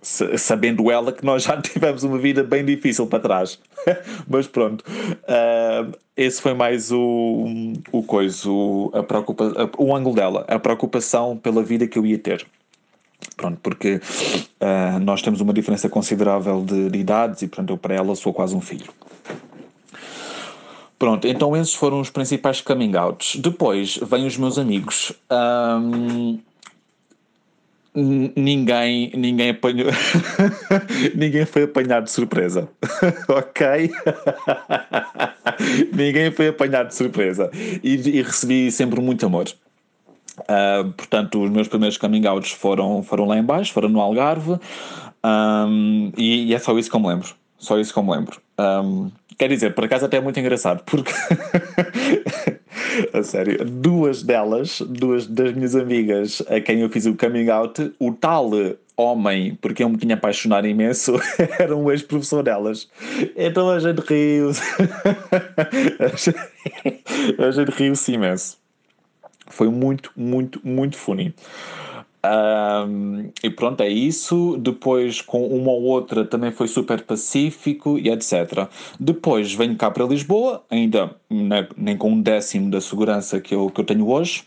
Sabendo 0.00 0.90
ela 0.90 1.12
que 1.12 1.24
nós 1.24 1.42
já 1.42 1.56
tivemos 1.60 2.02
uma 2.04 2.18
vida 2.18 2.42
bem 2.42 2.64
difícil 2.64 3.06
para 3.06 3.20
trás. 3.20 3.58
Mas 4.28 4.46
pronto, 4.46 4.84
ah, 5.26 5.86
esse 6.16 6.40
foi 6.40 6.54
mais 6.54 6.90
o, 6.90 7.74
o 7.92 8.02
coisa, 8.02 8.48
o, 8.48 8.90
a 8.94 9.02
preocupa, 9.02 9.70
o 9.76 9.94
ângulo 9.94 10.14
dela, 10.14 10.44
a 10.48 10.58
preocupação 10.58 11.36
pela 11.36 11.62
vida 11.62 11.86
que 11.86 11.98
eu 11.98 12.06
ia 12.06 12.18
ter. 12.18 12.46
Pronto, 13.36 13.58
porque 13.62 14.00
ah, 14.60 14.98
nós 15.00 15.20
temos 15.20 15.40
uma 15.40 15.52
diferença 15.52 15.88
considerável 15.88 16.62
de, 16.62 16.88
de 16.88 16.98
idades 16.98 17.42
e, 17.42 17.48
portanto, 17.48 17.70
eu 17.70 17.78
para 17.78 17.94
ela 17.94 18.14
sou 18.14 18.32
quase 18.32 18.54
um 18.56 18.60
filho. 18.60 18.92
Pronto, 20.98 21.26
então 21.28 21.56
esses 21.56 21.74
foram 21.74 22.00
os 22.00 22.10
principais 22.10 22.60
coming 22.60 22.96
outs. 22.96 23.36
Depois 23.36 23.98
vêm 24.02 24.26
os 24.26 24.36
meus 24.36 24.58
amigos. 24.58 25.12
N- 27.94 28.32
ninguém, 28.36 29.10
ninguém 29.14 29.50
apanhou. 29.50 29.90
ninguém 31.14 31.44
foi 31.46 31.64
apanhado 31.64 32.04
de 32.04 32.10
surpresa. 32.10 32.68
ok? 33.28 33.90
ninguém 35.94 36.30
foi 36.32 36.48
apanhado 36.48 36.88
de 36.88 36.94
surpresa. 36.94 37.50
E, 37.82 37.94
e 38.18 38.22
recebi 38.22 38.70
sempre 38.70 39.00
muito 39.00 39.24
amor. 39.26 39.46
Ah, 40.48 40.84
portanto, 40.96 41.42
os 41.42 41.50
meus 41.50 41.68
primeiros 41.68 41.96
coming 41.98 42.26
outs 42.26 42.52
foram, 42.52 43.02
foram 43.02 43.24
lá 43.26 43.38
em 43.38 43.42
baixo, 43.42 43.72
foram 43.72 43.88
no 43.88 44.00
Algarve, 44.00 44.58
Ahm, 45.22 46.12
e, 46.16 46.46
e 46.46 46.54
é 46.54 46.58
só 46.58 46.76
isso 46.78 46.88
que 46.88 46.96
eu 46.96 47.00
me 47.00 47.08
lembro. 47.08 47.28
Só 47.58 47.78
isso 47.78 47.92
que 47.92 47.98
eu 47.98 48.02
me 48.04 48.12
lembro. 48.12 48.40
Ahm, 48.56 49.10
quer 49.38 49.48
dizer, 49.48 49.74
por 49.74 49.84
acaso 49.84 50.04
até 50.04 50.16
é 50.16 50.20
muito 50.20 50.38
engraçado, 50.40 50.82
porque 50.84 51.12
a 53.14 53.22
sério, 53.22 53.64
duas 53.64 54.22
delas, 54.22 54.80
duas 54.80 55.26
das 55.26 55.52
minhas 55.54 55.74
amigas 55.76 56.42
a 56.48 56.60
quem 56.60 56.80
eu 56.80 56.90
fiz 56.90 57.06
o 57.06 57.14
coming 57.14 57.48
out, 57.48 57.92
o 57.98 58.12
tal 58.12 58.50
homem, 58.96 59.56
porque 59.60 59.82
eu 59.84 59.88
me 59.88 59.96
tinha 59.96 60.16
apaixonado 60.16 60.66
imenso, 60.66 61.14
era 61.58 61.74
um 61.74 61.90
ex-professor 61.90 62.42
delas. 62.42 62.88
Então 63.36 63.70
a 63.70 63.78
gente 63.78 64.00
riu-se. 64.00 64.60
a 67.38 67.50
gente- 67.50 67.70
riu-se 67.70 68.12
imenso. 68.12 68.58
Foi 69.46 69.68
muito, 69.68 70.10
muito, 70.16 70.60
muito 70.64 70.98
funny. 70.98 71.32
Ahm, 72.22 73.30
e 73.42 73.50
pronto, 73.50 73.80
é 73.82 73.88
isso. 73.88 74.56
Depois, 74.58 75.20
com 75.20 75.46
uma 75.46 75.70
ou 75.70 75.82
outra, 75.84 76.24
também 76.24 76.50
foi 76.50 76.66
super 76.68 77.02
pacífico 77.02 77.98
e 77.98 78.08
etc. 78.10 78.68
Depois 78.98 79.52
venho 79.54 79.76
cá 79.76 79.90
para 79.90 80.04
Lisboa, 80.04 80.64
ainda 80.70 81.14
ne- 81.30 81.68
nem 81.76 81.96
com 81.96 82.10
um 82.10 82.20
décimo 82.20 82.70
da 82.70 82.80
segurança 82.80 83.40
que 83.40 83.54
eu, 83.54 83.70
que 83.70 83.80
eu 83.80 83.84
tenho 83.84 84.08
hoje. 84.08 84.44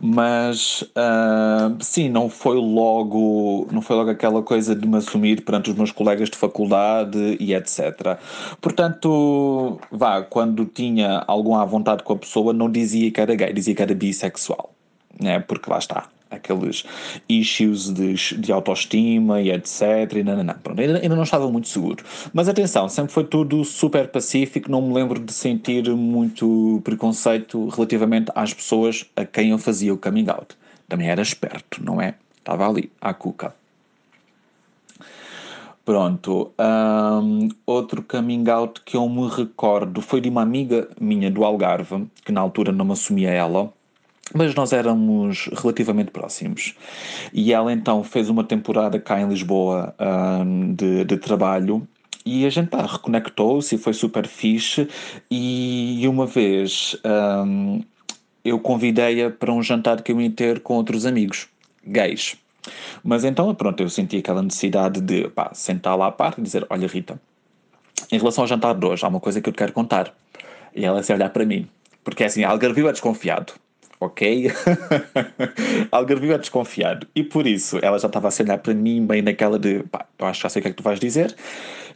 Mas 0.00 0.84
ah, 0.94 1.72
sim, 1.80 2.08
não 2.08 2.28
foi 2.28 2.56
logo 2.56 3.66
não 3.72 3.80
foi 3.82 3.96
logo 3.96 4.10
aquela 4.10 4.42
coisa 4.42 4.74
de 4.74 4.86
me 4.86 4.96
assumir 4.98 5.42
perante 5.42 5.70
os 5.70 5.76
meus 5.76 5.90
colegas 5.90 6.30
de 6.30 6.36
faculdade 6.36 7.36
e 7.40 7.54
etc. 7.54 8.18
Portanto, 8.60 9.80
vá, 9.90 10.22
quando 10.22 10.64
tinha 10.66 11.24
alguma 11.26 11.64
vontade 11.66 12.02
com 12.02 12.12
a 12.12 12.16
pessoa, 12.16 12.52
não 12.52 12.70
dizia 12.70 13.10
que 13.10 13.20
era 13.20 13.34
gay, 13.34 13.52
dizia 13.52 13.74
que 13.74 13.82
era 13.82 13.94
bissexual, 13.94 14.72
né? 15.20 15.40
Porque 15.40 15.68
lá 15.70 15.78
está, 15.78 16.08
aqueles 16.30 16.84
issues 17.28 17.92
de, 17.92 18.14
de 18.38 18.52
autoestima 18.52 19.40
e 19.40 19.50
etc. 19.50 20.12
E 20.16 20.22
não, 20.22 20.36
não, 20.36 20.44
não. 20.44 20.54
Pronto, 20.54 20.80
ainda, 20.80 20.98
ainda 20.98 21.16
não 21.16 21.22
estava 21.22 21.50
muito 21.50 21.68
seguro. 21.68 22.04
Mas 22.32 22.48
atenção, 22.48 22.88
sempre 22.88 23.12
foi 23.12 23.24
tudo 23.24 23.64
super 23.64 24.08
pacífico, 24.08 24.70
não 24.70 24.82
me 24.82 24.94
lembro 24.94 25.20
de 25.20 25.32
sentir 25.32 25.88
muito 25.94 26.80
preconceito 26.84 27.68
relativamente 27.68 28.30
às 28.34 28.52
pessoas 28.52 29.06
a 29.16 29.24
quem 29.24 29.50
eu 29.50 29.58
fazia 29.58 29.92
o 29.92 29.98
coming 29.98 30.28
out. 30.28 30.56
Também 30.88 31.08
era 31.08 31.22
esperto, 31.22 31.82
não 31.82 32.00
é? 32.00 32.14
Estava 32.38 32.68
ali, 32.68 32.90
à 33.00 33.12
cuca. 33.12 33.54
Pronto. 35.86 36.52
hum, 37.22 37.48
outro 37.64 38.02
coming 38.02 38.48
out 38.50 38.80
que 38.84 38.96
eu 38.96 39.08
me 39.08 39.28
recordo 39.28 40.02
foi 40.02 40.20
de 40.20 40.28
uma 40.28 40.42
amiga 40.42 40.88
minha 41.00 41.30
do 41.30 41.44
Algarve, 41.44 42.08
que 42.24 42.32
na 42.32 42.40
altura 42.40 42.72
não 42.72 42.84
me 42.84 42.92
assumia 42.92 43.30
ela, 43.30 43.72
mas 44.34 44.54
nós 44.54 44.72
éramos 44.72 45.48
relativamente 45.52 46.10
próximos. 46.10 46.74
E 47.32 47.52
ela 47.52 47.72
então 47.72 48.02
fez 48.02 48.28
uma 48.28 48.44
temporada 48.44 48.98
cá 48.98 49.20
em 49.20 49.28
Lisboa 49.28 49.94
hum, 50.44 50.74
de, 50.74 51.04
de 51.04 51.16
trabalho. 51.16 51.86
E 52.24 52.44
a 52.44 52.50
gente 52.50 52.68
pá, 52.68 52.82
reconectou-se 52.84 53.74
e 53.74 53.78
foi 53.78 53.92
super 53.92 54.26
fixe. 54.26 54.88
E 55.30 56.02
uma 56.08 56.26
vez 56.26 56.96
hum, 57.44 57.82
eu 58.44 58.58
convidei-a 58.58 59.30
para 59.30 59.52
um 59.52 59.62
jantar 59.62 60.02
que 60.02 60.12
eu 60.12 60.20
ia 60.20 60.30
ter 60.30 60.60
com 60.60 60.74
outros 60.74 61.06
amigos 61.06 61.48
gays. 61.84 62.36
Mas 63.02 63.24
então, 63.24 63.54
pronto, 63.54 63.80
eu 63.80 63.88
senti 63.88 64.18
aquela 64.18 64.42
necessidade 64.42 65.00
de 65.00 65.30
sentar 65.52 65.96
lá 65.96 66.08
à 66.08 66.12
parte 66.12 66.40
e 66.40 66.42
dizer: 66.42 66.66
Olha, 66.68 66.88
Rita, 66.88 67.20
em 68.10 68.18
relação 68.18 68.42
ao 68.42 68.48
jantar 68.48 68.74
de 68.74 68.84
hoje, 68.84 69.04
há 69.04 69.08
uma 69.08 69.20
coisa 69.20 69.40
que 69.40 69.48
eu 69.48 69.52
te 69.52 69.56
quero 69.56 69.72
contar. 69.72 70.12
E 70.74 70.84
ela 70.84 71.02
se 71.02 71.12
olhar 71.12 71.30
para 71.30 71.44
mim, 71.44 71.68
porque 72.04 72.24
assim, 72.24 72.44
Algarvio 72.44 72.88
é 72.88 72.92
desconfiado, 72.92 73.54
ok? 74.00 74.50
Algarvio 75.90 76.32
é 76.32 76.38
desconfiado. 76.38 77.06
E 77.14 77.22
por 77.22 77.46
isso 77.46 77.78
ela 77.82 77.98
já 77.98 78.06
estava 78.06 78.28
a 78.28 78.30
se 78.30 78.42
olhar 78.42 78.58
para 78.58 78.74
mim, 78.74 79.06
bem 79.06 79.22
naquela 79.22 79.58
de 79.58 79.82
pá, 79.84 80.06
eu 80.18 80.26
acho 80.26 80.40
que 80.40 80.42
já 80.44 80.48
sei 80.48 80.60
o 80.60 80.62
que 80.62 80.68
é 80.68 80.70
que 80.70 80.76
tu 80.76 80.82
vais 80.82 81.00
dizer. 81.00 81.34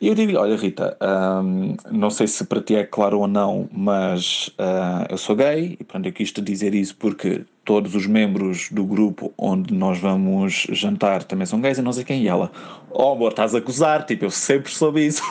E 0.00 0.08
eu 0.08 0.14
digo: 0.14 0.38
Olha, 0.38 0.56
Rita, 0.56 0.96
hum, 1.44 1.76
não 1.90 2.08
sei 2.08 2.26
se 2.26 2.44
para 2.44 2.62
ti 2.62 2.74
é 2.74 2.84
claro 2.84 3.20
ou 3.20 3.28
não, 3.28 3.68
mas 3.70 4.50
ah, 4.58 5.06
eu 5.10 5.18
sou 5.18 5.36
gay 5.36 5.76
e 5.78 5.84
portanto 5.84 6.06
eu 6.06 6.12
quis 6.12 6.32
te 6.32 6.40
dizer 6.40 6.74
isso 6.74 6.96
porque 6.96 7.44
todos 7.66 7.94
os 7.94 8.06
membros 8.06 8.68
do 8.70 8.84
grupo 8.84 9.32
onde 9.36 9.74
nós 9.74 9.98
vamos 9.98 10.66
jantar 10.70 11.22
também 11.22 11.46
são 11.46 11.60
gays 11.60 11.78
e 11.78 11.82
não 11.82 11.92
sei 11.92 12.04
quem. 12.04 12.22
E 12.22 12.28
ela, 12.28 12.50
oh 12.90 13.12
amor, 13.12 13.30
estás 13.30 13.54
a 13.54 13.58
acusar, 13.58 14.06
tipo, 14.06 14.24
eu 14.24 14.30
sempre 14.30 14.72
soube 14.72 15.06
isso. 15.06 15.22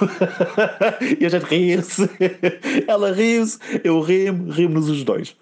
e 1.19 1.25
a 1.25 1.29
gente 1.29 1.45
rir-se. 1.45 2.07
Ela 2.87 3.11
riu-se, 3.11 3.57
eu 3.83 3.99
ri-me, 4.01 4.51
rimos 4.51 4.87
os 4.87 5.03
dois. 5.03 5.35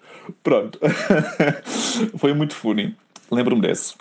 Pronto. 0.43 0.79
Foi 2.17 2.33
muito 2.33 2.55
funny. 2.55 2.95
Lembro-me 3.31 3.61
desse. 3.61 3.95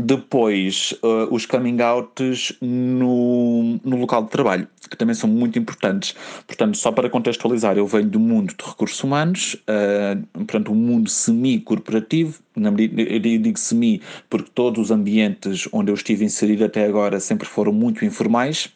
Depois, 0.00 0.94
uh, 1.02 1.34
os 1.34 1.44
coming 1.44 1.80
outs 1.82 2.56
no, 2.60 3.80
no 3.84 3.96
local 3.96 4.22
de 4.22 4.30
trabalho, 4.30 4.68
que 4.88 4.96
também 4.96 5.12
são 5.12 5.28
muito 5.28 5.58
importantes. 5.58 6.14
Portanto, 6.46 6.78
só 6.78 6.92
para 6.92 7.10
contextualizar, 7.10 7.76
eu 7.76 7.84
venho 7.84 8.08
do 8.08 8.20
mundo 8.20 8.54
de 8.56 8.64
recursos 8.64 9.02
humanos, 9.02 9.54
uh, 9.54 10.24
portanto, 10.34 10.70
um 10.70 10.76
mundo 10.76 11.10
semi-corporativo. 11.10 12.38
Eu 12.54 13.18
digo 13.18 13.58
semi 13.58 14.00
porque 14.30 14.48
todos 14.54 14.84
os 14.84 14.90
ambientes 14.92 15.68
onde 15.72 15.90
eu 15.90 15.94
estive 15.96 16.24
inserido 16.24 16.64
até 16.64 16.84
agora 16.84 17.18
sempre 17.18 17.48
foram 17.48 17.72
muito 17.72 18.04
informais. 18.04 18.66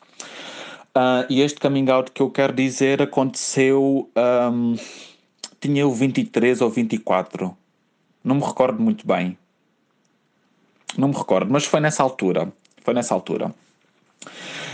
Uh, 0.96 1.24
e 1.30 1.40
este 1.40 1.60
coming 1.60 1.88
out 1.88 2.10
que 2.10 2.20
eu 2.20 2.30
quero 2.30 2.52
dizer 2.52 3.00
aconteceu. 3.00 4.10
um, 4.16 4.74
tinha 5.62 5.82
eu 5.82 5.92
23 5.92 6.60
ou 6.60 6.68
24. 6.68 7.56
Não 8.22 8.34
me 8.34 8.42
recordo 8.42 8.82
muito 8.82 9.06
bem. 9.06 9.38
Não 10.98 11.08
me 11.08 11.14
recordo, 11.14 11.50
mas 11.50 11.64
foi 11.64 11.80
nessa 11.80 12.02
altura. 12.02 12.52
Foi 12.82 12.92
nessa 12.92 13.14
altura. 13.14 13.54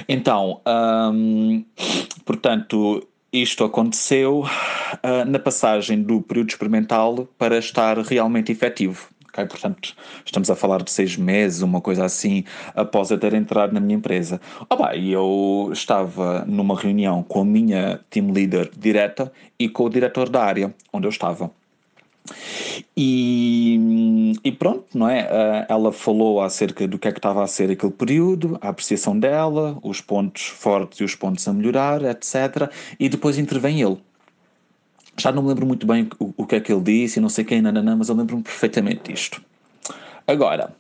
Então, 0.08 0.62
hum, 1.12 1.62
portanto, 2.24 3.06
isto 3.30 3.64
aconteceu 3.64 4.44
ah, 5.02 5.24
na 5.26 5.38
passagem 5.38 6.02
do 6.02 6.22
período 6.22 6.48
experimental 6.48 7.28
para 7.36 7.58
estar 7.58 7.98
realmente 7.98 8.50
efetivo. 8.50 9.08
Portanto, 9.46 9.94
estamos 10.24 10.50
a 10.50 10.56
falar 10.56 10.82
de 10.82 10.90
seis 10.90 11.16
meses, 11.16 11.62
uma 11.62 11.80
coisa 11.80 12.04
assim, 12.04 12.44
após 12.74 13.10
eu 13.10 13.18
ter 13.18 13.34
entrado 13.34 13.72
na 13.72 13.80
minha 13.80 13.96
empresa. 13.96 14.40
Ah, 14.68 14.76
pá, 14.76 14.94
e 14.94 15.12
eu 15.12 15.70
estava 15.72 16.44
numa 16.46 16.78
reunião 16.78 17.22
com 17.22 17.40
a 17.40 17.44
minha 17.44 18.00
team 18.10 18.30
leader 18.32 18.70
direta 18.76 19.32
e 19.58 19.68
com 19.68 19.84
o 19.84 19.90
diretor 19.90 20.28
da 20.28 20.42
área 20.42 20.74
onde 20.92 21.06
eu 21.06 21.10
estava. 21.10 21.50
E, 22.96 24.34
e 24.44 24.52
pronto, 24.52 24.86
não 24.94 25.08
é? 25.08 25.20
Ah, 25.30 25.66
Ela 25.68 25.92
falou 25.92 26.40
acerca 26.40 26.86
do 26.86 26.98
que 26.98 27.08
é 27.08 27.12
que 27.12 27.18
estava 27.18 27.42
a 27.42 27.46
ser 27.46 27.70
aquele 27.70 27.92
período, 27.92 28.58
a 28.60 28.68
apreciação 28.68 29.18
dela, 29.18 29.78
os 29.82 30.00
pontos 30.00 30.46
fortes 30.46 31.00
e 31.00 31.04
os 31.04 31.14
pontos 31.14 31.46
a 31.48 31.52
melhorar, 31.52 32.02
etc. 32.02 32.70
E 32.98 33.08
depois 33.08 33.38
intervém 33.38 33.80
ele. 33.80 33.98
Já 35.18 35.32
não 35.32 35.42
me 35.42 35.48
lembro 35.48 35.66
muito 35.66 35.86
bem 35.86 36.08
o, 36.18 36.32
o 36.36 36.46
que 36.46 36.56
é 36.56 36.60
que 36.60 36.72
ele 36.72 36.80
disse 36.80 37.18
e 37.18 37.22
não 37.22 37.28
sei 37.28 37.44
quem, 37.44 37.60
nananã, 37.60 37.96
mas 37.96 38.08
eu 38.08 38.14
lembro-me 38.14 38.42
perfeitamente 38.42 39.12
disto. 39.12 39.42
Agora, 40.26 40.72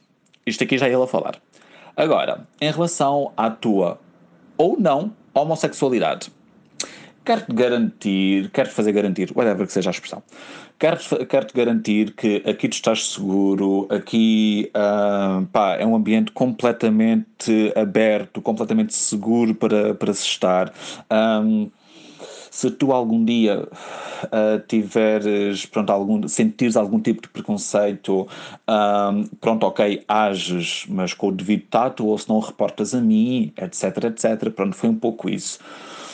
isto 0.46 0.62
aqui 0.62 0.78
já 0.78 0.86
é 0.86 0.92
ele 0.92 1.02
a 1.02 1.06
falar. 1.06 1.36
Agora, 1.96 2.46
em 2.60 2.70
relação 2.70 3.32
à 3.36 3.50
tua 3.50 3.98
ou 4.56 4.78
não 4.78 5.12
homossexualidade, 5.34 6.30
quero-te 7.24 7.52
garantir, 7.52 8.50
quero-te 8.50 8.74
fazer 8.74 8.92
garantir, 8.92 9.32
whatever 9.34 9.66
que 9.66 9.72
seja 9.72 9.90
a 9.90 9.92
expressão, 9.92 10.22
quero-te 10.78 11.26
quero 11.26 11.46
garantir 11.52 12.14
que 12.14 12.42
aqui 12.46 12.68
tu 12.68 12.74
estás 12.74 13.08
seguro, 13.08 13.86
aqui 13.90 14.70
ah, 14.72 15.42
pá, 15.52 15.74
é 15.74 15.84
um 15.84 15.96
ambiente 15.96 16.30
completamente 16.30 17.72
aberto, 17.76 18.40
completamente 18.40 18.94
seguro 18.94 19.54
para, 19.54 19.94
para 19.94 20.14
se 20.14 20.24
estar. 20.24 20.72
Ahm, 21.10 21.66
se 22.58 22.72
tu 22.72 22.92
algum 22.92 23.24
dia 23.24 23.68
ah, 24.32 24.60
tiveres, 24.66 25.64
pronto, 25.66 25.90
algum, 25.90 26.26
sentires 26.26 26.76
algum 26.76 26.98
tipo 26.98 27.22
de 27.22 27.28
preconceito, 27.28 28.26
ahm, 28.66 29.26
pronto, 29.40 29.64
ok, 29.64 30.02
ages, 30.08 30.84
mas 30.88 31.14
com 31.14 31.28
o 31.28 31.32
devido 31.32 31.62
tato, 31.70 32.04
ou 32.04 32.18
se 32.18 32.28
não 32.28 32.40
reportas 32.40 32.96
a 32.96 33.00
mim, 33.00 33.52
etc, 33.56 34.04
etc. 34.06 34.50
Pronto, 34.50 34.74
foi 34.74 34.88
um 34.88 34.96
pouco 34.96 35.30
isso. 35.30 35.60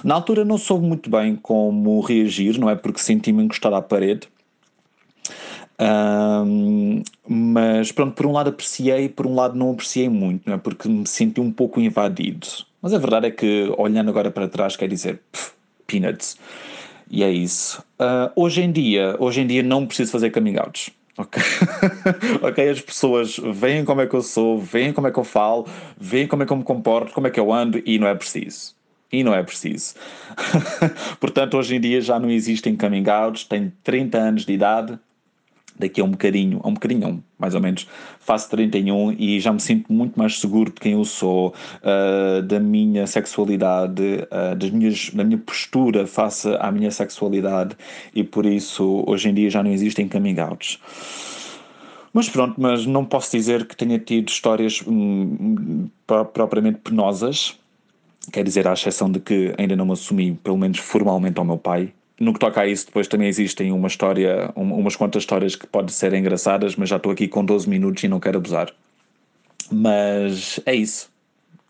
Na 0.04 0.16
altura 0.16 0.44
não 0.44 0.58
soube 0.58 0.86
muito 0.86 1.08
bem 1.08 1.34
como 1.34 1.98
reagir, 2.02 2.58
não 2.58 2.68
é? 2.68 2.74
Porque 2.76 3.00
senti-me 3.00 3.42
encostado 3.42 3.76
à 3.76 3.80
parede. 3.80 4.28
Ahm, 5.78 7.02
mas 7.26 7.90
pronto, 7.90 8.14
por 8.14 8.26
um 8.26 8.32
lado 8.32 8.50
apreciei, 8.50 9.08
por 9.08 9.26
um 9.26 9.34
lado 9.34 9.56
não 9.56 9.70
apreciei 9.70 10.10
muito, 10.10 10.46
não 10.46 10.56
é? 10.56 10.58
Porque 10.58 10.90
me 10.90 11.06
senti 11.06 11.40
um 11.40 11.50
pouco 11.50 11.80
invadido. 11.80 12.46
Mas 12.82 12.92
a 12.92 12.98
verdade 12.98 13.28
é 13.28 13.30
que, 13.30 13.72
olhando 13.78 14.10
agora 14.10 14.30
para 14.30 14.46
trás, 14.46 14.76
quer 14.76 14.88
dizer, 14.88 15.22
peanuts. 15.94 16.36
E 17.10 17.22
é 17.22 17.30
isso. 17.30 17.84
Ah, 17.98 18.32
hoje 18.34 18.62
em 18.62 18.72
dia, 18.72 19.16
hoje 19.18 19.40
em 19.40 19.46
dia 19.46 19.62
não 19.62 19.86
preciso 19.86 20.12
fazer 20.12 20.30
coming 20.30 20.56
outs. 20.58 20.90
Ok? 21.16 21.40
ok, 22.42 22.68
as 22.68 22.80
pessoas 22.80 23.38
veem 23.38 23.84
como 23.84 24.00
é 24.00 24.06
que 24.06 24.14
eu 24.14 24.22
sou, 24.22 24.58
veem 24.58 24.92
como 24.92 25.06
é 25.06 25.12
que 25.12 25.18
eu 25.18 25.24
falo, 25.24 25.68
veem 25.96 26.26
como 26.26 26.42
é 26.42 26.46
que 26.46 26.52
eu 26.52 26.56
me 26.56 26.64
comporto, 26.64 27.12
como 27.12 27.28
é 27.28 27.30
que 27.30 27.38
eu 27.38 27.52
ando 27.52 27.80
e 27.86 27.98
não 27.98 28.08
é 28.08 28.14
preciso. 28.14 28.74
E 29.12 29.22
não 29.22 29.32
é 29.32 29.42
preciso. 29.44 29.94
Portanto, 31.20 31.56
hoje 31.56 31.76
em 31.76 31.80
dia 31.80 32.00
já 32.00 32.18
não 32.18 32.28
existem 32.28 32.74
coming 32.74 33.08
outs, 33.08 33.44
tenho 33.44 33.72
30 33.84 34.18
anos 34.18 34.44
de 34.44 34.52
idade, 34.52 34.98
daqui 35.78 36.01
a 36.01 36.05
um 36.05 36.10
bocadinho, 36.10 36.60
a 36.62 36.68
um 36.68 36.74
bocadinho 36.74 37.22
mais 37.38 37.55
ou 37.55 37.60
menos, 37.60 37.86
faço 38.20 38.48
31 38.51 39.12
e 39.18 39.38
já 39.40 39.52
me 39.52 39.60
sinto 39.60 39.92
muito 39.92 40.18
mais 40.18 40.38
seguro 40.40 40.72
de 40.72 40.80
quem 40.80 40.92
eu 40.92 41.05
sou, 41.05 41.55
ah, 41.82 42.40
da 42.42 42.59
minha 42.60 43.06
sexualidade, 43.06 44.26
ah, 44.30 44.55
das 44.55 44.70
minhas, 44.70 45.10
da 45.10 45.24
minha 45.24 45.38
postura 45.38 46.06
face 46.06 46.48
à 46.59 46.70
minha 46.70 46.90
sexualidade 46.90 47.76
e 48.14 48.22
por 48.24 48.46
isso 48.46 49.05
hoje 49.06 49.28
em 49.28 49.34
dia 49.34 49.51
já 49.51 49.62
não 49.62 49.70
existem 49.70 50.09
coming 50.09 50.38
outs. 50.40 50.78
Mas 52.12 52.28
pronto, 52.28 52.55
mas 52.56 52.86
não 52.86 53.05
posso 53.05 53.36
dizer 53.36 53.66
que 53.66 53.76
tenha 53.76 53.98
tido 53.98 54.28
histórias 54.28 54.80
hum, 54.86 55.88
pro- 56.06 56.24
propriamente 56.24 56.78
penosas, 56.78 57.59
quer 58.32 58.44
dizer, 58.44 58.68
à 58.68 58.72
exceção 58.72 59.10
de 59.10 59.18
que 59.18 59.52
ainda 59.59 59.74
não 59.74 59.84
me 59.84 59.92
assumi, 59.92 60.38
pelo 60.42 60.56
menos 60.56 60.78
formalmente, 60.78 61.38
ao 61.38 61.44
meu 61.44 61.59
pai. 61.59 61.92
No 62.18 62.32
que 62.32 62.38
toca 62.38 62.60
a 62.60 62.66
isso, 62.66 62.86
depois 62.86 63.08
também 63.08 63.26
existem 63.28 63.72
uma 63.72 63.88
história, 63.88 64.50
um- 64.56 64.74
umas 64.74 64.94
quantas 64.94 65.22
histórias 65.22 65.56
que 65.56 65.66
podem 65.66 65.88
ser 65.92 66.14
engraçadas, 66.14 66.76
mas 66.76 66.88
já 66.88 66.96
estou 66.96 67.10
aqui 67.10 67.26
com 67.26 67.44
12 67.44 67.68
minutos 67.68 68.04
e 68.04 68.08
não 68.08 68.20
quero 68.20 68.38
abusar. 68.38 68.70
Mas 69.70 70.60
é 70.64 70.74
isso. 70.74 71.10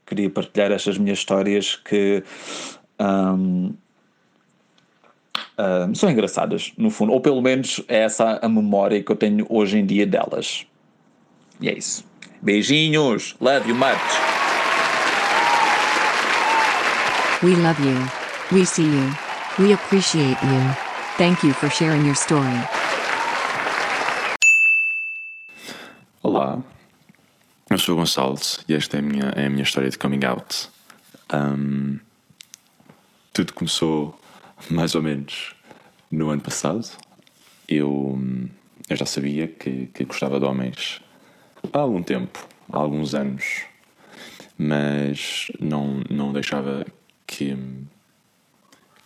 Queria 0.07 0.29
partilhar 0.29 0.71
estas 0.71 0.99
minhas 0.99 1.19
histórias 1.19 1.77
que 1.77 2.23
hum, 3.01 3.73
hum, 5.59 5.95
são 5.95 6.11
engraçadas, 6.11 6.73
no 6.77 6.91
fundo. 6.91 7.13
Ou 7.13 7.21
pelo 7.23 7.41
menos 7.41 7.83
é 7.89 8.01
essa 8.01 8.39
a 8.43 8.49
memória 8.49 9.03
que 9.03 9.11
eu 9.11 9.17
tenho 9.17 9.47
hoje 9.49 9.79
em 9.79 9.87
dia 9.87 10.07
delas. 10.07 10.67
E 11.59 11.71
é 11.71 11.79
isso. 11.79 12.05
Beijinhos! 12.43 13.35
Love 13.41 13.67
you 13.71 13.75
much! 13.75 13.99
We 17.43 17.57
love 17.57 17.81
you. 17.83 17.97
We 18.53 18.67
see 18.67 18.85
you. 18.85 19.24
We 19.57 19.73
appreciate 19.73 20.37
you. 20.43 20.61
Thank 21.17 21.45
you 21.45 21.53
for 21.53 21.71
sharing 21.71 22.05
your 22.05 22.17
story. 22.17 22.59
Olá, 26.25 26.61
eu 27.71 27.79
sou 27.79 27.95
o 27.95 27.99
Gonçalo 27.99 28.37
e 28.69 28.75
esta 28.75 28.97
é 28.97 28.99
a 28.99 29.03
minha, 29.03 29.33
é 29.37 29.47
a 29.47 29.51
minha 29.51 29.63
história 29.63 29.89
de 29.89 29.97
coming 29.97 30.25
out. 30.25 30.69
Ahm, 31.29 32.01
tudo 33.33 33.53
começou 33.53 34.19
mais 34.69 34.97
ou 34.97 35.03
menos 35.03 35.55
no 36.11 36.31
ano 36.31 36.43
passado. 36.43 36.91
Eu, 37.69 38.19
eu 38.91 38.97
já 38.97 39.07
sabia 39.07 39.47
que, 39.47 39.87
que 39.87 40.05
gostava 40.05 40.41
de 40.41 40.47
homens 40.47 41.01
há 41.73 41.79
algum 41.79 42.03
tempo, 42.03 42.45
há 42.73 42.79
alguns 42.79 43.15
anos, 43.15 43.63
mas 44.59 45.47
não, 45.61 46.03
não 46.11 46.33
deixava 46.33 46.85
que, 47.25 47.57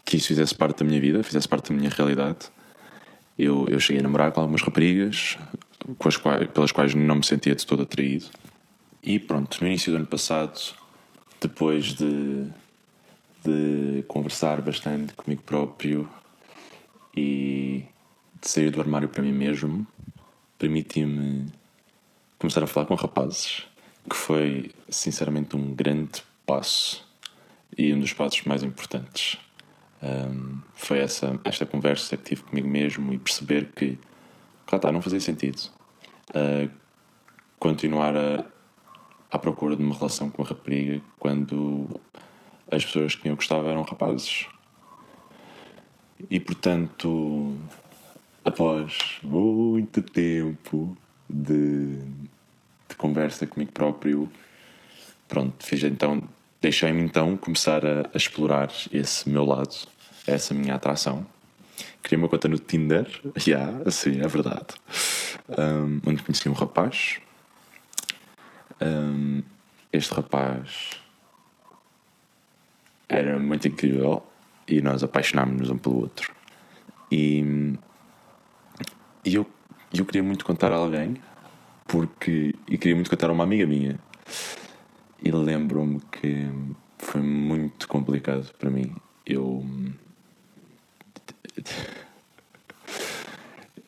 que 0.09 0.17
isso 0.17 0.29
fizesse 0.29 0.55
parte 0.55 0.79
da 0.79 0.87
minha 0.87 0.99
vida, 0.99 1.23
fizesse 1.23 1.47
parte 1.47 1.71
da 1.71 1.79
minha 1.79 1.91
realidade. 1.91 2.47
Eu, 3.39 3.67
eu 3.69 3.79
cheguei 3.79 4.01
a 4.01 4.03
namorar 4.03 4.33
com 4.33 4.41
algumas 4.41 4.63
raparigas 4.63 5.37
quais, 5.99 6.17
pelas 6.55 6.73
quais 6.73 6.95
não 6.95 7.17
me 7.17 7.27
sentia 7.27 7.55
de 7.55 7.67
todo 7.67 7.83
atraído. 7.83 8.25
E 9.03 9.19
pronto, 9.19 9.59
no 9.61 9.67
início 9.67 9.93
do 9.93 9.97
ano 9.97 10.07
passado, 10.07 10.59
depois 11.39 11.93
de, 11.93 12.47
de 13.45 14.03
conversar 14.09 14.63
bastante 14.63 15.13
comigo 15.13 15.43
próprio 15.43 16.09
e 17.15 17.85
de 18.41 18.49
sair 18.49 18.71
do 18.71 18.81
armário 18.81 19.11
para 19.11 19.23
mim 19.23 19.33
mesmo, 19.33 19.87
permiti-me 20.59 21.53
começar 22.39 22.63
a 22.63 22.67
falar 22.67 22.87
com 22.87 22.95
rapazes, 22.95 23.67
que 24.09 24.17
foi 24.17 24.71
sinceramente 24.89 25.55
um 25.55 25.75
grande 25.75 26.23
passo 26.47 27.07
e 27.77 27.93
um 27.93 28.01
dos 28.01 28.15
passos 28.15 28.43
mais 28.45 28.63
importantes. 28.63 29.39
Um, 30.03 30.61
foi 30.75 31.01
essa, 31.01 31.39
esta 31.45 31.66
conversa 31.66 32.16
que 32.16 32.23
tive 32.23 32.43
comigo 32.43 32.69
mesmo 32.69 33.12
e 33.12 33.19
perceber 33.19 33.70
que, 33.75 33.99
cá 34.66 34.77
está, 34.77 34.93
não 34.93 35.03
fazia 35.03 35.20
sentido 35.20 35.61
uh, 36.31 36.70
continuar 37.59 38.16
a, 38.16 38.45
à 39.31 39.39
procura 39.39 39.75
de 39.75 39.83
uma 39.83 39.95
relação 39.95 40.31
com 40.31 40.43
a 40.43 40.47
rapariga 40.47 41.01
quando 41.19 42.01
as 42.70 42.85
pessoas 42.85 43.15
que 43.15 43.29
eu 43.29 43.35
gostava 43.35 43.70
eram 43.70 43.83
rapazes. 43.83 44.47
E 46.31 46.39
portanto, 46.39 47.57
após 48.45 49.19
muito 49.23 50.03
tempo 50.03 50.97
de, 51.29 51.97
de 52.89 52.97
conversa 52.97 53.47
comigo 53.47 53.73
próprio, 53.73 54.31
pronto, 55.27 55.65
fiz 55.65 55.83
então, 55.83 56.23
deixei-me 56.61 57.03
então 57.03 57.37
começar 57.37 57.85
a, 57.85 58.03
a 58.13 58.17
explorar 58.17 58.71
esse 58.93 59.29
meu 59.29 59.45
lado, 59.45 59.75
essa 60.27 60.55
minha 60.55 60.75
atração. 60.75 61.27
Criei 62.03 62.19
uma 62.19 62.29
conta 62.29 62.49
no 62.49 62.59
Tinder, 62.59 63.09
já, 63.37 63.59
yeah, 63.59 63.91
sim, 63.91 64.21
é 64.21 64.29
verdade, 64.29 64.75
um, 65.49 66.01
onde 66.07 66.23
conheci 66.23 66.49
um 66.49 66.53
rapaz. 66.53 67.19
Um, 68.81 69.43
este 69.93 70.15
rapaz 70.15 70.91
era 73.09 73.39
muito 73.39 73.67
incrível 73.67 74.23
e 74.69 74.81
nós 74.83 75.03
apaixonámos-nos 75.03 75.71
um 75.71 75.79
pelo 75.79 76.03
outro. 76.03 76.33
E, 77.11 77.75
e 79.25 79.35
eu, 79.35 79.47
eu 79.93 80.05
queria 80.05 80.23
muito 80.23 80.45
contar 80.45 80.73
a 80.73 80.77
alguém, 80.77 81.17
porque 81.87 82.55
e 82.69 82.77
queria 82.77 82.95
muito 82.95 83.11
contar 83.11 83.31
a 83.31 83.33
uma 83.33 83.45
amiga 83.45 83.67
minha. 83.67 83.99
E 85.23 85.31
lembro-me 85.31 86.01
que 86.12 86.49
foi 86.99 87.20
muito 87.20 87.89
complicado 87.89 88.53
para 88.59 88.70
mim. 88.70 88.95
Eu. 89.27 89.65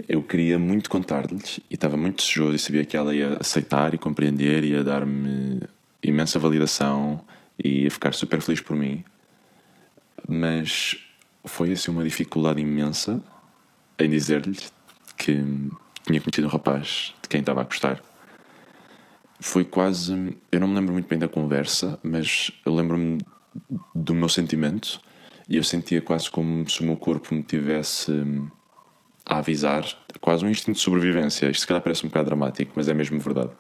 Eu 0.09 0.23
queria 0.25 0.59
muito 0.59 0.91
contar-lhes 0.91 1.61
e 1.71 1.75
estava 1.75 1.97
muito 1.97 2.17
desejoso 2.17 2.57
e 2.57 2.59
sabia 2.59 2.85
que 2.85 2.97
ela 2.97 3.15
ia 3.15 3.37
aceitar 3.39 3.95
e 3.95 3.99
compreender, 3.99 4.65
ia 4.65 4.83
dar-me 4.83 5.61
imensa 6.03 6.39
validação 6.39 7.21
e 7.63 7.85
ia 7.85 7.91
ficar 7.91 8.13
super 8.13 8.41
feliz 8.41 8.61
por 8.61 8.75
mim. 8.75 9.05
Mas 10.29 10.97
foi 11.45 11.73
assim 11.73 11.93
uma 11.93 12.03
dificuldade 12.03 12.61
imensa 12.61 13.23
em 13.99 14.11
dizer-lhes 14.11 14.73
que 15.17 15.35
tinha 16.05 16.21
conhecido 16.21 16.47
um 16.47 16.51
rapaz 16.51 17.15
de 17.23 17.29
quem 17.29 17.41
estava 17.41 17.61
a 17.61 17.65
gostar. 17.65 18.03
Foi 19.41 19.65
quase. 19.65 20.37
Eu 20.53 20.61
não 20.61 20.69
me 20.69 20.75
lembro 20.75 20.93
muito 20.93 21.09
bem 21.09 21.19
da 21.19 21.29
conversa, 21.29 21.99
mas 22.03 22.51
eu 22.65 22.75
lembro-me 22.75 23.19
do 23.95 24.15
meu 24.15 24.29
sentimento 24.29 25.01
e 25.49 25.57
eu 25.57 25.65
sentia 25.65 26.01
quase 26.01 26.31
como 26.31 26.69
se 26.69 26.81
o 26.83 26.85
meu 26.85 26.97
corpo 26.97 27.35
me 27.35 27.43
tivesse 27.43 28.13
a 29.27 29.39
avisar, 29.39 29.85
quase 30.21 30.45
um 30.45 30.51
instinto 30.51 30.77
de 30.77 30.83
sobrevivência. 30.83 31.51
Isto 31.51 31.63
se 31.63 31.67
calhar 31.67 31.83
parece 31.83 32.05
um 32.05 32.09
bocado 32.09 32.27
dramático, 32.27 32.73
mas 32.77 32.89
é 32.89 32.95
mesmo 32.95 33.19
verdade. 33.19 33.51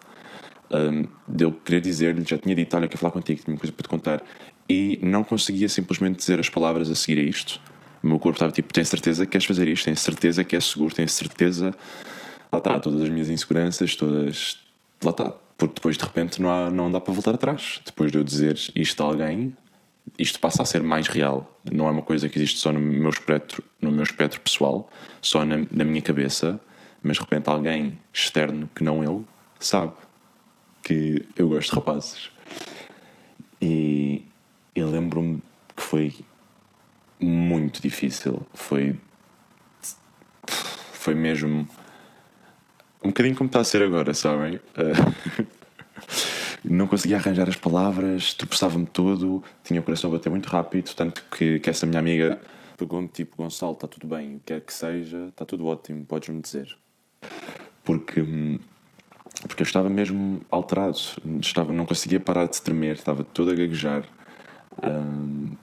Um, 0.71 1.07
de 1.27 1.45
eu 1.45 1.53
querer 1.53 1.81
dizer-lhe, 1.81 2.25
já 2.25 2.39
tinha 2.39 2.55
dito, 2.55 2.77
olha, 2.77 2.87
quero 2.87 3.01
falar 3.01 3.13
contigo, 3.13 3.41
tinha 3.43 3.55
uma 3.55 3.59
coisa 3.59 3.73
para 3.73 3.83
te 3.83 3.89
contar, 3.89 4.23
e 4.69 5.01
não 5.03 5.25
conseguia 5.25 5.69
simplesmente 5.69 6.19
dizer 6.19 6.39
as 6.39 6.49
palavras 6.49 6.89
a 6.89 6.95
seguir 6.95 7.19
a 7.21 7.25
isto, 7.25 7.61
O 8.03 8.07
meu 8.07 8.19
corpo 8.19 8.37
estava 8.37 8.53
tipo: 8.53 8.73
tens 8.73 8.89
certeza 8.89 9.27
que 9.27 9.33
queres 9.33 9.47
fazer 9.47 9.69
isto? 9.69 9.85
Tens 9.85 10.01
certeza 10.01 10.45
que 10.45 10.57
é 10.57 10.61
seguro? 10.61 10.95
Tens 10.95 11.13
certeza. 11.13 11.75
Lá 12.53 12.59
está, 12.59 12.81
todas 12.81 13.03
as 13.03 13.09
minhas 13.09 13.29
inseguranças, 13.29 13.95
todas. 13.95 14.59
Lá 15.05 15.11
está. 15.11 15.35
Porque 15.61 15.75
depois 15.75 15.99
de 15.99 16.05
repente 16.05 16.41
não, 16.41 16.51
há, 16.51 16.71
não 16.71 16.91
dá 16.91 16.99
para 16.99 17.13
voltar 17.13 17.35
atrás. 17.35 17.83
Depois 17.85 18.11
de 18.11 18.17
eu 18.17 18.25
dizer 18.25 18.59
isto 18.75 19.03
a 19.03 19.07
alguém, 19.07 19.55
isto 20.19 20.41
passa 20.41 20.63
a 20.63 20.65
ser 20.65 20.83
mais 20.83 21.07
real. 21.07 21.61
Não 21.71 21.87
é 21.87 21.91
uma 21.91 22.01
coisa 22.01 22.31
que 22.31 22.39
existe 22.39 22.59
só 22.59 22.73
no 22.73 22.81
meu 22.81 23.11
espectro, 23.11 23.63
no 23.79 23.93
meu 23.93 24.03
espectro 24.03 24.41
pessoal, 24.41 24.89
só 25.21 25.45
na, 25.45 25.59
na 25.71 25.85
minha 25.85 26.01
cabeça, 26.01 26.59
mas 27.03 27.19
de 27.19 27.23
repente 27.23 27.51
alguém 27.51 27.99
externo 28.11 28.71
que 28.75 28.83
não 28.83 29.05
eu 29.05 29.23
sabe 29.59 29.93
que 30.83 31.27
eu 31.37 31.51
gosto 31.51 31.69
de 31.69 31.77
rapazes. 31.77 32.31
E 33.61 34.25
eu 34.75 34.91
lembro-me 34.91 35.43
que 35.77 35.83
foi 35.83 36.15
muito 37.21 37.83
difícil. 37.83 38.47
Foi. 38.55 38.99
Foi 40.47 41.15
mesmo. 41.15 41.69
Um 43.03 43.09
bocadinho 43.09 43.35
como 43.35 43.49
está 43.49 43.61
a 43.61 43.65
ser 43.65 43.83
agora, 43.83 44.13
sabem? 44.15 44.61
Eh, 44.77 45.47
não 46.65 46.87
conseguia 46.87 47.17
arranjar 47.17 47.49
as 47.49 47.57
palavras, 47.57 48.35
tropeçava-me 48.35 48.87
todo, 48.87 49.43
tinha 49.65 49.81
o 49.81 49.83
coração 49.83 50.11
a 50.11 50.15
bater 50.15 50.31
muito 50.31 50.49
rápido, 50.49 50.95
tanto 50.95 51.25
que, 51.31 51.59
que 51.61 51.71
essa 51.71 51.87
minha 51.87 51.99
amiga 51.99 52.41
pegou-me 52.77 53.09
tipo: 53.09 53.37
Gonçalo, 53.37 53.73
está 53.73 53.89
tudo 53.89 54.07
bem, 54.07 54.37
o 54.37 54.39
que 54.41 54.45
quer 54.47 54.61
que 54.61 54.73
seja, 54.73 55.27
está 55.29 55.45
tudo 55.45 55.67
ótimo, 55.67 56.05
podes-me 56.05 56.41
dizer. 56.41 56.77
Porque. 57.85 58.21
hum, 58.21 58.59
Porque 59.47 59.63
eu 59.63 59.65
estava 59.67 59.89
mesmo 59.89 60.43
alterado, 60.51 60.99
estava, 61.41 61.73
não 61.73 61.87
conseguia 61.87 62.21
parar 62.21 62.47
de 62.47 62.61
tremer, 62.61 62.97
estava 62.97 63.25
todo 63.25 63.51
a 63.51 63.55
gaguejar. 63.55 64.05
Hum, 64.85 65.57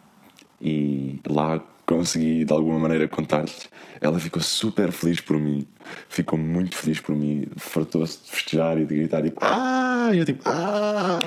e 0.60 1.20
lá 1.28 1.62
consegui 1.88 2.44
de 2.44 2.54
alguma 2.54 2.78
maneira 2.78 3.08
contar-lhes. 3.08 3.70
Ela 4.00 4.20
ficou 4.20 4.42
super 4.42 4.92
feliz 4.92 5.22
por 5.22 5.40
mim, 5.40 5.66
ficou 6.10 6.38
muito 6.38 6.76
feliz 6.76 7.00
por 7.00 7.16
mim, 7.16 7.48
fartou-se 7.56 8.20
de 8.24 8.30
festejar 8.30 8.78
e 8.78 8.86
de 8.86 8.96
gritar 8.96 9.24
tipo 9.24 9.40
ah! 9.42 10.12
E 10.14 10.18
eu 10.20 10.26
tipo 10.26 10.44
ah! 10.46 11.20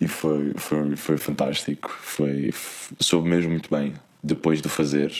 E 0.00 0.08
foi, 0.08 0.54
foi, 0.56 0.96
foi 0.96 1.18
fantástico, 1.18 1.90
foi, 2.00 2.52
soube 2.98 3.28
mesmo 3.28 3.50
muito 3.50 3.70
bem 3.70 3.92
depois 4.24 4.62
de 4.62 4.68
fazer. 4.68 5.12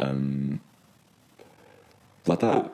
hum, 0.00 0.58
lá 2.26 2.34
está. 2.34 2.64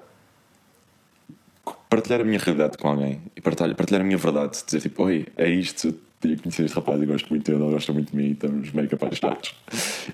Partilhar 1.89 2.21
a 2.21 2.25
minha 2.25 2.39
realidade 2.39 2.79
com 2.79 2.87
alguém 2.87 3.21
e 3.35 3.41
partilhar, 3.41 3.75
partilhar 3.75 4.01
a 4.01 4.05
minha 4.05 4.17
verdade, 4.17 4.63
dizer 4.65 4.81
tipo, 4.81 5.03
oi, 5.03 5.27
é 5.37 5.49
isto, 5.49 5.93
tinha 6.21 6.37
conhecido 6.37 6.67
este 6.67 6.75
rapaz 6.75 7.01
e 7.01 7.07
gosto 7.07 7.29
muito 7.31 7.51
dele, 7.51 7.63
ele 7.63 7.73
gosta 7.73 7.93
muito 7.93 8.11
de 8.11 8.17
mim 8.17 8.29
e 8.29 8.33
estamos 8.33 8.71
meio 8.73 8.89
apaixonados. 8.93 9.55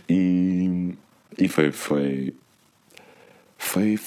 E, 0.09 0.95
e 1.39 1.49
foi, 1.49 1.73
foi. 1.73 2.35
Foi. 3.59 3.99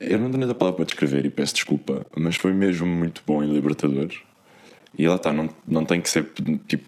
Eu 0.00 0.18
não 0.18 0.28
tenho 0.28 0.40
nada 0.40 0.54
palavra 0.54 0.78
para 0.78 0.84
descrever 0.86 1.24
e 1.24 1.30
peço 1.30 1.54
desculpa, 1.54 2.04
mas 2.16 2.36
foi 2.36 2.52
mesmo 2.52 2.86
muito 2.86 3.22
bom 3.26 3.42
e 3.42 3.46
libertador. 3.46 4.10
E 4.98 5.06
lá 5.06 5.16
está, 5.16 5.32
não, 5.32 5.48
não 5.66 5.84
tem 5.84 6.00
que 6.00 6.10
ser 6.10 6.30
tipo. 6.66 6.84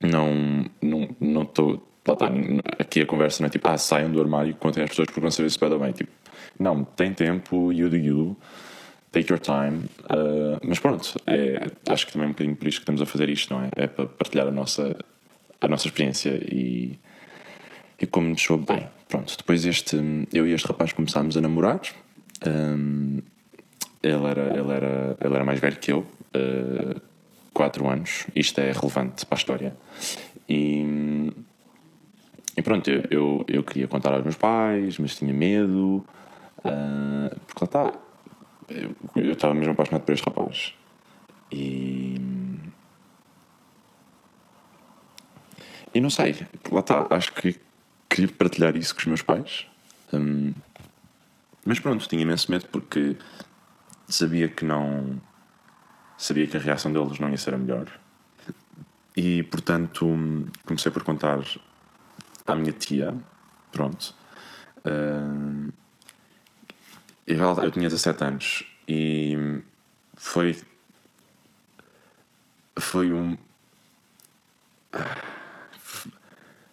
Não 0.00 0.66
não 0.82 1.16
não 1.20 1.42
estou. 1.42 1.86
Lá 2.06 2.14
está, 2.14 2.26
aqui 2.78 3.00
a 3.00 3.06
conversa 3.06 3.42
não 3.42 3.46
é 3.46 3.50
tipo, 3.50 3.66
ah, 3.66 3.78
saiam 3.78 4.10
do 4.10 4.20
armário, 4.20 4.54
contem 4.56 4.82
às 4.82 4.90
pessoas 4.90 5.06
porque 5.06 5.20
vão 5.20 5.30
saber 5.30 5.50
se 5.50 5.58
vai 5.58 5.70
dar 5.70 5.78
bem. 5.78 5.92
Tipo, 5.92 6.10
não, 6.58 6.84
tem 6.84 7.14
tempo, 7.14 7.72
you 7.72 7.88
do 7.88 7.96
you, 7.96 8.36
take 9.14 9.32
your 9.32 9.38
time. 9.38 9.84
uh, 10.10 10.58
mas 10.62 10.78
pronto, 10.80 11.14
é, 11.26 11.70
acho 11.88 12.06
que 12.06 12.12
também 12.12 12.26
é 12.26 12.28
um 12.28 12.32
bocadinho 12.32 12.56
por 12.56 12.66
isto 12.66 12.78
que 12.78 12.82
estamos 12.82 13.00
a 13.00 13.06
fazer 13.06 13.28
isto, 13.28 13.54
não 13.54 13.62
é? 13.62 13.70
É 13.76 13.86
para 13.86 14.06
partilhar 14.06 14.48
a 14.48 14.50
nossa, 14.50 14.96
a 15.60 15.68
nossa 15.68 15.86
experiência 15.86 16.30
e, 16.30 16.98
e 18.00 18.06
como 18.06 18.28
nos 18.28 18.42
soube 18.42 18.66
bem. 18.66 18.88
Pronto, 19.08 19.36
depois 19.36 19.64
este, 19.64 19.96
eu 20.32 20.46
e 20.46 20.52
este 20.52 20.66
rapaz 20.66 20.92
começámos 20.92 21.36
a 21.36 21.40
namorar. 21.40 21.80
Um, 22.44 23.20
ele, 24.02 24.24
era, 24.26 24.58
ele, 24.58 24.72
era, 24.72 25.16
ele 25.20 25.34
era 25.34 25.44
mais 25.44 25.60
velho 25.60 25.76
que 25.76 25.92
eu, 25.92 26.00
uh, 26.00 27.00
4 27.52 27.88
anos. 27.88 28.26
Isto 28.34 28.60
é 28.60 28.72
relevante 28.72 29.24
para 29.24 29.36
a 29.36 29.38
história. 29.38 29.76
E, 30.48 31.32
e 32.56 32.62
pronto, 32.62 32.90
eu, 32.90 33.04
eu, 33.10 33.44
eu 33.46 33.62
queria 33.62 33.86
contar 33.86 34.12
aos 34.12 34.24
meus 34.24 34.36
pais, 34.36 34.98
mas 34.98 35.16
tinha 35.16 35.32
medo. 35.32 36.04
uh, 36.64 37.40
porque 37.46 37.60
lá 37.60 37.66
está. 37.66 38.03
Eu, 38.68 39.32
estava 39.32 39.54
mesmo 39.54 39.72
apaixonado 39.72 40.02
por 40.02 40.12
este 40.12 40.24
rapaz. 40.24 40.74
E. 41.50 42.16
E 45.94 46.00
não 46.00 46.10
sei, 46.10 46.46
lá 46.70 46.80
está. 46.80 47.06
Acho 47.10 47.32
que 47.32 47.60
queria 48.08 48.28
partilhar 48.28 48.76
isso 48.76 48.94
com 48.94 49.00
os 49.00 49.06
meus 49.06 49.22
pais. 49.22 49.66
Hum, 50.12 50.52
mas 51.64 51.78
pronto, 51.80 52.08
tinha 52.08 52.22
imenso 52.22 52.50
medo 52.50 52.66
porque 52.68 53.16
sabia 54.08 54.48
que 54.48 54.64
não. 54.64 55.20
Sabia 56.16 56.46
que 56.46 56.56
a 56.56 56.60
reação 56.60 56.92
deles 56.92 57.18
não 57.18 57.30
ia 57.30 57.36
ser 57.36 57.54
a 57.54 57.58
melhor. 57.58 57.86
E 59.16 59.42
portanto 59.44 60.06
comecei 60.64 60.90
por 60.90 61.02
contar 61.02 61.40
à 62.46 62.54
minha 62.54 62.72
tia. 62.72 63.14
Pronto. 63.70 64.14
Hum, 64.84 65.70
eu 67.26 67.70
tinha 67.70 67.88
17 67.88 68.24
anos 68.24 68.64
e 68.86 69.62
foi. 70.14 70.56
Foi 72.76 73.12
um. 73.12 73.36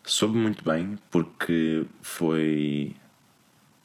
Soube 0.03 0.38
muito 0.38 0.64
bem 0.64 0.98
porque 1.10 1.86
foi. 2.02 2.95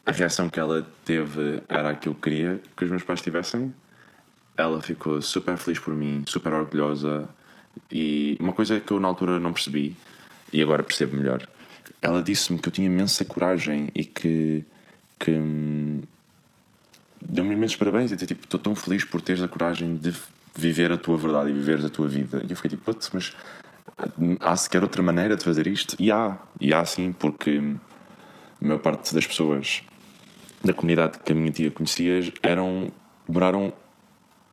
A 0.04 0.12
reação 0.12 0.48
que 0.48 0.60
ela 0.60 0.86
teve 1.04 1.62
era 1.68 1.90
aquilo 1.90 2.14
que 2.14 2.28
eu 2.28 2.32
queria 2.32 2.62
que 2.76 2.84
os 2.84 2.90
meus 2.90 3.02
pais 3.02 3.20
tivessem. 3.20 3.74
Ela 4.56 4.80
ficou 4.80 5.20
super 5.20 5.56
feliz 5.56 5.78
por 5.78 5.94
mim, 5.94 6.24
super 6.26 6.52
orgulhosa. 6.52 7.28
E 7.90 8.36
uma 8.40 8.52
coisa 8.52 8.80
que 8.80 8.90
eu 8.92 8.98
na 8.98 9.08
altura 9.08 9.38
não 9.38 9.52
percebi, 9.52 9.94
e 10.52 10.62
agora 10.62 10.82
percebo 10.82 11.16
melhor, 11.16 11.46
ela 12.00 12.22
disse-me 12.22 12.58
que 12.58 12.68
eu 12.68 12.72
tinha 12.72 12.86
imensa 12.86 13.24
coragem 13.24 13.88
e 13.94 14.04
que. 14.04 14.64
que 15.18 15.32
deu-me 17.20 17.54
imensos 17.54 17.76
parabéns 17.76 18.10
e 18.12 18.14
disse 18.14 18.26
tipo, 18.26 18.44
estou 18.44 18.58
tão 18.60 18.74
feliz 18.74 19.04
por 19.04 19.20
teres 19.20 19.42
a 19.42 19.48
coragem 19.48 19.96
de 19.96 20.12
viver 20.54 20.90
a 20.92 20.96
tua 20.96 21.16
verdade 21.16 21.50
e 21.50 21.52
viveres 21.52 21.84
a 21.84 21.88
tua 21.90 22.08
vida. 22.08 22.42
E 22.46 22.50
eu 22.50 22.56
fiquei 22.56 22.70
tipo, 22.70 22.90
mas 23.12 23.34
há 24.40 24.56
sequer 24.56 24.82
outra 24.82 25.02
maneira 25.02 25.36
de 25.36 25.44
fazer 25.44 25.66
isto? 25.66 25.96
E 25.98 26.10
há, 26.10 26.38
e 26.60 26.72
há 26.74 26.84
sim, 26.84 27.12
porque 27.12 27.60
a 28.60 28.64
maior 28.64 28.78
parte 28.78 29.14
das 29.14 29.26
pessoas 29.26 29.82
da 30.64 30.72
comunidade 30.72 31.18
que 31.24 31.32
a 31.32 31.34
minha 31.34 31.50
tia 31.52 31.70
conhecia 31.70 32.32
eram, 32.42 32.90
demoraram 33.28 33.72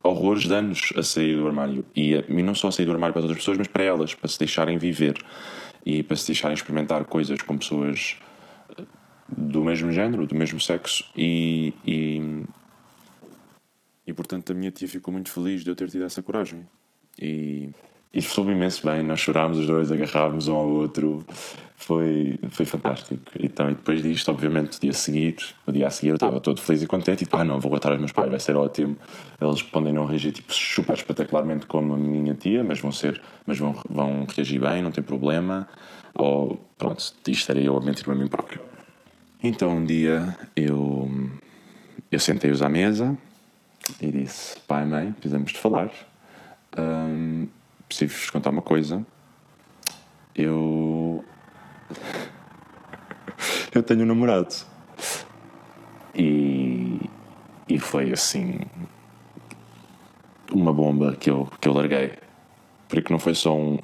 horrores 0.02 0.42
de 0.44 0.54
anos 0.54 0.92
a 0.96 1.02
sair 1.02 1.36
do 1.36 1.46
armário. 1.46 1.84
E, 1.96 2.14
a- 2.16 2.24
e 2.28 2.42
não 2.42 2.54
só 2.54 2.68
a 2.68 2.72
sair 2.72 2.84
do 2.86 2.92
armário 2.92 3.12
para 3.12 3.20
as 3.20 3.24
outras 3.24 3.38
pessoas, 3.40 3.56
mas 3.58 3.66
para 3.68 3.82
elas, 3.84 4.14
para 4.14 4.28
se 4.28 4.38
deixarem 4.38 4.76
viver 4.78 5.16
e 5.84 6.02
para 6.02 6.16
se 6.16 6.26
deixarem 6.26 6.54
experimentar 6.54 7.04
coisas 7.04 7.40
com 7.42 7.56
pessoas 7.56 8.16
eh, 8.20 8.33
do 9.28 9.64
mesmo 9.64 9.90
género, 9.92 10.26
do 10.26 10.34
mesmo 10.34 10.60
sexo. 10.60 11.04
E, 11.16 11.72
e, 11.86 12.44
e 14.06 14.12
portanto 14.12 14.52
a 14.52 14.54
minha 14.54 14.70
tia 14.70 14.88
ficou 14.88 15.12
muito 15.12 15.30
feliz 15.30 15.64
de 15.64 15.70
eu 15.70 15.76
ter 15.76 15.88
tido 15.88 16.04
essa 16.04 16.22
coragem. 16.22 16.66
E, 17.20 17.70
e 18.12 18.22
soube 18.22 18.52
imenso 18.52 18.86
bem, 18.86 19.02
nós 19.02 19.20
chorámos 19.20 19.58
os 19.58 19.66
dois, 19.66 19.90
agarrávamos 19.90 20.46
um 20.46 20.54
ao 20.54 20.68
outro, 20.68 21.24
foi, 21.76 22.38
foi 22.50 22.64
fantástico. 22.64 23.22
Então, 23.38 23.68
e 23.70 23.74
depois 23.74 24.02
disto, 24.02 24.30
obviamente, 24.30 24.80
dia 24.80 24.90
a 24.90 24.94
seguir, 24.94 25.36
o 25.66 25.72
dia 25.72 25.88
a 25.88 25.90
seguir 25.90 26.10
eu 26.10 26.14
estava 26.14 26.40
todo 26.40 26.60
feliz 26.60 26.82
e 26.82 26.86
contente, 26.86 27.22
e 27.22 27.24
tipo, 27.24 27.36
ah 27.36 27.44
não, 27.44 27.58
vou 27.58 27.70
contar 27.70 27.90
aos 27.90 27.98
meus 27.98 28.12
pais, 28.12 28.30
vai 28.30 28.38
ser 28.38 28.56
ótimo. 28.56 28.96
Eles 29.40 29.62
podem 29.62 29.92
não 29.92 30.06
reagir 30.06 30.32
tipo, 30.32 30.52
super 30.52 30.94
espetacularmente 30.94 31.66
como 31.66 31.94
a 31.94 31.96
minha 31.96 32.34
tia, 32.34 32.62
mas 32.62 32.80
vão 32.80 32.92
ser, 32.92 33.20
mas 33.46 33.58
vão, 33.58 33.74
vão 33.88 34.26
reagir 34.34 34.60
bem, 34.60 34.80
não 34.80 34.92
tem 34.92 35.02
problema. 35.02 35.68
Ou 36.14 36.56
pronto, 36.78 37.02
isto 37.26 37.50
era 37.50 37.60
eu 37.60 37.76
a 37.76 37.80
mentir-me 37.80 38.14
a 38.14 38.16
mim 38.16 38.28
próprio. 38.28 38.73
Então 39.46 39.76
um 39.76 39.84
dia 39.84 40.34
eu, 40.56 41.06
eu 42.10 42.18
sentei-os 42.18 42.62
à 42.62 42.68
mesa 42.70 43.14
e 44.00 44.10
disse: 44.10 44.58
Pai, 44.60 44.86
mãe, 44.86 45.12
precisamos 45.12 45.52
de 45.52 45.58
falar. 45.58 45.90
Hum, 46.78 47.46
Preciso-vos 47.86 48.30
contar 48.30 48.48
uma 48.48 48.62
coisa. 48.62 49.04
Eu. 50.34 51.22
Eu 53.74 53.82
tenho 53.82 54.04
um 54.04 54.06
namorado. 54.06 54.54
E. 56.14 57.00
E 57.68 57.78
foi 57.78 58.12
assim. 58.12 58.60
Uma 60.52 60.72
bomba 60.72 61.16
que 61.16 61.28
eu, 61.28 61.50
que 61.60 61.68
eu 61.68 61.72
larguei. 61.72 62.12
Porque 62.88 63.12
não 63.12 63.18
foi 63.18 63.34
só 63.34 63.54
um. 63.54 63.78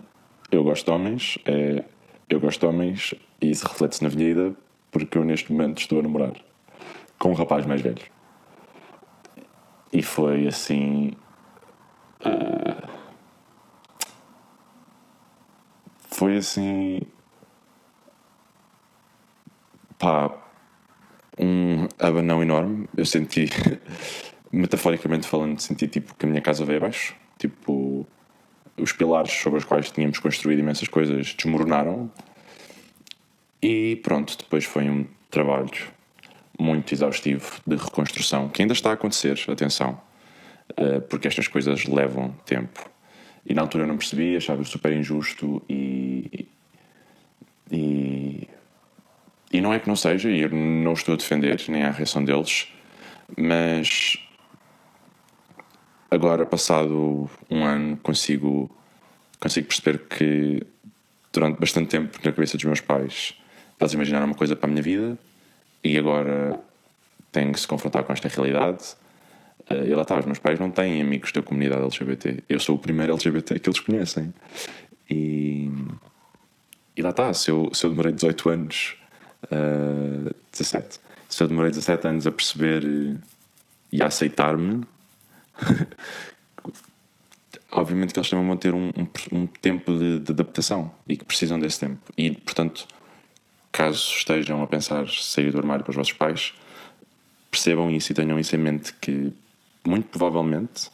Eu 0.51 0.65
gosto 0.65 0.87
de 0.87 0.91
homens, 0.93 1.39
é. 1.45 1.85
Eu 2.31 2.41
gosto 2.41 2.61
de 2.61 2.67
homens 2.67 3.15
e 3.43 3.51
isso 3.51 3.67
reflete-se 3.67 4.03
na 4.05 4.09
vida 4.09 4.55
porque 4.91 5.17
eu 5.19 5.25
neste 5.25 5.53
momento 5.53 5.79
estou 5.79 6.01
a 6.01 6.03
namorar 6.03 6.33
com 7.19 7.31
um 7.31 7.35
rapaz 7.35 7.67
mais 7.67 7.81
velho. 7.81 8.03
E 9.93 10.03
foi 10.03 10.47
assim. 10.47 11.13
ah, 12.25 12.89
foi 16.09 16.37
assim. 16.37 17.01
pá, 19.99 20.35
um 21.39 21.87
abanão 21.99 22.43
enorme. 22.43 22.89
Eu 22.97 23.05
senti, 23.05 23.49
metaforicamente 24.51 25.29
falando, 25.29 25.61
senti 25.61 25.87
tipo 25.87 26.15
que 26.15 26.27
a 26.27 26.29
minha 26.29 26.41
casa 26.43 26.65
veio 26.65 26.79
abaixo. 26.79 27.15
Tipo, 27.39 28.07
os 28.77 28.93
pilares 28.93 29.33
sobre 29.33 29.59
os 29.59 29.65
quais 29.65 29.91
tínhamos 29.91 30.19
construído 30.19 30.59
imensas 30.59 30.89
coisas 30.89 31.35
desmoronaram. 31.35 32.11
E 33.63 33.97
pronto, 33.97 34.37
depois 34.39 34.65
foi 34.65 34.89
um 34.89 35.07
trabalho 35.31 35.71
muito 36.59 36.93
exaustivo 36.93 37.61
de 37.67 37.77
reconstrução, 37.77 38.49
que 38.49 38.63
ainda 38.63 38.73
está 38.73 38.91
a 38.91 38.93
acontecer, 38.95 39.39
atenção, 39.49 40.01
eh, 40.77 41.01
porque 41.01 41.29
estas 41.29 41.49
coisas 41.49 41.85
levam 41.87 42.31
tempo. 42.45 42.89
E 43.47 43.55
na 43.55 43.63
altura 43.63 43.85
eu 43.85 43.89
não 43.89 43.97
percebi, 43.97 44.37
achava 44.37 44.63
super 44.65 44.93
injusto 44.93 45.63
e. 45.69 46.47
E. 47.71 48.49
E 49.53 49.61
não 49.61 49.75
é 49.75 49.81
que 49.81 49.89
não 49.89 49.97
seja, 49.97 50.31
e 50.31 50.41
eu 50.43 50.51
não 50.51 50.93
estou 50.93 51.15
a 51.15 51.17
defender 51.17 51.61
nem 51.69 51.83
a 51.83 51.91
reação 51.91 52.25
deles, 52.25 52.69
mas. 53.37 54.17
Agora, 56.11 56.45
passado 56.45 57.31
um 57.49 57.65
ano, 57.65 57.97
consigo, 57.99 58.71
consigo 59.39 59.69
perceber 59.69 59.99
que 60.09 60.67
durante 61.33 61.59
bastante 61.61 61.89
tempo 61.89 62.19
na 62.25 62.33
cabeça 62.33 62.57
dos 62.57 62.65
meus 62.65 62.81
pais 62.81 63.40
eles 63.81 63.93
imaginaram 63.95 64.27
uma 64.27 64.35
coisa 64.35 64.55
para 64.55 64.69
a 64.69 64.71
minha 64.71 64.83
vida 64.83 65.19
e 65.83 65.97
agora 65.99 66.61
tenho 67.33 67.53
que 67.53 67.61
se 67.61 67.67
confrontar 67.67 68.05
com 68.05 68.13
esta 68.13 68.29
realidade. 68.29 68.95
Uh, 69.71 69.87
e 69.87 69.95
lá 69.95 70.03
está, 70.03 70.19
os 70.19 70.27
meus 70.27 70.39
pais 70.39 70.59
não 70.59 70.71
têm 70.71 71.01
amigos 71.01 71.33
da 71.33 71.43
comunidade 71.43 71.83
LGBT. 71.83 72.45
Eu 72.49 72.61
sou 72.61 72.77
o 72.77 72.79
primeiro 72.79 73.13
LGBT 73.13 73.59
que 73.59 73.69
eles 73.69 73.81
conhecem. 73.81 74.35
E, 75.09 75.71
e 76.97 77.03
lá 77.03 77.11
está, 77.11 77.33
se 77.33 77.51
eu, 77.51 77.71
se 77.73 77.85
eu 77.85 77.91
demorei 77.91 78.13
18 78.13 78.51
anos, 78.51 78.97
uh, 79.45 80.35
17, 80.53 81.01
se 81.29 81.43
eu 81.43 81.49
demorei 81.49 81.71
17 81.71 82.07
anos 82.07 82.27
a 82.27 82.33
perceber 82.33 82.85
e 83.93 84.03
a 84.03 84.07
aceitar-me, 84.07 84.85
obviamente 87.73 88.13
que 88.13 88.19
eles 88.19 88.29
também 88.29 88.47
vão 88.47 88.57
ter 88.57 88.75
um, 88.75 88.89
um, 88.89 89.07
um 89.33 89.47
tempo 89.47 89.97
de, 89.97 90.21
de 90.21 90.33
adaptação 90.33 90.93
e 91.09 91.17
que 91.17 91.25
precisam 91.25 91.59
desse 91.59 91.81
tempo. 91.81 92.01
E, 92.17 92.33
portanto, 92.33 92.87
caso 93.73 94.15
estejam 94.17 94.63
a 94.63 94.67
pensar 94.67 95.09
sair 95.09 95.51
do 95.53 95.59
armário 95.59 95.85
para 95.85 95.91
os 95.91 95.97
vossos 95.97 96.13
pais, 96.13 96.53
percebam 97.51 97.91
isso 97.91 98.13
e 98.13 98.15
tenham 98.15 98.39
isso 98.39 98.55
em 98.55 98.59
mente 98.59 98.95
que 98.95 99.33
muito 99.87 100.09
provavelmente 100.09 100.91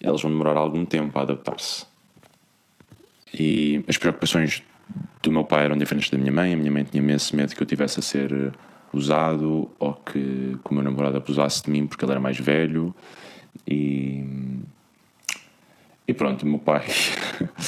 eles 0.00 0.20
vão 0.20 0.30
demorar 0.30 0.56
algum 0.56 0.84
tempo 0.84 1.18
a 1.18 1.22
adaptar-se. 1.22 1.86
E 3.32 3.84
as 3.88 3.96
preocupações 3.96 4.62
do 5.22 5.32
meu 5.32 5.44
pai 5.44 5.64
eram 5.64 5.76
diferentes 5.76 6.10
da 6.10 6.18
minha 6.18 6.32
mãe. 6.32 6.52
A 6.52 6.56
minha 6.56 6.70
mãe 6.70 6.84
tinha 6.84 7.14
esse 7.14 7.34
medo 7.34 7.54
que 7.54 7.62
eu 7.62 7.66
tivesse 7.66 7.98
a 7.98 8.02
ser 8.02 8.52
usado 8.92 9.70
ou 9.78 9.94
que, 9.94 10.56
que 10.64 10.70
o 10.70 10.74
meu 10.74 10.82
namorado 10.82 11.16
abusasse 11.16 11.62
de 11.62 11.70
mim 11.70 11.86
porque 11.86 12.04
ele 12.04 12.12
era 12.12 12.20
mais 12.20 12.38
velho. 12.38 12.94
E, 13.66 14.24
e 16.06 16.14
pronto, 16.14 16.42
o 16.42 16.46
meu 16.46 16.58
pai. 16.58 16.86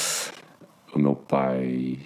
o 0.93 0.99
meu 0.99 1.15
pai 1.15 1.99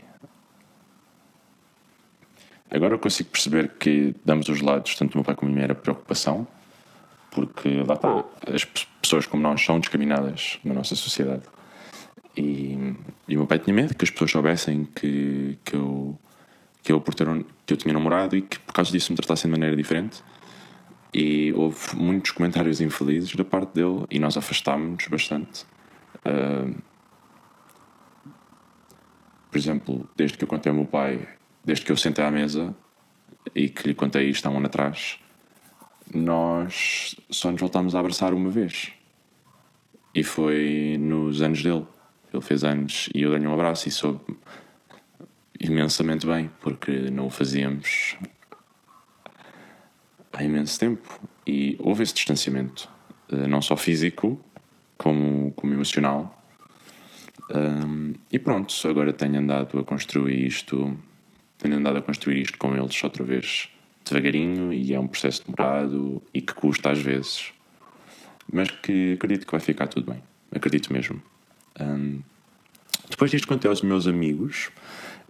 Agora 2.74 2.96
eu 2.96 3.00
consigo 3.00 3.30
perceber 3.30 3.70
que 3.78 4.16
damos 4.26 4.50
os 4.50 4.60
lados, 4.60 4.96
tanto 4.96 5.14
o 5.14 5.18
meu 5.18 5.24
pai 5.24 5.36
como 5.36 5.52
a 5.52 5.54
minha 5.54 5.66
era 5.66 5.76
preocupação, 5.76 6.48
porque 7.30 7.84
lá 7.88 7.94
está, 7.94 8.26
as 8.52 8.66
pessoas 9.00 9.28
como 9.28 9.44
nós 9.44 9.64
são 9.64 9.80
discriminadas 9.80 10.60
na 10.64 10.74
nossa 10.74 10.96
sociedade. 10.96 11.44
E, 12.36 12.96
e 13.28 13.36
o 13.36 13.40
meu 13.40 13.48
pai 13.48 13.60
tinha 13.60 13.76
medo 13.76 13.94
que 13.94 14.04
as 14.04 14.10
pessoas 14.10 14.32
soubessem 14.32 14.86
que, 14.86 15.56
que, 15.64 15.76
eu, 15.76 16.18
que, 16.82 16.92
eu, 16.92 17.00
por 17.00 17.14
ter, 17.14 17.28
que 17.64 17.74
eu 17.74 17.78
tinha 17.78 17.94
namorado 17.94 18.36
e 18.36 18.42
que 18.42 18.58
por 18.58 18.74
causa 18.74 18.92
disso 18.92 19.12
me 19.12 19.18
tratassem 19.18 19.52
de 19.52 19.52
maneira 19.52 19.78
diferente. 19.78 20.24
E 21.14 21.54
houve 21.54 21.78
muitos 21.96 22.32
comentários 22.32 22.82
infelizes 22.82 23.36
da 23.36 23.46
parte 23.46 23.76
dele 23.76 24.04
e 24.10 24.18
nós 24.18 24.36
afastámos-nos 24.36 25.08
bastante. 25.08 25.64
Uh, 26.26 26.76
por 29.52 29.58
exemplo, 29.60 30.10
desde 30.16 30.40
que 30.40 30.44
eu 30.44 30.48
contei 30.48 30.72
ao 30.72 30.76
meu 30.76 30.86
pai 30.88 31.28
desde 31.64 31.86
que 31.86 31.92
eu 31.92 31.98
sentei 31.98 32.24
à 32.24 32.32
mesa 32.32 32.76
e 33.56 33.70
que 33.70 33.88
lhe 33.88 33.94
contei 33.94 34.30
isto 34.30 34.46
há 34.46 34.50
um 34.50 34.58
ano 34.58 34.68
atrás, 34.68 35.20
nós 36.14 37.16
só 37.30 37.52
nos 37.52 37.60
voltámos 37.60 37.96
a 37.96 38.00
abraçar 38.00 38.34
uma 38.34 38.50
vez. 38.50 38.92
E 40.14 40.24
foi 40.24 40.98
nos 41.00 41.42
anos 41.42 41.64
dele. 41.64 41.86
Ele 42.32 42.42
fez 42.42 42.64
anos 42.64 43.10
e 43.14 43.22
eu 43.22 43.30
dei-lhe 43.30 43.48
um 43.48 43.54
abraço 43.54 43.88
e 43.88 43.92
soube 43.92 44.38
imensamente 45.60 46.26
bem, 46.26 46.50
porque 46.62 46.92
não 47.12 47.28
o 47.28 47.30
fazíamos 47.30 48.18
há 50.32 50.44
imenso 50.44 50.80
tempo. 50.80 51.20
E 51.46 51.76
houve 51.80 52.04
esse 52.04 52.14
distanciamento, 52.14 52.90
eh, 53.32 53.48
não 53.48 53.62
só 53.62 53.78
físico, 53.78 54.44
como, 54.98 55.52
como 55.54 55.74
emocional. 55.74 56.44
Um, 57.54 58.14
e 58.32 58.40
pronto, 58.40 58.74
agora 58.88 59.12
tenho 59.14 59.38
andado 59.40 59.78
a 59.78 59.84
construir 59.84 60.48
isto 60.48 60.98
tenho 61.58 61.78
andado 61.78 61.98
a 61.98 62.02
construir 62.02 62.42
isto 62.42 62.58
com 62.58 62.76
eles 62.76 63.04
outra 63.04 63.24
vez 63.24 63.70
devagarinho 64.06 64.74
e 64.74 64.94
é 64.94 65.00
um 65.00 65.08
processo 65.08 65.44
demorado 65.46 66.22
e 66.34 66.42
que 66.42 66.54
custa 66.54 66.92
às 66.92 67.00
vezes, 67.00 67.52
mas 68.52 68.70
que 68.70 69.14
acredito 69.14 69.46
que 69.46 69.52
vai 69.52 69.62
ficar 69.62 69.88
tudo 69.88 70.12
bem. 70.12 70.22
Acredito 70.52 70.92
mesmo. 70.92 71.22
Um, 71.80 72.22
depois 73.10 73.32
disto 73.32 73.48
contei 73.48 73.70
aos 73.70 73.82
meus 73.82 74.08
amigos 74.08 74.70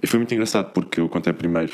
e 0.01 0.07
foi 0.07 0.19
muito 0.19 0.33
engraçado 0.33 0.73
porque 0.73 0.99
eu 0.99 1.07
contei 1.07 1.31
primeiro 1.31 1.73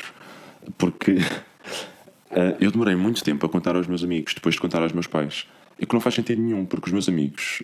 porque 0.78 1.12
uh, 1.12 2.56
eu 2.60 2.70
demorei 2.70 2.94
muito 2.94 3.24
tempo 3.24 3.44
a 3.44 3.48
contar 3.48 3.74
aos 3.74 3.86
meus 3.86 4.04
amigos 4.04 4.34
depois 4.34 4.54
de 4.54 4.60
contar 4.60 4.82
aos 4.82 4.92
meus 4.92 5.06
pais 5.06 5.46
e 5.78 5.86
que 5.86 5.92
não 5.92 6.00
faz 6.00 6.14
sentido 6.14 6.40
nenhum 6.40 6.64
porque 6.64 6.86
os 6.86 6.92
meus 6.92 7.08
amigos 7.08 7.62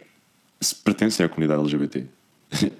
pertencem 0.84 1.24
à 1.24 1.28
comunidade 1.28 1.60
LGBT 1.60 2.06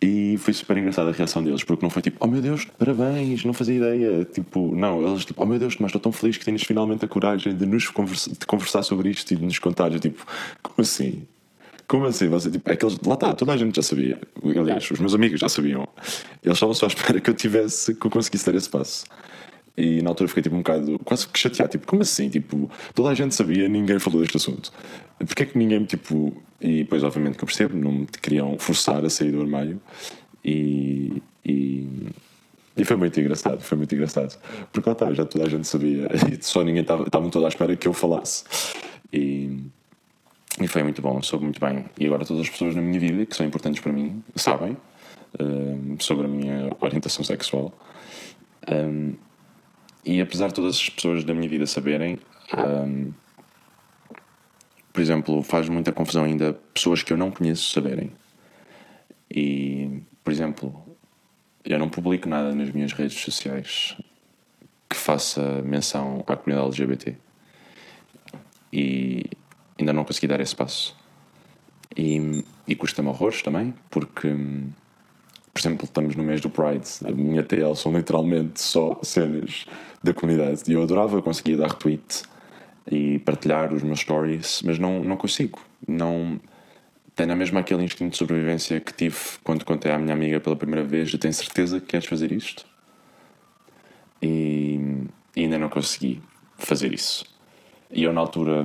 E 0.00 0.36
foi 0.38 0.54
super 0.54 0.76
engraçada 0.76 1.10
a 1.10 1.12
reação 1.12 1.42
deles, 1.42 1.64
porque 1.64 1.84
não 1.84 1.90
foi 1.90 2.00
tipo, 2.02 2.18
oh 2.20 2.28
meu 2.28 2.40
Deus, 2.40 2.64
parabéns, 2.78 3.44
não 3.44 3.52
fazia 3.52 3.74
ideia. 3.74 4.24
Tipo, 4.24 4.72
não, 4.74 5.04
eles 5.04 5.24
tipo, 5.24 5.42
oh 5.42 5.46
meu 5.46 5.58
Deus, 5.58 5.76
mas 5.78 5.88
estou 5.88 6.00
tão 6.00 6.12
feliz 6.12 6.36
que 6.36 6.44
tens 6.44 6.62
finalmente 6.62 7.04
a 7.04 7.08
coragem 7.08 7.54
de 7.56 7.66
nos 7.66 7.88
conversa, 7.88 8.30
de 8.30 8.46
conversar 8.46 8.84
sobre 8.84 9.10
isto 9.10 9.32
e 9.32 9.36
de 9.36 9.44
nos 9.44 9.58
contar. 9.58 9.92
Eu, 9.92 9.98
tipo, 9.98 10.24
como 10.62 10.76
assim? 10.78 11.26
Como 11.88 12.06
assim? 12.06 12.28
Você, 12.28 12.48
tipo, 12.48 12.70
é 12.70 12.76
que 12.76 12.84
eles, 12.84 12.96
lá 13.04 13.14
está, 13.14 13.32
toda 13.32 13.52
a 13.52 13.56
gente 13.56 13.74
já 13.74 13.82
sabia. 13.82 14.20
Aliás, 14.44 14.88
os 14.88 15.00
meus 15.00 15.14
amigos 15.14 15.40
já 15.40 15.48
sabiam. 15.48 15.88
Eles 16.44 16.56
estavam 16.56 16.74
só 16.74 16.86
à 16.86 16.88
espera 16.88 17.20
que 17.20 17.30
eu 17.30 17.34
tivesse, 17.34 17.92
que 17.94 18.06
eu 18.06 18.10
conseguisse 18.10 18.46
dar 18.46 18.56
esse 18.56 18.68
passo. 18.68 19.04
E 19.78 20.02
na 20.02 20.10
altura 20.10 20.26
fiquei 20.26 20.42
tipo 20.42 20.56
um 20.56 20.58
bocado, 20.58 20.98
quase 21.04 21.28
que 21.28 21.38
chateado, 21.38 21.70
tipo, 21.70 21.86
como 21.86 22.02
assim? 22.02 22.28
Tipo, 22.28 22.68
toda 22.92 23.10
a 23.10 23.14
gente 23.14 23.32
sabia, 23.32 23.68
ninguém 23.68 24.00
falou 24.00 24.20
deste 24.20 24.36
assunto. 24.36 24.72
Porquê 25.18 25.44
é 25.44 25.46
que 25.46 25.56
ninguém, 25.56 25.84
tipo. 25.84 26.36
E 26.60 26.78
depois, 26.78 27.04
obviamente, 27.04 27.38
que 27.38 27.44
eu 27.44 27.46
percebo, 27.46 27.76
não 27.76 27.92
me 27.92 28.06
queriam 28.06 28.58
forçar 28.58 29.04
a 29.04 29.08
sair 29.08 29.30
do 29.30 29.40
armário. 29.40 29.80
E. 30.44 31.22
e 31.44 31.86
e 32.76 32.84
foi 32.84 32.96
muito 32.96 33.18
engraçado, 33.18 33.60
foi 33.60 33.76
muito 33.76 33.92
engraçado. 33.92 34.38
Porque 34.72 34.88
lá 34.88 34.92
está, 34.92 35.12
já 35.12 35.24
toda 35.24 35.44
a 35.44 35.48
gente 35.48 35.66
sabia 35.66 36.08
e 36.30 36.44
só 36.44 36.62
ninguém 36.62 36.82
estava, 36.82 37.04
toda 37.28 37.46
à 37.46 37.48
espera 37.48 37.76
que 37.76 37.88
eu 37.88 37.92
falasse. 37.92 38.44
E, 39.12 39.64
e 40.60 40.68
foi 40.68 40.84
muito 40.84 41.02
bom, 41.02 41.20
soube 41.20 41.44
muito 41.44 41.60
bem. 41.60 41.86
E 41.98 42.06
agora 42.06 42.24
todas 42.24 42.42
as 42.42 42.48
pessoas 42.48 42.76
na 42.76 42.82
minha 42.82 43.00
vida 43.00 43.26
que 43.26 43.34
são 43.34 43.44
importantes 43.44 43.80
para 43.80 43.92
mim 43.92 44.22
sabem 44.36 44.76
um, 45.40 45.96
sobre 45.98 46.26
a 46.26 46.28
minha 46.28 46.70
orientação 46.80 47.24
sexual. 47.24 47.76
Um, 48.70 49.14
e 50.08 50.22
apesar 50.22 50.48
de 50.48 50.54
todas 50.54 50.76
as 50.76 50.88
pessoas 50.88 51.22
da 51.22 51.34
minha 51.34 51.46
vida 51.46 51.66
saberem, 51.66 52.18
um, 52.56 53.12
por 54.90 55.02
exemplo, 55.02 55.42
faz 55.42 55.68
muita 55.68 55.92
confusão 55.92 56.24
ainda 56.24 56.54
pessoas 56.72 57.02
que 57.02 57.12
eu 57.12 57.16
não 57.18 57.30
conheço 57.30 57.70
saberem. 57.70 58.10
E, 59.30 60.00
por 60.24 60.32
exemplo, 60.32 60.82
eu 61.62 61.78
não 61.78 61.90
publico 61.90 62.26
nada 62.26 62.54
nas 62.54 62.70
minhas 62.70 62.94
redes 62.94 63.20
sociais 63.20 63.98
que 64.88 64.96
faça 64.96 65.60
menção 65.60 66.24
à 66.26 66.34
comunidade 66.34 66.80
LGBT. 66.80 67.14
E 68.72 69.26
ainda 69.78 69.92
não 69.92 70.06
consegui 70.06 70.26
dar 70.26 70.40
esse 70.40 70.56
passo. 70.56 70.96
E, 71.94 72.42
e 72.66 72.74
custa-me 72.74 73.10
horrores 73.10 73.42
também, 73.42 73.74
porque 73.90 74.34
por 75.58 75.62
exemplo, 75.62 75.84
estamos 75.86 76.14
no 76.14 76.22
mês 76.22 76.40
do 76.40 76.48
Pride, 76.48 76.86
a 77.04 77.10
minha 77.10 77.42
TL 77.42 77.74
são 77.74 77.92
literalmente 77.92 78.60
só 78.60 78.96
cenas 79.02 79.66
da 80.00 80.14
comunidade 80.14 80.62
e 80.68 80.72
eu 80.72 80.82
adorava 80.84 81.20
conseguir 81.20 81.56
dar 81.56 81.70
retweet 81.70 82.22
e 82.88 83.18
partilhar 83.18 83.74
os 83.74 83.82
meus 83.82 83.98
stories, 83.98 84.62
mas 84.64 84.78
não, 84.78 85.02
não 85.02 85.16
consigo. 85.16 85.60
Não 85.86 86.40
tenho 87.16 87.36
mesmo 87.36 87.58
aquele 87.58 87.82
instinto 87.82 88.12
de 88.12 88.16
sobrevivência 88.18 88.78
que 88.78 88.92
tive 88.92 89.16
quando 89.42 89.64
contei 89.64 89.90
à 89.90 89.98
minha 89.98 90.14
amiga 90.14 90.38
pela 90.38 90.54
primeira 90.54 90.86
vez: 90.86 91.12
eu 91.12 91.18
tenho 91.18 91.34
certeza 91.34 91.80
que 91.80 91.86
queres 91.86 92.06
fazer 92.06 92.30
isto? 92.30 92.64
E, 94.22 94.78
e 95.34 95.42
ainda 95.42 95.58
não 95.58 95.68
consegui 95.68 96.22
fazer 96.56 96.94
isso. 96.94 97.24
E 97.90 98.04
eu, 98.04 98.12
na 98.12 98.20
altura, 98.20 98.64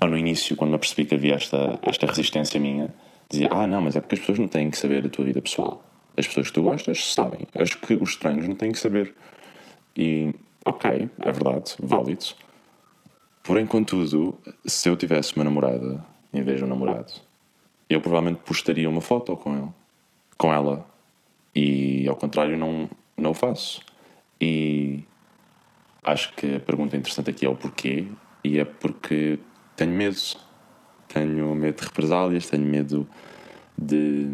ou 0.00 0.08
no 0.08 0.18
início, 0.18 0.56
quando 0.56 0.70
me 0.70 0.76
apercebi 0.76 1.04
que 1.04 1.14
havia 1.14 1.34
esta, 1.34 1.78
esta 1.84 2.04
resistência 2.04 2.58
minha, 2.58 2.92
dizia: 3.34 3.48
Ah, 3.50 3.66
não, 3.66 3.80
mas 3.80 3.96
é 3.96 4.00
porque 4.00 4.14
as 4.14 4.20
pessoas 4.20 4.38
não 4.38 4.48
têm 4.48 4.70
que 4.70 4.78
saber 4.78 5.04
a 5.06 5.08
tua 5.08 5.24
vida 5.24 5.40
pessoal. 5.40 5.84
As 6.16 6.26
pessoas 6.26 6.48
que 6.48 6.52
tu 6.54 6.62
gostas 6.62 7.12
sabem. 7.12 7.40
Acho 7.54 7.78
que 7.78 7.94
os 7.94 8.10
estranhos 8.10 8.46
não 8.46 8.54
têm 8.54 8.72
que 8.72 8.78
saber. 8.78 9.14
E 9.96 10.34
Ok, 10.66 11.10
é 11.20 11.30
verdade, 11.30 11.74
válido. 11.78 12.24
Porém, 13.42 13.66
contudo, 13.66 14.38
se 14.64 14.88
eu 14.88 14.96
tivesse 14.96 15.36
uma 15.36 15.44
namorada 15.44 16.02
em 16.32 16.42
vez 16.42 16.58
de 16.58 16.64
um 16.64 16.68
namorado, 16.68 17.12
eu 17.88 18.00
provavelmente 18.00 18.40
postaria 18.46 18.88
uma 18.88 19.02
foto 19.02 19.36
com 19.36 19.54
ele, 19.54 19.68
com 20.38 20.54
ela. 20.54 20.86
E 21.54 22.08
ao 22.08 22.16
contrário, 22.16 22.56
não, 22.56 22.88
não 23.14 23.32
o 23.32 23.34
faço. 23.34 23.82
E 24.40 25.04
acho 26.02 26.32
que 26.32 26.56
a 26.56 26.60
pergunta 26.60 26.96
interessante 26.96 27.28
aqui 27.28 27.44
é 27.44 27.48
o 27.50 27.54
porquê, 27.54 28.06
e 28.42 28.58
é 28.58 28.64
porque 28.64 29.38
tenho 29.76 29.92
medo. 29.92 30.16
Tenho 31.14 31.54
medo 31.54 31.76
de 31.76 31.84
represálias, 31.84 32.48
tenho 32.48 32.66
medo 32.66 33.08
de, 33.78 34.26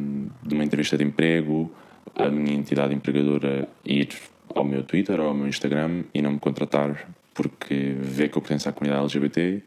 de 0.43 0.55
uma 0.55 0.65
entrevista 0.65 0.97
de 0.97 1.05
emprego, 1.05 1.71
a 2.15 2.31
minha 2.31 2.57
entidade 2.57 2.95
empregadora 2.95 3.69
ir 3.85 4.09
ao 4.55 4.65
meu 4.65 4.83
Twitter 4.83 5.21
ou 5.21 5.29
ao 5.29 5.35
meu 5.35 5.47
Instagram 5.47 6.05
e 6.15 6.23
não 6.23 6.33
me 6.33 6.41
contratar 6.41 7.07
porque 7.35 7.95
vê 7.99 8.29
que 8.29 8.37
eu 8.37 8.43
pertenço 8.43 8.69
à 8.69 8.73
comunidade 8.73 9.03
LGBT. 9.03 9.63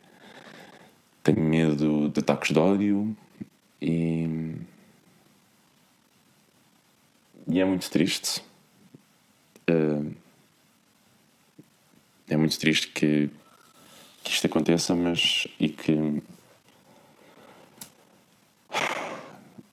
Tenho 1.23 1.41
medo 1.41 2.10
de 2.10 2.19
ataques 2.19 2.52
de 2.52 2.60
ódio 2.60 3.15
e. 3.81 4.56
E 7.48 7.60
é 7.60 7.65
muito 7.65 7.90
triste. 7.90 8.44
Uh, 9.69 10.14
é 12.30 12.38
muito 12.38 12.57
triste 12.60 12.88
que, 12.90 13.30
que 14.23 14.31
isto 14.31 14.45
aconteça, 14.48 14.95
mas. 14.95 15.48
e 15.60 15.69
que. 15.69 16.22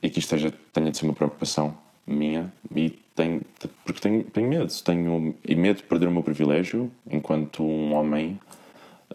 E 0.02 0.08
que 0.08 0.18
isto 0.18 0.34
esteja, 0.34 0.54
tenha 0.72 0.90
de 0.90 0.98
ser 0.98 1.04
uma 1.04 1.14
preocupação 1.14 1.76
minha 2.06 2.52
e 2.74 2.90
tenho, 3.14 3.42
porque 3.84 4.00
tenho, 4.00 4.24
tenho 4.24 4.48
medo. 4.48 4.72
Tenho 4.82 5.34
e 5.44 5.54
medo 5.54 5.76
de 5.76 5.82
perder 5.84 6.08
o 6.08 6.10
meu 6.10 6.22
privilégio 6.22 6.90
enquanto 7.08 7.62
um 7.62 7.94
homem 7.94 8.40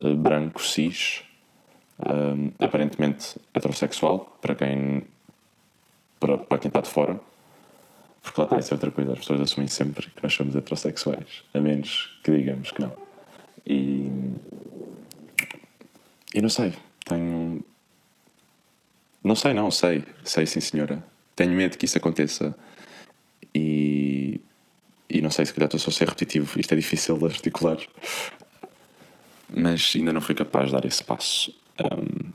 uh, 0.02 0.16
branco, 0.16 0.62
cis, 0.62 1.24
uh, 2.00 2.54
aparentemente 2.60 3.40
heterossexual, 3.54 4.38
para 4.42 4.56
quem, 4.56 5.04
para, 6.20 6.38
para 6.38 6.58
quem 6.60 6.70
está 6.70 6.82
de 6.82 6.90
fora. 6.90 7.20
Porque 8.22 8.42
lá 8.42 8.46
está, 8.46 8.60
isso 8.60 8.74
é 8.74 8.76
outra 8.76 8.92
coisa. 8.92 9.14
As 9.14 9.20
pessoas 9.20 9.42
assumem 9.42 9.68
sempre 9.68 10.10
que 10.10 10.24
nós 10.24 10.34
somos 10.34 10.56
heterossexuais, 10.56 11.44
a 11.54 11.60
menos 11.60 12.18
que 12.24 12.32
digamos 12.32 12.72
que 12.72 12.82
não. 12.82 12.94
E. 13.66 14.10
E 16.34 16.42
não 16.42 16.50
sei, 16.50 16.74
tenho. 17.06 17.64
Não 19.26 19.36
sei, 19.36 19.56
não, 19.56 19.72
sei. 19.72 20.04
Sei, 20.24 20.46
sim, 20.46 20.60
senhora. 20.60 21.04
Tenho 21.36 21.52
medo 21.52 21.80
que 21.80 21.86
isso 21.86 21.98
aconteça 21.98 22.56
e, 23.56 24.40
e 25.10 25.20
não 25.20 25.32
sei 25.32 25.48
se 25.48 25.54
calhar 25.54 25.66
estou 25.66 25.80
só 25.80 25.90
a 25.90 25.94
ser 25.94 26.08
repetitivo, 26.08 26.60
isto 26.60 26.72
é 26.72 26.76
difícil 26.78 27.18
de 27.18 27.26
articular, 27.26 27.78
mas 29.50 29.94
ainda 29.96 30.14
não 30.14 30.22
fui 30.22 30.36
capaz 30.36 30.68
de 30.68 30.74
dar 30.74 30.86
esse 30.86 31.04
passo. 31.04 31.52
Um, 31.82 32.32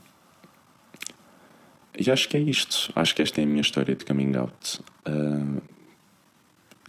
e 1.97 2.11
acho 2.11 2.27
que 2.27 2.35
é 2.35 2.41
isto. 2.41 2.91
Acho 2.93 3.15
que 3.15 3.21
esta 3.21 3.39
é 3.39 3.45
a 3.45 3.47
minha 3.47 3.61
história 3.61 3.95
de 3.95 4.03
coming 4.03 4.35
out. 4.35 4.81
Uh, 5.07 5.61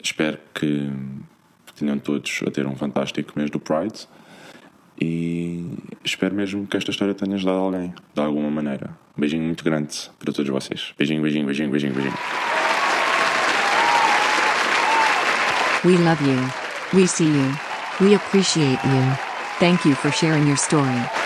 espero 0.02 0.38
que 0.52 0.90
tenham 1.76 1.98
todos 2.00 2.40
a 2.44 2.50
ter 2.50 2.66
um 2.66 2.74
fantástico 2.74 3.32
mês 3.36 3.50
do 3.50 3.60
Pride 3.60 4.08
e 5.01 5.64
espero 6.05 6.35
mesmo 6.35 6.66
que 6.66 6.77
esta 6.77 6.90
história 6.90 7.14
tenha 7.14 7.36
ajudado 7.36 7.59
alguém 7.59 7.94
de 8.14 8.20
alguma 8.20 8.51
maneira. 8.51 8.90
Um 9.16 9.20
beijinho 9.20 9.43
muito 9.43 9.64
grande 9.64 10.10
para 10.19 10.32
todos 10.32 10.51
vocês. 10.51 10.94
Beijinho, 10.98 11.23
beijinho, 11.23 11.47
beijinho, 11.47 11.70
beijinho, 11.70 11.94
beijinho. 11.94 12.16
We 15.85 15.97
love 15.98 16.23
you. 16.23 16.39
We 16.93 17.06
see 17.06 17.27
you. 17.27 17.59
We 18.01 18.14
appreciate 18.14 18.78
you. 18.85 19.19
Thank 19.59 19.85
you 19.85 19.94
for 19.94 20.10
sharing 20.12 20.47
your 20.47 20.56
story. 20.56 21.21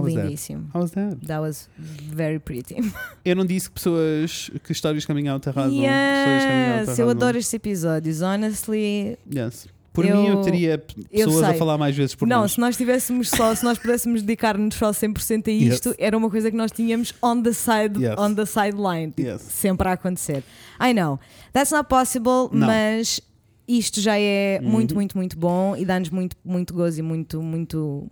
How 0.00 0.14
that? 0.14 0.22
Lindíssimo. 0.26 0.68
How 0.74 0.80
was 0.82 0.90
that? 0.92 1.16
That 1.26 1.40
was 1.40 1.68
very 2.12 2.38
pretty. 2.38 2.76
Eu 3.24 3.36
não 3.36 3.44
disse 3.46 3.68
que 3.68 3.74
pessoas 3.74 4.50
que 4.64 4.72
histórias 4.72 5.04
coming 5.04 5.28
out 5.28 5.48
arrasam. 5.48 5.72
Yes, 5.74 6.98
eu 6.98 7.08
adoro 7.10 7.38
estes 7.38 7.54
episódios. 7.54 8.22
Honestly, 8.22 9.18
Yes. 9.32 9.66
Por 9.92 10.04
Eu- 10.04 10.16
mim, 10.16 10.28
eu 10.28 10.40
teria 10.42 10.74
eu 11.10 11.26
pessoas 11.26 11.42
a 11.42 11.48
sei. 11.50 11.58
falar 11.58 11.76
mais 11.76 11.96
vezes 11.96 12.14
por 12.14 12.26
não, 12.28 12.42
nós. 12.42 12.52
se 12.52 12.60
nós 12.60 12.76
tivéssemos 12.76 13.28
só, 13.28 13.52
se 13.56 13.64
nós 13.64 13.76
pudéssemos 13.76 14.22
dedicar-nos 14.22 14.76
só 14.76 14.92
100% 14.92 15.48
a 15.48 15.50
isto, 15.50 15.88
Yes. 15.88 15.96
era 15.98 16.16
uma 16.16 16.30
coisa 16.30 16.48
que 16.48 16.56
nós 16.56 16.70
tínhamos 16.70 17.12
on 17.20 17.42
the 17.42 17.52
side, 17.52 18.00
Yes. 18.00 18.14
on 18.16 18.32
the 18.32 18.46
sideline, 18.46 19.08
tipo, 19.10 19.28
Yes. 19.28 19.42
sempre 19.42 19.88
a 19.88 19.92
acontecer. 19.94 20.44
I 20.80 20.94
know, 20.94 21.18
that's 21.52 21.72
not 21.72 21.88
possible, 21.88 22.48
Não. 22.52 22.68
mas 22.68 23.20
isto 23.66 24.00
já 24.00 24.16
é 24.16 24.60
muito, 24.62 24.92
Uhum. 24.92 24.94
muito, 24.96 25.16
muito 25.18 25.36
bom 25.36 25.76
e 25.76 25.84
dá-nos 25.84 26.10
muito, 26.10 26.36
muito 26.44 26.72
gozo 26.72 27.00
e 27.00 27.02
muito, 27.02 27.42
muito, 27.42 28.08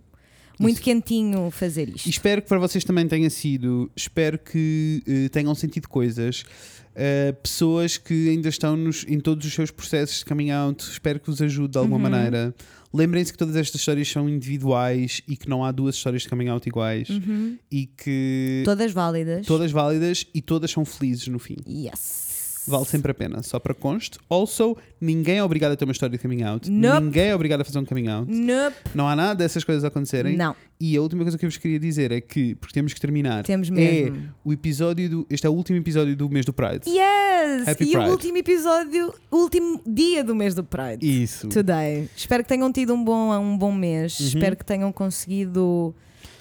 muito 0.59 0.75
Isso. 0.75 0.83
quentinho 0.83 1.49
fazer 1.51 1.89
isto. 1.89 2.09
Espero 2.09 2.41
que 2.41 2.47
para 2.49 2.59
vocês 2.59 2.83
também 2.83 3.07
tenha 3.07 3.29
sido. 3.29 3.89
Espero 3.95 4.37
que 4.37 5.01
eh, 5.07 5.29
tenham 5.29 5.55
sentido 5.55 5.87
coisas. 5.87 6.43
Eh, 6.95 7.31
pessoas 7.41 7.97
que 7.97 8.29
ainda 8.29 8.49
estão 8.49 8.75
nos, 8.75 9.05
em 9.07 9.19
todos 9.19 9.45
os 9.47 9.53
seus 9.53 9.71
processos 9.71 10.19
de 10.19 10.25
coming 10.25 10.51
out. 10.51 10.83
Espero 10.83 11.19
que 11.19 11.27
vos 11.27 11.41
ajude 11.41 11.69
de 11.73 11.77
alguma 11.77 11.95
Uhum. 11.95 12.01
maneira. 12.11 12.53
Lembrem-se 12.93 13.31
que 13.31 13.37
todas 13.37 13.55
estas 13.55 13.79
histórias 13.81 14.09
são 14.09 14.27
individuais 14.27 15.21
e 15.27 15.37
que 15.37 15.47
não 15.47 15.63
há 15.63 15.71
duas 15.71 15.95
histórias 15.95 16.23
de 16.23 16.29
coming 16.29 16.47
out 16.49 16.67
iguais. 16.67 17.07
Uhum. 17.09 17.57
E 17.71 17.85
que. 17.85 18.63
Todas 18.65 18.91
válidas. 18.91 19.45
Todas 19.45 19.71
válidas 19.71 20.25
e 20.33 20.41
todas 20.41 20.71
são 20.71 20.83
felizes 20.83 21.27
no 21.27 21.37
fim. 21.39 21.55
Yes. 21.67 22.28
Vale 22.69 22.85
sempre 22.85 23.11
a 23.11 23.13
pena, 23.15 23.41
só 23.43 23.59
para 23.59 23.73
conste. 23.73 24.17
Also, 24.29 24.77
ninguém 25.01 25.37
é 25.37 25.43
obrigado 25.43 25.71
a 25.71 25.75
ter 25.75 25.85
uma 25.85 25.91
história 25.91 26.15
de 26.17 26.21
coming 26.21 26.43
out. 26.43 26.69
Nope. 26.69 27.01
Ninguém 27.05 27.27
é 27.29 27.35
obrigado 27.35 27.61
a 27.61 27.65
fazer 27.65 27.79
um 27.79 27.85
coming 27.85 28.07
out. 28.07 28.31
Nope. 28.31 28.75
Não 28.93 29.07
há 29.07 29.15
nada 29.15 29.35
dessas 29.35 29.63
coisas 29.63 29.83
a 29.83 29.87
acontecerem. 29.87 30.37
Não. 30.37 30.55
E 30.79 30.95
a 30.95 31.01
última 31.01 31.23
coisa 31.23 31.37
que 31.37 31.45
eu 31.45 31.49
vos 31.49 31.57
queria 31.57 31.79
dizer 31.79 32.11
é 32.11 32.21
que, 32.21 32.55
porque 32.55 32.73
temos 32.73 32.93
que 32.93 33.01
terminar, 33.01 33.43
Temos 33.43 33.67
é 33.69 33.71
mesmo. 33.71 34.33
o 34.45 34.53
episódio 34.53 35.09
do. 35.09 35.27
Este 35.29 35.45
é 35.45 35.49
o 35.49 35.53
último 35.53 35.77
episódio 35.77 36.15
do 36.15 36.29
mês 36.29 36.45
do 36.45 36.53
Pride. 36.53 36.87
Yes! 36.89 37.67
Happy 37.67 37.83
e 37.83 37.91
Pride. 37.91 37.97
o 38.07 38.11
último 38.11 38.37
episódio, 38.37 39.13
o 39.31 39.37
último 39.37 39.81
dia 39.85 40.23
do 40.23 40.33
mês 40.35 40.53
do 40.55 40.63
Pride. 40.63 40.99
Isso. 41.23 41.49
Today. 41.49 42.07
Espero 42.15 42.43
que 42.43 42.49
tenham 42.49 42.71
tido 42.71 42.93
um 42.93 43.03
bom, 43.03 43.37
um 43.37 43.57
bom 43.57 43.71
mês. 43.73 44.17
Uhum. 44.19 44.27
Espero 44.27 44.55
que 44.55 44.63
tenham 44.63 44.91
conseguido 44.91 45.93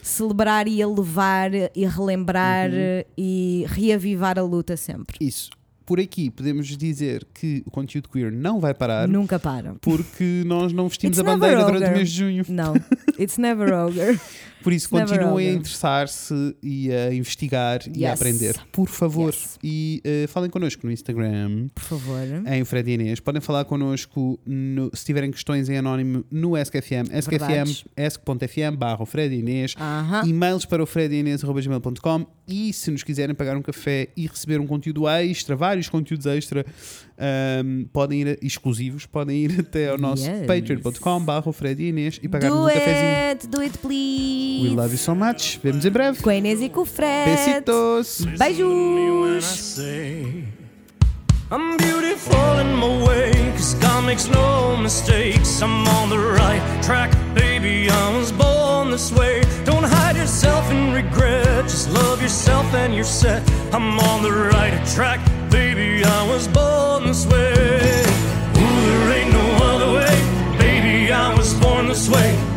celebrar 0.02 0.66
e 0.68 0.80
elevar 0.80 1.50
e 1.55 1.84
relembrar 1.86 2.70
Uhum. 2.70 3.05
e 3.16 3.64
reavivar 3.68 4.38
a 4.38 4.42
luta 4.42 4.76
sempre. 4.76 5.16
Isso. 5.20 5.50
Por 5.89 5.98
aqui 5.98 6.28
podemos 6.28 6.66
dizer 6.77 7.27
que 7.32 7.62
o 7.65 7.70
conteúdo 7.70 8.10
queer 8.10 8.31
não 8.31 8.60
vai 8.60 8.74
parar 8.74 9.09
Nunca 9.09 9.39
param. 9.39 9.77
porque 9.81 10.43
nós 10.44 10.70
não 10.70 10.86
vestimos 10.86 11.16
It's 11.16 11.27
a 11.27 11.32
bandeira 11.32 11.65
durante 11.65 11.89
o 11.89 11.93
mês 11.94 12.10
de 12.10 12.15
junho. 12.19 12.44
Não, 12.47 12.74
it's 13.19 13.39
never 13.39 13.73
over. 13.73 14.20
Por 14.68 14.72
isso, 14.74 14.94
never 14.94 15.18
continuem 15.18 15.48
a 15.48 15.52
interessar-se 15.54 16.34
e 16.62 16.92
a 16.92 17.14
investigar 17.14 17.80
e 17.94 18.04
a 18.04 18.10
Yes. 18.10 18.20
aprender. 18.20 18.56
Por 18.70 18.86
favor. 18.88 19.32
Yes. 19.32 19.58
E 19.64 20.02
eh, 20.04 20.26
falem 20.28 20.50
connosco 20.50 20.84
no 20.86 20.92
Instagram. 20.92 21.68
Por 21.74 21.82
favor. 21.84 22.18
em 22.46 22.64
Fred 22.66 22.90
Inês. 22.90 23.18
Podem 23.18 23.40
falar 23.40 23.64
connosco 23.64 24.38
no- 24.44 24.90
se 24.92 25.06
tiverem 25.06 25.30
questões 25.30 25.70
em 25.70 25.78
anónimo 25.78 26.22
no 26.30 26.54
SKFM, 26.56 27.08
skfm, 27.16 28.76
barra 28.76 29.02
o 29.02 29.06
Fred 29.06 29.34
Inês. 29.34 29.74
Aham. 29.78 30.22
E-mails 30.26 30.64
para 30.66 30.82
o 30.82 30.86
fredinês.gmail.com 30.86 32.26
e 32.46 32.72
se 32.72 32.90
nos 32.90 33.02
quiserem 33.02 33.34
pagar 33.34 33.56
um 33.56 33.62
café 33.62 34.08
e 34.16 34.26
receber 34.26 34.60
um 34.60 34.66
conteúdo 34.66 35.08
extra, 35.08 35.56
vários 35.56 35.88
conteúdos 35.88 36.26
extra, 36.26 36.64
ahm, 37.18 37.84
podem 37.92 38.20
ir 38.22 38.28
a- 38.28 38.36
exclusivos, 38.46 39.04
podem 39.06 39.44
ir 39.44 39.60
até 39.60 39.88
ao 39.90 39.98
nosso 39.98 40.24
Yes. 40.28 40.46
patreon.com 40.46 41.20
barra 41.20 41.48
o 41.48 41.52
Fred 41.52 41.82
e 41.82 41.88
Inês 41.88 42.18
e 42.22 42.28
pagar-nos 42.28 42.58
Do 42.58 42.64
um 42.64 42.68
cafezinho. 42.68 43.30
it, 43.32 43.46
do 43.48 43.60
it 43.60 43.78
please. 43.78 44.68
We 44.68 44.74
love 44.74 44.92
you 44.92 44.98
so 44.98 45.14
much. 45.14 45.58
Vemos 45.62 45.84
em 45.84 45.90
breve. 45.90 46.22
Com 46.22 46.30
a 46.30 46.34
Inês 46.36 46.60
e 46.62 46.68
com 46.68 46.80
o 46.82 46.84
Fred. 46.86 47.30
Besitos. 47.30 48.24
Beijos. 48.38 49.78
I'm 51.50 51.78
beautiful 51.78 52.58
in 52.58 52.74
my 52.74 53.06
way, 53.06 53.32
cause 53.52 53.72
God 53.74 54.04
makes 54.04 54.28
no 54.28 54.76
mistakes. 54.76 55.62
I'm 55.62 55.88
on 55.88 56.10
the 56.10 56.18
right 56.18 56.60
track, 56.82 57.10
baby, 57.34 57.88
I 57.88 58.18
was 58.18 58.32
born 58.32 58.90
this 58.90 59.10
way. 59.10 59.42
Don't 59.64 59.84
hide 59.84 60.16
yourself 60.16 60.70
in 60.70 60.92
regret, 60.92 61.64
just 61.64 61.90
love 61.90 62.20
yourself 62.20 62.66
and 62.74 62.94
you're 62.94 63.02
set. 63.02 63.42
I'm 63.72 63.98
on 63.98 64.22
the 64.22 64.30
right 64.30 64.86
track, 64.88 65.20
baby, 65.50 66.04
I 66.04 66.28
was 66.28 66.46
born 66.48 67.06
this 67.06 67.24
way. 67.24 68.02
Ooh, 68.60 68.80
there 68.86 69.18
ain't 69.18 69.32
no 69.32 69.48
other 69.72 69.92
way, 69.94 70.58
baby, 70.58 71.10
I 71.10 71.34
was 71.34 71.54
born 71.54 71.88
this 71.88 72.10
way. 72.10 72.47